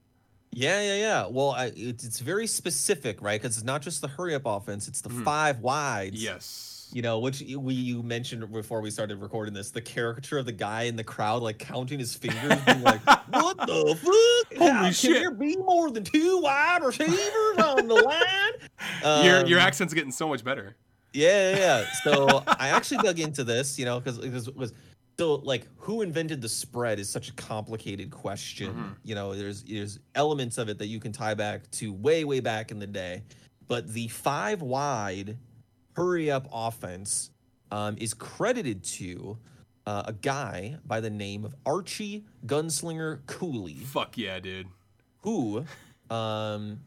Yeah, 0.51 0.81
yeah, 0.81 0.95
yeah. 0.95 1.27
Well, 1.29 1.51
I, 1.51 1.71
it's, 1.75 2.03
it's 2.03 2.19
very 2.19 2.45
specific, 2.47 3.21
right? 3.21 3.41
Because 3.41 3.57
it's 3.57 3.65
not 3.65 3.81
just 3.81 4.01
the 4.01 4.07
hurry 4.07 4.35
up 4.35 4.43
offense; 4.45 4.87
it's 4.87 5.01
the 5.01 5.09
five 5.09 5.59
wides. 5.59 6.21
Yes 6.21 6.89
You 6.93 7.01
know, 7.01 7.19
which 7.19 7.41
we 7.41 7.73
you 7.73 8.03
mentioned 8.03 8.51
before 8.51 8.81
we 8.81 8.91
started 8.91 9.21
recording 9.21 9.53
this, 9.53 9.71
the 9.71 9.81
caricature 9.81 10.37
of 10.37 10.45
the 10.45 10.51
guy 10.51 10.83
in 10.83 10.97
the 10.97 11.03
crowd 11.03 11.41
like 11.41 11.57
counting 11.57 11.99
his 11.99 12.13
fingers, 12.15 12.59
being 12.65 12.81
like, 12.83 13.05
"What 13.05 13.57
the 13.57 13.97
fuck? 14.49 14.57
Holy 14.57 14.71
How 14.71 14.91
shit." 14.91 15.13
Can 15.13 15.21
there 15.21 15.31
be 15.31 15.55
more 15.55 15.89
than 15.89 16.03
two 16.03 16.41
wide 16.41 16.83
receivers 16.83 17.57
on 17.57 17.87
the 17.87 17.95
line?" 17.95 19.25
your 19.25 19.45
your 19.45 19.59
Um, 19.59 19.67
accent's 19.67 19.93
getting 19.93 20.11
so 20.11 20.27
much 20.27 20.43
better 20.43 20.75
yeah, 21.13 21.51
yeah, 21.51 21.57
yeah. 21.57 21.85
So 22.03 22.43
I 22.47 22.69
actually 22.69 23.03
dug 23.03 23.19
into 23.19 23.43
this, 23.43 23.77
you 23.77 23.85
know, 23.85 23.99
because 23.99 24.17
it 24.19 24.55
was 24.55 24.73
so 25.21 25.35
like 25.35 25.67
who 25.77 26.01
invented 26.01 26.41
the 26.41 26.49
spread 26.49 26.97
is 26.97 27.07
such 27.07 27.29
a 27.29 27.33
complicated 27.33 28.09
question. 28.09 28.73
Mhm. 28.73 28.95
You 29.03 29.13
know, 29.13 29.35
there's 29.35 29.61
there's 29.61 29.99
elements 30.15 30.57
of 30.57 30.67
it 30.67 30.79
that 30.79 30.87
you 30.87 30.99
can 30.99 31.11
tie 31.11 31.35
back 31.35 31.69
to 31.71 31.93
way 31.93 32.23
way 32.23 32.39
back 32.39 32.71
in 32.71 32.79
the 32.79 32.87
day, 32.87 33.21
but 33.67 33.87
the 33.87 34.07
five 34.07 34.63
wide 34.63 35.37
hurry 35.95 36.31
up 36.31 36.47
offense 36.51 37.29
um, 37.69 37.97
is 37.99 38.15
credited 38.15 38.83
to 38.83 39.37
uh, 39.85 40.03
a 40.07 40.13
guy 40.13 40.77
by 40.85 40.99
the 40.99 41.11
name 41.11 41.45
of 41.45 41.53
Archie 41.67 42.25
Gunslinger 42.47 43.23
Cooley 43.27 43.75
fuck 43.75 44.17
yeah 44.17 44.39
dude 44.39 44.67
who 45.21 45.65
um 46.09 46.79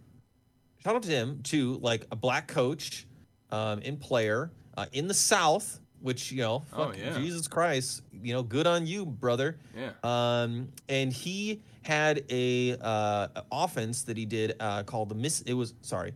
shout 0.83 0.97
out 0.97 1.03
to 1.03 1.11
him 1.11 1.41
to 1.45 1.75
like 1.83 2.07
a 2.11 2.17
black 2.17 2.49
coach 2.49 3.07
um 3.51 3.81
and 3.85 4.01
player 4.01 4.51
uh, 4.77 4.87
in 4.93 5.07
the 5.07 5.15
south 5.15 5.81
which 6.05 6.31
you 6.31 6.43
know 6.43 6.63
Oh, 6.75 6.93
yeah. 6.93 7.17
jesus 7.19 7.49
christ 7.49 8.03
you 8.23 8.35
know 8.35 8.43
good 8.43 8.67
on 8.67 8.87
you 8.87 9.07
brother 9.07 9.57
yeah 9.75 9.93
um 10.05 10.69
and 10.89 11.11
he 11.13 11.61
had 11.83 12.25
a 12.31 12.77
uh 12.81 13.29
offense 13.51 14.03
that 14.03 14.17
he 14.17 14.27
did 14.27 14.55
uh 14.61 14.83
called 14.83 15.09
the 15.09 15.15
miss 15.15 15.41
it 15.43 15.55
was 15.55 15.73
sorry 15.81 16.13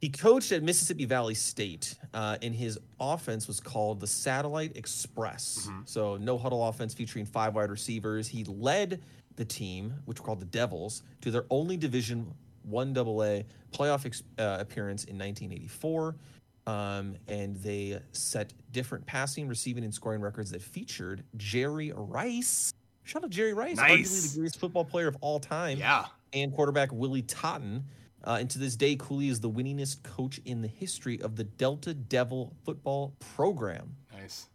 he 0.00 0.08
coached 0.08 0.50
at 0.50 0.64
Mississippi 0.64 1.04
Valley 1.04 1.34
State, 1.34 1.94
uh, 2.12 2.36
and 2.42 2.52
his 2.52 2.76
offense 2.98 3.46
was 3.46 3.60
called 3.60 4.00
the 4.00 4.06
Satellite 4.08 4.76
Express. 4.76 5.68
Mhm. 5.70 5.88
So, 5.88 6.16
no 6.16 6.36
huddle 6.36 6.66
offense 6.66 6.92
featuring 6.92 7.24
five 7.24 7.54
wide 7.54 7.70
receivers. 7.70 8.26
He 8.26 8.42
led 8.42 9.00
the 9.36 9.44
team, 9.44 9.94
which 10.06 10.18
were 10.18 10.26
called 10.26 10.40
the 10.40 10.46
Devils, 10.46 11.04
to 11.20 11.30
their 11.30 11.44
only 11.50 11.76
Division 11.76 12.34
One 12.64 12.92
AA 12.98 13.44
playoff 13.72 14.04
ex- 14.04 14.24
uh, 14.40 14.56
appearance 14.58 15.04
in 15.04 15.16
1984. 15.16 16.16
Um, 16.66 17.16
and 17.26 17.56
they 17.56 18.00
set 18.12 18.52
different 18.70 19.04
passing, 19.06 19.48
receiving, 19.48 19.82
and 19.84 19.92
scoring 19.92 20.20
records 20.20 20.50
that 20.52 20.62
featured 20.62 21.24
Jerry 21.36 21.92
Rice. 21.94 22.72
Shout 23.04 23.24
out 23.24 23.30
Jerry 23.30 23.52
Rice, 23.52 23.78
Nice. 23.78 23.90
arguably 24.10 24.32
the 24.34 24.38
greatest 24.38 24.60
football 24.60 24.84
player 24.84 25.08
of 25.08 25.16
all 25.20 25.40
time 25.40 25.78
yeah 25.78 26.04
and 26.32 26.52
quarterback 26.54 26.92
Willie 26.92 27.22
Totten. 27.22 27.84
Uh, 28.24 28.36
and 28.40 28.48
to 28.50 28.58
this 28.60 28.76
day, 28.76 28.94
Cooley 28.96 29.28
is 29.28 29.40
the 29.40 29.50
winningest 29.50 30.04
coach 30.04 30.40
in 30.44 30.62
the 30.62 30.68
history 30.68 31.20
of 31.20 31.34
the 31.34 31.42
Delta 31.44 31.92
Devil 31.92 32.54
football 32.64 33.16
program. 33.34 33.96
nice 34.12 34.48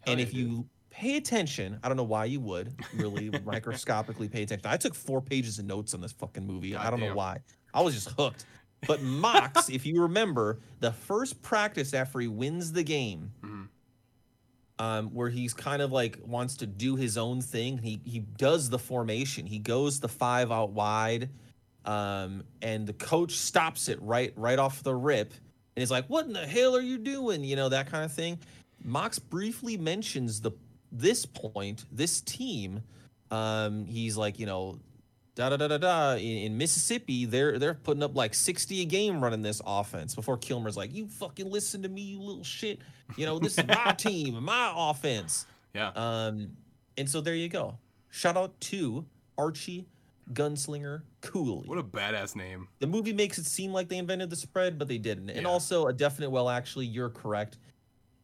Hell 0.00 0.12
and 0.12 0.20
yeah, 0.20 0.26
if 0.26 0.32
dude. 0.32 0.40
you 0.50 0.66
pay 0.90 1.16
attention. 1.16 1.78
I 1.84 1.88
don't 1.88 1.96
know 1.96 2.02
why 2.02 2.24
you 2.24 2.40
would 2.40 2.74
really 2.94 3.30
microscopically 3.44 4.28
pay 4.28 4.42
attention. 4.42 4.66
I 4.68 4.76
took 4.76 4.94
four 4.94 5.22
pages 5.22 5.58
of 5.60 5.64
notes 5.66 5.94
on 5.94 6.00
this 6.00 6.12
fucking 6.12 6.44
movie. 6.46 6.74
I 6.76 6.90
don't 6.90 7.00
know 7.00 7.14
why. 7.14 7.38
I 7.72 7.80
was 7.80 7.94
just 7.94 8.10
hooked. 8.10 8.44
But 8.86 9.02
Mox, 9.02 9.68
if 9.68 9.86
you 9.86 10.02
remember, 10.02 10.60
the 10.80 10.92
first 10.92 11.40
practice 11.42 11.94
after 11.94 12.20
he 12.20 12.28
wins 12.28 12.72
the 12.72 12.82
game, 12.82 13.32
Mhm. 13.42 13.68
um, 14.78 15.08
where 15.14 15.30
he's 15.30 15.54
kind 15.54 15.80
of 15.82 15.92
like 15.92 16.18
wants 16.24 16.56
to 16.58 16.66
do 16.66 16.96
his 16.96 17.16
own 17.16 17.40
thing. 17.40 17.78
He 17.78 18.00
he 18.04 18.20
does 18.20 18.70
the 18.70 18.78
formation. 18.78 19.46
He 19.46 19.58
goes 19.58 20.00
the 20.00 20.08
five 20.08 20.50
out 20.50 20.70
wide, 20.72 21.30
um, 21.84 22.42
and 22.62 22.86
the 22.86 22.92
coach 22.94 23.36
stops 23.36 23.88
it 23.88 24.00
right 24.02 24.32
right 24.36 24.58
off 24.58 24.82
the 24.82 24.94
rip, 24.94 25.30
and 25.32 25.82
he's 25.82 25.90
like, 25.90 26.06
"What 26.08 26.26
in 26.26 26.32
the 26.32 26.46
hell 26.46 26.74
are 26.76 26.80
you 26.80 26.98
doing?" 26.98 27.44
You 27.44 27.56
know 27.56 27.68
that 27.68 27.86
kind 27.88 28.04
of 28.04 28.12
thing. 28.12 28.38
Mox 28.82 29.18
briefly 29.18 29.76
mentions 29.76 30.40
the 30.40 30.50
this 30.92 31.24
point, 31.26 31.84
this 31.90 32.20
team. 32.20 32.82
Um, 33.30 33.84
he's 33.86 34.16
like, 34.16 34.38
you 34.38 34.46
know, 34.46 34.78
da 35.34 35.48
da 35.50 35.56
da 35.56 35.68
da 35.68 35.78
da. 35.78 36.12
In, 36.14 36.20
in 36.38 36.58
Mississippi, 36.58 37.24
they're 37.24 37.58
they're 37.58 37.74
putting 37.74 38.02
up 38.02 38.14
like 38.14 38.34
sixty 38.34 38.82
a 38.82 38.84
game 38.84 39.22
running 39.22 39.42
this 39.42 39.60
offense. 39.66 40.14
Before 40.14 40.36
Kilmer's 40.36 40.76
like, 40.76 40.94
"You 40.94 41.06
fucking 41.06 41.50
listen 41.50 41.82
to 41.82 41.88
me, 41.88 42.02
you 42.02 42.20
little 42.20 42.44
shit." 42.44 42.80
You 43.16 43.26
know, 43.26 43.38
this 43.38 43.58
is 43.58 43.66
my 43.66 43.92
team, 43.98 44.42
my 44.44 44.72
offense. 44.76 45.46
Yeah. 45.74 45.88
Um, 45.94 46.50
and 46.96 47.08
so 47.08 47.20
there 47.20 47.34
you 47.34 47.48
go. 47.48 47.76
Shout 48.10 48.36
out 48.36 48.58
to 48.62 49.04
Archie 49.36 49.86
Gunslinger 50.32 51.02
Cooley. 51.20 51.66
What 51.66 51.78
a 51.78 51.82
badass 51.82 52.36
name. 52.36 52.68
the 52.78 52.86
movie 52.86 53.12
makes 53.12 53.36
it 53.38 53.44
seem 53.46 53.72
like 53.72 53.88
they 53.88 53.98
invented 53.98 54.30
the 54.30 54.36
spread, 54.36 54.78
but 54.78 54.86
they 54.88 54.98
didn't. 54.98 55.30
And 55.30 55.42
Yeah. 55.42 55.48
also 55.48 55.86
a 55.88 55.92
definite 55.92 56.30
well, 56.30 56.48
actually, 56.48 56.86
you're 56.86 57.10
correct. 57.10 57.58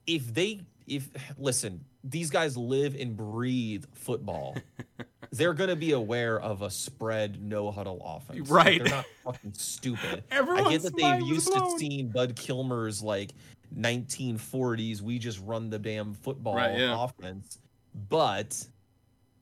If 0.06 0.32
they 0.32 0.61
if 0.86 1.08
listen, 1.36 1.84
these 2.04 2.30
guys 2.30 2.56
live 2.56 2.94
and 2.98 3.16
breathe 3.16 3.84
football. 3.94 4.56
They're 5.33 5.55
gonna 5.55 5.76
be 5.76 5.93
aware 5.93 6.41
of 6.41 6.62
a 6.62 6.70
spread 6.70 7.41
no 7.43 7.70
huddle 7.70 8.01
offense. 8.05 8.49
Like, 8.51 8.64
Right. 8.66 8.83
they're 8.83 8.93
not 8.97 9.05
fucking 9.24 9.53
stupid. 9.55 10.24
I 10.31 10.37
Everyone's 10.37 10.68
get 10.70 10.83
that 10.83 10.97
they've 10.97 11.28
used 11.28 11.47
blown. 11.53 11.72
to 11.74 11.78
seeing 11.78 12.09
Bud 12.09 12.35
Kilmer's 12.37 13.03
like 13.03 13.31
1940s, 13.78 15.01
we 15.01 15.18
just 15.18 15.41
run 15.45 15.70
the 15.70 15.78
damn 15.78 16.14
football 16.14 16.57
Right, 16.57 16.76
yeah. 16.78 17.05
offense, 17.05 17.59
but 18.09 18.66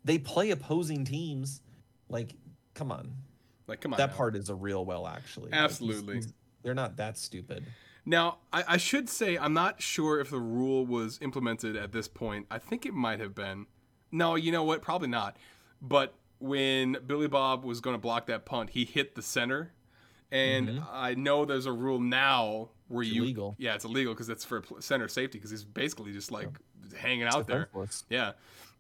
they 0.05 0.19
play 0.19 0.51
opposing 0.51 1.05
teams. 1.05 1.63
Like, 2.11 2.35
come 2.75 2.93
on, 2.93 3.13
Like, 3.67 3.81
come 3.81 3.93
on. 3.95 3.99
that 3.99 4.11
now. 4.11 4.17
part 4.17 4.37
is 4.37 4.49
a 4.51 4.55
real 4.55 4.85
well, 4.85 5.07
actually. 5.07 5.51
Like, 5.51 5.55
he's- 5.61 5.65
Absolutely. 5.65 6.15
he's- 6.17 6.33
they're 6.63 6.75
not 6.75 6.97
that 6.97 7.17
stupid. 7.17 7.65
Now, 8.05 8.39
I, 8.53 8.65
I 8.69 8.77
should 8.79 9.09
say 9.09 9.37
I'm 9.39 9.53
not 9.55 9.81
sure 9.83 10.21
if 10.21 10.31
the 10.31 10.41
rule 10.41 10.85
was 10.87 11.19
implemented 11.23 11.77
at 11.77 11.93
this 11.93 12.09
point. 12.09 12.47
I 12.51 12.59
think 12.59 12.85
it 12.87 12.95
might 12.95 13.21
have 13.21 13.35
been. 13.35 13.67
No, 14.11 14.35
you 14.35 14.51
know 14.53 14.65
what? 14.65 14.81
Probably 14.83 15.09
not. 15.09 15.37
But 15.81 16.15
when 16.39 16.97
Billy 17.07 17.29
Bob 17.29 17.65
was 17.65 17.81
going 17.81 17.95
to 17.95 18.01
block 18.01 18.27
that 18.27 18.45
punt, 18.45 18.71
he 18.71 18.85
hit 18.85 19.15
the 19.15 19.23
center, 19.23 19.73
and 20.31 20.69
Mhm. 20.69 20.87
I 20.93 21.15
know 21.15 21.45
there's 21.45 21.67
a 21.67 21.73
rule 21.73 22.01
now 22.01 22.71
where 22.89 23.03
It's 23.03 23.13
you 23.13 23.23
illegal. 23.23 23.55
yeah, 23.59 23.75
it's 23.75 23.85
illegal 23.85 24.15
because 24.15 24.29
it's 24.29 24.45
for 24.45 24.63
center 24.81 25.09
safety 25.09 25.39
because 25.39 25.51
he's 25.51 25.65
basically 25.65 26.13
just 26.13 26.31
like 26.31 26.49
hanging 26.97 27.25
out 27.25 27.47
there. 27.47 27.69
Yeah. 28.09 28.33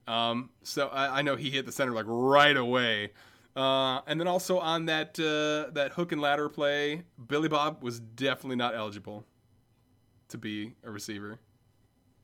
Um, 0.07 0.51
so 0.62 0.88
I, 0.88 1.18
I 1.18 1.22
know 1.22 1.36
he 1.36 1.51
hit 1.51 1.66
the 1.66 1.72
center 1.72 1.92
like 1.92 2.07
right 2.09 2.57
away. 2.57 3.12
Uh, 3.57 4.01
and 4.07 4.20
then 4.20 4.28
also 4.28 4.59
on 4.59 4.86
that 4.86 5.18
uh, 5.18 5.70
that 5.72 5.92
hook 5.92 6.12
and 6.12 6.20
ladder 6.20 6.49
play, 6.49 7.03
Billy 7.26 7.49
Bob 7.49 7.82
was 7.82 7.99
definitely 8.01 8.57
not 8.57 8.74
eligible 8.74 9.26
to 10.28 10.38
be 10.38 10.74
a 10.84 10.90
receiver, 10.90 11.38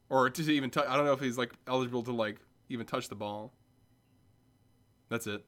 or 0.08 0.30
to 0.30 0.42
even 0.52 0.70
touch. 0.70 0.86
I 0.86 0.96
don't 0.96 1.04
know 1.06 1.12
if 1.12 1.20
he's 1.20 1.36
like 1.38 1.52
eligible 1.66 2.02
to 2.04 2.12
like 2.12 2.40
even 2.68 2.86
touch 2.86 3.08
the 3.08 3.16
ball. 3.16 3.52
That's 5.14 5.28
it. 5.28 5.44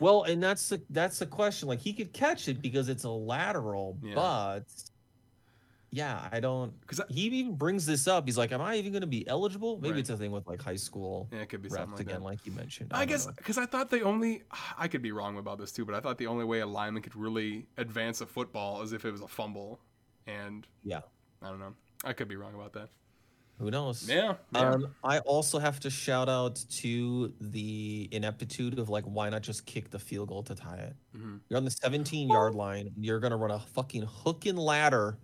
Well, 0.00 0.24
and 0.24 0.42
that's 0.42 0.68
the 0.68 0.82
that's 0.90 1.20
the 1.20 1.26
question. 1.26 1.68
Like 1.68 1.78
he 1.78 1.92
could 1.92 2.12
catch 2.12 2.48
it 2.48 2.60
because 2.60 2.88
it's 2.88 3.04
a 3.04 3.08
lateral, 3.08 3.96
Yeah. 4.02 4.14
but 4.16 4.64
yeah, 5.92 6.28
I 6.32 6.40
don't 6.40 6.78
because 6.80 7.00
he 7.08 7.20
even 7.22 7.54
brings 7.54 7.86
this 7.86 8.08
up. 8.08 8.26
He's 8.26 8.36
like, 8.36 8.50
"Am 8.50 8.60
I 8.60 8.74
even 8.76 8.90
going 8.90 9.02
to 9.02 9.06
be 9.06 9.26
eligible?" 9.28 9.78
Maybe 9.80 9.92
Right. 9.92 10.00
it's 10.00 10.10
a 10.10 10.16
thing 10.16 10.32
with 10.32 10.44
like 10.48 10.60
high 10.60 10.74
school 10.74 11.28
Yeah, 11.32 11.38
it 11.42 11.48
could 11.48 11.62
be 11.62 11.68
something 11.68 11.92
like 11.92 12.00
again, 12.00 12.14
that. 12.16 12.24
like 12.24 12.44
you 12.44 12.50
mentioned. 12.50 12.92
I, 12.92 12.98
don't 13.04 13.08
guess 13.10 13.26
because 13.28 13.58
I 13.58 13.66
thought 13.66 13.90
the 13.90 14.02
only. 14.02 14.42
I 14.76 14.88
could 14.88 15.02
be 15.02 15.12
wrong 15.12 15.38
about 15.38 15.58
this 15.58 15.70
too, 15.70 15.84
but 15.84 15.94
I 15.94 16.00
thought 16.00 16.18
the 16.18 16.26
only 16.26 16.44
way 16.44 16.58
a 16.60 16.66
lineman 16.66 17.02
could 17.02 17.14
really 17.14 17.68
advance 17.76 18.20
a 18.20 18.26
football 18.26 18.82
is 18.82 18.92
if 18.92 19.04
it 19.04 19.12
was 19.12 19.20
a 19.20 19.28
fumble, 19.28 19.78
and 20.26 20.66
Yeah. 20.82 21.02
I 21.42 21.48
don't 21.48 21.60
know. 21.60 21.74
I 22.04 22.12
could 22.12 22.26
be 22.26 22.34
wrong 22.34 22.54
about 22.56 22.72
that. 22.72 22.88
Who 23.60 23.70
knows? 23.70 24.08
Yeah. 24.08 24.34
yeah. 24.52 24.60
Um, 24.70 24.94
I 25.04 25.18
also 25.20 25.58
have 25.58 25.78
to 25.80 25.90
shout 25.90 26.28
out 26.30 26.64
to 26.70 27.32
the 27.40 28.08
ineptitude 28.10 28.78
of 28.78 28.88
like, 28.88 29.04
why 29.04 29.28
not 29.28 29.42
just 29.42 29.66
kick 29.66 29.90
the 29.90 29.98
field 29.98 30.28
goal 30.30 30.42
to 30.44 30.54
tie 30.54 30.76
it? 30.78 30.96
Mhm. 31.16 31.40
You're 31.48 31.58
on 31.58 31.64
the 31.64 31.70
17 31.70 32.30
yard 32.30 32.54
line. 32.54 32.86
and 32.94 33.04
You're 33.04 33.20
gonna 33.20 33.36
run 33.36 33.50
a 33.50 33.58
fucking 33.60 34.02
hook 34.02 34.46
and 34.46 34.58
ladder 34.58 35.18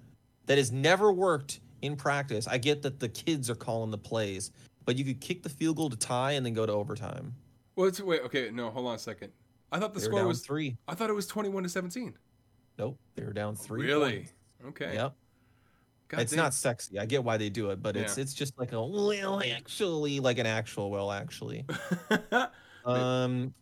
that 0.45 0.59
has 0.59 0.71
never 0.71 1.13
worked 1.13 1.61
in 1.83 1.97
practice. 1.97 2.47
I 2.47 2.59
get 2.59 2.83
that 2.83 3.01
the 3.01 3.09
kids 3.09 3.49
are 3.49 3.55
calling 3.55 3.91
the 3.91 3.99
plays, 3.99 4.51
but 4.85 4.97
you 4.97 5.05
could 5.05 5.21
kick 5.21 5.43
the 5.43 5.49
field 5.49 5.77
goal 5.79 5.89
to 5.89 5.97
tie 5.97 6.33
and 6.33 6.45
then 6.45 6.53
go 6.53 6.67
to 6.67 6.73
overtime. 6.73 7.35
Well, 7.75 7.89
it's, 7.89 8.01
wait, 8.01 8.21
okay, 8.23 8.51
no, 8.51 8.71
hold 8.71 8.87
on 8.87 8.95
a 8.95 8.99
second. 8.99 9.33
I 9.73 9.79
thought 9.79 9.95
the 9.95 10.01
They 10.01 10.07
score 10.07 10.27
was. 10.27 10.45
three. 10.45 10.77
I 10.87 10.95
thought 10.95 11.11
it 11.11 11.15
was 11.15 11.27
twenty-one 11.27 11.63
to 11.65 11.69
seventeen. 11.69 12.17
Nope, 12.79 12.99
they 13.15 13.25
were 13.25 13.33
down 13.33 13.57
three. 13.57 13.87
Really? 13.87 14.17
points. 14.19 14.33
Okay. 14.67 14.95
Yep. 14.95 15.15
God 16.09 16.21
it's 16.21 16.33
damn. 16.33 16.39
not 16.45 16.55
sexy. 16.55 16.99
I 16.99 17.07
get 17.07 17.25
why 17.25 17.37
they 17.37 17.49
do 17.51 17.71
it, 17.71 17.83
but 17.83 17.97
it's 17.97 18.17
Yeah. 18.17 18.23
it's 18.23 18.35
just 18.35 18.59
like 18.59 18.73
a 18.73 18.81
well, 18.85 19.43
actually, 19.43 20.21
like 20.21 20.39
an 20.39 20.47
actual 20.47 20.91
well, 20.91 21.11
actually. 21.13 21.65
Um, 22.85 23.53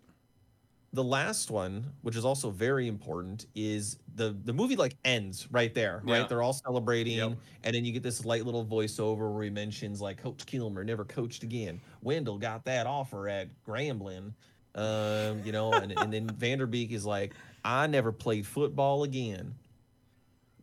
the 0.93 1.03
last 1.03 1.51
one, 1.51 1.87
which 2.03 2.15
is 2.15 2.25
also 2.27 2.51
very 2.51 2.87
important, 2.89 3.47
is 3.55 3.99
the 4.15 4.37
the 4.45 4.53
movie 4.53 4.77
like 4.77 4.97
ends 5.05 5.49
right 5.51 5.73
there, 5.75 6.03
Yeah. 6.07 6.19
right? 6.21 6.29
They're 6.29 6.43
all 6.43 6.53
celebrating, 6.53 7.17
Yep. 7.17 7.39
and 7.65 7.75
then 7.75 7.85
you 7.87 7.93
get 7.93 8.03
this 8.03 8.25
light 8.27 8.45
little 8.45 8.65
voiceover 8.67 9.33
where 9.35 9.43
he 9.45 9.51
mentions 9.51 10.01
like 10.03 10.19
Coach 10.23 10.45
Kilmer 10.47 10.85
never 10.85 11.05
coached 11.07 11.43
again. 11.43 11.81
Wendell 12.03 12.39
got 12.39 12.65
that 12.67 12.87
offer 12.87 13.29
at 13.29 13.49
Grambling, 13.67 14.35
um, 14.75 15.41
you 15.45 15.53
know, 15.53 15.73
and, 15.73 15.91
and 15.99 16.13
then 16.13 16.29
Van 16.37 16.59
Der 16.59 16.67
Beek 16.67 16.93
is 16.93 17.07
like, 17.07 17.33
I 17.65 17.87
never 17.87 18.13
played 18.13 18.47
football 18.47 19.05
again. 19.05 19.55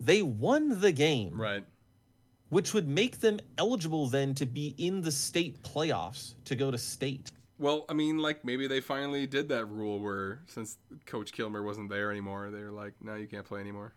They 0.03 0.23
won 0.23 0.81
the 0.81 0.91
game, 0.91 1.39
right. 1.39 1.63
which 2.49 2.73
would 2.73 2.87
make 2.87 3.19
them 3.19 3.39
eligible 3.59 4.07
then 4.07 4.33
to 4.35 4.47
be 4.47 4.73
in 4.79 5.01
the 5.01 5.11
state 5.11 5.61
playoffs 5.61 6.33
to 6.45 6.55
go 6.55 6.71
to 6.71 6.77
state. 6.77 7.31
Well, 7.59 7.85
I 7.87 7.93
mean, 7.93 8.17
like 8.17 8.43
maybe 8.43 8.65
they 8.65 8.81
finally 8.81 9.27
did 9.27 9.47
that 9.49 9.65
rule 9.65 9.99
where 9.99 10.41
since 10.47 10.79
Coach 11.05 11.31
Kilmer 11.31 11.61
wasn't 11.61 11.89
there 11.91 12.09
anymore, 12.09 12.49
they 12.49 12.63
were 12.63 12.71
like, 12.71 12.93
"No, 12.99 13.13
you 13.13 13.27
can't 13.27 13.45
play 13.45 13.59
anymore." 13.59 13.93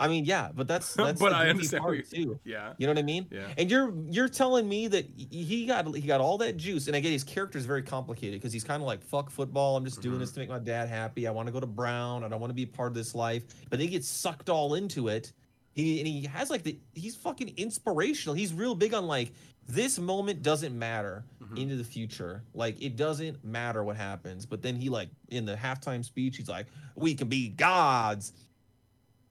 I 0.00 0.06
mean, 0.08 0.24
yeah, 0.24 0.50
but 0.54 0.68
that's 0.68 0.94
that's 0.94 1.20
But 1.20 1.30
the 1.30 1.36
I 1.36 1.48
understand 1.48 1.82
part 1.82 2.08
too. 2.08 2.38
Yeah. 2.44 2.72
You 2.78 2.86
know 2.86 2.92
what 2.92 2.98
I 2.98 3.02
mean? 3.02 3.26
Yeah. 3.30 3.46
And 3.58 3.70
you're 3.70 3.92
you're 4.08 4.28
telling 4.28 4.68
me 4.68 4.86
that 4.88 5.06
he 5.16 5.66
got 5.66 5.92
he 5.94 6.02
got 6.06 6.20
all 6.20 6.38
that 6.38 6.56
juice, 6.56 6.86
and 6.86 6.94
again, 6.96 7.12
his 7.12 7.24
character 7.24 7.58
is 7.58 7.66
very 7.66 7.82
complicated 7.82 8.40
because 8.40 8.52
he's 8.52 8.64
kind 8.64 8.80
of 8.82 8.86
like 8.86 9.02
fuck 9.02 9.28
football. 9.30 9.76
I'm 9.76 9.84
just 9.84 10.00
doing 10.00 10.16
Mhm. 10.16 10.20
this 10.20 10.32
to 10.32 10.40
make 10.40 10.48
my 10.48 10.58
dad 10.60 10.88
happy. 10.88 11.26
I 11.26 11.30
want 11.32 11.46
to 11.48 11.52
go 11.52 11.60
to 11.60 11.66
Brown. 11.66 12.22
I 12.24 12.28
don't 12.28 12.40
want 12.40 12.50
to 12.50 12.54
be 12.54 12.62
a 12.62 12.66
part 12.66 12.88
of 12.88 12.94
this 12.94 13.14
life. 13.14 13.44
But 13.70 13.80
he 13.80 13.88
gets 13.88 14.06
sucked 14.08 14.48
all 14.48 14.74
into 14.74 15.08
it. 15.08 15.32
He 15.72 15.98
and 16.00 16.06
he 16.08 16.26
has 16.26 16.48
like 16.50 16.62
the 16.62 16.78
he's 16.94 17.16
fucking 17.16 17.54
inspirational. 17.56 18.34
He's 18.34 18.52
real 18.52 18.74
big 18.74 18.94
on 18.94 19.06
like 19.06 19.32
this 19.68 19.98
moment 19.98 20.42
doesn't 20.42 20.76
matter 20.78 21.24
Mhm. 21.42 21.58
into 21.58 21.76
the 21.76 21.84
future. 21.84 22.42
Like 22.54 22.80
it 22.80 22.96
doesn't 22.96 23.44
matter 23.44 23.84
what 23.84 23.96
happens. 23.96 24.46
But 24.46 24.62
then 24.62 24.76
he 24.76 24.88
like 24.88 25.10
in 25.28 25.44
the 25.44 25.56
halftime 25.56 26.04
speech, 26.04 26.36
he's 26.36 26.48
like, 26.48 26.66
"We 26.96 27.14
can 27.14 27.28
be 27.28 27.48
gods." 27.48 28.32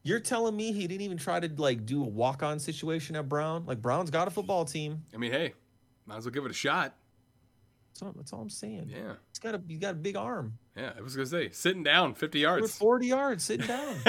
You're 0.07 0.21
telling 0.21 0.55
me 0.55 0.71
he 0.71 0.87
didn't 0.87 1.01
even 1.01 1.17
try 1.17 1.37
to 1.41 1.51
like 1.61 1.85
do 1.85 2.01
a 2.01 2.07
walk-on 2.07 2.59
situation 2.59 3.17
at 3.17 3.27
Brown? 3.27 3.65
Like 3.65 3.81
Brown's 3.81 4.09
got 4.09 4.25
a 4.29 4.31
football 4.31 4.63
team. 4.63 5.03
I 5.13 5.17
mean, 5.17 5.33
hey, 5.33 5.53
might 6.05 6.15
as 6.15 6.23
well 6.23 6.31
give 6.31 6.45
it 6.45 6.51
a 6.51 6.53
shot. 6.53 6.95
That's 7.89 8.01
all, 8.01 8.13
that's 8.15 8.31
all 8.31 8.39
I'm 8.39 8.49
saying. 8.49 8.89
Yeah. 8.89 9.15
He's 9.27 9.39
got 9.39 9.53
a 9.53 9.61
he's 9.67 9.79
got 9.79 9.91
a 9.91 9.97
big 9.97 10.15
arm. 10.15 10.59
Yeah. 10.77 10.93
I 10.97 11.01
was 11.01 11.13
gonna 11.13 11.25
say, 11.25 11.49
sitting 11.49 11.83
down, 11.83 12.13
fifty 12.13 12.39
We're 12.39 12.59
yards. 12.59 12.77
40 12.77 13.05
yards 13.05 13.43
sitting 13.43 13.67
down. 13.67 13.97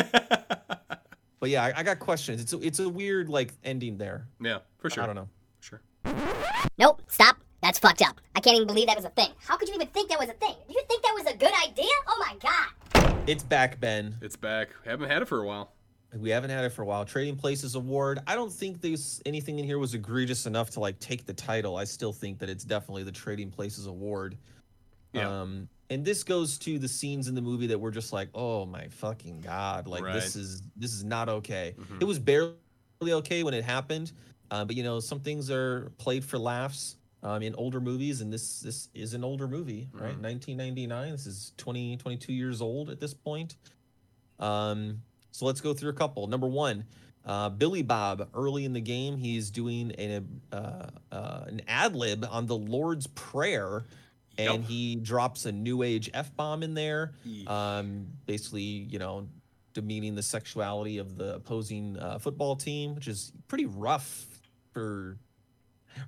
but 1.41 1.51
yeah, 1.51 1.65
I, 1.65 1.81
I 1.81 1.83
got 1.83 1.99
questions. 1.99 2.43
It's 2.43 2.53
a, 2.53 2.61
it's 2.61 2.79
a 2.79 2.89
weird 2.89 3.29
like 3.29 3.55
ending 3.65 3.99
there. 3.99 4.29
yeah, 4.41 4.59
for 4.79 4.91
sure. 4.91 5.03
I 5.03 5.07
don't 5.07 5.17
know. 5.17 5.29
Sure. 5.59 5.83
Nope, 6.79 7.03
stop. 7.09 7.39
That's 7.61 7.81
fucked 7.81 8.03
up. 8.03 8.21
I 8.37 8.41
can't 8.41 8.55
even 8.55 8.69
believe 8.69 8.87
that 8.87 8.95
was 8.95 9.05
a 9.05 9.11
thing. 9.11 9.31
How 9.41 9.57
could 9.57 9.69
you 9.69 9.75
even 9.75 9.89
think 9.89 10.11
that 10.11 10.21
was 10.21 10.29
a 10.29 10.35
thing? 10.35 10.55
Did 10.69 10.77
you 10.77 10.83
think 10.87 11.03
that 11.03 11.15
was 11.19 11.27
a 11.27 11.37
good 11.37 11.53
idea? 11.67 11.91
Oh 12.07 12.25
my 12.25 12.37
god. 12.41 13.29
It's 13.29 13.43
back, 13.43 13.81
Ben. 13.81 14.15
It's 14.23 14.37
back. 14.37 14.69
Haven't 14.85 15.11
had 15.11 15.23
it 15.23 15.25
for 15.27 15.43
a 15.43 15.47
while. 15.47 15.73
We 16.17 16.31
haven't 16.31 16.51
had 16.51 16.65
it 16.65 16.71
for 16.71 16.83
a 16.83 16.87
while. 16.87 17.05
Trading 17.05 17.37
Places 17.37 17.75
Award. 17.75 18.21
I 18.27 18.35
don't 18.35 18.53
think 18.53 18.81
there's 18.81 19.21
anything 19.27 19.59
in 19.59 19.65
here 19.65 19.79
was 19.79 19.93
egregious 19.95 20.47
enough 20.47 20.71
to 20.71 20.81
like 20.81 20.99
take 21.01 21.27
the 21.27 21.35
title. 21.35 21.77
I 21.77 21.85
still 21.85 22.13
think 22.13 22.39
that 22.39 22.49
it's 22.49 22.65
definitely 22.65 23.03
the 23.03 23.13
Trading 23.13 23.51
Places 23.51 23.87
Award. 23.87 24.37
Yeah. 25.13 25.29
Um, 25.43 25.69
and 25.91 26.05
this 26.05 26.23
goes 26.25 26.59
to 26.61 26.79
the 26.79 26.89
scenes 26.89 27.29
in 27.29 27.35
the 27.35 27.41
movie 27.43 27.67
that 27.67 27.79
were 27.79 27.91
just 27.91 28.13
like, 28.13 28.29
oh 28.35 28.65
my 28.67 28.89
fucking 28.89 29.41
god, 29.41 29.87
like 29.87 30.03
Right. 30.03 30.15
this 30.15 30.35
is 30.35 30.63
this 30.77 30.93
is 30.95 31.05
not 31.05 31.29
okay. 31.29 31.75
Mhm. 31.79 32.01
It 32.01 32.05
was 32.05 32.19
barely 32.19 32.55
okay 33.03 33.43
when 33.43 33.53
it 33.55 33.65
happened, 33.65 34.13
uh, 34.51 34.65
but 34.65 34.77
you 34.77 34.83
know 34.83 35.01
some 35.01 35.21
things 35.21 35.51
are 35.51 35.91
played 35.99 36.25
for 36.25 36.39
laughs. 36.39 36.97
um, 37.25 37.43
in 37.43 37.53
older 37.57 37.81
movies, 37.81 38.21
and 38.21 38.33
this 38.33 38.61
this 38.61 38.91
is 38.95 39.13
an 39.13 39.25
older 39.25 39.49
movie, 39.49 39.89
right? 39.93 40.17
Mhm. 40.17 40.21
1999. 40.21 41.11
This 41.11 41.27
is 41.27 41.53
20 41.57 41.97
22 41.97 42.33
years 42.33 42.61
old 42.63 42.91
at 42.91 43.01
this 43.01 43.13
point. 43.13 43.57
Um, 44.39 45.03
so 45.39 45.47
let's 45.47 45.61
go 45.61 45.73
through 45.73 45.91
a 45.91 45.95
couple. 45.95 46.27
Number 46.27 46.49
one, 46.49 46.85
uh, 47.25 47.49
Billy 47.49 47.83
Bob. 47.83 48.29
Early 48.35 48.65
in 48.65 48.73
the 48.73 48.81
game, 48.81 49.17
he's 49.17 49.51
doing 49.51 49.93
an 49.93 50.41
uh, 50.53 50.89
uh, 51.13 51.45
an 51.47 51.63
ad 51.69 51.95
lib 51.95 52.27
on 52.29 52.47
the 52.47 52.57
Lord's 52.57 53.07
Prayer, 53.07 53.85
and 54.37 54.63
Yup. 54.63 54.65
he 54.65 54.97
drops 54.97 55.47
a 55.47 55.53
New 55.53 55.85
Age 55.85 56.11
f 56.13 56.35
bomb 56.35 56.65
in 56.65 56.75
there 56.75 57.13
um, 57.47 58.09
basically, 58.27 58.63
you 58.63 58.99
know, 58.99 59.29
demeaning 59.75 60.17
the 60.17 60.25
sexuality 60.25 60.99
of 60.99 61.17
the 61.17 61.37
opposing 61.37 61.97
uh, 62.01 62.19
football 62.19 62.57
team, 62.57 62.97
which 62.97 63.07
is 63.07 63.31
pretty 63.47 63.67
rough 63.67 64.27
for 64.73 65.19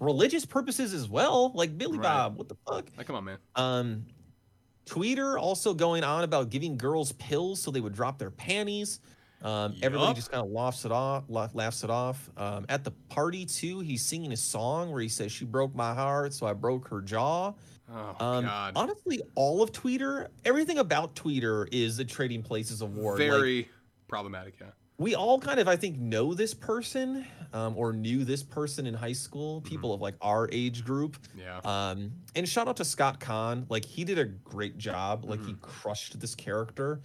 religious 0.01 0.45
purposes 0.45 0.93
as 0.93 1.09
well. 1.09 1.53
Like 1.55 1.79
Billy 1.79 1.99
Right. 1.99 2.03
Bob, 2.03 2.37
what 2.37 2.49
the 2.49 2.57
fuck? 2.67 2.89
Like, 2.97 3.07
come 3.07 3.15
on, 3.15 3.25
man. 3.25 3.39
Um, 3.55 4.07
Tweeder 4.87 5.39
also 5.39 5.73
going 5.73 6.03
on 6.03 6.25
about 6.25 6.51
giving 6.51 6.77
girls 6.77 7.13
pills 7.13 7.63
so 7.63 7.71
they 7.71 7.81
would 7.81 7.95
drop 7.95 8.19
their 8.19 8.33
panties. 8.33 8.99
Um, 9.43 9.75
everybody 9.83 10.15
just 10.15 10.31
kind 10.31 10.45
of 10.45 10.51
laughs 10.51 10.85
it 10.85 10.93
off. 10.93 11.25
Laughs 11.29 11.83
it 11.85 11.91
off. 11.91 12.29
Um, 12.37 12.67
at 12.69 12.85
the 12.85 12.91
party 13.09 13.47
too, 13.47 13.81
he's 13.81 14.05
singing 14.05 14.33
a 14.33 14.37
song 14.37 14.91
where 14.93 15.01
he 15.01 15.09
says, 15.09 15.33
"She 15.33 15.45
broke 15.45 15.75
my 15.75 15.95
heart, 15.95 16.35
so 16.35 16.47
I 16.47 16.53
broke 16.53 16.89
her 16.89 17.01
jaw." 17.01 17.53
Oh 17.93 18.17
Um, 18.25 18.45
God. 18.45 18.73
honestly, 18.77 19.21
all 19.35 19.63
of 19.63 19.73
Tweeder, 19.73 20.29
everything 20.45 20.79
about 20.79 21.15
Tweeder 21.17 21.67
is 21.73 21.97
the 21.97 22.05
Trading 22.05 22.43
Places 22.43 22.83
of 22.83 22.95
War. 22.95 23.17
Very 23.17 23.69
problematic. 24.09 24.55
Yeah. 24.61 24.69
we 24.99 25.15
all 25.15 25.39
kind 25.41 25.59
of, 25.59 25.67
I 25.67 25.77
think, 25.77 25.99
know 25.99 26.35
this 26.35 26.53
person 26.53 27.27
um, 27.55 27.75
or 27.77 27.93
knew 27.95 28.23
this 28.25 28.43
person 28.43 28.87
in 28.87 28.93
high 28.95 29.15
school. 29.15 29.63
People 29.63 29.95
of 29.95 30.01
like 30.03 30.15
our 30.21 30.49
age 30.53 30.85
group. 30.85 31.17
Yeah. 31.37 31.59
Um, 31.65 32.13
and 32.37 32.47
shout 32.47 32.69
out 32.69 32.77
to 32.77 32.85
Scott 32.85 33.19
Caan. 33.19 33.65
Like 33.71 33.85
he 33.87 34.05
did 34.05 34.19
a 34.19 34.27
great 34.27 34.77
job. 34.77 35.25
Like 35.25 35.41
Mm-hmm. 35.41 35.49
he 35.49 35.55
crushed 35.63 36.21
this 36.21 36.35
character. 36.35 37.01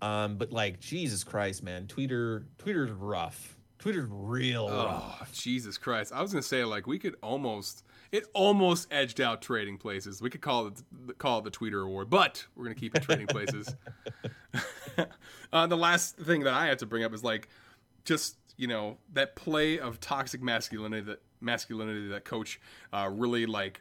Um, 0.00 0.36
but 0.36 0.52
like 0.52 0.80
Jesus 0.80 1.24
Christ, 1.24 1.62
man, 1.62 1.86
Tweeder, 1.86 2.44
Tweeder's 2.58 2.90
rough. 2.90 3.56
Tweeder's 3.78 4.08
real 4.10 4.68
rough. 4.68 5.18
Oh 5.22 5.26
Jesus 5.32 5.78
Christ! 5.78 6.12
I 6.12 6.20
was 6.20 6.32
gonna 6.32 6.42
say 6.42 6.64
like 6.64 6.86
we 6.86 6.98
could 6.98 7.14
almost 7.22 7.84
it 8.10 8.26
almost 8.34 8.88
edged 8.90 9.20
out 9.20 9.40
Trading 9.40 9.78
Places. 9.78 10.20
We 10.20 10.30
could 10.30 10.40
call 10.40 10.66
it 10.68 10.82
call 11.18 11.38
it 11.38 11.44
the 11.44 11.50
Tweeder 11.50 11.84
Award, 11.84 12.10
but 12.10 12.44
we're 12.56 12.64
gonna 12.64 12.74
keep 12.74 12.96
it 12.96 13.02
Trading 13.02 13.28
Places. 13.28 13.74
uh, 15.52 15.66
the 15.66 15.76
last 15.76 16.16
thing 16.16 16.42
that 16.42 16.54
I 16.54 16.66
had 16.66 16.78
to 16.80 16.86
bring 16.86 17.04
up 17.04 17.14
is 17.14 17.22
like 17.22 17.48
just 18.04 18.36
you 18.56 18.66
know 18.66 18.98
that 19.12 19.36
play 19.36 19.78
of 19.78 20.00
toxic 20.00 20.42
masculinity 20.42 21.02
that 21.02 21.22
masculinity 21.40 22.08
that 22.08 22.24
coach 22.24 22.60
uh, 22.92 23.08
really 23.10 23.46
like 23.46 23.80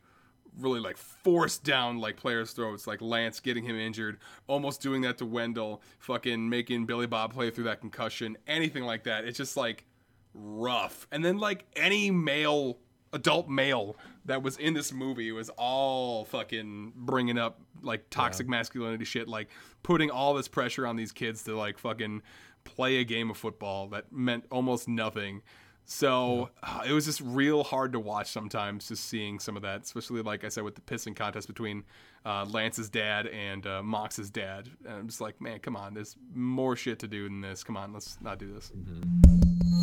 really 0.60 0.80
like 0.80 0.98
forced 0.98 1.64
down 1.64 2.00
like 2.00 2.18
players' 2.18 2.52
throats, 2.52 2.88
like 2.88 3.02
Lance 3.02 3.40
getting 3.40 3.64
him 3.64 3.76
injured, 3.76 4.18
almost 4.48 4.82
doing 4.82 5.02
that 5.02 5.18
to 5.20 5.26
Wendell, 5.26 5.82
fucking 6.00 6.50
making 6.50 6.86
Billy 6.86 7.08
Bob 7.08 7.34
play 7.34 7.50
through 7.50 7.66
that 7.66 7.82
concussion, 7.82 8.38
anything 8.48 8.84
like 8.84 9.04
that. 9.04 9.26
It's 9.26 9.38
just 9.38 9.58
like 9.58 9.86
rough. 10.34 11.08
And 11.12 11.24
then 11.24 11.38
like 11.38 11.66
any 11.76 12.12
male, 12.12 12.78
adult 13.14 13.50
male 13.50 13.96
that 14.26 14.44
was 14.44 14.58
in 14.58 14.74
this 14.74 14.92
movie 14.92 15.32
was 15.32 15.50
all 15.58 16.26
fucking 16.26 16.94
bringing 16.96 17.38
up 17.38 17.62
like 17.82 18.10
toxic 18.10 18.48
masculinity 18.48 19.06
shit, 19.06 19.28
like 19.28 19.50
putting 19.84 20.12
all 20.12 20.34
this 20.34 20.48
pressure 20.48 20.86
on 20.86 20.96
these 20.96 21.12
kids 21.12 21.44
to 21.44 21.56
like 21.58 21.78
fucking 21.78 22.22
play 22.64 22.98
a 22.98 23.04
game 23.04 23.30
of 23.30 23.38
football 23.38 23.88
that 23.88 24.12
meant 24.12 24.46
almost 24.52 24.88
nothing. 24.88 25.42
So 25.90 26.50
uh, 26.62 26.84
it 26.86 26.92
was 26.92 27.06
just 27.06 27.22
real 27.22 27.64
hard 27.64 27.94
to 27.94 28.00
watch 28.00 28.30
sometimes, 28.30 28.90
just 28.90 29.06
seeing 29.06 29.40
some 29.40 29.56
of 29.56 29.62
that, 29.62 29.84
especially 29.84 30.22
like 30.22 30.44
I 30.44 30.50
said 30.50 30.66
with 30.66 30.76
the 30.76 30.82
pissing 30.82 31.16
contest 31.16 31.48
between 31.48 31.86
uh, 32.26 32.44
Lance's 32.44 32.90
dad 32.90 33.28
and 33.28 33.66
uh, 33.66 33.82
Mox's 33.82 34.30
dad. 34.30 34.70
And 34.86 34.94
I'm 34.94 35.08
just 35.08 35.22
like, 35.22 35.40
man, 35.40 35.60
come 35.60 35.78
on, 35.78 35.94
there's 35.94 36.18
more 36.36 36.76
shit 36.76 37.00
to 37.00 37.08
do 37.08 37.24
than 37.24 37.40
this. 37.40 37.64
Come 37.64 37.78
on, 37.78 37.94
let's 37.94 38.20
not 38.20 38.38
do 38.38 38.54
this. 38.54 38.70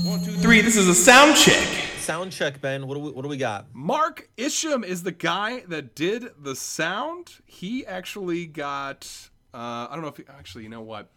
One, 0.04 0.22
two, 0.22 0.32
three. 0.32 0.60
This 0.60 0.76
is 0.76 0.88
a 0.88 0.94
sound 0.94 1.36
check. 1.38 1.66
Sound 1.96 2.32
check, 2.32 2.60
Ben. 2.60 2.86
What 2.86 2.96
do 2.96 3.00
we 3.00 3.10
what 3.10 3.22
do 3.22 3.28
we 3.28 3.38
got? 3.38 3.68
Mark 3.72 4.28
Isham 4.36 4.84
is 4.84 5.04
the 5.04 5.12
guy 5.12 5.64
that 5.68 5.94
did 5.94 6.26
the 6.38 6.54
sound. 6.54 7.30
He 7.46 7.86
actually 7.86 8.44
got. 8.44 9.30
Uh, 9.54 9.88
I 9.88 9.88
don't 9.92 10.02
know 10.02 10.08
if 10.08 10.18
he, 10.18 10.24
actually, 10.28 10.64
you 10.64 10.68
know 10.68 10.82
what? 10.82 11.08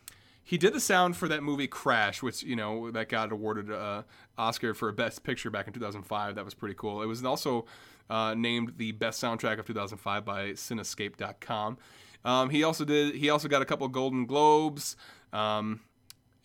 He 0.48 0.58
did 0.58 0.72
the 0.72 0.80
sound 0.80 1.18
for 1.18 1.28
that 1.28 1.44
movie 1.44 1.68
Crash, 1.68 2.24
which 2.24 2.42
you 2.42 2.56
know 2.56 2.90
that 2.92 3.10
got 3.10 3.34
awarded 3.34 3.70
uh, 3.70 4.04
Oscar 4.38 4.74
for 4.74 4.90
a 4.90 4.94
Best 4.94 5.24
Picture 5.24 5.50
back 5.50 5.68
in 5.68 5.74
2005. 5.74 6.36
That 6.36 6.46
was 6.46 6.54
pretty 6.54 6.76
cool. 6.76 7.02
It 7.02 7.06
was 7.06 7.24
also 7.24 7.66
uh, 8.10 8.34
named 8.36 8.74
the 8.78 8.92
best 8.94 9.22
soundtrack 9.22 9.60
of 9.60 9.66
2005 9.66 10.26
by 10.26 10.50
Cinescape.com. 10.52 11.78
Um, 12.26 12.50
he 12.50 12.64
also 12.64 12.86
did. 12.86 13.16
He 13.16 13.30
also 13.30 13.48
got 13.48 13.62
a 13.62 13.66
couple 13.66 13.88
Golden 13.88 14.26
Globes. 14.26 14.96
Um, 15.32 15.82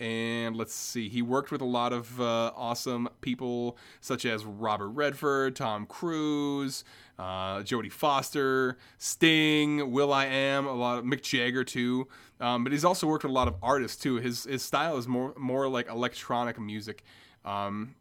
and 0.03 0.57
let's 0.57 0.75
see, 0.75 1.09
he 1.09 1.23
worked 1.23 1.53
with 1.53 1.61
a 1.61 1.67
lot 1.67 1.93
of 1.93 2.21
uh, 2.21 2.51
awesome 2.57 3.09
people 3.21 3.77
such 4.01 4.27
as 4.27 4.45
Robert 4.45 4.89
Redford, 4.89 5.55
Tom 5.55 5.87
Cruise, 5.87 6.83
uh, 7.21 7.59
Jodie 7.59 7.93
Foster, 7.93 8.79
Sting, 8.99 9.93
Will 9.93 10.13
I 10.13 10.25
Am, 10.27 10.67
a 10.67 10.73
lot 10.73 10.99
of 10.99 11.05
Mick 11.05 11.23
Jagger 11.23 11.63
too. 11.63 12.09
Um, 12.41 12.65
but 12.65 12.73
he's 12.73 12.85
also 12.85 13.07
worked 13.07 13.23
with 13.23 13.31
a 13.31 13.35
lot 13.35 13.47
of 13.47 13.55
artists 13.63 14.03
too. 14.03 14.17
His 14.17 14.43
his 14.43 14.63
style 14.63 14.97
is 14.97 15.07
more 15.07 15.35
more 15.39 15.69
like 15.69 15.89
electronic 15.89 16.59
music. 16.59 17.05
Um, 17.45 17.95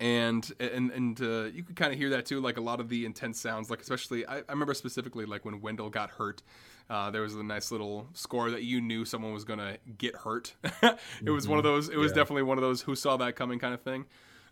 and 0.00 0.50
and 0.60 0.90
and 0.92 1.20
uh, 1.20 1.44
you 1.44 1.62
could 1.64 1.76
kind 1.76 1.92
of 1.92 1.98
hear 1.98 2.10
that 2.10 2.24
too, 2.26 2.40
like 2.40 2.56
a 2.56 2.60
lot 2.60 2.80
of 2.80 2.88
the 2.88 3.04
intense 3.04 3.40
sounds, 3.40 3.68
like 3.70 3.80
especially 3.80 4.24
I, 4.26 4.38
I 4.38 4.42
remember 4.50 4.74
specifically 4.74 5.26
like 5.26 5.44
when 5.44 5.60
Wendell 5.60 5.90
got 5.90 6.10
hurt, 6.10 6.42
uh, 6.88 7.10
there 7.10 7.22
was 7.22 7.34
a 7.34 7.42
nice 7.42 7.72
little 7.72 8.06
score 8.14 8.50
that 8.50 8.62
you 8.62 8.80
knew 8.80 9.04
someone 9.04 9.32
was 9.32 9.44
gonna 9.44 9.76
get 9.98 10.14
hurt. 10.16 10.54
it 11.24 11.30
was 11.30 11.48
one 11.48 11.58
of 11.58 11.64
those. 11.64 11.88
It 11.88 11.96
was 11.96 12.12
Yeah. 12.12 12.16
definitely 12.16 12.44
one 12.44 12.58
of 12.58 12.62
those 12.62 12.82
who 12.82 12.94
saw 12.94 13.16
that 13.16 13.34
coming 13.34 13.58
kind 13.58 13.74
of 13.74 13.82
thing. 13.82 14.04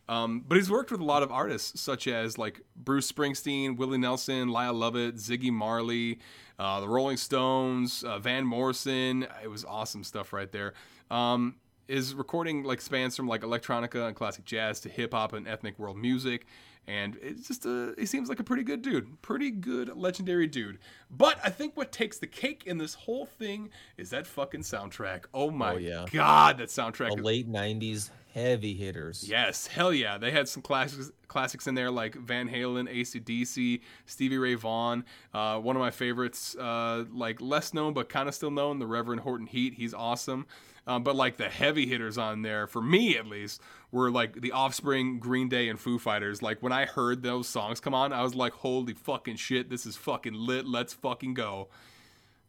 Um, 0.09 0.45
but 0.47 0.57
he's 0.57 0.71
worked 0.71 0.93
with 0.93 1.01
a 1.01 1.05
lot 1.05 1.23
of 1.25 1.33
artists 1.33 1.81
such 1.81 2.07
as 2.07 2.39
like 2.39 2.61
Bruce 2.77 3.11
Springsteen, 3.11 3.77
Willie 3.77 3.99
Nelson, 3.99 4.49
Lyle 4.49 4.75
Lovett, 4.75 5.17
Ziggy 5.17 5.51
Marley, 5.51 6.21
uh, 6.61 6.81
the 6.81 6.89
Rolling 6.89 7.17
Stones, 7.17 8.05
uh, 8.05 8.19
Van 8.21 8.47
Morrison. 8.47 9.27
It 9.43 9.49
was 9.51 9.65
awesome 9.65 10.05
stuff 10.05 10.33
right 10.33 10.51
there. 10.53 10.75
Um, 11.11 11.57
his 11.89 12.15
recording 12.15 12.63
like 12.65 12.81
spans 12.81 13.17
from 13.17 13.29
like 13.29 13.43
electronica 13.43 14.07
and 14.07 14.17
classic 14.17 14.45
jazz 14.45 14.81
to 14.81 14.89
hip 14.89 15.13
hop 15.13 15.33
and 15.33 15.47
ethnic 15.47 15.79
world 15.79 15.97
music. 15.97 16.47
And 16.89 17.19
it's 17.21 17.49
just 17.49 17.67
a, 17.67 17.95
he 17.99 18.07
seems 18.07 18.29
like 18.29 18.39
a 18.39 18.45
pretty 18.45 18.63
good 18.63 18.81
dude, 18.81 19.21
pretty 19.21 19.51
good 19.51 19.97
legendary 19.97 20.47
dude. 20.47 20.79
But 21.11 21.37
I 21.43 21.51
think 21.51 21.77
what 21.77 21.91
takes 21.91 22.19
the 22.19 22.29
cake 22.29 22.63
in 22.65 22.79
this 22.79 22.95
whole 22.95 23.27
thing 23.27 23.71
is 23.97 24.11
that 24.11 24.25
fucking 24.25 24.61
soundtrack. 24.61 25.25
Oh 25.35 25.51
my 25.51 25.75
Oh, 25.75 25.79
yeah. 25.79 26.05
god, 26.13 26.59
that 26.59 26.69
soundtrack 26.69 27.11
The 27.11 27.17
is 27.17 27.23
late 27.25 27.51
'90s 27.51 28.11
heavy 28.33 28.75
hitters. 28.75 29.29
Yes, 29.29 29.67
hell 29.67 29.93
yeah. 29.93 30.17
They 30.17 30.31
had 30.31 30.49
some 30.49 30.63
classics 30.63 31.11
classics 31.27 31.67
in 31.67 31.75
there 31.75 31.91
like 31.91 32.15
Van 32.15 32.49
Halen, 32.49 32.89
ACDC, 32.89 33.81
Stevie 34.05 34.39
Ray 34.39 34.55
Vaughan. 34.55 35.05
Uh, 35.35 35.59
one 35.59 35.75
of 35.75 35.81
my 35.81 35.91
favorites, 35.91 36.55
uh, 36.55 37.05
like 37.13 37.41
less 37.41 37.75
known 37.75 37.95
but 37.95 38.09
kind 38.09 38.29
of 38.29 38.35
still 38.37 38.53
known, 38.53 38.79
the 38.79 38.87
Reverend 38.87 39.23
Horton 39.23 39.49
Heat. 39.49 39.75
He's 39.75 39.93
awesome. 39.93 40.47
Um, 40.89 41.03
but 41.03 41.17
like 41.17 41.37
the 41.37 41.49
heavy 41.49 41.87
hitters 41.87 42.17
on 42.17 42.43
there, 42.43 42.67
for 42.69 42.81
me 42.81 43.17
at 43.17 43.27
least, 43.27 43.61
were 43.91 44.11
like 44.11 44.41
the 44.41 44.53
Offspring, 44.53 45.19
Green 45.19 45.49
Day, 45.49 45.69
and 45.69 45.81
Foo 45.81 45.99
Fighters. 45.99 46.43
Like 46.43 46.63
when 46.63 46.73
I 46.73 46.85
heard 46.87 47.23
those 47.23 47.49
songs 47.49 47.81
come 47.81 47.93
on, 47.95 48.13
I 48.13 48.23
was 48.23 48.35
like, 48.37 48.53
holy 48.53 48.95
fucking 48.95 49.37
shit, 49.37 49.69
this 49.69 49.85
is 49.85 49.97
fucking 49.97 50.35
lit. 50.35 50.65
Let's 50.67 50.93
fucking 50.93 51.35
go. 51.35 51.69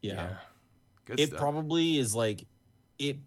yeah. 0.01 0.35
Good 1.05 1.19
It 1.19 1.27
stuff. 1.29 1.39
probably 1.39 1.97
is 1.97 2.13
like 2.13 2.45
it. 2.99 3.17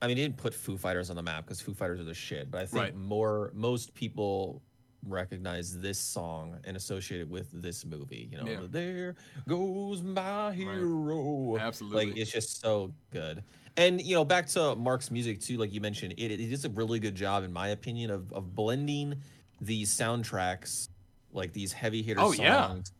I 0.00 0.06
mean, 0.06 0.16
it 0.16 0.20
didn't 0.22 0.36
put 0.36 0.54
Foo 0.54 0.76
Fighters 0.78 1.10
on 1.10 1.16
the 1.16 1.22
map 1.22 1.44
because 1.44 1.60
Foo 1.60 1.74
Fighters 1.74 1.98
are 2.00 2.04
the 2.04 2.14
shit. 2.14 2.50
But 2.50 2.60
I 2.62 2.66
think 2.66 2.82
Right. 2.82 2.94
more 2.96 3.50
most 3.54 3.92
people 3.94 4.62
recognize 5.06 5.78
this 5.78 5.98
song 5.98 6.58
and 6.64 6.76
associate 6.76 7.20
it 7.20 7.28
with 7.28 7.48
this 7.52 7.84
movie. 7.84 8.28
You 8.30 8.38
know, 8.38 8.46
Yeah. 8.50 8.60
there 8.70 9.16
goes 9.48 10.02
my 10.02 10.52
hero. 10.54 11.56
Absolutely. 11.58 12.06
Like 12.06 12.16
it's 12.16 12.30
just 12.32 12.60
so 12.60 12.92
good. 13.10 13.42
And 13.76 14.00
you 14.00 14.14
know, 14.14 14.24
back 14.24 14.46
to 14.48 14.74
Mark's 14.74 15.10
music 15.10 15.40
too, 15.40 15.58
like 15.58 15.72
you 15.72 15.80
mentioned, 15.80 16.14
it, 16.16 16.30
it 16.30 16.40
is 16.40 16.64
a 16.64 16.70
really 16.70 16.98
good 16.98 17.14
job, 17.14 17.44
in 17.44 17.52
my 17.52 17.68
opinion, 17.68 18.10
of 18.10 18.32
of 18.32 18.54
blending 18.54 19.22
these 19.60 19.90
soundtracks, 19.94 20.88
like 21.32 21.52
these 21.52 21.72
heavy 21.72 22.02
hitter 22.02 22.20
Oh, 22.20 22.32
songs, 22.32 22.92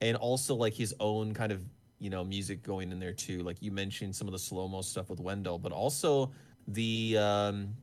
yeah. 0.00 0.06
and 0.08 0.16
also 0.16 0.54
like 0.54 0.74
his 0.74 0.94
own 1.00 1.34
kind 1.34 1.52
of 1.52 1.64
you 1.98 2.10
know 2.10 2.24
music 2.24 2.62
going 2.62 2.90
in 2.90 2.98
there 2.98 3.12
too. 3.12 3.42
Like 3.42 3.62
you 3.62 3.70
mentioned 3.70 4.14
some 4.16 4.26
of 4.26 4.32
the 4.32 4.38
slow 4.38 4.66
mo 4.68 4.82
stuff 4.82 5.08
with 5.08 5.20
Wendell, 5.20 5.58
but 5.58 5.72
also 5.72 6.32
the 6.66 7.16
um 7.18 7.74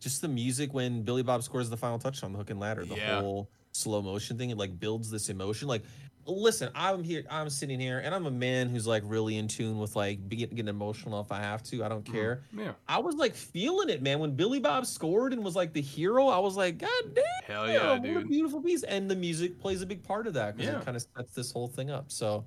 just 0.00 0.20
the 0.20 0.28
music 0.28 0.74
when 0.74 1.02
Billy 1.02 1.22
Bob 1.22 1.42
scores 1.42 1.70
the 1.70 1.76
final 1.76 1.98
touch 1.98 2.22
on 2.22 2.32
the 2.32 2.38
hook 2.38 2.50
and 2.50 2.60
ladder, 2.60 2.84
the 2.84 2.96
Yeah. 2.96 3.06
whole 3.06 3.50
slow 3.72 4.02
motion 4.02 4.36
thing. 4.36 4.50
It 4.50 4.58
like 4.58 4.78
builds 4.78 5.10
this 5.10 5.28
emotion. 5.30 5.68
Like, 5.68 5.84
listen, 6.26 6.70
I'm 6.74 7.02
here, 7.04 7.24
I'm 7.30 7.48
sitting 7.50 7.78
here, 7.80 7.98
and 7.98 8.14
I'm 8.14 8.26
a 8.26 8.30
man 8.30 8.68
who's 8.68 8.86
like 8.86 9.02
really 9.06 9.36
in 9.38 9.48
tune 9.48 9.78
with 9.78 9.94
like 9.96 10.28
getting 10.28 10.68
emotional 10.68 11.20
if 11.20 11.30
I 11.32 11.40
have 11.40 11.62
to. 11.64 11.84
I 11.84 11.88
don't 11.88 12.04
care. 12.04 12.42
Yeah. 12.56 12.72
I 12.88 12.98
was 12.98 13.14
like 13.16 13.34
feeling 13.34 13.88
it, 13.88 14.02
man. 14.02 14.18
When 14.18 14.34
Billy 14.34 14.60
Bob 14.60 14.86
scored 14.86 15.32
and 15.32 15.44
was 15.44 15.54
like 15.56 15.72
the 15.72 15.80
hero, 15.82 16.28
I 16.28 16.38
was 16.38 16.56
like, 16.56 16.78
God 16.78 16.90
damn, 17.14 17.24
Hell 17.46 17.68
yeah, 17.70 17.98
what 17.98 18.22
a 18.22 18.26
beautiful 18.26 18.60
piece. 18.62 18.82
And 18.84 19.10
the 19.10 19.16
music 19.16 19.58
plays 19.60 19.82
a 19.82 19.86
big 19.86 20.02
part 20.02 20.26
of 20.26 20.34
that 20.34 20.56
because 20.56 20.72
Yeah. 20.72 20.78
it 20.80 20.84
kind 20.84 20.96
of 20.96 21.06
sets 21.16 21.34
this 21.34 21.52
whole 21.52 21.68
thing 21.68 21.90
up. 21.90 22.10
So, 22.10 22.44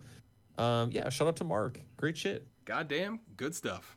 um, 0.57 0.89
yeah, 0.91 1.09
shout 1.09 1.27
out 1.27 1.35
to 1.37 1.43
Mark. 1.43 1.79
Great 1.97 2.17
shit. 2.17 2.47
Goddamn, 2.65 3.19
good 3.37 3.53
stuff. 3.55 3.95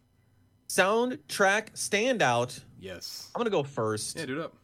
Soundtrack 0.68 1.72
standout. 1.74 2.60
Yes. 2.78 3.28
I'm 3.34 3.40
gonna 3.40 3.50
go 3.50 3.62
first. 3.62 4.16
Yeah, 4.18 4.26
dude 4.26 4.38
up. 4.38 4.54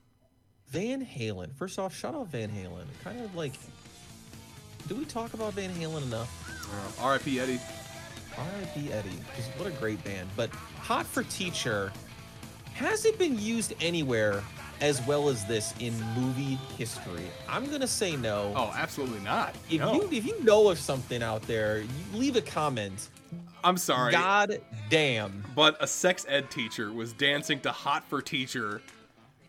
Van 0.68 1.04
Halen. 1.04 1.54
First 1.54 1.78
off, 1.78 1.94
shout 1.94 2.14
out 2.14 2.28
Van 2.28 2.48
Halen. 2.48 2.84
Kind 3.04 3.20
of 3.24 3.34
like, 3.34 3.52
do 4.88 4.94
we 4.94 5.04
talk 5.04 5.34
about 5.34 5.54
Van 5.54 5.70
Halen 5.70 6.02
enough? 6.02 6.30
Uh, 7.00 7.04
R.I.P. 7.04 7.40
Eddie. 7.40 7.60
R.I.P. 8.36 8.92
Eddie. 8.92 9.10
Just 9.36 9.50
what 9.58 9.68
a 9.68 9.72
great 9.72 10.02
band. 10.04 10.28
But 10.36 10.50
Hot 10.80 11.06
for 11.06 11.22
Teacher, 11.24 11.92
has 12.74 13.04
it 13.04 13.18
been 13.18 13.38
used 13.38 13.74
anywhere 13.80 14.42
as 14.80 15.04
well 15.06 15.28
as 15.28 15.44
this 15.46 15.74
in 15.80 15.94
movie 16.14 16.58
history? 16.76 17.24
I'm 17.48 17.70
gonna 17.70 17.86
say 17.86 18.16
no. 18.16 18.52
Oh, 18.56 18.72
absolutely 18.76 19.20
not. 19.20 19.54
If 19.70 19.80
no. 19.80 19.94
you 19.94 20.08
if 20.12 20.26
you 20.26 20.42
know 20.44 20.68
of 20.68 20.78
something 20.78 21.22
out 21.22 21.42
there, 21.42 21.84
leave 22.12 22.36
a 22.36 22.42
comment. 22.42 23.08
I'm 23.64 23.78
sorry. 23.78 24.12
God 24.12 24.60
damn. 24.90 25.44
But 25.54 25.76
a 25.80 25.86
sex 25.86 26.24
ed 26.28 26.50
teacher 26.50 26.92
was 26.92 27.12
dancing 27.12 27.60
to 27.60 27.72
"Hot 27.72 28.04
for 28.08 28.20
Teacher" 28.20 28.82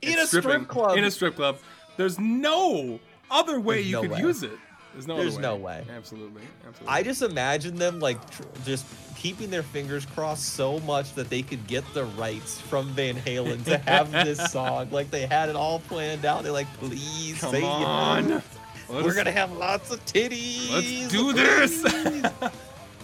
In 0.02 0.18
a 0.20 0.28
strip 0.28 0.68
club. 0.68 0.98
In 0.98 1.04
a 1.04 1.12
strip 1.12 1.36
club. 1.36 1.58
There's 1.98 2.20
no 2.20 3.00
other 3.30 3.60
way 3.60 3.76
There's 3.76 3.88
you 3.88 3.92
no 3.94 4.02
could 4.04 4.12
way. 4.12 4.20
use 4.20 4.44
it. 4.44 4.58
There's 4.98 5.06
no. 5.08 5.18
There's 5.18 5.34
other 5.34 5.42
no 5.44 5.56
way. 5.58 5.84
Absolutely. 5.96 6.42
Absolutely. 6.68 6.88
I 6.88 7.04
just 7.04 7.22
imagine 7.22 7.76
them 7.76 8.00
like 8.00 8.18
tr- 8.32 8.42
just 8.66 8.84
keeping 9.16 9.52
their 9.52 9.62
fingers 9.62 10.08
crossed 10.08 10.56
so 10.56 10.80
much 10.80 11.14
that 11.14 11.30
they 11.30 11.44
could 11.44 11.68
get 11.68 11.84
the 11.94 12.06
rights 12.06 12.60
from 12.60 12.88
Van 12.94 13.14
Halen 13.16 13.64
to 13.66 13.78
have 13.78 14.12
this 14.12 14.44
song. 14.52 14.90
Like 14.90 15.12
they 15.12 15.28
had 15.28 15.50
it 15.50 15.56
all 15.56 15.80
planned 15.82 16.26
out. 16.26 16.42
They're 16.42 16.52
like, 16.52 16.72
please 16.80 17.38
Come 17.40 17.52
say 17.52 17.62
on. 17.64 18.28
yes. 18.30 18.44
We're 18.90 19.14
gonna 19.14 19.32
have 19.32 19.52
lots 19.52 19.92
of 19.92 20.04
titties. 20.06 20.72
Let's 20.72 21.08
do 21.10 21.32
this. 21.34 21.84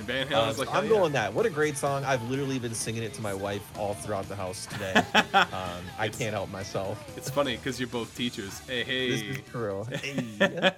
please." 0.05 0.15
And 0.21 0.29
Van 0.29 0.37
Halen 0.39 0.47
was 0.47 0.59
like, 0.59 0.67
I'm 0.69 0.73
"Hell 0.75 0.83
yeah." 0.83 0.89
going 0.89 1.11
that. 1.13 1.33
What 1.33 1.45
a 1.45 1.49
great 1.49 1.77
song! 1.77 2.03
I've 2.05 2.21
literally 2.29 2.59
been 2.59 2.73
singing 2.73 3.03
it 3.03 3.13
to 3.15 3.21
my 3.21 3.33
wife 3.33 3.63
all 3.77 3.93
throughout 3.93 4.27
the 4.29 4.35
house 4.35 4.65
today. 4.67 4.93
um, 5.33 5.83
I 5.97 6.09
can't 6.09 6.33
help 6.33 6.49
myself. 6.51 7.03
It's 7.17 7.29
funny 7.29 7.57
because 7.57 7.79
you're 7.79 7.87
both 7.89 8.15
teachers. 8.15 8.59
Hey, 8.67 8.83
This 9.09 9.21
hey. 9.21 9.27
is 9.29 9.37
true. 9.51 9.85
Hey. 9.93 10.71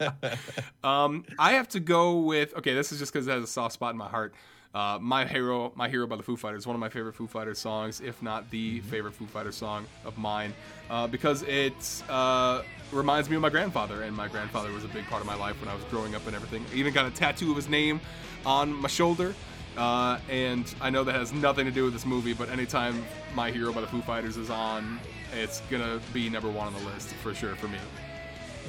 Um, 0.84 1.24
I 1.38 1.52
have 1.54 1.68
to 1.70 1.80
go 1.80 2.20
with 2.20 2.54
okay. 2.56 2.72
This 2.74 2.92
is 2.92 3.00
just 3.00 3.12
because 3.12 3.26
it 3.26 3.32
has 3.32 3.42
a 3.42 3.46
soft 3.48 3.74
spot 3.74 3.90
in 3.90 3.96
my 3.96 4.08
heart. 4.08 4.34
Uh, 4.76 4.98
my 5.00 5.24
hero, 5.24 5.72
my 5.74 5.88
hero 5.88 6.06
by 6.06 6.16
the 6.16 6.22
Foo 6.22 6.36
Fighters, 6.36 6.66
one 6.66 6.76
of 6.76 6.80
my 6.80 6.90
favorite 6.90 7.14
Foo 7.14 7.26
Fighters 7.26 7.58
songs, 7.58 8.02
if 8.02 8.20
not 8.20 8.50
the 8.50 8.80
favorite 8.80 9.14
Foo 9.14 9.24
Fighters 9.24 9.54
song 9.54 9.86
of 10.04 10.18
mine, 10.18 10.52
uh, 10.90 11.06
because 11.06 11.42
it 11.44 12.02
uh, 12.10 12.60
reminds 12.92 13.30
me 13.30 13.36
of 13.36 13.40
my 13.40 13.48
grandfather, 13.48 14.02
and 14.02 14.14
my 14.14 14.28
grandfather 14.28 14.70
was 14.72 14.84
a 14.84 14.88
big 14.88 15.06
part 15.06 15.22
of 15.22 15.26
my 15.26 15.34
life 15.34 15.58
when 15.60 15.70
I 15.70 15.74
was 15.74 15.82
growing 15.84 16.14
up 16.14 16.26
and 16.26 16.36
everything. 16.36 16.62
I 16.70 16.76
even 16.76 16.92
got 16.92 17.06
a 17.06 17.10
tattoo 17.10 17.52
of 17.52 17.56
his 17.56 17.70
name 17.70 18.02
on 18.44 18.70
my 18.70 18.88
shoulder. 18.88 19.34
Uh, 19.78 20.18
and 20.28 20.74
I 20.82 20.90
know 20.90 21.04
that 21.04 21.14
has 21.14 21.32
nothing 21.32 21.64
to 21.64 21.72
do 21.72 21.84
with 21.84 21.94
this 21.94 22.04
movie, 22.04 22.34
but 22.34 22.50
anytime 22.50 23.02
My 23.34 23.50
Hero 23.50 23.72
by 23.72 23.80
the 23.80 23.86
Foo 23.86 24.02
Fighters 24.02 24.36
is 24.36 24.50
on, 24.50 25.00
it's 25.32 25.62
gonna 25.70 26.00
be 26.12 26.28
number 26.28 26.50
one 26.50 26.66
on 26.66 26.74
the 26.74 26.80
list 26.90 27.08
for 27.22 27.34
sure 27.34 27.56
for 27.56 27.68
me. 27.68 27.78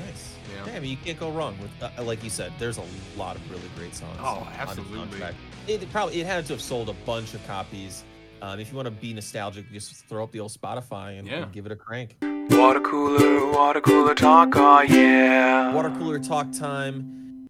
Nice. 0.06 0.37
Yeah. 0.54 0.72
Yeah. 0.72 0.78
I 0.78 0.80
mean, 0.80 0.92
you 0.92 0.98
can't 0.98 1.20
go 1.20 1.30
wrong 1.32 1.58
with, 1.62 1.72
uh, 1.82 2.04
like 2.04 2.24
you 2.24 2.30
said. 2.30 2.52
There's 2.60 2.78
a 2.78 2.84
lot 3.18 3.36
of 3.36 3.50
really 3.52 3.70
great 3.76 3.94
songs. 3.96 4.18
Oh, 4.22 4.48
absolutely. 4.58 5.00
soundtrack. 5.20 5.34
It 5.68 5.92
probably 5.92 6.22
it 6.22 6.26
had 6.26 6.46
to 6.48 6.54
have 6.54 6.62
sold 6.62 6.90
a 6.90 6.94
bunch 7.06 7.34
of 7.34 7.46
copies. 7.48 8.04
Um, 8.42 8.60
if 8.60 8.70
you 8.70 8.76
want 8.76 8.86
to 8.86 8.92
be 8.92 9.14
nostalgic, 9.14 9.72
just 9.72 10.06
throw 10.06 10.24
up 10.24 10.32
the 10.32 10.40
old 10.40 10.52
Spotify 10.52 11.18
and, 11.20 11.28
Yeah. 11.28 11.44
and 11.44 11.52
give 11.52 11.66
it 11.66 11.72
a 11.72 11.76
crank. 11.76 12.16
Water 12.22 12.80
cooler, 12.80 13.52
water 13.52 13.82
cooler 13.82 14.16
talk, 14.16 14.54
oh 14.56 14.82
yeah. 14.82 15.74
Water 15.74 15.90
cooler 15.98 16.20
talk 16.20 16.52
time. 16.54 17.48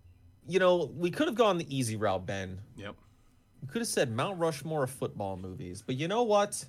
You 0.47 0.59
know, 0.59 0.89
we 0.97 1.11
could 1.11 1.27
have 1.27 1.35
gone 1.35 1.57
the 1.57 1.67
easy 1.75 1.95
route, 1.97 2.25
Ben. 2.25 2.59
Yep. 2.77 2.95
We 3.61 3.67
could 3.67 3.79
have 3.81 3.87
said 3.87 4.11
Mount 4.11 4.39
Rushmore 4.39 4.83
of 4.83 4.89
football 4.89 5.35
movies, 5.37 5.83
but 5.85 5.95
you 5.95 6.07
know 6.07 6.23
what? 6.23 6.63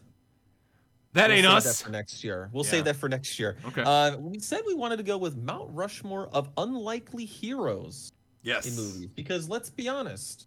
That 1.15 1.29
We'll 1.29 1.39
ain't 1.39 1.47
us. 1.47 1.65
That 1.65 1.85
for 1.87 1.91
next 1.91 2.23
year. 2.23 2.51
We'll 2.53 2.65
Yeah. 2.65 2.71
save 2.71 2.85
that 2.85 2.97
for 2.97 3.09
next 3.09 3.39
year. 3.39 3.57
Okay. 3.67 3.83
Uh, 3.83 4.17
we 4.19 4.39
said 4.41 4.61
we 4.67 4.75
wanted 4.75 4.99
to 4.99 5.03
go 5.03 5.17
with 5.19 5.37
Mount 5.37 5.71
Rushmore 5.73 6.29
of 6.33 6.51
unlikely 6.57 7.25
heroes. 7.25 8.13
yes. 8.43 8.67
in 8.67 8.77
movies 8.77 9.09
because 9.17 9.49
let's 9.49 9.69
be 9.71 9.89
honest 9.89 10.47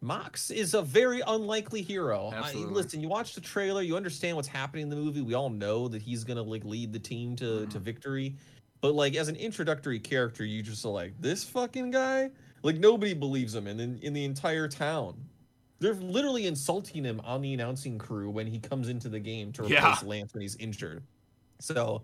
Mox 0.00 0.50
is 0.50 0.74
a 0.74 0.82
very 0.82 1.22
unlikely 1.28 1.80
hero. 1.80 2.32
I- 2.34 2.52
listen, 2.54 3.00
you 3.00 3.08
watch 3.08 3.34
the 3.36 3.40
trailer, 3.40 3.82
you 3.82 3.96
understand 3.96 4.34
what's 4.36 4.48
happening 4.48 4.82
in 4.84 4.88
the 4.90 4.96
movie. 4.96 5.20
We 5.20 5.34
all 5.34 5.48
know 5.48 5.86
that 5.88 6.02
he's 6.02 6.24
gonna 6.24 6.42
like 6.42 6.64
lead 6.64 6.92
the 6.92 6.98
team 6.98 7.36
to 7.36 7.44
Mm-hmm. 7.44 7.70
to 7.70 7.78
victory. 7.78 8.36
But 8.80 8.94
like 8.96 9.14
as 9.14 9.28
an 9.28 9.36
introductory 9.36 10.00
character, 10.00 10.44
you 10.44 10.60
just 10.62 10.84
are 10.84 10.88
like 10.92 11.14
this 11.20 11.44
fucking 11.44 11.92
guy. 11.92 12.30
Like 12.64 12.78
nobody 12.78 13.14
believes 13.14 13.54
him, 13.54 13.68
and 13.68 13.80
in, 13.80 13.98
in 14.00 14.12
the 14.12 14.24
entire 14.24 14.66
town, 14.66 15.14
they're 15.82 15.94
literally 15.94 16.46
insulting 16.46 17.04
him 17.04 17.20
on 17.24 17.42
the 17.42 17.52
announcing 17.52 17.98
crew 17.98 18.30
when 18.30 18.46
he 18.46 18.58
comes 18.58 18.88
into 18.88 19.08
the 19.08 19.20
game 19.20 19.52
to 19.52 19.62
replace 19.62 19.80
Yeah. 19.82 19.98
Lance 20.04 20.32
when 20.32 20.40
he's 20.40 20.56
injured. 20.56 21.02
So, 21.60 22.02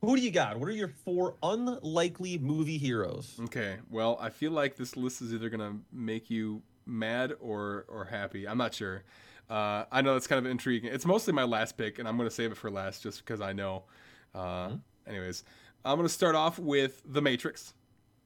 who 0.00 0.16
do 0.16 0.22
you 0.22 0.30
got? 0.30 0.58
What 0.58 0.68
are 0.68 0.72
your 0.72 0.88
four 1.04 1.36
unlikely 1.42 2.38
movie 2.38 2.78
heroes? 2.78 3.34
Okay. 3.46 3.76
Well, 3.90 4.16
I 4.20 4.30
feel 4.30 4.52
like 4.52 4.76
this 4.76 4.96
list 4.96 5.20
is 5.22 5.34
either 5.34 5.48
gonna 5.50 5.76
make 5.92 6.30
you 6.30 6.62
mad 6.86 7.34
or 7.40 7.84
or 7.88 8.04
happy. 8.04 8.46
I'm 8.48 8.58
not 8.58 8.74
sure. 8.74 9.02
Uh, 9.50 9.84
I 9.90 10.02
know 10.02 10.12
that's 10.12 10.26
kind 10.26 10.44
of 10.44 10.50
intriguing. 10.50 10.92
It's 10.92 11.06
mostly 11.06 11.32
my 11.32 11.44
last 11.44 11.76
pick, 11.76 11.98
and 11.98 12.06
I'm 12.08 12.16
gonna 12.16 12.30
save 12.30 12.52
it 12.52 12.56
for 12.56 12.70
last 12.70 13.02
just 13.02 13.18
because 13.24 13.40
I 13.40 13.52
know. 13.52 13.84
Uh, 14.34 14.72
Anyways, 15.06 15.42
I'm 15.86 15.96
gonna 15.96 16.08
start 16.08 16.34
off 16.34 16.58
with 16.58 17.02
The 17.06 17.22
Matrix. 17.22 17.72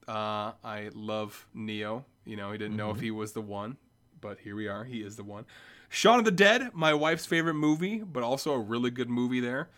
Uh, 0.08 0.50
I 0.64 0.90
love 0.94 1.46
Neo. 1.54 2.04
You 2.24 2.34
know, 2.36 2.50
he 2.50 2.58
didn't 2.58 2.76
know 2.76 2.90
if 2.90 2.98
he 3.00 3.12
was 3.12 3.32
the 3.32 3.40
one, 3.40 3.76
but 4.22 4.38
here 4.38 4.56
we 4.56 4.66
are. 4.68 4.84
He 4.84 5.02
is 5.02 5.16
the 5.16 5.24
one. 5.24 5.44
Shaun 5.90 6.18
of 6.18 6.24
the 6.24 6.30
Dead, 6.30 6.70
my 6.72 6.94
wife's 6.94 7.26
favorite 7.26 7.52
movie, 7.54 7.98
but 7.98 8.22
also 8.22 8.54
a 8.54 8.58
really 8.58 8.90
good 8.90 9.10
movie 9.10 9.40
there. 9.40 9.68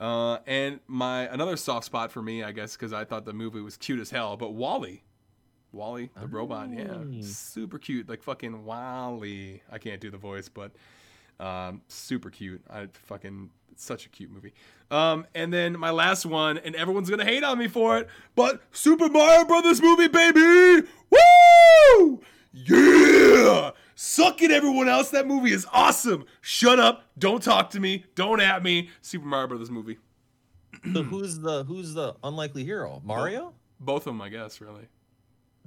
Uh, 0.00 0.38
and 0.48 0.80
my 0.88 1.28
another 1.28 1.56
soft 1.56 1.86
spot 1.86 2.10
for 2.10 2.20
me, 2.20 2.42
I 2.42 2.50
guess, 2.50 2.74
because 2.76 2.92
I 2.92 3.04
thought 3.04 3.24
the 3.24 3.32
movie 3.32 3.60
was 3.60 3.76
cute 3.76 4.00
as 4.00 4.10
hell. 4.10 4.36
But 4.36 4.54
WALL-E, 4.54 5.04
WALL-E 5.70 6.10
the 6.20 6.26
robot, 6.26 6.70
yeah, 6.72 6.94
Oh. 6.96 7.20
super 7.22 7.78
cute, 7.78 8.08
like 8.08 8.24
fucking 8.24 8.64
WALL-E. 8.64 9.62
I 9.70 9.78
can't 9.78 10.00
do 10.00 10.10
the 10.10 10.18
voice, 10.18 10.48
but 10.48 10.72
um, 11.38 11.82
super 11.86 12.30
cute. 12.30 12.62
I 12.68 12.88
fucking 12.92 13.50
such 13.76 14.06
a 14.06 14.08
cute 14.08 14.30
movie. 14.32 14.54
Um, 14.90 15.26
and 15.36 15.52
then 15.52 15.78
my 15.78 15.90
last 15.90 16.26
one, 16.26 16.58
and 16.58 16.74
everyone's 16.74 17.08
gonna 17.08 17.24
hate 17.24 17.44
on 17.44 17.56
me 17.58 17.68
for 17.68 17.98
it, 17.98 18.08
but 18.34 18.60
Super 18.72 19.08
Mario 19.08 19.44
Brothers 19.44 19.80
movie, 19.80 20.08
baby, 20.08 20.88
woo, 21.10 22.20
yeah. 22.52 23.70
Suck 23.94 24.42
it, 24.42 24.50
everyone 24.50 24.88
else. 24.88 25.10
That 25.10 25.26
movie 25.26 25.52
is 25.52 25.66
awesome. 25.72 26.24
Shut 26.40 26.78
up. 26.78 27.04
Don't 27.18 27.42
talk 27.42 27.70
to 27.70 27.80
me. 27.80 28.04
Don't 28.14 28.40
at 28.40 28.62
me. 28.62 28.90
Super 29.00 29.26
Mario 29.26 29.48
Brothers 29.48 29.70
movie. 29.70 29.98
So 30.92 31.02
who's 31.02 31.38
the 31.38 31.64
who's 31.64 31.94
the 31.94 32.14
unlikely 32.24 32.64
hero? 32.64 33.00
Mario? 33.04 33.52
Both 33.78 34.02
of 34.06 34.14
them, 34.14 34.22
I 34.22 34.28
guess, 34.28 34.60
really, 34.60 34.86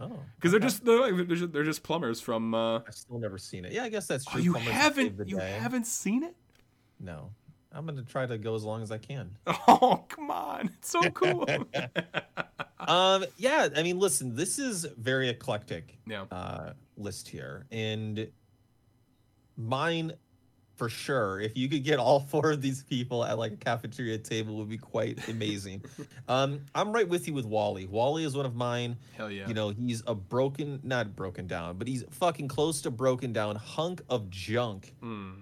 Oh, 0.02 0.20
because 0.36 0.52
they're 0.52 0.60
just 0.60 0.84
they're, 0.84 1.00
like, 1.00 1.16
they're 1.28 1.38
just 1.38 1.54
they're 1.54 1.64
just 1.64 1.84
plumbers 1.84 2.20
from. 2.20 2.54
Uh... 2.54 2.80
I've 2.80 2.94
still 2.96 3.20
never 3.20 3.38
seen 3.38 3.64
it. 3.66 3.72
Yeah, 3.72 3.84
I 3.84 3.90
guess 3.90 4.08
that's 4.08 4.26
Oh, 4.28 4.32
true. 4.32 4.42
you 4.42 4.52
Plumbers 4.54 4.74
haven't 4.74 5.28
you 5.30 5.38
haven't 5.38 5.88
seen 5.88 6.24
it? 6.24 6.36
No, 7.00 7.30
I'm 7.72 7.86
gonna 7.86 8.04
try 8.04 8.26
to 8.26 8.38
go 8.38 8.56
as 8.56 8.64
long 8.64 8.82
as 8.82 8.92
I 8.92 8.98
can. 8.98 9.38
Oh 9.68 10.04
come 10.10 10.32
on, 10.32 10.70
it's 10.78 10.90
so 10.90 11.02
cool. 11.12 11.46
um, 12.80 13.26
yeah. 13.38 13.70
I 13.76 13.84
mean, 13.84 14.00
listen, 14.00 14.36
this 14.36 14.60
is 14.60 14.86
very 14.98 15.30
eclectic. 15.30 15.98
yeah. 16.08 16.26
uh, 16.32 16.74
list 16.98 17.28
here, 17.28 17.66
and 17.72 18.28
mine 19.58 20.14
for 20.76 20.90
sure. 20.90 21.40
If 21.40 21.58
you 21.58 21.70
could 21.70 21.84
get 21.84 22.00
all 22.00 22.20
four 22.32 22.52
of 22.52 22.62
these 22.62 22.84
people 22.84 23.24
at 23.24 23.38
like 23.38 23.54
a 23.54 23.58
cafeteria 23.58 24.18
table, 24.18 24.56
would 24.58 24.70
be 24.70 24.78
quite 24.78 25.28
amazing. 25.28 25.84
um, 26.28 26.62
I'm 26.74 26.92
right 26.92 27.08
with 27.08 27.28
you 27.28 27.34
with 27.34 27.46
WALL-E. 27.46 27.88
WALL-E 27.88 28.26
is 28.26 28.36
one 28.36 28.46
of 28.46 28.56
mine. 28.56 28.98
Hell 29.18 29.32
yeah. 29.32 29.48
You 29.48 29.54
know, 29.54 29.70
he's 29.70 30.04
a 30.08 30.16
broken, 30.16 30.80
not 30.84 31.16
broken 31.16 31.48
down, 31.48 31.78
but 31.78 31.88
he's 31.88 32.04
fucking 32.12 32.48
close 32.48 32.82
to 32.82 32.92
broken 32.92 33.34
down 33.34 33.56
hunk 33.56 34.02
of 34.10 34.30
junk 34.30 34.94
Mm. 35.02 35.36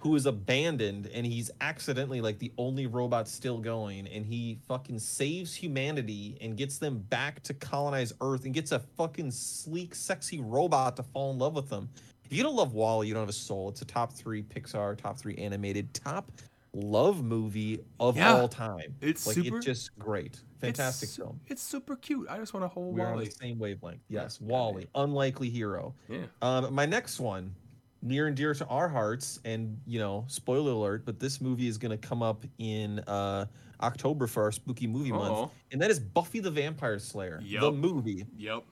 Who 0.00 0.14
is 0.14 0.26
abandoned 0.26 1.08
and 1.12 1.26
he's 1.26 1.50
accidentally 1.60 2.20
like 2.20 2.38
the 2.38 2.52
only 2.56 2.86
robot 2.86 3.26
still 3.28 3.58
going 3.58 4.06
and 4.06 4.24
he 4.24 4.58
fucking 4.68 4.98
saves 5.00 5.54
humanity 5.54 6.38
and 6.40 6.56
gets 6.56 6.78
them 6.78 6.98
back 7.10 7.42
to 7.44 7.54
colonize 7.54 8.12
earth 8.20 8.44
and 8.44 8.54
gets 8.54 8.70
a 8.72 8.78
fucking 8.78 9.30
sleek 9.32 9.94
sexy 9.94 10.40
robot 10.40 10.96
to 10.96 11.02
fall 11.02 11.32
in 11.32 11.38
love 11.38 11.54
with 11.54 11.68
them 11.68 11.88
if 12.24 12.32
you 12.32 12.42
don't 12.44 12.54
love 12.54 12.74
WALL-E 12.74 13.08
you 13.08 13.14
don't 13.14 13.22
have 13.22 13.28
a 13.28 13.32
soul 13.32 13.68
it's 13.70 13.82
a 13.82 13.84
top 13.84 14.12
three 14.12 14.42
pixar 14.42 14.96
top 14.96 15.18
three 15.18 15.34
animated 15.36 15.92
top 15.94 16.30
love 16.74 17.24
movie 17.24 17.80
of 17.98 18.16
Yeah. 18.16 18.34
all 18.34 18.48
time. 18.48 18.94
It's 19.00 19.26
like 19.26 19.34
super- 19.34 19.56
it's 19.56 19.66
just 19.66 19.98
great, 19.98 20.38
fantastic 20.60 21.08
it's, 21.08 21.16
film. 21.16 21.40
It's 21.48 21.62
super 21.62 21.96
cute. 21.96 22.28
I 22.28 22.36
just 22.38 22.52
want 22.52 22.62
to 22.64 22.68
hold 22.68 22.96
We're 22.96 23.06
on 23.06 23.18
the 23.18 23.30
same 23.30 23.58
wavelength. 23.58 24.02
Yes, 24.08 24.36
goddamn. 24.36 24.48
WALL-E, 24.48 24.86
unlikely 24.94 25.48
hero. 25.50 25.94
Yeah. 26.08 26.26
Um, 26.42 26.72
my 26.74 26.84
next 26.86 27.20
one, 27.20 27.54
near 28.02 28.26
and 28.26 28.36
dear 28.36 28.54
to 28.54 28.66
our 28.66 28.88
hearts, 28.88 29.40
and 29.44 29.78
you 29.86 29.98
know, 29.98 30.24
spoiler 30.28 30.72
alert, 30.72 31.04
but 31.04 31.18
this 31.18 31.40
movie 31.40 31.66
is 31.68 31.78
going 31.78 31.90
to 31.90 32.08
come 32.08 32.22
up 32.22 32.44
in 32.58 33.00
uh, 33.00 33.46
October 33.80 34.26
for 34.26 34.42
our 34.44 34.52
spooky 34.52 34.86
movie 34.86 35.12
Uh-oh. 35.12 35.18
month, 35.42 35.52
and 35.72 35.80
that 35.82 35.90
is 35.90 35.98
Buffy 35.98 36.40
the 36.40 36.50
Vampire 36.50 36.98
Slayer, 36.98 37.40
the 37.60 37.72
movie. 37.72 38.26
Yep. 38.36 38.64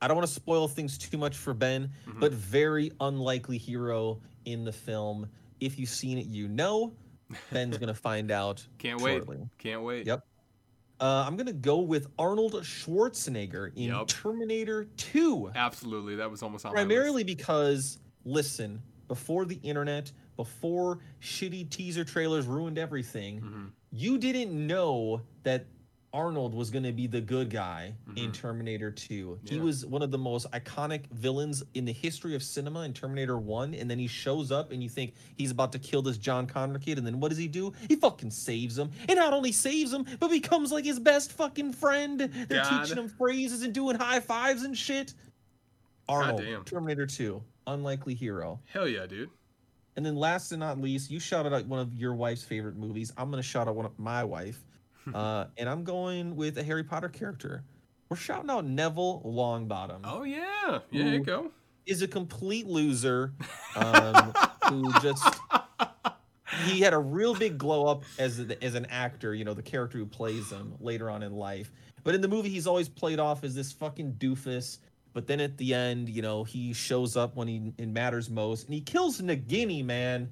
I 0.00 0.08
don't 0.08 0.16
want 0.16 0.26
to 0.28 0.32
spoil 0.34 0.68
things 0.68 0.98
too 0.98 1.16
much 1.16 1.36
for 1.36 1.54
Ben, 1.54 1.90
Mhm. 2.06 2.20
but 2.20 2.32
very 2.32 2.92
unlikely 3.00 3.56
hero 3.58 4.20
in 4.44 4.64
the 4.64 4.72
film. 4.72 5.28
If 5.60 5.78
you've 5.78 5.88
seen 5.88 6.18
it, 6.18 6.26
you 6.26 6.48
know. 6.48 6.92
Ben's 7.50 7.76
gonna 7.78 7.94
find 7.94 8.30
out. 8.30 8.64
Can't 8.78 9.00
wait. 9.00 9.22
Can't 9.58 9.82
wait. 9.82 10.06
Yep. 10.06 10.24
Uh, 11.00 11.24
I'm 11.26 11.36
gonna 11.36 11.52
go 11.52 11.80
with 11.80 12.06
Arnold 12.18 12.52
Schwarzenegger 12.62 13.72
in 13.74 13.88
Yup. 13.88 14.06
Terminator 14.08 14.84
2. 14.96 15.50
Absolutely. 15.54 16.16
That 16.16 16.30
was 16.30 16.42
almost 16.42 16.64
on 16.64 16.72
Primarily 16.72 17.24
because, 17.24 17.98
listen, 18.26 18.82
before 19.08 19.44
the 19.46 19.58
internet, 19.62 20.10
before 20.36 20.98
shitty 21.22 21.70
teaser 21.70 22.04
trailers 22.04 22.44
ruined 22.46 22.76
everything, 22.76 23.40
list. 23.40 23.72
you 23.92 24.18
didn't 24.18 24.52
know 24.66 25.22
that 25.44 25.64
Arnold 26.12 26.54
was 26.54 26.70
going 26.70 26.82
to 26.84 26.92
be 26.92 27.06
the 27.06 27.20
good 27.20 27.50
guy 27.50 27.92
in 28.16 28.30
Mhm. 28.30 28.34
Terminator 28.34 28.90
2. 28.90 29.38
He 29.44 29.60
was 29.60 29.84
one 29.84 30.00
of 30.02 30.10
the 30.10 30.16
most 30.18 30.50
iconic 30.52 31.06
villains 31.10 31.62
in 31.74 31.84
the 31.84 31.92
history 31.92 32.34
of 32.34 32.42
cinema 32.42 32.80
in 32.82 32.94
Terminator 32.94 33.36
1 33.38 33.74
and 33.74 33.90
then 33.90 33.98
he 33.98 34.06
shows 34.06 34.50
up 34.50 34.72
and 34.72 34.82
you 34.82 34.88
think 34.88 35.12
he's 35.36 35.50
about 35.50 35.72
to 35.72 35.78
kill 35.78 36.00
this 36.00 36.16
John 36.16 36.46
Connor 36.46 36.78
kid 36.78 36.96
and 36.96 37.06
then 37.06 37.20
what 37.20 37.28
does 37.28 37.38
he 37.38 37.48
do? 37.48 37.72
He 37.86 37.96
fucking 37.96 38.30
saves 38.30 38.78
him. 38.78 38.90
And 39.08 39.16
not 39.18 39.34
only 39.34 39.52
saves 39.52 39.92
him, 39.92 40.06
but 40.18 40.30
becomes 40.30 40.72
like 40.72 40.86
his 40.86 40.98
best 40.98 41.32
fucking 41.32 41.74
friend. 41.74 42.18
They're 42.20 42.62
God. 42.62 42.84
teaching 42.84 42.96
him 43.02 43.08
phrases 43.10 43.62
and 43.62 43.74
doing 43.74 43.96
high 43.96 44.20
fives 44.20 44.62
and 44.62 44.76
shit. 44.76 45.12
Arnold. 46.08 46.66
Terminator 46.66 47.06
2, 47.06 47.42
unlikely 47.66 48.14
hero. 48.14 48.60
Hell 48.66 48.88
yeah, 48.88 49.06
dude. 49.06 49.30
And 49.96 50.04
then 50.04 50.16
last 50.16 50.52
and 50.52 50.60
not 50.60 50.78
least, 50.78 51.10
you 51.10 51.18
shouted 51.18 51.54
out 51.54 51.66
one 51.66 51.80
of 51.80 51.94
your 51.94 52.14
wife's 52.14 52.42
favorite 52.42 52.76
movies. 52.76 53.12
I'm 53.16 53.30
going 53.30 53.42
to 53.42 53.48
shout 53.48 53.66
out 53.66 53.76
one 53.76 53.86
of 53.86 53.98
my 53.98 54.24
wife. 54.24 54.62
uh, 55.14 55.46
and 55.56 55.68
I'm 55.68 55.84
going 55.84 56.36
with 56.36 56.58
a 56.58 56.62
Harry 56.62 56.84
Potter 56.84 57.08
character. 57.08 57.64
We're 58.08 58.16
shouting 58.16 58.50
out 58.50 58.64
Neville 58.64 59.22
Longbottom. 59.24 60.00
Oh 60.04 60.22
yeah. 60.22 60.80
Yeah, 60.90 61.04
there 61.04 61.14
you 61.14 61.20
go. 61.20 61.50
Is 61.86 62.02
a 62.02 62.08
complete 62.08 62.66
loser 62.66 63.32
um, 63.76 64.32
who 64.68 64.92
just 65.00 65.24
he 66.64 66.80
had 66.80 66.92
a 66.92 66.98
real 66.98 67.34
big 67.34 67.58
glow 67.58 67.86
up 67.86 68.02
as 68.18 68.40
a, 68.40 68.64
as 68.64 68.74
an 68.74 68.86
actor, 68.86 69.34
you 69.34 69.44
know, 69.44 69.54
the 69.54 69.62
character 69.62 69.98
who 69.98 70.06
plays 70.06 70.50
him 70.50 70.74
later 70.80 71.10
on 71.10 71.22
in 71.22 71.32
life. 71.32 71.70
But 72.04 72.14
in 72.14 72.20
the 72.20 72.28
movie, 72.28 72.48
he's 72.48 72.66
always 72.66 72.88
played 72.88 73.18
off 73.18 73.44
as 73.44 73.54
this 73.54 73.72
fucking 73.72 74.14
doofus. 74.14 74.78
But 75.16 75.26
then 75.26 75.40
at 75.40 75.56
the 75.56 75.72
end, 75.72 76.10
you 76.10 76.20
know, 76.20 76.44
he 76.44 76.74
shows 76.74 77.16
up 77.16 77.36
when 77.36 77.48
he 77.48 77.72
it 77.78 77.88
matters 77.88 78.28
most, 78.28 78.66
and 78.66 78.74
he 78.74 78.82
kills 78.82 79.18
Nagini, 79.22 79.82
man. 79.82 80.30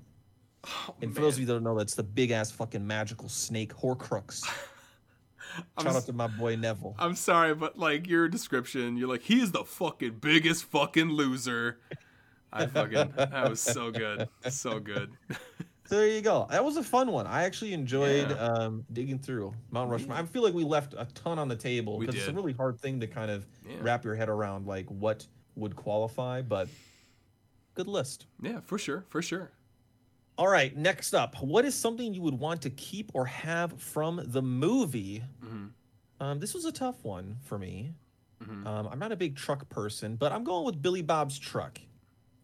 Oh, 0.67 0.95
And 1.01 1.15
for 1.15 1.21
man. 1.21 1.23
those 1.27 1.35
of 1.37 1.41
you 1.41 1.47
that 1.47 1.55
don't 1.55 1.63
know, 1.65 1.79
that's 1.79 1.95
the 1.95 2.03
big 2.03 2.31
ass 2.33 2.51
fucking 2.51 2.87
magical 2.87 3.31
snake 3.31 3.73
Horcrux. 3.75 4.45
Shout 5.81 5.87
s- 5.87 5.97
out 5.97 6.05
to 6.05 6.13
my 6.13 6.27
boy 6.27 6.57
Neville. 6.57 6.95
I'm 6.99 7.15
sorry, 7.15 7.55
but 7.55 7.79
like 7.79 8.07
your 8.07 8.29
description, 8.29 8.99
you're 8.99 9.09
like, 9.09 9.23
he's 9.23 9.53
the 9.53 9.65
fucking 9.65 10.19
biggest 10.21 10.65
fucking 10.65 11.09
loser. 11.09 11.79
I 12.53 12.67
fucking 12.67 13.15
that 13.17 13.49
was 13.49 13.61
so 13.61 13.91
good. 13.91 14.29
So 14.51 14.81
good. 14.81 15.13
So 15.87 15.97
there 15.97 16.09
you 16.09 16.23
go. 16.23 16.47
That 16.51 16.65
was 16.65 16.77
a 16.79 16.83
fun 16.83 17.11
one. 17.13 17.27
I 17.27 17.45
actually 17.45 17.75
enjoyed 17.75 18.31
Yeah. 18.31 18.37
um, 18.37 18.85
digging 18.93 19.19
through 19.19 19.53
Mount 19.71 19.91
Rushmore. 19.91 20.17
I 20.17 20.25
feel 20.25 20.43
like 20.43 20.55
we 20.55 20.65
left 20.65 20.95
a 20.97 21.05
ton 21.15 21.39
on 21.39 21.47
the 21.49 21.57
table 21.57 21.99
because 21.99 22.15
it's 22.15 22.29
a 22.29 22.33
really 22.33 22.55
hard 22.55 22.81
thing 22.81 23.01
to 23.01 23.07
kind 23.07 23.31
of 23.31 23.47
Yeah. 23.69 23.77
wrap 23.81 24.03
your 24.05 24.15
head 24.15 24.29
around, 24.31 24.67
like 24.67 24.87
what 24.89 25.27
would 25.57 25.77
qualify. 25.77 26.41
But 26.41 26.69
good 27.75 27.87
list. 27.89 28.27
Yeah, 28.41 28.61
for 28.61 28.79
sure. 28.79 29.05
For 29.11 29.21
sure. 29.21 29.51
All 30.39 30.49
right, 30.49 30.75
next 30.77 31.15
up, 31.15 31.41
what 31.43 31.65
is 31.65 31.75
something 31.77 32.13
you 32.13 32.23
would 32.23 32.39
want 32.39 32.63
to 32.63 32.71
keep 32.71 33.11
or 33.15 33.27
have 33.27 33.81
from 33.81 34.21
the 34.25 34.43
movie? 34.43 35.23
hmm 35.41 35.67
Um, 36.21 36.39
this 36.41 36.55
was 36.55 36.65
a 36.65 36.73
tough 36.73 37.05
one 37.05 37.37
for 37.43 37.59
me. 37.59 37.93
hmm 38.43 38.67
Um, 38.67 38.89
I'm 38.91 38.99
not 38.99 39.13
a 39.13 39.17
big 39.17 39.37
truck 39.37 39.69
person, 39.69 40.17
but 40.17 40.33
I'm 40.33 40.45
going 40.45 40.65
with 40.65 40.81
Billy 40.81 41.03
Bob's 41.03 41.39
truck. 41.39 41.79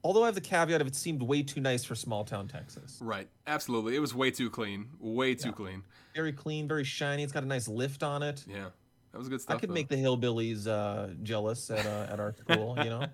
Although 0.02 0.22
I 0.22 0.26
have 0.26 0.34
the 0.34 0.40
caveat 0.40 0.80
of 0.80 0.86
it 0.86 0.94
seemed 0.94 1.22
way 1.22 1.42
too 1.42 1.60
nice 1.60 1.84
for 1.84 1.94
small 1.94 2.24
town 2.24 2.48
Texas. 2.48 2.98
Right. 3.02 3.28
Absolutely. 3.46 3.96
It 3.96 4.00
was 4.00 4.14
way 4.14 4.30
too 4.30 4.48
clean. 4.48 4.88
Way 4.98 5.34
too 5.34 5.48
Yeah. 5.48 5.54
clean. 5.54 5.82
Very 6.14 6.32
clean, 6.32 6.66
very 6.66 6.84
shiny. 6.84 7.22
It's 7.22 7.32
got 7.32 7.42
a 7.42 7.46
nice 7.46 7.68
lift 7.68 8.02
on 8.02 8.22
it. 8.22 8.44
Yeah. 8.48 8.70
That 9.12 9.18
was 9.18 9.28
good 9.28 9.40
stuff. 9.40 9.56
I 9.56 9.58
could 9.60 9.70
though. 9.70 9.74
make 9.74 9.88
the 9.88 9.96
hillbillies 9.96 10.66
uh, 10.66 11.14
jealous 11.22 11.70
at 11.70 11.84
uh, 11.84 12.12
at 12.12 12.20
our 12.20 12.32
school, 12.32 12.76
you 12.78 12.90
know. 12.90 13.06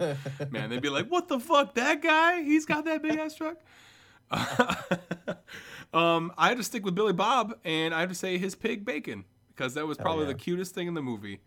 Man, 0.50 0.70
they'd 0.70 0.80
be 0.80 0.88
like, 0.88 1.08
"What 1.08 1.28
the 1.28 1.38
fuck? 1.38 1.74
That 1.74 2.02
guy? 2.02 2.42
He's 2.42 2.64
got 2.64 2.86
that 2.86 3.02
big 3.02 3.18
ass 3.18 3.34
truck." 3.34 3.58
um, 5.92 6.32
I 6.38 6.48
had 6.48 6.56
to 6.56 6.64
stick 6.64 6.84
with 6.84 6.94
Billy 6.94 7.12
Bob, 7.12 7.58
and 7.64 7.94
I 7.94 8.00
have 8.00 8.08
to 8.08 8.14
say 8.14 8.38
his 8.38 8.54
pig 8.54 8.86
bacon 8.86 9.24
because 9.48 9.74
that 9.74 9.86
was 9.86 9.98
probably 9.98 10.24
yeah. 10.24 10.32
the 10.32 10.38
cutest 10.38 10.74
thing 10.74 10.88
in 10.88 10.94
the 10.94 11.02
movie. 11.02 11.40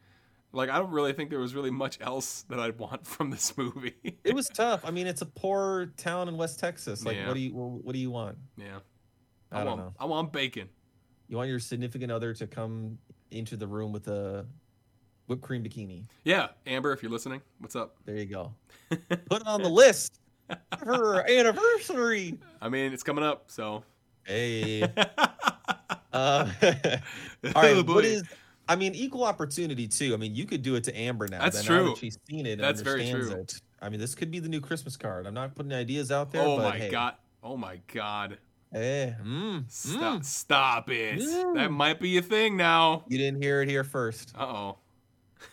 Like, 0.53 0.69
I 0.69 0.77
don't 0.79 0.91
really 0.91 1.13
think 1.13 1.29
there 1.29 1.39
was 1.39 1.53
really 1.53 1.71
much 1.71 1.97
else 2.01 2.43
that 2.49 2.59
I'd 2.59 2.79
want 2.79 3.05
from 3.07 3.29
this 3.29 3.57
movie. 3.57 3.95
it 4.23 4.33
was 4.33 4.47
tough. 4.49 4.85
I 4.85 4.91
mean, 4.91 5.07
it's 5.07 5.21
a 5.21 5.25
poor 5.25 5.87
town 5.97 6.27
in 6.29 6.37
West 6.37 6.59
Texas. 6.59 7.05
Like, 7.05 7.17
Yeah. 7.17 7.27
what 7.27 7.33
do 7.33 7.39
you 7.39 7.51
what 7.53 7.93
do 7.93 7.99
you 7.99 8.11
want? 8.11 8.37
yeah, 8.57 8.79
I, 9.51 9.57
don't 9.59 9.67
want, 9.67 9.79
know. 9.79 9.93
I 9.99 10.05
want 10.05 10.31
bacon. 10.33 10.69
You 11.27 11.37
want 11.37 11.49
your 11.49 11.59
significant 11.59 12.11
other 12.11 12.33
to 12.35 12.47
come 12.47 12.97
into 13.31 13.57
the 13.57 13.67
room 13.67 13.91
with 13.91 14.07
a 14.07 14.45
whipped 15.27 15.41
cream 15.41 15.63
bikini. 15.63 16.05
Yeah, 16.23 16.47
Amber, 16.65 16.93
if 16.93 17.03
you're 17.03 17.11
listening, 17.11 17.41
what's 17.59 17.75
up? 17.75 17.97
There 18.05 18.15
you 18.15 18.25
go. 18.25 18.53
Put 18.89 19.41
it 19.41 19.47
on 19.47 19.61
the 19.61 19.69
list. 19.69 20.19
Her 20.79 21.29
anniversary. 21.29 22.39
I 22.61 22.69
mean, 22.69 22.93
it's 22.93 23.03
coming 23.03 23.25
up, 23.25 23.45
so. 23.47 23.83
Hey. 24.25 24.87
Uh, 26.13 26.49
all 27.53 27.61
right. 27.61 27.85
What 27.85 28.03
is? 28.05 28.23
I 28.69 28.75
mean, 28.75 28.95
equal 28.95 29.23
opportunity 29.23 29.87
too. 29.87 30.13
I 30.13 30.17
mean, 30.17 30.35
you 30.35 30.45
could 30.45 30.61
do 30.61 30.75
it 30.75 30.83
to 30.85 30.97
Amber 30.97 31.27
now. 31.27 31.39
That's 31.39 31.63
that 31.63 31.69
now 31.71 31.79
true. 31.79 31.89
that 31.89 31.97
she's 31.97 32.17
seen 32.29 32.45
it. 32.45 32.59
That's 32.59 32.81
very 32.81 33.09
true. 33.09 33.31
It. 33.31 33.61
I 33.81 33.89
mean, 33.89 33.99
this 33.99 34.15
could 34.15 34.31
be 34.31 34.39
the 34.39 34.49
new 34.49 34.61
Christmas 34.61 34.97
card. 34.97 35.25
I'm 35.25 35.33
not 35.33 35.55
putting 35.55 35.73
ideas 35.73 36.11
out 36.11 36.31
there. 36.31 36.41
Oh 36.41 36.57
but 36.57 36.63
my 36.63 36.77
hey, 36.77 36.89
god! 36.89 37.15
Oh 37.43 37.57
my 37.57 37.79
god! 37.93 38.37
Hey, 38.71 39.15
mm, 39.23 39.63
Stop! 39.69 40.21
mm. 40.21 40.25
Stop 40.25 40.89
it! 40.89 41.19
Mm. 41.19 41.55
That 41.55 41.71
might 41.71 41.99
be 41.99 42.17
a 42.17 42.21
thing 42.21 42.57
now. 42.57 43.05
You 43.07 43.17
didn't 43.17 43.41
hear 43.41 43.61
it 43.61 43.69
here 43.69 43.83
first. 43.83 44.33
Uh 44.37 44.45
oh. 44.45 44.77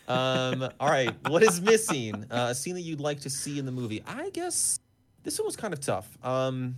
Um, 0.07 0.67
all 0.79 0.89
right. 0.89 1.13
What 1.29 1.43
is 1.43 1.61
missing? 1.61 2.25
Uh, 2.29 2.47
a 2.49 2.55
scene 2.55 2.75
that 2.75 2.81
you'd 2.81 2.99
like 2.99 3.21
to 3.21 3.29
see 3.29 3.59
in 3.59 3.65
the 3.65 3.71
movie? 3.71 4.03
I 4.05 4.29
guess 4.31 4.79
this 5.23 5.39
one 5.39 5.45
was 5.45 5.55
kind 5.55 5.73
of 5.73 5.79
tough. 5.79 6.17
Um, 6.23 6.75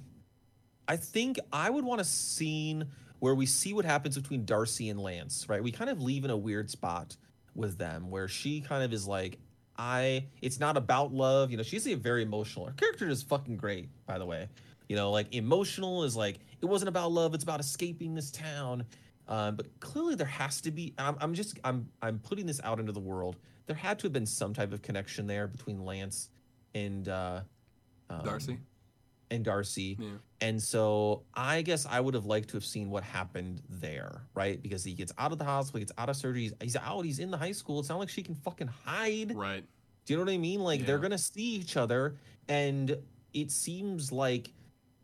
I 0.87 0.97
think 0.97 1.39
I 1.51 1.69
would 1.69 1.83
want 1.83 2.01
a 2.01 2.05
scene 2.05 2.85
where 3.19 3.35
we 3.35 3.45
see 3.45 3.73
what 3.73 3.85
happens 3.85 4.17
between 4.17 4.45
Darcy 4.45 4.89
and 4.89 4.99
Lance, 4.99 5.47
right? 5.49 5.63
We 5.63 5.71
kind 5.71 5.89
of 5.89 6.01
leave 6.01 6.23
in 6.23 6.31
a 6.31 6.37
weird 6.37 6.69
spot 6.69 7.17
with 7.55 7.77
them 7.77 8.09
where 8.09 8.27
she 8.27 8.61
kind 8.61 8.83
of 8.83 8.93
is 8.93 9.07
like, 9.07 9.39
I, 9.77 10.25
it's 10.41 10.59
not 10.59 10.77
about 10.77 11.13
love. 11.13 11.51
You 11.51 11.57
know, 11.57 11.63
she's 11.63 11.87
a 11.87 11.95
very 11.95 12.23
emotional. 12.23 12.65
Her 12.65 12.73
character 12.73 13.07
is 13.09 13.23
fucking 13.23 13.57
great, 13.57 13.89
by 14.05 14.17
the 14.17 14.25
way. 14.25 14.49
You 14.89 14.95
know, 14.95 15.11
like 15.11 15.33
emotional 15.33 16.03
is 16.03 16.15
like, 16.15 16.39
it 16.61 16.65
wasn't 16.65 16.89
about 16.89 17.11
love, 17.11 17.33
it's 17.33 17.43
about 17.43 17.59
escaping 17.59 18.13
this 18.13 18.31
town. 18.31 18.85
Um, 19.27 19.55
but 19.55 19.79
clearly 19.79 20.15
there 20.15 20.27
has 20.27 20.61
to 20.61 20.71
be, 20.71 20.93
I'm, 20.97 21.17
I'm 21.19 21.33
just, 21.33 21.59
I'm, 21.63 21.89
I'm 22.01 22.19
putting 22.19 22.45
this 22.45 22.61
out 22.63 22.79
into 22.79 22.91
the 22.91 22.99
world. 22.99 23.35
There 23.65 23.75
had 23.75 23.99
to 23.99 24.05
have 24.05 24.13
been 24.13 24.25
some 24.25 24.53
type 24.53 24.71
of 24.71 24.81
connection 24.81 25.27
there 25.27 25.47
between 25.47 25.83
Lance 25.83 26.29
and, 26.73 27.09
uh, 27.09 27.41
um, 28.09 28.23
Darcy. 28.23 28.59
And 29.29 29.43
Darcy. 29.43 29.97
Yeah. 29.99 30.09
And 30.41 30.61
so 30.61 31.23
I 31.33 31.61
guess 31.61 31.85
I 31.85 31.99
would 31.99 32.13
have 32.13 32.25
liked 32.25 32.49
to 32.49 32.57
have 32.57 32.63
seen 32.65 32.89
what 32.89 33.03
happened 33.03 33.61
there, 33.69 34.21
right? 34.35 34.61
Because 34.61 34.83
he 34.83 34.93
gets 34.93 35.11
out 35.17 35.31
of 35.31 35.37
the 35.39 35.45
hospital, 35.45 35.79
he 35.79 35.85
gets 35.85 35.91
out 35.97 36.09
of 36.09 36.15
surgery, 36.15 36.41
he's, 36.43 36.53
he's 36.61 36.75
out, 36.75 37.01
he's 37.05 37.19
in 37.19 37.31
the 37.31 37.37
high 37.37 37.51
school. 37.51 37.79
It's 37.79 37.89
not 37.89 37.99
like 37.99 38.09
she 38.09 38.23
can 38.23 38.35
fucking 38.35 38.67
hide. 38.85 39.35
Right. 39.35 39.63
Do 40.05 40.13
you 40.13 40.17
know 40.19 40.23
what 40.25 40.31
I 40.33 40.37
mean? 40.37 40.61
Like 40.61 40.85
they're 40.85 40.99
gonna 40.99 41.17
see 41.17 41.55
each 41.55 41.75
other, 41.75 42.15
and 42.47 42.95
it 43.33 43.51
seems 43.51 44.11
like 44.11 44.49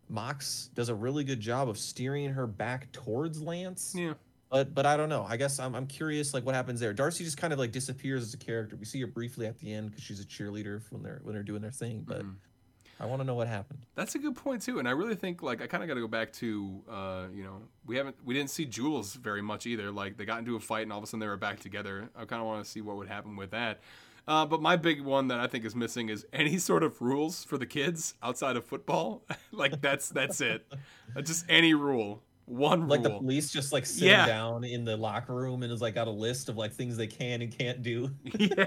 Mox 0.09 0.69
does 0.75 0.89
a 0.89 0.95
really 0.95 1.23
good 1.23 1.39
job 1.39 1.69
of 1.69 1.77
steering 1.77 2.29
her 2.31 2.47
back 2.47 2.91
towards 2.91 3.41
Lance. 3.41 3.93
Yeah. 3.97 4.13
But 4.49 4.73
but 4.75 4.85
I 4.85 4.95
don't 4.97 5.09
know. 5.09 5.25
I 5.27 5.35
guess 5.37 5.59
I'm 5.59 5.73
I'm 5.75 5.87
curious 5.87 6.33
like 6.33 6.45
what 6.45 6.53
happens 6.55 6.79
there. 6.79 6.93
Darcy 6.93 7.23
just 7.23 7.37
kind 7.37 7.51
of 7.51 7.59
like 7.59 7.71
disappears 7.71 8.21
as 8.21 8.33
a 8.33 8.37
character. 8.37 8.75
We 8.75 8.85
see 8.85 9.01
her 9.01 9.07
briefly 9.07 9.47
at 9.47 9.57
the 9.59 9.73
end 9.73 9.89
because 9.89 10.03
she's 10.03 10.19
a 10.21 10.25
cheerleader 10.25 10.81
when 10.91 11.01
they're 11.01 11.19
when 11.23 11.33
they're 11.33 11.43
doing 11.43 11.61
their 11.61 11.71
thing. 11.71 12.03
But 12.07 12.21
Mhm. 12.23 12.35
I 12.99 13.05
want 13.05 13.21
to 13.21 13.25
know 13.25 13.35
what 13.35 13.47
happened. 13.47 13.79
That's 13.95 14.15
a 14.15 14.19
good 14.19 14.35
point 14.35 14.61
too, 14.61 14.79
and 14.79 14.87
I 14.87 14.91
really 14.91 15.15
think 15.15 15.41
like 15.43 15.61
I 15.61 15.67
kind 15.67 15.83
of 15.83 15.87
got 15.89 15.95
to 15.95 16.01
go 16.01 16.07
back 16.07 16.31
to 16.33 16.81
uh, 16.89 17.23
you 17.33 17.43
know 17.43 17.61
we 17.85 17.97
haven't 17.97 18.15
we 18.23 18.33
didn't 18.33 18.49
see 18.49 18.65
Jules 18.65 19.15
very 19.15 19.41
much 19.41 19.65
either. 19.65 19.91
Like 19.91 20.17
they 20.17 20.25
got 20.25 20.39
into 20.39 20.55
a 20.55 20.59
fight 20.59 20.83
and 20.83 20.91
all 20.91 20.99
of 20.99 21.03
a 21.03 21.07
sudden 21.07 21.19
they 21.19 21.27
were 21.27 21.37
back 21.37 21.59
together. 21.59 22.09
I 22.15 22.25
kind 22.25 22.41
of 22.41 22.47
want 22.47 22.63
to 22.63 22.69
see 22.69 22.81
what 22.81 22.95
would 22.97 23.07
happen 23.07 23.35
with 23.35 23.51
that. 23.51 23.81
Uh, 24.25 24.45
but 24.45 24.61
my 24.61 24.77
big 24.77 25.01
one 25.01 25.27
that 25.27 25.39
I 25.41 25.47
think 25.47 25.65
is 25.65 25.75
missing 25.75 26.07
is 26.07 26.25
any 26.31 26.57
sort 26.57 26.81
of 26.81 27.01
rules 27.01 27.43
for 27.43 27.57
the 27.57 27.65
kids 27.65 28.13
outside 28.23 28.55
of 28.55 28.63
football. 28.65 29.23
like 29.51 29.81
that's 29.81 30.07
that's 30.09 30.39
it. 30.39 30.65
Uh, 31.15 31.21
Just 31.21 31.45
any 31.49 31.73
rule, 31.73 32.21
one 32.45 32.87
Like 32.87 33.03
the 33.03 33.09
police 33.09 33.51
just 33.51 33.73
like 33.73 33.85
sitting 33.85 34.07
Yeah. 34.09 34.25
down 34.25 34.63
in 34.63 34.85
the 34.85 34.95
locker 34.95 35.33
room 35.35 35.61
and 35.63 35.73
is 35.73 35.81
like 35.81 35.95
got 35.95 36.07
a 36.07 36.11
list 36.11 36.47
of 36.47 36.55
like 36.55 36.71
things 36.71 36.95
they 36.95 37.07
can 37.07 37.41
and 37.41 37.51
can't 37.57 37.81
do. 37.81 38.11
yeah. 38.23 38.65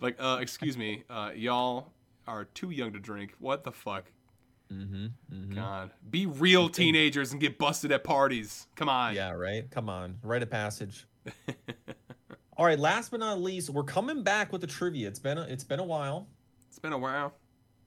Like, 0.00 0.16
uh, 0.18 0.38
excuse 0.40 0.76
me, 0.76 1.04
uh, 1.08 1.30
y'all 1.36 1.92
are 2.26 2.44
too 2.44 2.70
young 2.70 2.92
to 2.92 2.98
drink. 3.00 3.34
What 3.38 3.64
the 3.64 3.72
fuck? 3.72 4.04
Mm-hmm. 4.72 5.06
mm-hmm. 5.32 5.54
God, 5.54 5.90
be 6.10 6.26
real 6.26 6.68
teenagers 6.68 7.32
and 7.32 7.40
get 7.40 7.58
busted 7.58 7.92
at 7.92 8.02
parties. 8.02 8.66
Come 8.76 8.88
on. 8.88 9.14
Yeah, 9.14 9.32
right. 9.32 9.70
Come 9.70 9.88
on, 9.88 10.18
rite 10.22 10.42
of 10.42 10.50
passage. 10.50 11.06
All 12.56 12.64
right, 12.64 12.78
last 12.78 13.10
but 13.10 13.20
not 13.20 13.40
least, 13.40 13.70
we're 13.70 13.82
coming 13.82 14.22
back 14.22 14.52
with 14.52 14.60
the 14.60 14.66
trivia. 14.66 15.08
It's 15.08 15.18
been 15.18 15.38
a, 15.38 15.42
it's 15.42 15.64
been 15.64 15.80
a 15.80 15.84
while. 15.84 16.28
It's 16.68 16.78
been 16.78 16.92
a 16.92 16.98
while. 16.98 17.34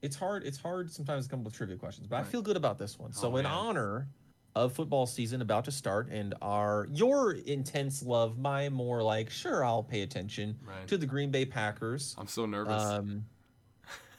It's 0.02 0.14
hard. 0.14 0.44
It's 0.44 0.58
hard 0.58 0.90
sometimes 0.92 1.24
to 1.24 1.30
come 1.30 1.40
up 1.40 1.46
with 1.46 1.54
trivia 1.54 1.76
questions, 1.76 2.06
but 2.06 2.16
I 2.16 2.22
feel 2.22 2.42
good 2.42 2.56
about 2.56 2.78
this 2.78 2.98
one. 2.98 3.12
So, 3.12 3.32
Oh, 3.32 3.36
in 3.36 3.44
man. 3.44 3.52
honor 3.52 4.08
of 4.54 4.72
football 4.72 5.06
season 5.06 5.40
about 5.42 5.64
to 5.64 5.72
start, 5.72 6.08
and 6.10 6.34
our 6.42 6.86
your 6.92 7.32
intense 7.32 8.02
love, 8.02 8.38
my 8.38 8.68
more 8.68 9.02
like 9.02 9.30
sure 9.30 9.64
I'll 9.64 9.82
pay 9.82 10.02
attention 10.02 10.58
Right. 10.62 10.86
to 10.88 10.96
the 10.98 11.06
Green 11.06 11.30
Bay 11.30 11.44
Packers. 11.44 12.14
I'm 12.18 12.28
so 12.28 12.44
nervous. 12.46 12.82
Um, 12.82 13.24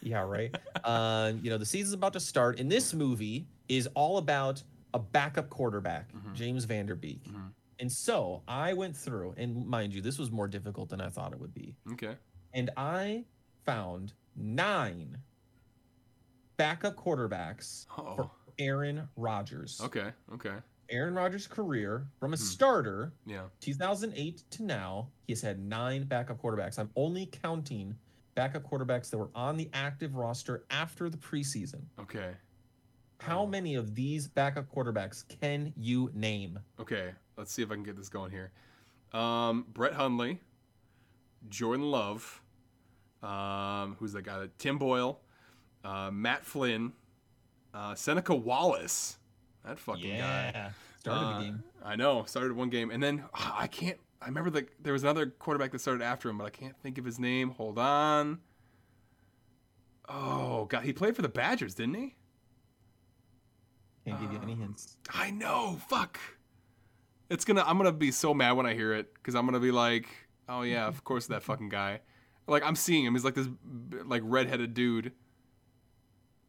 yeah, 0.02 0.22
right. 0.22 0.56
uh, 0.84 1.34
you 1.42 1.50
know, 1.50 1.58
the 1.58 1.66
season's 1.66 1.94
about 1.94 2.14
to 2.14 2.20
start, 2.20 2.60
and 2.60 2.72
this 2.72 2.94
movie 2.94 3.48
is 3.68 3.88
all 3.96 4.18
about 4.18 4.64
a 4.94 5.00
backup 5.00 5.50
quarterback, 5.50 6.12
Mhm. 6.14 6.34
James 6.34 6.66
Van 6.66 6.86
Der 6.88 6.96
Beek. 6.96 7.24
Mhm. 7.26 7.52
And 7.80 7.92
so 7.92 8.42
I 8.48 8.74
went 8.74 8.96
through, 8.98 9.34
and 9.38 9.66
mind 9.66 9.94
you, 9.94 10.02
this 10.02 10.18
was 10.18 10.32
more 10.32 10.48
difficult 10.48 10.90
than 10.90 11.00
I 11.00 11.10
thought 11.10 11.32
it 11.34 11.40
would 11.40 11.54
be. 11.54 11.76
okay. 11.94 12.18
And 12.54 12.72
I 12.76 13.26
found 13.66 14.14
nine 14.36 15.18
backup 16.58 16.96
quarterbacks 16.96 17.86
Oh. 17.98 18.16
for 18.16 18.32
Aaron 18.58 19.08
Rodgers. 19.16 19.80
Okay. 19.82 20.12
Okay. 20.34 20.56
Aaron 20.90 21.14
Rodgers' 21.14 21.46
career 21.48 22.08
from 22.20 22.34
a 22.34 22.38
Hmm. 22.38 22.42
starter, 22.44 23.14
Yeah. 23.26 23.48
2008 23.60 24.44
to 24.52 24.64
now, 24.64 25.12
he 25.28 25.34
has 25.34 25.42
had 25.42 25.60
nine 25.60 26.06
backup 26.06 26.42
quarterbacks. 26.42 26.80
I'm 26.80 26.90
only 26.96 27.28
counting 27.28 27.96
backup 28.40 28.64
quarterbacks 28.64 29.10
that 29.10 29.18
were 29.18 29.30
on 29.36 29.58
the 29.58 29.70
active 29.74 30.16
roster 30.16 30.64
after 30.70 31.10
the 31.10 31.18
preseason. 31.18 31.82
Okay. 32.00 32.32
How 33.20 33.42
Oh. 33.42 33.48
many 33.48 33.76
of 33.76 33.96
these 33.96 34.30
backup 34.30 34.74
quarterbacks 34.74 35.28
can 35.42 35.74
you 35.76 36.10
name? 36.14 36.58
Okay. 36.80 37.14
Let's 37.36 37.52
see 37.52 37.62
if 37.64 37.70
I 37.70 37.74
can 37.74 37.84
get 37.84 37.98
this 37.98 38.08
going 38.08 38.32
here. 38.32 38.54
Um, 39.12 39.66
Brett 39.74 39.92
Hundley, 39.94 40.40
Jordan 41.50 41.92
Love, 41.92 42.42
um, 43.22 43.98
who's 44.00 44.14
that 44.14 44.22
guy? 44.22 44.48
Tim 44.58 44.78
Boyle, 44.78 45.20
uh, 45.84 46.10
Matt 46.10 46.46
Flynn, 46.46 46.94
uh, 47.74 47.94
Seneca 47.96 48.34
Wallace. 48.34 49.18
That 49.66 49.78
fucking 49.80 50.18
guy. 50.18 50.72
Started 51.00 51.22
Uh, 51.26 51.38
the 51.40 51.44
game. 51.44 51.64
I 51.84 51.96
know. 51.98 52.24
Started 52.24 52.54
one 52.54 52.70
game, 52.70 52.90
and 52.90 53.04
then 53.04 53.26
I 53.34 53.68
can't. 53.68 54.00
I 54.22 54.26
remember 54.26 54.50
that 54.52 54.70
there 54.82 54.94
was 54.94 55.04
another 55.04 55.28
quarterback 55.28 55.72
that 55.72 55.80
started 55.80 56.04
after 56.04 56.30
him, 56.30 56.38
but 56.38 56.46
I 56.46 56.50
can't 56.50 56.78
think 56.82 56.98
of 56.98 57.06
his 57.06 57.20
name. 57.20 57.52
Hold 57.52 57.80
on. 57.80 58.40
Oh 60.08 60.66
God, 60.66 60.84
he 60.84 60.92
played 60.92 61.16
for 61.16 61.22
the 61.22 61.30
Badgers, 61.30 61.76
didn't 61.76 61.96
he? 61.96 62.16
Can't 64.06 64.20
give 64.20 64.34
you 64.34 64.40
any 64.42 64.54
uh, 64.54 64.58
hints. 64.58 64.98
I 65.14 65.32
know. 65.32 65.80
Fuck. 65.88 66.20
It's 67.30 67.46
gonna. 67.46 67.64
I'm 67.66 67.78
gonna 67.78 67.92
be 67.92 68.12
so 68.12 68.34
mad 68.34 68.54
when 68.54 68.66
I 68.66 68.74
hear 68.74 68.94
it 68.94 69.14
because 69.14 69.36
I'm 69.36 69.46
gonna 69.46 69.60
be 69.60 69.72
like, 69.72 70.08
oh 70.50 70.64
yeah, 70.64 70.88
of 70.88 71.04
course 71.04 71.28
that 71.28 71.44
fucking 71.44 71.70
guy. 71.70 72.02
Like 72.48 72.64
I'm 72.64 72.76
seeing 72.76 73.06
him. 73.06 73.14
He's 73.14 73.24
like 73.24 73.36
this 73.36 73.48
like 74.06 74.24
redheaded 74.26 74.74
dude. 74.74 75.14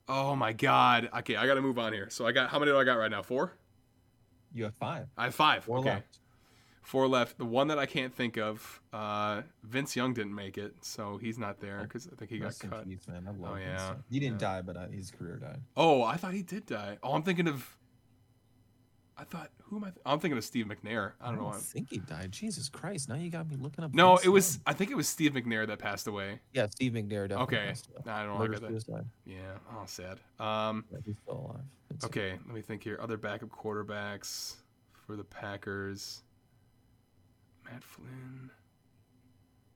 Oh 0.08 0.34
my 0.34 0.52
god. 0.52 1.10
Okay, 1.18 1.36
I 1.36 1.46
gotta 1.46 1.60
move 1.60 1.78
on 1.78 1.92
here. 1.92 2.08
So 2.10 2.26
I 2.26 2.32
got 2.32 2.50
how 2.50 2.58
many 2.58 2.72
do 2.72 2.78
I 2.78 2.84
got 2.84 2.94
right 2.94 3.10
now? 3.10 3.22
Four. 3.22 3.52
You 4.52 4.64
have 4.64 4.74
five. 4.74 5.06
I 5.16 5.24
have 5.24 5.34
five. 5.34 5.64
Four 5.64 5.78
okay. 5.78 5.90
left. 5.90 6.18
Four 6.82 7.06
left. 7.08 7.38
The 7.38 7.44
one 7.44 7.68
that 7.68 7.78
I 7.78 7.86
can't 7.86 8.12
think 8.14 8.36
of, 8.38 8.80
uh, 8.92 9.42
Vince 9.62 9.94
Young 9.94 10.14
didn't 10.14 10.34
make 10.34 10.56
it, 10.58 10.74
so 10.80 11.18
he's 11.18 11.38
not 11.38 11.60
there 11.60 11.80
because 11.82 12.08
I 12.10 12.16
think 12.16 12.30
he 12.30 12.38
got 12.38 12.46
Rest 12.46 12.64
in 12.64 12.70
cut. 12.70 12.84
peace, 12.88 13.06
man. 13.06 13.26
I 13.28 13.30
love 13.32 13.52
Oh, 13.52 13.56
yeah. 13.56 13.76
so- 13.90 13.96
He 14.10 14.18
didn't 14.18 14.40
Yeah. 14.40 14.48
die, 14.48 14.62
but 14.62 14.76
uh, 14.76 14.88
his 14.88 15.10
career 15.10 15.36
died. 15.36 15.60
Oh, 15.76 16.02
I 16.02 16.16
thought 16.16 16.32
he 16.34 16.42
did 16.42 16.66
die. 16.66 16.98
Oh, 17.02 17.12
I'm 17.14 17.22
thinking 17.22 17.46
of. 17.48 17.76
I 19.16 19.24
thought 19.24 19.50
who 19.64 19.76
am 19.76 19.84
I? 19.84 19.90
Th- 19.90 20.00
I'm 20.06 20.18
thinking 20.18 20.38
of 20.38 20.44
Steve 20.44 20.64
McNair. 20.64 21.12
I 21.20 21.26
don't 21.26 21.36
know. 21.42 21.48
I 21.48 21.58
think 21.58 21.90
he 21.90 21.98
died. 21.98 22.32
Jesus 22.32 22.70
Christ! 22.70 23.10
Now 23.10 23.16
you 23.16 23.28
got 23.28 23.46
me 23.50 23.56
looking 23.56 23.84
up. 23.84 23.92
No, 23.92 24.12
Vince 24.16 24.24
it 24.24 24.28
was. 24.30 24.54
Young. 24.54 24.62
I 24.66 24.72
think 24.72 24.90
it 24.90 24.96
was 24.96 25.08
Steve 25.08 25.32
McNair 25.32 25.66
that 25.66 25.78
passed 25.78 26.06
away. 26.06 26.40
Yeah, 26.54 26.68
Steve 26.70 26.92
McNair. 26.92 27.30
Okay. 27.30 27.74
I 28.06 28.24
don't. 28.24 28.34
I 28.36 28.38
Murder 28.38 28.58
got 28.58 28.70
that. 28.86 29.04
Yeah. 29.26 29.36
Oh, 29.72 29.82
sad. 29.84 30.20
Um. 30.38 30.86
Yeah, 30.90 30.98
he's 31.04 31.16
still 31.22 31.34
alive. 31.36 31.64
Vince 31.90 32.02
Young. 32.02 32.08
Okay, 32.08 32.30
let 32.46 32.54
me 32.54 32.62
think 32.62 32.82
here. 32.82 32.98
Other 32.98 33.18
backup 33.18 33.50
quarterbacks 33.50 34.54
for 35.06 35.16
the 35.16 35.24
Packers. 35.24 36.22
Matt 37.70 37.84
Flynn. 37.84 38.50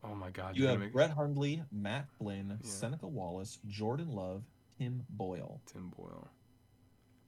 Oh 0.03 0.15
my 0.15 0.31
God! 0.31 0.57
You 0.57 0.67
have 0.67 0.81
make- 0.81 0.93
Brett 0.93 1.11
Hundley, 1.11 1.63
Matt 1.73 2.09
Flynn, 2.19 2.59
Yeah. 2.63 2.69
Seneca 2.71 3.07
Wallace, 3.07 3.59
Jordan 3.69 4.11
Love, 4.13 4.43
Tim 4.79 5.05
Boyle. 5.09 5.61
Tim 5.73 5.89
Boyle. 5.97 6.29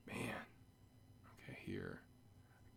Man. 0.06 0.18
Okay, 1.34 1.59
here. 1.64 2.01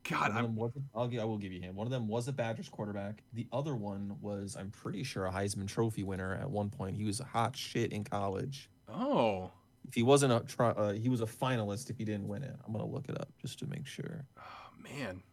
God, 0.10 0.32
I'm 0.32 0.56
was 0.56 0.72
I'll 0.96 1.08
give, 1.08 1.22
I 1.22 1.26
will 1.26 1.38
give 1.38 1.52
you 1.52 1.62
him. 1.62 1.76
One 1.76 1.86
of 1.86 1.92
them 1.92 2.08
was 2.08 2.28
a 2.28 2.32
Badgers 2.34 2.70
quarterback. 2.70 3.22
The 3.34 3.46
other 3.52 3.76
one 3.76 4.16
was, 4.22 4.56
I'm 4.60 4.72
pretty 4.72 5.04
sure, 5.04 5.28
a 5.28 5.32
Heisman 5.32 5.68
Trophy 5.68 6.02
winner 6.04 6.34
at 6.36 6.50
one 6.50 6.70
point. 6.72 6.96
He 6.96 7.04
was 7.04 7.20
a 7.20 7.26
hot 7.26 7.56
shit 7.56 7.92
in 7.92 8.04
college. 8.04 8.70
oh. 8.88 9.52
If 9.88 9.96
he 9.96 10.04
wasn't 10.04 10.34
a, 10.34 10.64
uh, 10.64 10.92
he 10.94 11.10
was 11.10 11.22
a 11.22 11.26
finalist. 11.26 11.90
If 11.90 11.98
he 11.98 12.06
didn't 12.06 12.28
win 12.28 12.44
it, 12.44 12.56
I'm 12.66 12.72
gonna 12.74 12.86
look 12.86 13.10
it 13.10 13.20
up 13.20 13.30
just 13.42 13.58
to 13.60 13.66
make 13.68 13.88
sure. 13.88 14.26
oh 14.38 14.70
man. 14.84 15.24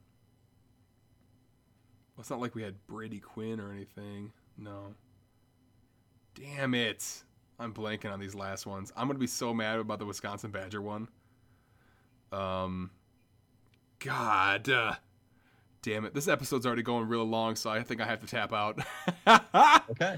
Well, 2.16 2.22
it's 2.22 2.30
not 2.30 2.40
like 2.40 2.54
we 2.54 2.62
had 2.62 2.74
Brady 2.86 3.18
Quinn 3.20 3.60
or 3.60 3.70
anything. 3.72 4.32
No. 4.56 4.94
Damn 6.34 6.74
it. 6.74 7.22
I'm 7.58 7.72
blanking 7.74 8.12
on 8.12 8.20
these 8.20 8.34
last 8.34 8.66
ones. 8.66 8.92
I'm 8.96 9.06
gonna 9.06 9.18
be 9.18 9.26
so 9.26 9.52
mad 9.52 9.78
about 9.78 9.98
the 9.98 10.06
Wisconsin 10.06 10.50
Badger 10.50 10.80
one. 10.80 11.08
Um 12.32 12.90
God. 13.98 14.68
uh, 14.68 14.94
damn 15.82 16.04
it. 16.04 16.14
This 16.14 16.28
episode's 16.28 16.66
already 16.66 16.82
going 16.82 17.08
real 17.08 17.24
long, 17.24 17.56
so 17.56 17.70
I 17.70 17.82
think 17.82 18.00
I 18.00 18.06
have 18.06 18.20
to 18.20 18.26
tap 18.26 18.52
out. 18.52 18.80
Okay. 19.90 20.16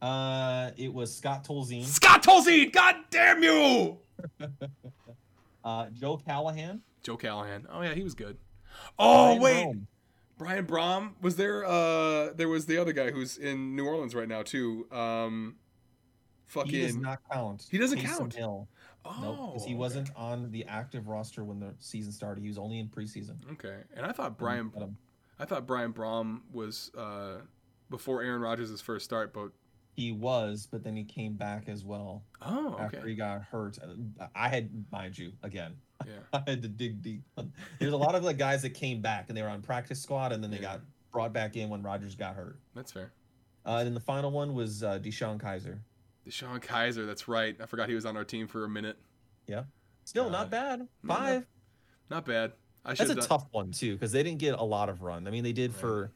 Uh, 0.00 0.70
it 0.76 0.92
was 0.92 1.14
Scott 1.14 1.44
Tolzien, 1.44 1.84
Scott 1.84 2.24
Tolzien! 2.24 2.72
God 2.72 2.96
damn 3.10 3.40
you! 3.42 3.98
uh, 5.64 5.86
Joe 5.92 6.16
Callahan. 6.16 6.82
Joe 7.04 7.16
Callahan. 7.16 7.66
Oh 7.70 7.82
yeah, 7.82 7.94
he 7.94 8.02
was 8.02 8.14
good. 8.14 8.36
Oh 8.98 9.38
wait, 9.38 9.64
Rome. 9.64 9.86
Brian 10.42 10.66
Brohm 10.66 11.12
was 11.20 11.36
there. 11.36 11.64
Uh, 11.64 12.32
there 12.34 12.48
was 12.48 12.66
the 12.66 12.78
other 12.78 12.92
guy 12.92 13.10
who's 13.10 13.36
in 13.38 13.76
New 13.76 13.86
Orleans 13.86 14.14
right 14.14 14.28
now 14.28 14.42
too. 14.42 14.86
Um, 14.90 15.56
fucking. 16.46 16.72
He 16.72 16.82
does 16.82 16.96
not 16.96 17.20
count. 17.30 17.66
He 17.70 17.78
doesn't 17.78 17.98
Taysom 18.00 18.18
count? 18.18 18.34
Hill. 18.34 18.68
oh, 19.04 19.18
No, 19.22 19.46
because 19.52 19.64
he 19.64 19.74
okay. 19.74 19.78
wasn't 19.78 20.10
on 20.16 20.50
the 20.50 20.64
active 20.66 21.06
roster 21.06 21.44
when 21.44 21.60
the 21.60 21.74
season 21.78 22.10
started. 22.12 22.42
He 22.42 22.48
was 22.48 22.58
only 22.58 22.80
in 22.80 22.88
preseason. 22.88 23.36
Okay, 23.52 23.78
and 23.94 24.04
I 24.04 24.12
thought 24.12 24.36
Brian. 24.36 24.72
I 25.38 25.44
thought 25.44 25.66
Brian 25.66 25.92
Brohm 25.92 26.40
was 26.52 26.90
uh, 26.96 27.38
before 27.90 28.22
Aaron 28.22 28.40
Rodgers' 28.40 28.80
first 28.80 29.04
start, 29.04 29.32
but 29.32 29.50
He 29.94 30.10
was, 30.12 30.66
but 30.70 30.82
then 30.82 30.96
he 30.96 31.04
came 31.04 31.34
back 31.34 31.68
as 31.68 31.84
well 31.84 32.22
oh, 32.40 32.74
okay. 32.74 32.84
after 32.84 33.06
he 33.06 33.14
got 33.14 33.42
hurt. 33.42 33.78
Uh, 33.82 34.26
I 34.34 34.48
had, 34.48 34.70
mind 34.90 35.18
you, 35.18 35.32
again, 35.42 35.74
yeah, 36.06 36.40
I 36.46 36.50
had 36.50 36.62
to 36.62 36.68
dig 36.68 37.02
deep. 37.02 37.22
There's 37.78 37.92
a 37.92 37.96
lot 37.96 38.14
of 38.14 38.24
like 38.24 38.38
guys 38.38 38.62
that 38.62 38.70
came 38.70 39.00
back 39.00 39.26
and 39.28 39.36
they 39.36 39.42
were 39.42 39.48
on 39.48 39.62
practice 39.62 40.00
squad, 40.00 40.32
and 40.32 40.42
then 40.42 40.50
they 40.50 40.56
Yeah. 40.58 40.62
got 40.62 40.80
brought 41.12 41.32
back 41.32 41.56
in 41.56 41.68
when 41.68 41.82
Rodgers 41.82 42.14
got 42.14 42.34
hurt. 42.34 42.58
that's 42.74 42.92
fair. 42.92 43.12
Uh, 43.66 43.76
and 43.76 43.86
then 43.86 43.94
the 43.94 44.00
final 44.00 44.30
one 44.30 44.54
was 44.54 44.82
uh, 44.82 44.98
DeShone 44.98 45.40
Kizer. 45.40 45.78
DeShone 46.26 46.60
Kizer, 46.60 47.06
that's 47.06 47.28
right. 47.28 47.56
I 47.60 47.66
forgot 47.66 47.88
he 47.88 47.94
was 47.94 48.06
on 48.06 48.16
our 48.16 48.24
team 48.24 48.48
for 48.48 48.64
a 48.64 48.68
minute. 48.68 48.96
Yeah. 49.46 49.64
Still 50.04 50.24
God. 50.24 50.32
not 50.32 50.50
bad. 50.50 50.88
Five. 51.06 51.46
Not 52.10 52.24
bad. 52.24 52.52
I 52.84 52.94
That's 52.94 53.10
a 53.10 53.14
done. 53.14 53.24
tough 53.24 53.46
one 53.52 53.70
too, 53.70 53.92
because 53.94 54.10
they 54.10 54.22
didn't 54.24 54.38
get 54.40 54.58
a 54.58 54.62
lot 54.64 54.88
of 54.88 55.02
run. 55.02 55.28
I 55.28 55.30
mean, 55.30 55.44
they 55.44 55.52
did 55.52 55.70
Right. 55.72 55.80
for 55.80 56.12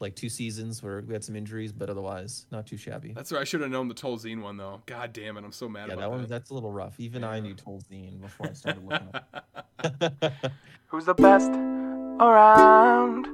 like 0.00 0.16
two 0.16 0.28
seasons 0.28 0.82
where 0.82 1.02
we 1.02 1.12
had 1.12 1.22
some 1.22 1.36
injuries, 1.36 1.72
but 1.72 1.90
otherwise 1.90 2.46
not 2.50 2.66
too 2.66 2.76
shabby. 2.76 3.12
That's 3.12 3.30
right. 3.30 3.42
I 3.42 3.44
should 3.44 3.60
have 3.60 3.70
known 3.70 3.88
the 3.88 3.94
Tolzien 3.94 4.40
one 4.42 4.56
though. 4.56 4.82
God 4.86 5.12
damn 5.12 5.36
it, 5.36 5.44
I'm 5.44 5.52
so 5.52 5.68
mad 5.68 5.88
yeah, 5.88 5.94
about 5.94 6.00
that 6.00 6.10
one 6.10 6.20
that. 6.22 6.28
that's 6.28 6.50
a 6.50 6.54
little 6.54 6.72
rough. 6.72 6.98
Even 6.98 7.22
I 7.22 7.40
knew 7.40 7.54
Tolzien 7.54 8.20
before 8.20 8.48
I 8.48 8.52
started 8.54 8.84
looking 8.84 9.10
up. 9.14 10.42
Who's 10.86 11.04
the 11.04 11.14
best 11.14 11.50
around? 11.50 13.26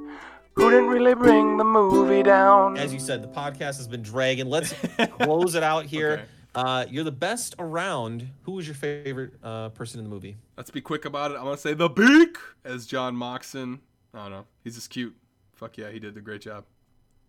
Who 0.55 0.71
didn't 0.71 0.89
really 0.89 1.15
bring 1.15 1.59
the 1.59 1.65
movie 1.65 2.23
down? 2.23 2.79
As 2.79 2.93
you 2.93 2.99
said, 2.99 3.23
the 3.23 3.29
podcast 3.29 3.77
has 3.77 3.87
been 3.87 4.03
dragging. 4.03 4.49
Let's 4.49 4.73
close 5.21 5.55
it 5.55 5.63
out 5.63 5.85
here. 5.85 6.13
Okay. 6.13 6.25
Uh, 6.55 6.87
you're 6.89 7.05
the 7.05 7.13
best 7.13 7.55
around. 7.59 8.27
Who 8.43 8.53
was 8.53 8.67
your 8.67 8.75
favorite 8.75 9.35
uh, 9.43 9.69
person 9.71 10.01
in 10.01 10.05
the 10.05 10.11
movie? 10.11 10.37
Let's 10.57 10.71
be 10.71 10.81
quick 10.81 11.05
about 11.05 11.31
it. 11.31 11.35
I'm 11.35 11.45
gonna 11.45 11.59
say 11.59 11.75
the 11.75 11.91
beak 11.91 12.39
as 12.65 12.87
John 12.87 13.15
Moxon. 13.15 13.81
I 14.15 14.23
don't 14.23 14.31
know. 14.31 14.47
He's 14.65 14.77
just 14.77 14.89
cute. 14.89 15.15
Fuck 15.57 15.79
yeah, 15.79 15.91
he 15.91 15.99
did 15.99 16.17
a 16.17 16.21
great 16.21 16.43
job. 16.43 16.65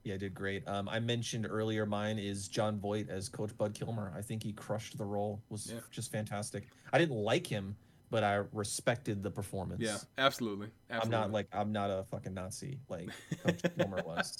Yeah, 0.04 0.18
did 0.18 0.34
great. 0.34 0.66
Um, 0.68 0.88
I 0.88 1.00
mentioned 1.00 1.48
earlier 1.50 1.86
mine 1.86 2.18
is 2.20 2.48
Jon 2.48 2.80
Voight 2.80 3.10
as 3.10 3.28
Coach 3.28 3.58
Bud 3.58 3.74
Kilmer. 3.74 4.14
I 4.16 4.22
think 4.22 4.44
he 4.44 4.54
crushed 4.54 4.98
the 4.98 5.04
role. 5.06 5.42
Was 5.50 5.72
Yeah. 5.72 5.80
just 5.92 6.12
fantastic. 6.12 6.68
I 6.94 6.98
didn't 6.98 7.18
like 7.18 7.46
him, 7.48 7.76
but 8.10 8.24
I 8.24 8.44
respected 8.54 9.22
the 9.24 9.32
performance. 9.32 9.82
Yeah, 9.82 9.98
absolutely. 10.18 10.68
I'm 10.90 11.10
not 11.10 11.32
like 11.32 11.48
I'm 11.52 11.72
not 11.74 11.90
a 11.90 12.04
fucking 12.12 12.34
Nazi 12.34 12.80
like 12.90 13.10
Coach 13.44 13.62
Kilmer 13.78 14.02
was. 14.06 14.38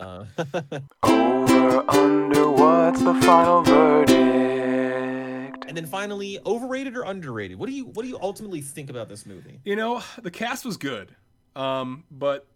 Uh, 0.00 0.24
Over, 1.04 1.90
under, 1.90 2.50
what's 2.50 3.02
the 3.02 3.14
final 3.14 3.62
verdict? 3.62 5.64
and 5.68 5.76
then 5.76 5.86
finally, 5.86 6.38
overrated 6.46 6.96
or 6.96 7.02
underrated? 7.02 7.58
What 7.58 7.68
do 7.68 7.74
you 7.74 7.86
what 7.86 8.02
do 8.02 8.08
you 8.08 8.18
ultimately 8.20 8.60
think 8.60 8.90
about 8.90 9.08
this 9.08 9.26
movie? 9.26 9.60
You 9.64 9.76
know, 9.76 10.02
the 10.22 10.30
cast 10.30 10.64
was 10.64 10.76
good, 10.76 11.14
um, 11.54 12.04
but 12.10 12.46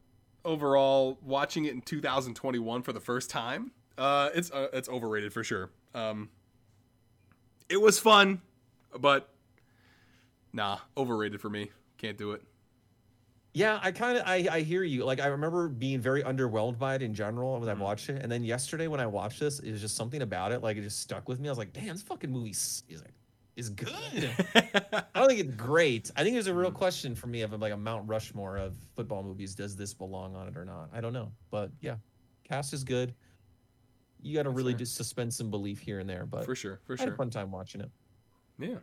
overall, 0.44 1.18
watching 1.22 1.64
it 1.64 1.72
in 1.72 1.80
2021 1.82 2.82
for 2.82 2.92
the 2.92 3.00
first 3.00 3.30
time, 3.30 3.72
uh, 3.98 4.30
it's 4.34 4.50
uh, 4.50 4.68
it's 4.72 4.88
overrated 4.88 5.32
for 5.32 5.44
sure. 5.44 5.70
Um, 5.94 6.30
it 7.68 7.80
was 7.80 7.98
fun, 7.98 8.40
but 8.98 9.28
nah, 10.52 10.78
overrated 10.96 11.40
for 11.40 11.50
me. 11.50 11.70
Can't 11.98 12.16
do 12.18 12.32
it. 12.32 12.42
Yeah, 13.52 13.80
I 13.82 13.90
kind 13.90 14.16
of 14.16 14.24
I, 14.26 14.46
I 14.50 14.60
hear 14.60 14.84
you. 14.84 15.04
Like 15.04 15.20
I 15.20 15.26
remember 15.26 15.68
being 15.68 16.00
very 16.00 16.22
underwhelmed 16.22 16.78
by 16.78 16.94
it 16.94 17.02
in 17.02 17.14
general 17.14 17.58
when 17.58 17.68
I 17.68 17.72
Mm-hmm. 17.72 17.82
watched 17.82 18.08
it, 18.10 18.22
and 18.22 18.30
then 18.30 18.44
yesterday 18.44 18.86
when 18.86 19.00
I 19.00 19.06
watched 19.06 19.40
this, 19.40 19.58
it 19.58 19.72
was 19.72 19.80
just 19.80 19.96
something 19.96 20.22
about 20.22 20.52
it. 20.52 20.62
Like 20.62 20.76
it 20.76 20.82
just 20.82 21.00
stuck 21.00 21.28
with 21.28 21.40
me. 21.40 21.48
I 21.48 21.50
was 21.50 21.58
like, 21.58 21.72
damn, 21.72 21.88
this 21.88 22.02
fucking 22.02 22.30
movie 22.30 22.50
is 22.50 22.84
is, 22.88 23.00
like, 23.02 23.12
is 23.56 23.70
good. 23.70 24.30
I 24.54 25.02
don't 25.14 25.28
think 25.28 25.40
it's 25.40 25.54
great. 25.56 26.10
I 26.16 26.22
think 26.22 26.34
there's 26.34 26.46
a 26.46 26.54
real 26.54 26.70
question 26.70 27.14
for 27.14 27.26
me 27.26 27.42
of 27.42 27.52
like 27.60 27.72
a 27.72 27.76
Mount 27.76 28.08
Rushmore 28.08 28.56
of 28.56 28.76
football 28.94 29.22
movies. 29.22 29.54
Does 29.54 29.76
this 29.76 29.94
belong 29.94 30.34
on 30.34 30.48
it 30.48 30.56
or 30.56 30.64
not? 30.64 30.90
I 30.92 31.00
don't 31.00 31.12
know, 31.12 31.32
but 31.50 31.70
yeah, 31.80 31.96
cast 32.44 32.72
is 32.72 32.84
good. 32.84 33.14
You 34.22 34.36
got 34.36 34.42
to 34.42 34.50
really 34.50 34.72
fair. 34.72 34.80
just 34.80 34.96
suspend 34.96 35.32
some 35.32 35.50
belief 35.50 35.80
here 35.80 35.98
and 35.98 36.08
there, 36.08 36.26
but 36.26 36.44
for 36.44 36.54
sure, 36.54 36.80
for 36.86 36.94
I 36.94 37.00
had 37.00 37.08
a 37.08 37.10
sure. 37.10 37.16
fun 37.16 37.30
time 37.30 37.50
watching 37.50 37.80
it. 37.80 37.90
Yeah. 38.58 38.76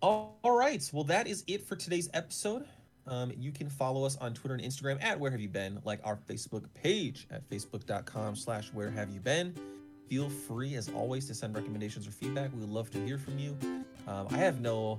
All 0.00 0.38
all 0.42 0.56
right. 0.56 0.88
Well, 0.92 1.04
that 1.04 1.26
is 1.26 1.44
it 1.46 1.66
for 1.66 1.76
today's 1.76 2.10
episode. 2.12 2.66
Um, 3.06 3.32
you 3.36 3.50
can 3.50 3.68
follow 3.68 4.04
us 4.04 4.16
on 4.16 4.32
Twitter 4.32 4.54
and 4.54 4.62
Instagram 4.62 5.02
at 5.02 5.18
Where 5.18 5.30
Have 5.30 5.40
You 5.40 5.48
Been, 5.48 5.80
like 5.84 6.00
our 6.04 6.16
Facebook 6.16 6.66
page 6.74 7.26
at 7.30 7.48
facebook.com 7.48 8.36
slash 8.36 8.72
Where 8.72 8.90
Have 8.90 9.10
You 9.10 9.20
Been. 9.20 9.54
Feel 10.12 10.28
free, 10.28 10.74
as 10.74 10.90
always, 10.90 11.26
to 11.28 11.34
send 11.34 11.54
recommendations 11.54 12.06
or 12.06 12.10
feedback. 12.10 12.52
We 12.52 12.60
would 12.60 12.68
love 12.68 12.90
to 12.90 13.02
hear 13.02 13.16
from 13.16 13.38
you. 13.38 13.56
Um, 14.06 14.26
I 14.30 14.36
have 14.36 14.60
no 14.60 14.98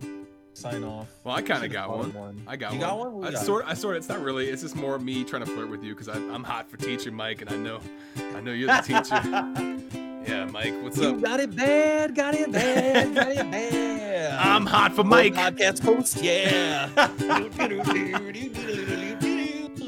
sign 0.54 0.84
off. 0.84 1.08
Well, 1.24 1.36
I 1.36 1.44
kind 1.44 1.64
of 1.64 1.72
got 1.72 1.88
thought 1.88 2.12
one. 2.16 2.42
I 2.48 2.56
got 2.56 2.74
you 2.74 2.80
one. 2.80 2.90
got 2.90 3.12
one? 3.14 3.28
I 3.28 3.32
got? 3.34 3.46
sort, 3.46 3.66
I 3.68 3.76
sort. 3.76 3.96
It's 3.98 4.10
not 4.10 4.24
really. 4.24 4.48
It's 4.50 4.64
just 4.64 4.76
more 4.76 4.98
me 4.98 5.24
trying 5.24 5.46
to 5.46 5.52
flirt 5.52 5.70
with 5.70 5.84
you 5.84 5.94
because 5.94 6.08
I'm 6.08 6.44
hot 6.44 6.68
for 6.68 6.78
teaching, 6.78 7.14
Mike, 7.14 7.42
and 7.44 7.52
I 7.52 7.58
know, 7.58 7.80
I 8.18 8.42
know 8.42 8.54
you're 8.54 8.70
the 8.76 8.82
teacher. 8.82 10.34
yeah, 10.34 10.46
Mike, 10.46 10.74
what's 10.82 10.98
You 10.98 11.10
up? 11.10 11.22
got 11.22 11.40
it 11.40 11.56
bad, 11.56 12.16
got 12.16 12.34
it 12.34 12.52
bad, 12.52 13.14
got 13.14 13.28
it 13.34 13.52
bad. 13.52 14.40
I'm 14.40 14.66
hot 14.66 14.94
for 14.96 15.04
Mike. 15.04 15.36
Podcast 15.36 15.84
host, 15.84 16.24
yeah. 16.24 16.90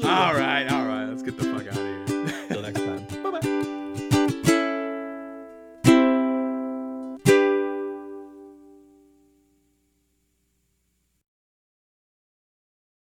All 0.04 0.34
right, 0.34 0.70